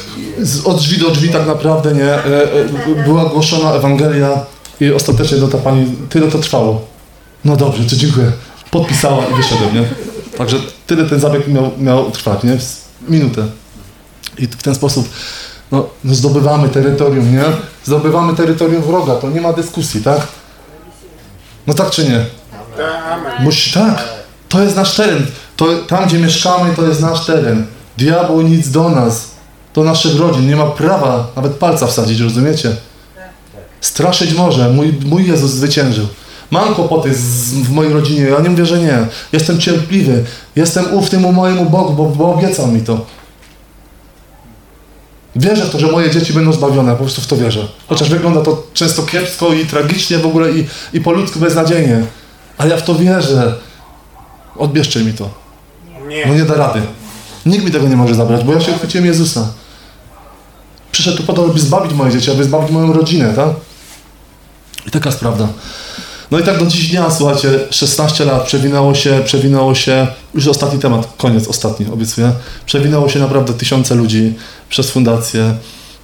od 0.65 0.77
drzwi 0.77 0.97
do 0.97 1.11
drzwi 1.11 1.29
tak 1.29 1.47
naprawdę, 1.47 1.93
nie? 1.93 2.03
E, 2.03 2.43
e, 2.95 3.03
była 3.05 3.25
głoszona 3.25 3.73
Ewangelia 3.73 4.45
i 4.79 4.91
ostatecznie 4.91 5.37
do 5.37 5.47
ta 5.47 5.57
pani, 5.57 5.95
tyle 6.09 6.31
to 6.31 6.39
trwało. 6.39 6.85
No 7.45 7.55
dobrze, 7.55 7.83
to 7.83 7.95
dziękuję. 7.95 8.31
Podpisała 8.71 9.25
i 9.25 9.35
wyszedłem, 9.35 9.75
nie? 9.75 9.83
Także 10.37 10.57
tyle 10.87 11.05
ten 11.05 11.19
zabieg 11.19 11.47
miał, 11.47 11.71
miał 11.77 12.11
trwać, 12.11 12.43
nie? 12.43 12.57
Minutę. 13.07 13.47
I 14.37 14.47
w 14.47 14.63
ten 14.63 14.75
sposób 14.75 15.09
no, 15.71 15.89
no 16.03 16.15
zdobywamy 16.15 16.69
terytorium, 16.69 17.35
nie? 17.35 17.43
Zdobywamy 17.83 18.35
terytorium 18.35 18.81
wroga, 18.81 19.15
to 19.15 19.29
nie 19.29 19.41
ma 19.41 19.53
dyskusji, 19.53 20.01
tak? 20.01 20.27
No 21.67 21.73
tak 21.73 21.89
czy 21.89 22.03
nie? 22.03 22.25
Amen. 23.11 23.43
Musi, 23.43 23.73
tak. 23.73 24.03
To 24.49 24.63
jest 24.63 24.75
nasz 24.75 24.95
teren. 24.95 25.25
To, 25.56 25.65
tam, 25.88 26.07
gdzie 26.07 26.19
mieszkamy, 26.19 26.76
to 26.76 26.88
jest 26.88 27.02
nasz 27.02 27.26
teren. 27.26 27.65
Diabeł 27.98 28.41
nic 28.41 28.69
do 28.69 28.90
nas, 28.90 29.32
do 29.73 29.84
naszych 29.84 30.19
rodzin. 30.19 30.48
Nie 30.48 30.56
ma 30.56 30.65
prawa 30.65 31.27
nawet 31.36 31.53
palca 31.53 31.88
wsadzić, 31.88 32.19
rozumiecie? 32.19 32.76
Straszyć 33.82 34.34
może. 34.34 34.69
Mój, 34.69 34.94
mój 35.06 35.27
Jezus 35.27 35.52
zwyciężył. 35.52 36.07
Mam 36.52 36.76
kłopoty 36.76 37.15
z, 37.15 37.53
w 37.53 37.72
mojej 37.72 37.94
rodzinie. 37.94 38.22
Ja 38.22 38.40
nie 38.40 38.49
mówię, 38.49 38.65
że 38.65 38.80
nie. 38.80 39.07
Jestem 39.34 39.60
cierpliwy. 39.60 40.23
Jestem 40.56 40.94
ufny 40.94 41.19
mojemu 41.19 41.69
Bogu, 41.69 41.94
bo, 41.94 42.06
bo 42.06 42.34
obiecał 42.34 42.68
mi 42.68 42.82
to. 42.82 43.06
Wierzę 45.36 45.65
w 45.65 45.69
to, 45.69 45.80
że 45.80 45.88
moje 45.88 46.11
dzieci 46.11 46.34
będą 46.34 46.53
zbawione, 46.53 46.91
po 46.91 46.98
prostu 46.98 47.22
w 47.22 47.27
to 47.27 47.38
wierzę. 47.38 47.68
Chociaż 47.88 48.10
wygląda 48.10 48.41
to 48.41 48.64
często 48.73 49.03
kiepsko 49.03 49.53
i 49.53 49.65
tragicznie 49.65 50.18
w 50.18 50.26
ogóle 50.26 50.52
i, 50.52 50.68
i 50.94 51.02
po 51.02 51.11
ludzku 51.11 51.40
beznadziejnie. 51.40 52.06
Ale 52.57 52.69
ja 52.69 52.77
w 52.77 52.84
to 52.84 52.95
wierzę. 52.95 53.56
Odbierzcie 54.57 54.99
mi 54.99 55.14
to. 55.14 55.44
No 56.06 56.11
Nie. 56.11 56.26
nie 56.26 56.45
da 56.45 56.53
rady. 56.53 56.82
Nikt 57.45 57.65
mi 57.65 57.72
tego 57.72 57.88
nie 57.88 57.95
może 57.95 58.15
zabrać, 58.15 58.44
bo 58.44 58.53
ja 58.53 58.60
się 58.61 58.72
uchwyciłem 58.72 59.06
Jezusa. 59.06 59.48
Przyszedł 60.91 61.18
tu 61.18 61.23
po 61.23 61.34
to, 61.34 61.45
aby 61.45 61.60
zbawić 61.60 61.94
moje 61.94 62.11
dzieci, 62.11 62.32
aby 62.32 62.44
zbawić 62.44 62.72
moją 62.72 62.94
rodzinę, 62.94 63.34
tak? 63.34 63.49
I 64.88 64.91
taka 64.91 65.10
jest 65.10 65.19
prawda. 65.19 65.48
No 66.32 66.40
i 66.40 66.44
tak 66.44 66.60
do 66.60 66.65
dziś 66.65 66.90
dnia, 66.90 67.11
słuchajcie, 67.11 67.49
16 67.72 68.26
lat 68.26 68.44
przewinęło 68.45 68.95
się, 68.95 69.22
przewinęło 69.26 69.76
się, 69.76 70.07
już 70.34 70.48
ostatni 70.48 70.80
temat, 70.80 71.07
koniec, 71.18 71.48
ostatni, 71.48 71.86
obiecuję. 71.94 72.32
Przewinęło 72.65 73.10
się 73.10 73.19
naprawdę 73.19 73.53
tysiące 73.53 73.95
ludzi 73.95 74.34
przez 74.69 74.91
fundację. 74.91 75.56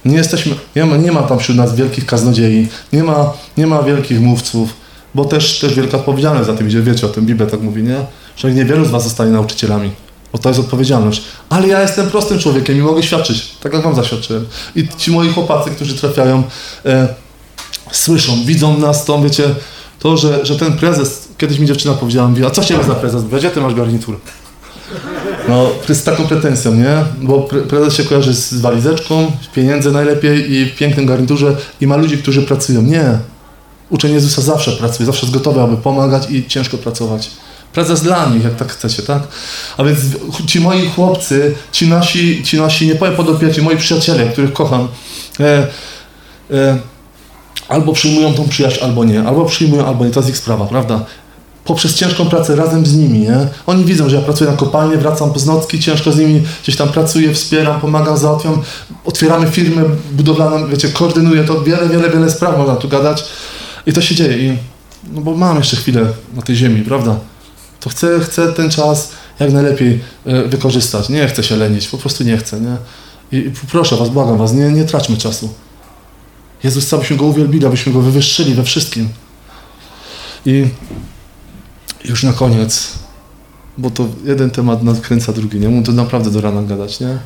Nie 0.04 0.16
jesteśmy, 0.16 0.54
nie 0.76 0.84
ma, 0.84 0.96
nie 0.96 1.12
ma 1.12 1.22
tam 1.22 1.38
wśród 1.38 1.56
nas 1.56 1.74
wielkich 1.74 2.06
kaznodziei, 2.06 2.68
nie 2.92 3.04
ma, 3.04 3.32
nie 3.56 3.66
ma 3.66 3.82
wielkich 3.82 4.20
mówców, 4.20 4.74
bo 5.14 5.24
też, 5.24 5.58
też 5.58 5.74
wielka 5.74 5.96
odpowiedzialność 5.96 6.46
za 6.46 6.54
tym 6.54 6.68
idzie, 6.68 6.82
wiecie 6.82 7.06
o 7.06 7.08
tym, 7.08 7.26
Biblia 7.26 7.46
tak 7.46 7.60
mówi, 7.60 7.82
nie? 7.82 7.96
Że 8.42 8.52
niewielu 8.52 8.84
z 8.84 8.90
was 8.90 9.04
zostanie 9.04 9.30
nauczycielami. 9.30 9.90
Bo 10.32 10.38
to 10.38 10.48
jest 10.48 10.60
odpowiedzialność. 10.60 11.22
Ale 11.48 11.68
ja 11.68 11.82
jestem 11.82 12.10
prostym 12.10 12.38
człowiekiem 12.38 12.78
i 12.78 12.80
mogę 12.80 13.02
świadczyć, 13.02 13.56
tak 13.60 13.72
jak 13.72 13.82
wam 13.82 13.94
zaświadczyłem. 13.94 14.46
I 14.76 14.88
ci 14.98 15.10
moi 15.10 15.28
chłopacy, 15.28 15.70
którzy 15.70 15.94
trafiają, 15.94 16.42
e, 16.84 17.08
słyszą, 17.92 18.44
widzą 18.44 18.78
nas, 18.78 19.04
to 19.04 19.22
wiecie, 19.22 19.44
to, 19.98 20.16
że, 20.16 20.46
że 20.46 20.56
ten 20.56 20.72
prezes, 20.72 21.28
kiedyś 21.38 21.58
mi 21.58 21.66
dziewczyna 21.66 21.94
powiedziała, 21.94 22.28
mówi, 22.28 22.44
a 22.44 22.50
co 22.50 22.62
się 22.62 22.84
za 22.84 22.94
prezes? 22.94 23.24
Gdzie 23.24 23.50
ty 23.50 23.60
masz 23.60 23.74
garnitur? 23.74 24.20
No, 25.48 25.70
z 25.88 26.04
taką 26.04 26.26
pretensją, 26.26 26.74
nie? 26.74 27.04
Bo 27.22 27.38
pre- 27.38 27.62
prezes 27.62 27.94
się 27.94 28.04
kojarzy 28.04 28.34
z 28.34 28.54
walizeczką, 28.54 29.32
pieniędzy 29.54 29.92
najlepiej 29.92 30.52
i 30.52 30.66
pięknym 30.66 31.06
garniturze 31.06 31.56
i 31.80 31.86
ma 31.86 31.96
ludzi, 31.96 32.18
którzy 32.18 32.42
pracują. 32.42 32.82
Nie. 32.82 33.18
Uczeń 33.90 34.12
Jezusa 34.12 34.42
zawsze 34.42 34.72
pracuje, 34.72 35.06
zawsze 35.06 35.26
jest 35.26 35.34
gotowy, 35.34 35.60
aby 35.60 35.76
pomagać 35.76 36.30
i 36.30 36.46
ciężko 36.46 36.78
pracować. 36.78 37.30
Prezes 37.72 38.02
dla 38.02 38.26
nich, 38.26 38.44
jak 38.44 38.56
tak 38.56 38.72
chcecie, 38.72 39.02
tak? 39.02 39.22
A 39.76 39.84
więc 39.84 39.98
ci 40.46 40.60
moi 40.60 40.88
chłopcy, 40.88 41.54
ci 41.72 41.88
nasi, 41.88 42.42
ci 42.44 42.56
nasi 42.56 42.86
nie 42.86 42.94
powiem 42.94 43.16
podopieczni, 43.16 43.62
moi 43.62 43.76
przyjaciele, 43.76 44.26
których 44.26 44.52
kocham, 44.52 44.88
e, 45.40 45.66
e, 46.50 46.78
albo 47.68 47.92
przyjmują 47.92 48.34
tą 48.34 48.48
przyjaźń, 48.48 48.78
albo 48.82 49.04
nie. 49.04 49.22
Albo 49.22 49.44
przyjmują, 49.44 49.86
albo 49.86 50.04
nie. 50.04 50.10
To 50.10 50.20
jest 50.20 50.30
ich 50.30 50.36
sprawa, 50.36 50.64
prawda? 50.64 51.04
Poprzez 51.64 51.94
ciężką 51.94 52.28
pracę 52.28 52.56
razem 52.56 52.86
z 52.86 52.96
nimi, 52.96 53.18
nie? 53.18 53.48
Oni 53.66 53.84
widzą, 53.84 54.08
że 54.08 54.16
ja 54.16 54.22
pracuję 54.22 54.50
na 54.50 54.56
kopalni, 54.56 54.96
wracam 54.96 55.38
z 55.38 55.46
nocki, 55.46 55.80
ciężko 55.80 56.12
z 56.12 56.18
nimi 56.18 56.42
gdzieś 56.62 56.76
tam 56.76 56.88
pracuję, 56.88 57.34
wspieram, 57.34 57.80
pomagam, 57.80 58.16
załatwiam, 58.16 58.62
otwieramy 59.04 59.50
firmę 59.50 59.82
budowlaną, 60.12 60.68
wiecie, 60.68 60.88
koordynuję 60.88 61.44
to, 61.44 61.60
wiele, 61.60 61.88
wiele, 61.88 62.10
wiele 62.10 62.30
spraw 62.30 62.58
można 62.58 62.76
tu 62.76 62.88
gadać 62.88 63.24
i 63.86 63.92
to 63.92 64.00
się 64.00 64.14
dzieje 64.14 64.38
i 64.38 64.58
no 65.12 65.20
bo 65.20 65.34
mam 65.34 65.56
jeszcze 65.56 65.76
chwilę 65.76 66.06
na 66.34 66.42
tej 66.42 66.56
ziemi, 66.56 66.82
prawda? 66.82 67.16
To 67.82 67.90
chcę, 67.90 68.20
chcę 68.20 68.52
ten 68.52 68.70
czas 68.70 69.10
jak 69.40 69.52
najlepiej 69.52 70.00
e, 70.26 70.42
wykorzystać. 70.42 71.08
Nie 71.08 71.26
chcę 71.28 71.42
się 71.42 71.56
lenić, 71.56 71.88
po 71.88 71.98
prostu 71.98 72.24
nie 72.24 72.36
chcę, 72.36 72.60
nie? 72.60 72.76
I, 73.32 73.46
i 73.46 73.52
proszę 73.70 73.96
was, 73.96 74.08
błagam 74.08 74.38
was, 74.38 74.52
nie, 74.52 74.72
nie 74.72 74.84
traćmy 74.84 75.16
czasu. 75.16 75.54
Jezus 76.64 76.84
chce, 76.84 76.96
abyśmy 76.96 77.16
Go 77.16 77.24
uwielbili, 77.24 77.66
abyśmy 77.66 77.92
Go 77.92 78.00
wywyższyli 78.00 78.54
we 78.54 78.64
wszystkim. 78.64 79.08
I 80.46 80.68
już 82.04 82.22
na 82.22 82.32
koniec, 82.32 82.88
bo 83.78 83.90
to 83.90 84.06
jeden 84.24 84.50
temat 84.50 84.82
nadkręca 84.82 85.32
drugi, 85.32 85.60
nie? 85.60 85.68
Mógł 85.68 85.86
to 85.86 85.92
naprawdę 85.92 86.30
do 86.30 86.40
rana 86.40 86.62
gadać, 86.62 87.00
nie? 87.00 87.18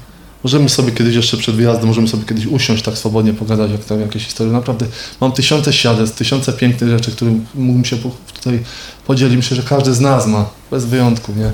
Możemy 0.47 0.69
sobie 0.69 0.93
kiedyś 0.93 1.15
jeszcze 1.15 1.37
przed 1.37 1.55
wyjazdem, 1.55 1.87
możemy 1.87 2.09
sobie 2.09 2.25
kiedyś 2.25 2.47
usiąść 2.47 2.83
tak 2.83 2.99
swobodnie, 2.99 3.33
pogadać 3.33 3.71
jak 3.71 3.85
tam 3.85 4.01
jakieś 4.01 4.25
historie. 4.25 4.53
Naprawdę 4.53 4.87
mam 5.21 5.33
tysiące 5.33 5.73
świadectw, 5.73 6.19
tysiące 6.19 6.53
pięknych 6.53 6.91
rzeczy, 6.91 7.11
którym 7.11 7.47
mógłbym 7.55 7.85
się 7.85 7.97
tutaj 8.35 8.61
podzielić. 9.07 9.37
Myślę, 9.37 9.57
że 9.57 9.63
każdy 9.63 9.95
z 9.95 10.01
nas 10.01 10.27
ma, 10.27 10.47
bez 10.71 10.85
wyjątku, 10.85 11.33
nie? 11.37 11.51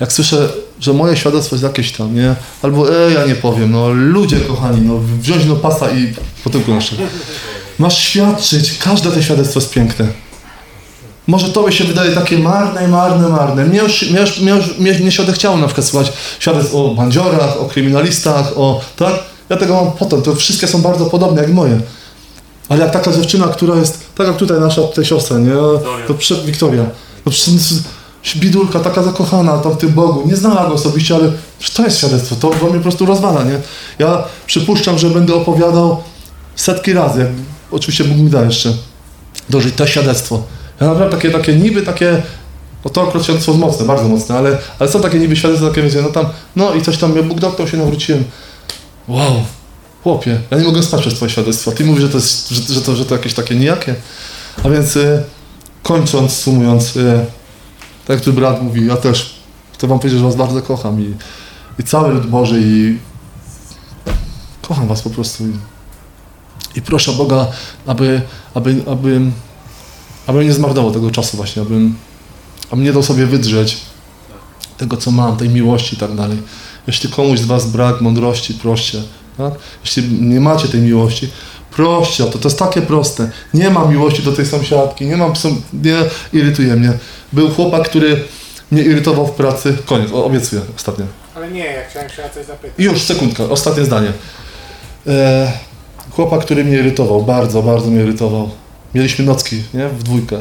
Jak 0.00 0.12
słyszę, 0.12 0.48
że 0.80 0.92
moje 0.92 1.16
świadectwo 1.16 1.56
jest 1.56 1.64
jakieś 1.64 1.92
tam, 1.92 2.14
nie? 2.14 2.34
Albo 2.62 3.06
e, 3.06 3.12
ja 3.12 3.26
nie 3.26 3.34
powiem, 3.34 3.70
no 3.70 3.88
ludzie 3.90 4.40
kochani, 4.40 4.80
no 4.80 4.98
wziąć 5.20 5.44
do 5.44 5.56
pasa 5.56 5.90
i 5.90 6.14
potem 6.44 6.62
naszego. 6.68 7.02
Masz 7.78 7.98
świadczyć, 7.98 8.78
każde 8.78 9.10
to 9.10 9.22
świadectwo 9.22 9.60
jest 9.60 9.70
piękne. 9.70 10.06
Może 11.26 11.48
tobie 11.48 11.72
się 11.72 11.84
wydaje 11.84 12.12
takie 12.12 12.38
marne, 12.38 12.88
marne, 12.88 13.28
marne. 13.28 13.64
Mnie 13.64 13.78
już, 13.78 14.10
mnie, 14.10 14.20
już, 14.20 14.40
mnie, 14.40 14.52
już, 14.52 14.78
mnie, 14.78 14.92
mnie 14.92 15.12
się 15.12 15.22
odechciało 15.22 15.56
na 15.56 15.66
przykład 15.66 15.86
słuchać 15.86 16.12
świadectw 16.38 16.74
o 16.74 16.88
bandziorach, 16.88 17.60
o 17.60 17.64
kryminalistach, 17.64 18.58
o 18.58 18.80
tak. 18.96 19.14
Ja 19.48 19.56
tego 19.56 19.74
mam 19.74 19.92
potem, 19.92 20.22
to 20.22 20.34
wszystkie 20.34 20.66
są 20.66 20.82
bardzo 20.82 21.06
podobne 21.06 21.42
jak 21.42 21.52
moje. 21.52 21.80
Ale 22.68 22.84
jak 22.84 22.92
taka 22.92 23.12
dziewczyna, 23.12 23.48
która 23.48 23.76
jest, 23.76 24.00
tak 24.14 24.26
jak 24.26 24.36
tutaj 24.36 24.60
nasza 24.60 24.82
tutaj 24.82 25.04
siostra, 25.04 25.38
nie? 25.38 25.52
To 26.06 26.14
przed 26.14 26.44
Wiktoria. 26.44 26.84
To 27.24 27.30
przecież 27.30 27.82
bidulka 28.36 28.80
taka 28.80 29.02
zakochana 29.02 29.58
tam 29.58 29.72
w 29.72 29.76
tym 29.76 29.92
Bogu. 29.92 30.28
Nie 30.28 30.36
znała 30.36 30.66
go 30.66 30.74
osobiście, 30.74 31.14
ale 31.14 31.32
to 31.74 31.84
jest 31.84 31.98
świadectwo. 31.98 32.36
To, 32.36 32.50
to 32.50 32.66
mnie 32.66 32.74
po 32.74 32.82
prostu 32.82 33.06
rozwala, 33.06 33.44
nie? 33.44 33.60
Ja 33.98 34.24
przypuszczam, 34.46 34.98
że 34.98 35.10
będę 35.10 35.34
opowiadał 35.34 36.02
setki 36.56 36.92
razy, 36.92 37.20
jak 37.20 37.28
oczywiście 37.70 38.04
Bóg 38.04 38.18
mi 38.18 38.30
da 38.30 38.42
jeszcze 38.44 38.72
dożyć 39.50 39.74
to 39.74 39.86
świadectwo. 39.86 40.42
Ja 40.80 40.86
naprawdę 40.86 41.16
takie, 41.16 41.30
takie 41.30 41.56
niby 41.56 41.82
takie, 41.82 42.22
no 42.84 42.90
to 42.90 43.02
akurat 43.02 43.24
świadectwo 43.24 43.54
mocne, 43.54 43.86
bardzo 43.86 44.08
mocne, 44.08 44.38
ale, 44.38 44.58
ale 44.78 44.90
są 44.90 45.00
takie 45.00 45.18
niby 45.18 45.36
świadectwa, 45.36 45.68
takie 45.68 45.82
wiecie, 45.82 46.02
no 46.02 46.08
tam, 46.08 46.26
no 46.56 46.74
i 46.74 46.82
coś 46.82 46.98
tam, 46.98 47.12
mnie 47.12 47.22
Bóg 47.22 47.40
dotknął, 47.40 47.68
się 47.68 47.76
nawróciłem. 47.76 48.24
Wow, 49.08 49.44
chłopie, 50.02 50.40
ja 50.50 50.58
nie 50.58 50.64
mogę 50.64 50.82
spać 50.82 51.00
przez 51.00 51.14
twoje 51.14 51.30
świadectwo. 51.30 51.72
Ty 51.72 51.84
mówisz, 51.84 52.02
że 52.02 52.08
to, 52.08 52.16
jest, 52.16 52.48
że, 52.48 52.74
że, 52.74 52.80
to, 52.80 52.96
że 52.96 53.04
to 53.04 53.14
jakieś 53.14 53.34
takie 53.34 53.54
nijakie. 53.54 53.94
A 54.64 54.68
więc 54.68 54.96
y, 54.96 55.22
kończąc, 55.82 56.32
sumując, 56.32 56.96
y, 56.96 57.26
tak 58.06 58.16
jak 58.16 58.24
tu 58.24 58.32
brat 58.32 58.62
mówi, 58.62 58.86
ja 58.86 58.96
też 58.96 59.36
chcę 59.72 59.86
wam 59.86 59.98
powiedzieć, 59.98 60.20
że 60.20 60.26
was 60.26 60.36
bardzo 60.36 60.62
kocham 60.62 61.00
i, 61.00 61.14
i 61.78 61.84
cały 61.84 62.14
lud 62.14 62.26
Boży 62.26 62.60
i 62.62 62.98
kocham 64.68 64.88
was 64.88 65.02
po 65.02 65.10
prostu. 65.10 65.44
I, 65.46 65.52
i 66.74 66.82
proszę 66.82 67.12
Boga, 67.12 67.46
aby, 67.86 68.22
aby, 68.54 68.76
aby, 68.86 69.20
aby 70.26 70.44
nie 70.44 70.52
zmarnował 70.52 70.92
tego 70.92 71.10
czasu 71.10 71.36
właśnie, 71.36 71.62
abym, 71.62 71.94
abym 72.70 72.84
nie 72.84 72.92
dał 72.92 73.02
sobie 73.02 73.26
wydrzeć 73.26 73.78
tego, 74.78 74.96
co 74.96 75.10
mam, 75.10 75.36
tej 75.36 75.48
miłości 75.48 75.94
i 75.94 75.98
tak 75.98 76.14
dalej. 76.14 76.38
Jeśli 76.86 77.08
komuś 77.08 77.38
z 77.38 77.44
was 77.44 77.66
brak 77.66 78.00
mądrości, 78.00 78.54
proście. 78.54 79.02
Tak? 79.36 79.54
Jeśli 79.84 80.22
nie 80.22 80.40
macie 80.40 80.68
tej 80.68 80.80
miłości, 80.80 81.28
proście 81.70 82.24
o 82.24 82.26
to. 82.26 82.38
To 82.38 82.48
jest 82.48 82.58
takie 82.58 82.82
proste. 82.82 83.30
Nie 83.54 83.70
mam 83.70 83.90
miłości 83.90 84.22
do 84.22 84.32
tej 84.32 84.46
sąsiadki, 84.46 85.06
nie 85.06 85.16
mam, 85.16 85.32
nie 85.72 85.96
irytuje 86.32 86.76
mnie. 86.76 86.92
Był 87.32 87.50
chłopak, 87.50 87.88
który 87.88 88.24
mnie 88.70 88.82
irytował 88.82 89.26
w 89.26 89.30
pracy. 89.30 89.76
Koniec, 89.86 90.12
o, 90.12 90.24
obiecuję, 90.24 90.62
ostatnie. 90.76 91.04
Ale 91.34 91.50
nie, 91.50 91.64
ja 91.64 91.88
chciałem 91.90 92.10
się 92.10 92.24
o 92.24 92.28
coś 92.34 92.46
zapytać. 92.46 92.78
Już, 92.78 93.02
sekundka, 93.02 93.44
ostatnie 93.44 93.84
zdanie. 93.84 94.12
E, 95.06 95.52
chłopak, 96.10 96.40
który 96.40 96.64
mnie 96.64 96.78
irytował, 96.78 97.22
bardzo, 97.22 97.62
bardzo 97.62 97.90
mnie 97.90 98.02
irytował. 98.02 98.50
Mieliśmy 98.94 99.24
nocki, 99.24 99.62
nie? 99.74 99.88
W 99.88 100.02
dwójkę. 100.02 100.40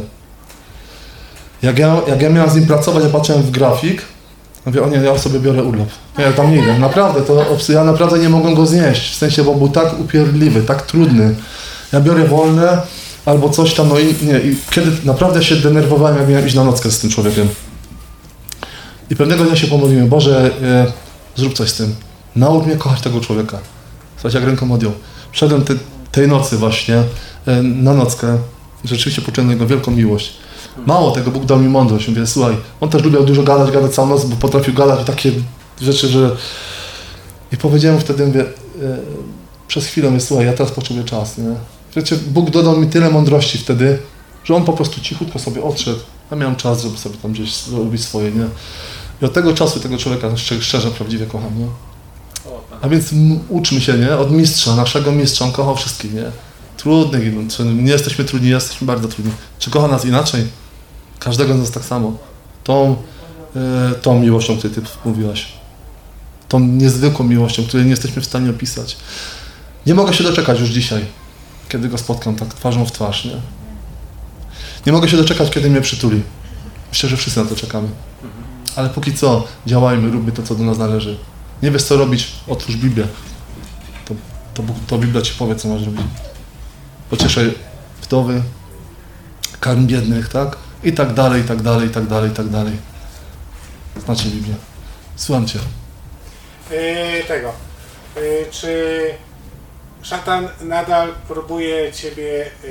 Jak 1.62 1.80
ja, 1.80 1.98
jak 2.08 2.22
ja 2.22 2.30
miałem 2.30 2.50
z 2.50 2.56
nim 2.56 2.68
pracować, 2.68 3.04
ja 3.04 3.10
patrzyłem 3.10 3.42
w 3.42 3.52
grafik, 3.52 4.02
mówię, 4.66 4.84
o 4.84 4.90
nie, 4.90 4.98
ja 4.98 5.18
sobie 5.18 5.40
biorę 5.40 5.64
urlop. 5.64 5.88
Nie, 6.18 6.24
ja 6.24 6.34
tam 6.34 6.52
nie 6.52 6.58
idę. 6.58 6.80
Naprawdę, 6.80 7.22
to, 7.22 7.46
ja 7.70 7.84
naprawdę 7.84 8.20
nie 8.20 8.30
mogłem 8.30 8.56
go 8.56 8.66
znieść. 8.66 9.12
W 9.12 9.16
sensie, 9.18 9.44
bo 9.44 9.54
był 9.56 9.70
tak 9.70 10.00
upierdliwy, 10.00 10.62
tak 10.62 10.82
trudny. 10.82 11.36
Ja 11.94 12.02
biorę 12.02 12.28
wolne, 12.28 12.82
albo 13.26 13.50
coś 13.50 13.74
tam, 13.74 13.90
no 13.90 14.00
i 14.00 14.06
nie. 14.06 14.40
I 14.40 14.58
kiedy 14.70 14.92
naprawdę 15.04 15.44
się 15.44 15.56
denerwowałem, 15.56 16.18
jak 16.18 16.30
miałem 16.30 16.48
iść 16.48 16.56
na 16.56 16.64
nockę 16.64 16.92
z 16.92 17.00
tym 17.00 17.10
człowiekiem. 17.10 17.48
I 19.10 19.16
pewnego 19.16 19.44
dnia 19.44 19.56
się 19.56 19.68
pomodliłem, 19.68 20.08
Boże, 20.08 20.52
e, 20.64 20.92
zrób 21.36 21.54
coś 21.54 21.70
z 21.70 21.74
tym. 21.74 21.96
Naucz 22.36 22.66
mnie 22.66 22.76
kochać 22.76 23.02
tego 23.02 23.22
człowieka. 23.22 23.60
Słuchajcie, 24.16 24.38
jak 24.38 24.48
ręką 24.48 24.74
odjął. 24.74 24.92
Wszedłem 25.32 25.64
te, 25.64 25.74
tej 26.16 26.28
nocy 26.28 26.58
właśnie 26.58 27.04
e, 27.46 27.62
na 27.64 27.94
nockę. 27.94 28.38
Rzeczywiście 28.84 29.22
poczułem 29.22 29.50
jego 29.50 29.68
wielką 29.68 29.92
miłość. 29.92 30.34
Mało 30.86 31.12
tego, 31.12 31.32
Bóg 31.32 31.46
dał 31.46 31.60
mi 31.60 31.70
mądrość. 31.70 32.08
Mówię, 32.08 32.28
słuchaj, 32.28 32.56
on 32.82 32.90
też 32.90 33.04
lubił 33.04 33.24
dużo 33.24 33.44
gadać, 33.44 33.72
gadać 33.72 33.96
całą 33.96 34.08
noc, 34.08 34.26
bo 34.26 34.36
potrafił 34.36 34.74
gadać 34.74 35.06
takie 35.06 35.32
rzeczy, 35.82 36.08
że... 36.08 36.36
I 37.52 37.58
powiedziałem 37.58 38.00
wtedy, 38.00 38.28
mówię, 38.28 38.42
e, 38.42 38.46
przez 39.68 39.86
chwilę, 39.86 40.10
mówię, 40.10 40.22
słuchaj, 40.22 40.46
ja 40.46 40.54
teraz 40.54 40.72
potrzebuję 40.72 41.06
czas, 41.06 41.38
nie? 41.38 41.56
Wiecie, 41.96 42.16
Bóg 42.28 42.50
dodał 42.50 42.78
mi 42.78 42.88
tyle 42.88 43.10
mądrości 43.10 43.58
wtedy, 43.58 43.98
że 44.44 44.56
on 44.56 44.64
po 44.64 44.74
prostu 44.74 45.02
cichutko 45.02 45.40
sobie 45.40 45.64
odszedł. 45.64 46.00
Ja 46.32 46.38
miałem 46.38 46.56
czas, 46.56 46.84
żeby 46.84 46.98
sobie 46.98 47.18
tam 47.18 47.32
gdzieś 47.32 47.56
zrobić 47.56 48.04
swoje, 48.04 48.32
nie? 48.32 48.46
I 49.22 49.26
od 49.26 49.34
tego 49.34 49.54
czasu 49.54 49.80
tego 49.80 49.98
człowieka 49.98 50.38
szczerze, 50.62 50.92
prawdziwie 50.92 51.26
kocham, 51.26 51.60
nie? 51.60 51.68
A 52.82 52.90
więc 52.90 53.10
uczmy 53.50 53.82
się, 53.82 53.94
nie? 53.94 54.18
Od 54.18 54.32
mistrza, 54.32 54.76
naszego 54.76 55.12
mistrza, 55.12 55.46
on 55.46 55.52
kochał 55.52 55.76
wszystkich, 55.76 56.14
nie? 56.14 56.32
Trudnych, 56.78 57.36
no, 57.36 57.42
czy 57.50 57.66
nie 57.66 57.92
jesteśmy 57.92 58.26
trudni, 58.26 58.50
jesteśmy 58.50 58.88
bardzo 58.88 59.08
trudni. 59.08 59.32
Czy 59.60 59.72
kocha 59.72 59.88
nas 59.88 60.06
inaczej? 60.06 60.48
Każdego 61.20 61.54
z 61.54 61.60
nas 61.60 61.72
tak 61.72 61.86
samo. 61.86 62.18
Tą, 62.64 62.96
e, 63.56 63.96
tą 64.02 64.20
miłością, 64.20 64.54
o 64.54 64.58
której 64.58 64.76
Ty 64.76 64.82
mówiłaś. 65.06 65.48
Tą 66.48 66.60
niezwykłą 66.60 67.26
miłością, 67.26 67.64
której 67.64 67.86
nie 67.86 67.92
jesteśmy 67.92 68.22
w 68.22 68.26
stanie 68.26 68.50
opisać. 68.50 68.98
Nie 69.86 69.94
mogę 69.94 70.14
się 70.14 70.24
doczekać 70.24 70.60
już 70.60 70.70
dzisiaj, 70.70 71.06
kiedy 71.70 71.90
go 71.90 71.98
spotkam 71.98 72.36
tak 72.36 72.54
twarzą 72.54 72.86
w 72.86 72.92
twarz, 72.92 73.26
nie? 73.26 73.36
Nie 74.86 74.92
mogę 74.92 75.10
się 75.10 75.18
doczekać, 75.18 75.50
kiedy 75.50 75.70
mnie 75.70 75.82
przytuli. 75.82 76.22
Myślę, 76.90 77.10
że 77.10 77.18
wszyscy 77.18 77.44
na 77.44 77.50
to 77.50 77.56
czekamy. 77.56 77.88
Ale 78.76 78.90
póki 78.90 79.14
co, 79.14 79.48
działajmy, 79.68 80.12
róbmy 80.12 80.32
to, 80.32 80.44
co 80.44 80.56
do 80.56 80.64
nas 80.64 80.78
należy. 80.78 81.18
Nie 81.64 81.72
wiesz 81.72 81.84
co 81.84 81.98
robić, 81.98 82.32
otwórz 82.48 82.76
Biblię. 82.76 83.08
To, 84.06 84.14
to, 84.54 84.64
to 84.88 84.98
Biblia 84.98 85.22
ci 85.22 85.34
powie, 85.34 85.56
co 85.56 85.68
masz 85.68 85.86
robić. 85.86 86.06
Pocieszaj 87.10 87.54
wdowy, 88.02 88.42
karm 89.60 89.88
biednych, 89.88 90.30
tak? 90.30 90.58
I 90.84 90.94
tak 90.94 91.14
dalej, 91.14 91.42
i 91.42 91.44
tak 91.44 91.62
dalej, 91.62 91.88
i 91.88 91.92
tak 91.92 92.08
dalej, 92.08 92.32
i 92.32 92.34
tak 92.34 92.50
dalej. 92.50 92.78
Znacie 94.06 94.30
Biblię. 94.30 94.56
Słucham 95.16 95.48
Cię. 95.48 95.60
Yy, 96.72 97.24
tego. 97.28 97.54
Yy, 98.16 98.46
czy 98.52 99.12
szatan 100.02 100.50
nadal 100.62 101.14
próbuje 101.28 101.94
ciebie 101.94 102.52
yy, 102.64 102.70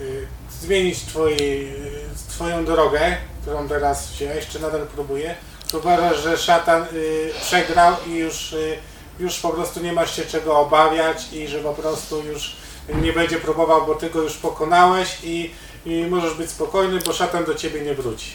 yy, 0.00 0.26
zmienić 0.60 0.98
twojej, 0.98 1.70
yy, 1.70 2.00
twoją 2.28 2.64
drogę, 2.64 3.16
którą 3.42 3.68
teraz 3.68 4.10
wziąłeś, 4.12 4.46
czy 4.46 4.60
nadal 4.60 4.86
próbuje? 4.86 5.34
Uważasz, 5.74 6.22
że 6.22 6.38
szatan 6.38 6.82
yy, 6.92 7.30
przegrał 7.42 7.94
i 8.08 8.14
już, 8.14 8.52
yy, 8.52 8.76
już 9.20 9.38
po 9.38 9.48
prostu 9.48 9.80
nie 9.80 9.92
masz 9.92 10.16
się 10.16 10.22
czego 10.22 10.58
obawiać 10.58 11.32
i 11.32 11.48
że 11.48 11.58
po 11.58 11.72
prostu 11.74 12.22
już 12.32 12.56
nie 13.02 13.12
będzie 13.12 13.36
próbował, 13.36 13.86
bo 13.86 13.94
ty 13.94 14.10
go 14.10 14.22
już 14.22 14.32
pokonałeś 14.32 15.18
i, 15.24 15.50
i 15.86 16.06
możesz 16.10 16.34
być 16.34 16.50
spokojny, 16.50 17.00
bo 17.06 17.12
szatan 17.12 17.44
do 17.44 17.54
ciebie 17.54 17.80
nie 17.80 17.94
wróci. 17.94 18.26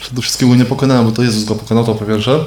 Przede 0.00 0.22
wszystkim 0.22 0.48
go 0.48 0.54
nie 0.54 0.64
pokonałem, 0.64 1.06
bo 1.06 1.12
to 1.12 1.22
Jezus 1.22 1.44
go 1.44 1.54
pokonał, 1.54 1.84
to 1.84 1.94
po 1.94 2.04
pierwsze. 2.04 2.44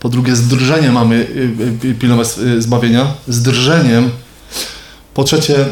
Po 0.00 0.08
drugie, 0.08 0.36
z 0.36 0.48
drżeniem 0.48 0.92
mamy 0.92 1.14
y, 1.14 1.88
y, 1.88 1.94
pilnować 1.94 2.28
y, 2.38 2.62
zbawienia. 2.62 3.14
Z 3.28 3.42
drżeniem. 3.42 4.10
Po 5.14 5.24
trzecie, 5.24 5.56
y, 5.60 5.66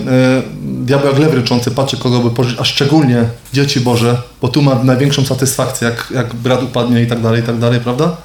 diabeł 0.63 1.09
jak 1.09 1.19
lew 1.19 1.35
ryczący 1.35 1.71
patrzy, 1.71 1.97
kogo 1.97 2.19
by 2.21 2.31
pożyć, 2.31 2.59
a 2.61 2.65
szczególnie 2.65 3.25
dzieci 3.53 3.81
Boże, 3.81 4.23
bo 4.43 4.49
tu 4.49 4.63
ma 4.63 4.75
największą 4.75 5.25
satysfakcję, 5.27 5.89
jak, 5.89 6.09
jak 6.15 6.35
brat 6.35 6.63
upadnie 6.63 7.03
i 7.03 7.07
tak 7.07 7.21
dalej, 7.23 7.41
i 7.41 7.45
tak 7.45 7.59
dalej, 7.59 7.81
prawda? 7.81 8.17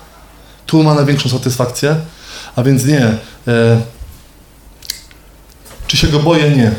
Tu 0.66 0.84
ma 0.84 0.94
największą 0.94 1.30
satysfakcję, 1.30 1.96
a 2.56 2.64
więc 2.64 2.86
nie. 2.86 3.06
Y, 3.08 3.12
czy 5.88 5.98
się 5.98 6.08
go 6.08 6.20
boję? 6.20 6.50
Nie. 6.50 6.72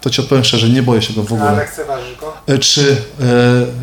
To 0.00 0.10
ci 0.10 0.20
odpowiem 0.20 0.44
szczerze, 0.44 0.68
nie 0.68 0.82
boję 0.82 1.02
się 1.02 1.14
go 1.14 1.22
w 1.22 1.32
ogóle. 1.32 1.48
Ale 1.48 1.58
lekceważysz 1.58 2.16
go? 2.20 2.32
E, 2.46 2.58
Czy 2.58 2.96
e, 3.20 3.26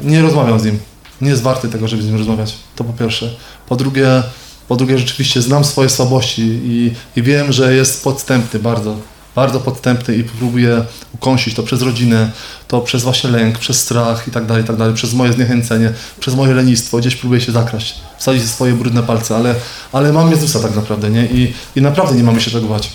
nie 0.03 0.21
rozmawiam 0.21 0.59
z 0.59 0.63
nim? 0.65 0.79
Nie 1.21 1.29
jest 1.29 1.41
warty 1.41 1.69
tego, 1.69 1.87
żeby 1.87 2.03
z 2.03 2.05
nim 2.05 2.17
rozmawiać. 2.17 2.55
To 2.75 2.83
po 2.83 2.93
pierwsze. 2.93 3.29
Po 3.67 3.75
drugie, 3.75 4.23
po 4.67 4.75
drugie 4.75 4.97
rzeczywiście 4.97 5.41
znam 5.41 5.63
swoje 5.65 5.89
słabości 5.89 6.41
i, 6.63 6.93
i 7.15 7.23
wiem, 7.23 7.51
że 7.51 7.73
jest 7.75 8.03
podstępny 8.03 8.59
bardzo. 8.59 8.95
Bardzo 9.37 9.59
podstępny 9.59 10.15
i 10.15 10.23
próbuję 10.23 10.85
ukąsić 11.13 11.55
to 11.55 11.63
przez 11.63 11.81
rodzinę, 11.81 12.31
to 12.67 12.81
przez 12.81 13.03
właśnie 13.03 13.29
lęk, 13.29 13.59
przez 13.59 13.79
strach 13.79 14.27
i 14.27 14.31
tak 14.31 14.45
dalej, 14.45 14.63
i 14.63 14.67
tak 14.67 14.75
dalej, 14.75 14.93
przez 14.93 15.13
moje 15.13 15.33
zniechęcenie, 15.33 15.91
przez 16.19 16.35
moje 16.35 16.53
lenistwo. 16.53 16.97
Gdzieś 16.97 17.15
próbuję 17.15 17.41
się 17.41 17.51
zakraść, 17.51 17.95
wsadzić 18.17 18.49
swoje 18.49 18.73
brudne 18.73 19.03
palce, 19.03 19.35
ale, 19.35 19.55
ale 19.93 20.13
mam 20.13 20.31
Jezusa 20.31 20.59
tak 20.59 20.75
naprawdę, 20.75 21.09
nie? 21.09 21.25
I, 21.25 21.53
I 21.75 21.81
naprawdę 21.81 22.15
nie 22.15 22.23
mamy 22.23 22.41
się 22.41 22.51
czego 22.51 22.67
bać. 22.67 22.89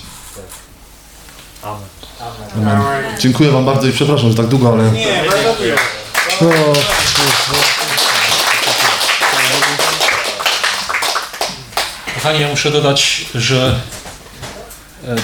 Amen. 1.63 1.81
Amen. 2.55 3.03
Dziękuję 3.19 3.51
Wam 3.51 3.65
bardzo 3.65 3.87
i 3.87 3.91
przepraszam, 3.91 4.29
że 4.29 4.35
tak 4.35 4.47
długo, 4.47 4.73
ale... 4.73 4.91
Nie, 4.91 5.23
bardzo 5.29 5.63
miło. 5.63 5.77
O, 6.41 6.73
Kochani, 12.15 12.41
ja 12.41 12.47
muszę 12.47 12.71
dodać, 12.71 13.25
że 13.35 13.79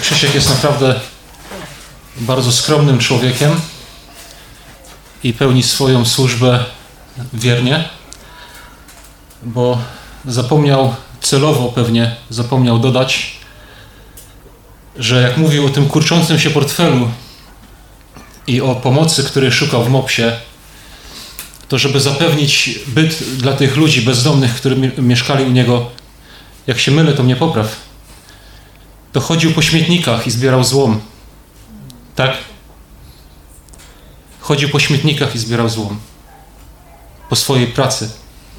Krzysiek 0.01 0.35
jest 0.35 0.49
naprawdę 0.49 0.99
bardzo 2.17 2.51
skromnym 2.51 2.99
człowiekiem 2.99 3.61
i 5.23 5.33
pełni 5.33 5.63
swoją 5.63 6.05
służbę 6.05 6.65
wiernie, 7.33 7.89
bo 9.43 9.77
zapomniał 10.25 10.95
celowo 11.21 11.71
pewnie, 11.71 12.15
zapomniał 12.29 12.79
dodać, 12.79 13.39
że 14.97 15.21
jak 15.21 15.37
mówił 15.37 15.65
o 15.65 15.69
tym 15.69 15.89
kurczącym 15.89 16.39
się 16.39 16.49
portfelu 16.49 17.09
i 18.47 18.61
o 18.61 18.75
pomocy, 18.75 19.23
której 19.23 19.51
szukał 19.51 19.83
w 19.83 19.89
MOPS-ie, 19.89 20.39
to 21.67 21.77
żeby 21.77 21.99
zapewnić 21.99 22.79
byt 22.87 23.23
dla 23.37 23.53
tych 23.53 23.77
ludzi 23.77 24.01
bezdomnych, 24.01 24.55
którzy 24.55 24.75
mi- 24.75 24.91
mieszkali 24.97 25.43
u 25.45 25.51
niego, 25.51 25.85
jak 26.67 26.79
się 26.79 26.91
mylę, 26.91 27.13
to 27.13 27.23
mnie 27.23 27.35
popraw, 27.35 27.88
to 29.11 29.19
chodził 29.21 29.53
po 29.53 29.61
śmietnikach 29.61 30.27
i 30.27 30.31
zbierał 30.31 30.63
złom. 30.63 31.01
Tak? 32.15 32.31
Chodził 34.39 34.69
po 34.69 34.79
śmietnikach 34.79 35.35
i 35.35 35.39
zbierał 35.39 35.69
złom. 35.69 35.99
Po 37.29 37.35
swojej 37.35 37.67
pracy. 37.67 38.09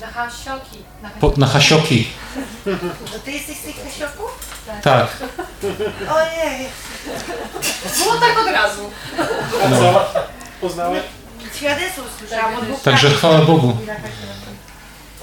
Na 0.00 0.06
hasioki. 0.06 0.78
Na 1.02 1.10
Po, 1.10 1.32
na 1.36 1.46
hasioki. 1.46 2.08
To 3.12 3.18
ty 3.24 3.32
jesteś 3.32 3.56
z 3.56 3.60
tych 3.60 3.84
hasioków? 3.84 4.38
Tak. 4.82 5.16
Ojej, 6.10 6.68
Było 7.98 8.14
tak 8.14 8.38
od 8.38 8.52
razu. 8.52 8.90
A 9.64 9.70
co? 9.70 10.06
Poznałeś? 10.60 11.02
świadectwo 11.56 12.02
słyszałam 12.18 12.54
od 12.56 12.82
Także 12.82 13.10
chwała 13.10 13.38
Bogu. 13.38 13.76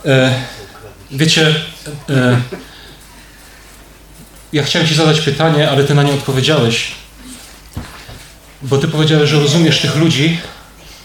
E, 0.05 0.33
wiecie, 1.11 1.55
e, 2.09 2.41
ja 4.53 4.63
chciałem 4.63 4.87
Ci 4.87 4.95
zadać 4.95 5.21
pytanie, 5.21 5.69
ale 5.69 5.83
Ty 5.83 5.95
na 5.95 6.03
nie 6.03 6.13
odpowiedziałeś. 6.13 6.91
Bo 8.61 8.77
Ty 8.77 8.87
powiedziałeś, 8.87 9.29
że 9.29 9.39
rozumiesz 9.39 9.81
tych 9.81 9.95
ludzi, 9.95 10.39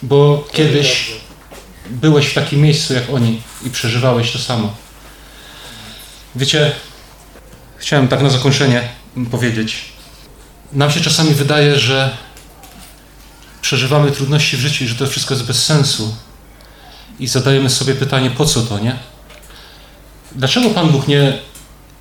bo 0.01 0.47
kiedyś 0.51 1.11
byłeś 1.89 2.27
w 2.27 2.33
takim 2.33 2.61
miejscu 2.61 2.93
jak 2.93 3.09
oni 3.09 3.41
i 3.65 3.69
przeżywałeś 3.69 4.31
to 4.31 4.39
samo. 4.39 4.75
Wiecie, 6.35 6.71
chciałem 7.77 8.07
tak 8.07 8.21
na 8.21 8.29
zakończenie 8.29 8.89
powiedzieć. 9.31 9.85
Nam 10.73 10.91
się 10.91 11.01
czasami 11.01 11.33
wydaje, 11.33 11.79
że 11.79 12.17
przeżywamy 13.61 14.11
trudności 14.11 14.57
w 14.57 14.59
życiu 14.59 14.83
i 14.83 14.87
że 14.87 14.95
to 14.95 15.07
wszystko 15.07 15.33
jest 15.33 15.45
bez 15.45 15.65
sensu. 15.65 16.15
I 17.19 17.27
zadajemy 17.27 17.69
sobie 17.69 17.95
pytanie, 17.95 18.31
po 18.31 18.45
co 18.45 18.61
to, 18.61 18.79
nie? 18.79 18.95
Dlaczego 20.31 20.69
Pan 20.69 20.89
Bóg 20.89 21.07
nie, 21.07 21.39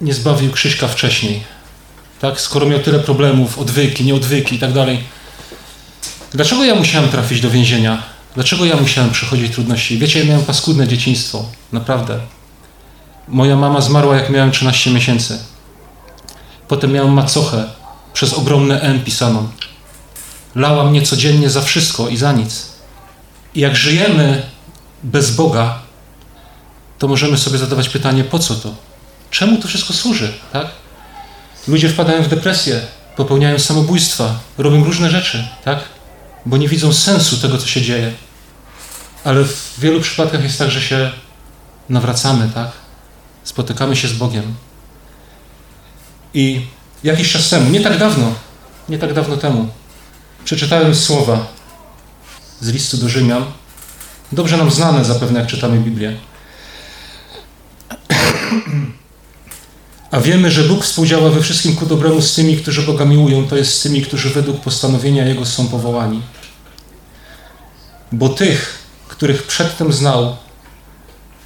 nie 0.02 0.14
zbawił 0.14 0.50
Krzyśka 0.52 0.88
wcześniej? 0.88 1.42
Tak? 2.20 2.40
Skoro 2.40 2.66
miał 2.66 2.80
tyle 2.80 2.98
problemów, 2.98 3.58
odwyki, 3.58 4.04
nieodwyki 4.04 4.56
i 4.56 4.58
tak 4.58 4.72
dalej. 4.72 5.04
Dlaczego 6.32 6.64
ja 6.64 6.74
musiałem 6.74 7.10
trafić 7.10 7.40
do 7.40 7.50
więzienia? 7.50 8.02
Dlaczego 8.34 8.64
ja 8.64 8.76
musiałem 8.76 9.10
przechodzić 9.10 9.52
trudności? 9.52 9.98
Wiecie, 9.98 10.18
ja 10.18 10.24
miałem 10.24 10.44
paskudne 10.44 10.88
dzieciństwo. 10.88 11.44
Naprawdę. 11.72 12.20
Moja 13.28 13.56
mama 13.56 13.80
zmarła, 13.80 14.16
jak 14.16 14.30
miałem 14.30 14.50
13 14.50 14.90
miesięcy. 14.90 15.38
Potem 16.68 16.92
miałem 16.92 17.12
macochę 17.12 17.64
przez 18.12 18.32
ogromne 18.34 18.80
N 18.80 19.04
pisaną 19.04 19.48
lała 20.54 20.84
mnie 20.84 21.02
codziennie 21.02 21.50
za 21.50 21.62
wszystko 21.62 22.08
i 22.08 22.16
za 22.16 22.32
nic. 22.32 22.66
I 23.54 23.60
jak 23.60 23.76
żyjemy 23.76 24.42
bez 25.02 25.30
Boga, 25.30 25.78
to 26.98 27.08
możemy 27.08 27.38
sobie 27.38 27.58
zadawać 27.58 27.88
pytanie, 27.88 28.24
po 28.24 28.38
co 28.38 28.54
to? 28.54 28.74
Czemu 29.32 29.58
to 29.58 29.68
wszystko 29.68 29.92
służy, 29.92 30.32
tak? 30.52 30.66
Ludzie 31.68 31.88
wpadają 31.88 32.22
w 32.22 32.28
depresję, 32.28 32.80
popełniają 33.16 33.58
samobójstwa, 33.58 34.38
robią 34.58 34.84
różne 34.84 35.10
rzeczy, 35.10 35.48
tak? 35.64 35.78
Bo 36.46 36.56
nie 36.56 36.68
widzą 36.68 36.92
sensu 36.92 37.36
tego, 37.36 37.58
co 37.58 37.66
się 37.66 37.82
dzieje. 37.82 38.12
Ale 39.24 39.44
w 39.44 39.74
wielu 39.78 40.00
przypadkach 40.00 40.42
jest 40.42 40.58
tak, 40.58 40.70
że 40.70 40.82
się 40.82 41.10
nawracamy, 41.88 42.50
tak? 42.54 42.70
Spotykamy 43.44 43.96
się 43.96 44.08
z 44.08 44.12
Bogiem. 44.12 44.54
I 46.34 46.66
jakiś 47.04 47.32
czas 47.32 47.48
temu, 47.48 47.70
nie 47.70 47.80
tak 47.80 47.98
dawno, 47.98 48.34
nie 48.88 48.98
tak 48.98 49.14
dawno 49.14 49.36
temu, 49.36 49.68
przeczytałem 50.44 50.94
słowa 50.94 51.46
z 52.60 52.68
listu 52.68 52.96
do 52.96 53.08
Rzymian, 53.08 53.44
dobrze 54.32 54.56
nam 54.56 54.70
znane 54.70 55.04
zapewne, 55.04 55.40
jak 55.40 55.48
czytamy 55.48 55.80
Biblię. 55.80 56.16
A 60.12 60.20
wiemy, 60.20 60.50
że 60.50 60.64
Bóg 60.64 60.84
współdziała 60.84 61.30
we 61.30 61.42
wszystkim 61.42 61.76
ku 61.76 61.86
dobremu 61.86 62.22
z 62.22 62.34
tymi, 62.34 62.56
którzy 62.56 62.82
Boga 62.82 63.04
miłują, 63.04 63.48
to 63.48 63.56
jest 63.56 63.74
z 63.74 63.82
tymi, 63.82 64.02
którzy 64.02 64.30
według 64.30 64.60
postanowienia 64.60 65.26
Jego 65.26 65.46
są 65.46 65.68
powołani. 65.68 66.22
Bo 68.12 68.28
tych, 68.28 68.78
których 69.08 69.42
przedtem 69.42 69.92
znał, 69.92 70.36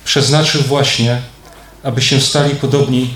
przeznaczył 0.05 0.63
właśnie, 0.63 1.23
aby 1.83 2.03
się 2.03 2.21
stali 2.21 2.55
podobni 2.55 3.15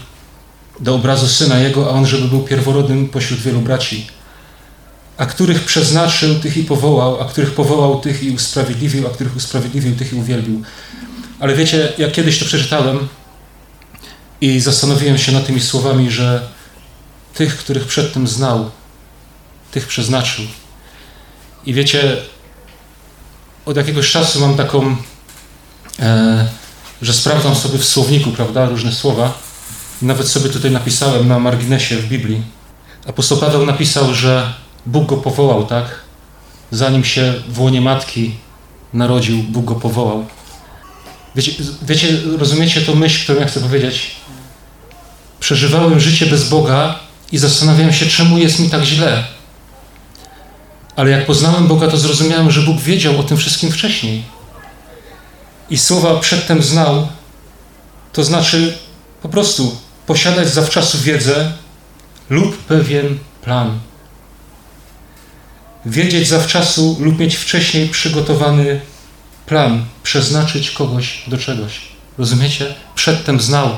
do 0.81 0.95
obrazu 0.95 1.29
Syna 1.29 1.59
Jego, 1.59 1.87
a 1.87 1.91
On, 1.91 2.07
żeby 2.07 2.29
był 2.29 2.41
pierworodnym 2.41 3.09
pośród 3.09 3.41
wielu 3.41 3.61
braci 3.61 4.07
a 5.21 5.27
których 5.27 5.65
przeznaczył, 5.65 6.35
tych 6.35 6.57
i 6.57 6.65
powołał, 6.65 7.21
a 7.21 7.25
których 7.25 7.55
powołał, 7.55 8.01
tych 8.01 8.23
i 8.23 8.31
usprawiedliwił, 8.31 9.07
a 9.07 9.11
których 9.11 9.37
usprawiedliwił, 9.37 9.97
tych 9.97 10.13
i 10.13 10.17
uwielbił. 10.17 10.63
Ale 11.41 11.55
wiecie, 11.55 11.93
jak 11.99 12.13
kiedyś 12.13 12.39
to 12.39 12.45
przeczytałem 12.45 13.09
i 14.41 14.61
zastanowiłem 14.61 15.19
się 15.19 15.33
nad 15.33 15.47
tymi 15.47 15.61
słowami, 15.61 16.11
że 16.11 16.49
tych, 17.35 17.57
których 17.57 17.87
przedtem 17.87 18.27
znał, 18.27 18.71
tych 19.71 19.87
przeznaczył. 19.87 20.45
I 21.67 21.75
wiecie, 21.75 22.17
od 23.67 23.77
jakiegoś 23.77 24.11
czasu 24.11 24.41
mam 24.41 24.57
taką, 24.57 24.97
e, 25.99 26.49
że 27.03 27.13
sprawdzam 27.13 27.55
sobie 27.55 27.79
w 27.79 27.85
słowniku, 27.85 28.31
prawda, 28.31 28.69
różne 28.69 28.93
słowa. 28.93 29.39
Nawet 30.03 30.29
sobie 30.29 30.51
tutaj 30.51 30.71
napisałem 30.71 31.29
na 31.29 31.39
marginesie 31.39 31.97
w 31.97 32.09
Biblii. 32.09 32.43
Apostoł 33.07 33.39
Paweł 33.39 33.67
napisał, 33.67 34.15
że 34.15 34.55
Bóg 34.87 35.07
go 35.07 35.17
powołał, 35.17 35.67
tak? 35.67 36.01
Zanim 36.71 37.05
się 37.05 37.35
w 37.49 37.61
łonie 37.61 37.81
matki 37.81 38.35
narodził, 38.93 39.43
Bóg 39.43 39.65
go 39.65 39.75
powołał. 39.75 40.27
Wiecie, 41.37 41.53
wiecie, 41.83 42.21
rozumiecie 42.39 42.81
tą 42.81 42.95
myśl, 42.95 43.25
którą 43.25 43.41
ja 43.41 43.47
chcę 43.47 43.61
powiedzieć? 43.61 44.20
Przeżywałem 45.41 46.01
życie 46.01 46.27
bez 46.27 46.49
Boga 46.49 46.99
i 47.33 47.39
zastanawiałem 47.39 47.93
się, 47.93 48.07
czemu 48.07 48.39
jest 48.39 48.59
mi 48.59 48.71
tak 48.71 48.83
źle. 48.83 49.25
Ale 50.97 51.11
jak 51.11 51.27
poznałem 51.27 51.67
Boga, 51.67 51.89
to 51.89 51.97
zrozumiałem, 51.97 52.51
że 52.51 52.63
Bóg 52.63 52.81
wiedział 52.81 53.21
o 53.21 53.23
tym 53.23 53.37
wszystkim 53.37 53.73
wcześniej. 53.73 54.25
I 55.71 55.79
słowa 55.79 56.21
przedtem 56.21 56.63
znał, 56.63 57.09
to 58.13 58.25
znaczy 58.25 58.79
po 59.23 59.29
prostu 59.29 59.77
posiadać 60.07 60.49
zawczasu 60.49 60.99
wiedzę 60.99 61.53
lub 62.31 62.59
pewien 62.59 63.19
plan 63.43 63.79
wiedzieć 65.87 66.29
zawczasu 66.29 66.97
lub 67.01 67.19
mieć 67.19 67.37
wcześniej 67.37 67.89
przygotowany 67.89 68.81
plan, 69.47 69.85
przeznaczyć 70.03 70.71
kogoś 70.71 71.23
do 71.27 71.39
czegoś. 71.39 71.81
Rozumiecie? 72.19 72.75
Przedtem 72.95 73.41
znał. 73.41 73.71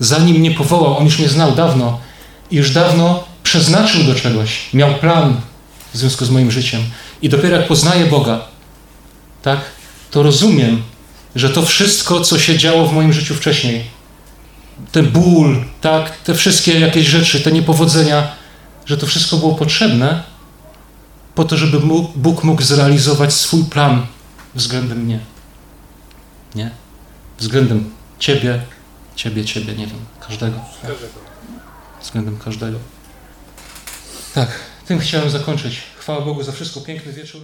Zanim 0.00 0.36
mnie 0.36 0.50
powołał, 0.50 0.98
On 0.98 1.04
już 1.04 1.18
mnie 1.18 1.28
znał 1.28 1.52
dawno 1.54 2.00
i 2.50 2.56
już 2.56 2.70
dawno 2.70 3.24
przeznaczył 3.42 4.04
do 4.04 4.14
czegoś. 4.14 4.74
Miał 4.74 4.94
plan 4.94 5.40
w 5.92 5.96
związku 5.96 6.24
z 6.24 6.30
moim 6.30 6.50
życiem. 6.50 6.80
I 7.22 7.28
dopiero 7.28 7.56
jak 7.56 7.68
poznaję 7.68 8.06
Boga, 8.06 8.40
tak, 9.42 9.60
to 10.10 10.22
rozumiem, 10.22 10.82
że 11.36 11.50
to 11.50 11.62
wszystko, 11.62 12.20
co 12.20 12.38
się 12.38 12.58
działo 12.58 12.86
w 12.86 12.92
moim 12.92 13.12
życiu 13.12 13.34
wcześniej, 13.34 13.84
ten 14.92 15.06
ból, 15.06 15.64
tak, 15.80 16.16
te 16.16 16.34
wszystkie 16.34 16.80
jakieś 16.80 17.06
rzeczy, 17.06 17.40
te 17.40 17.52
niepowodzenia, 17.52 18.32
że 18.86 18.96
to 18.96 19.06
wszystko 19.06 19.36
było 19.36 19.54
potrzebne 19.54 20.22
po 21.34 21.44
to, 21.44 21.56
żeby 21.56 21.80
Bóg 22.16 22.44
mógł 22.44 22.62
zrealizować 22.62 23.34
swój 23.34 23.64
plan 23.64 24.06
względem 24.54 24.98
mnie. 24.98 25.18
Nie? 26.54 26.70
Względem 27.38 27.90
Ciebie, 28.18 28.60
Ciebie, 29.20 29.44
Ciebie, 29.44 29.74
nie 29.74 29.86
wiem, 29.86 29.98
każdego. 30.20 30.60
Każdego. 30.82 31.20
Względem 32.02 32.38
każdego. 32.38 32.78
Tak, 34.34 34.48
tym 34.86 34.98
chciałem 34.98 35.30
zakończyć. 35.30 35.80
Chwała 35.98 36.20
Bogu 36.20 36.42
za 36.42 36.52
wszystko. 36.52 36.80
Piękny 36.80 37.12
wieczór. 37.12 37.42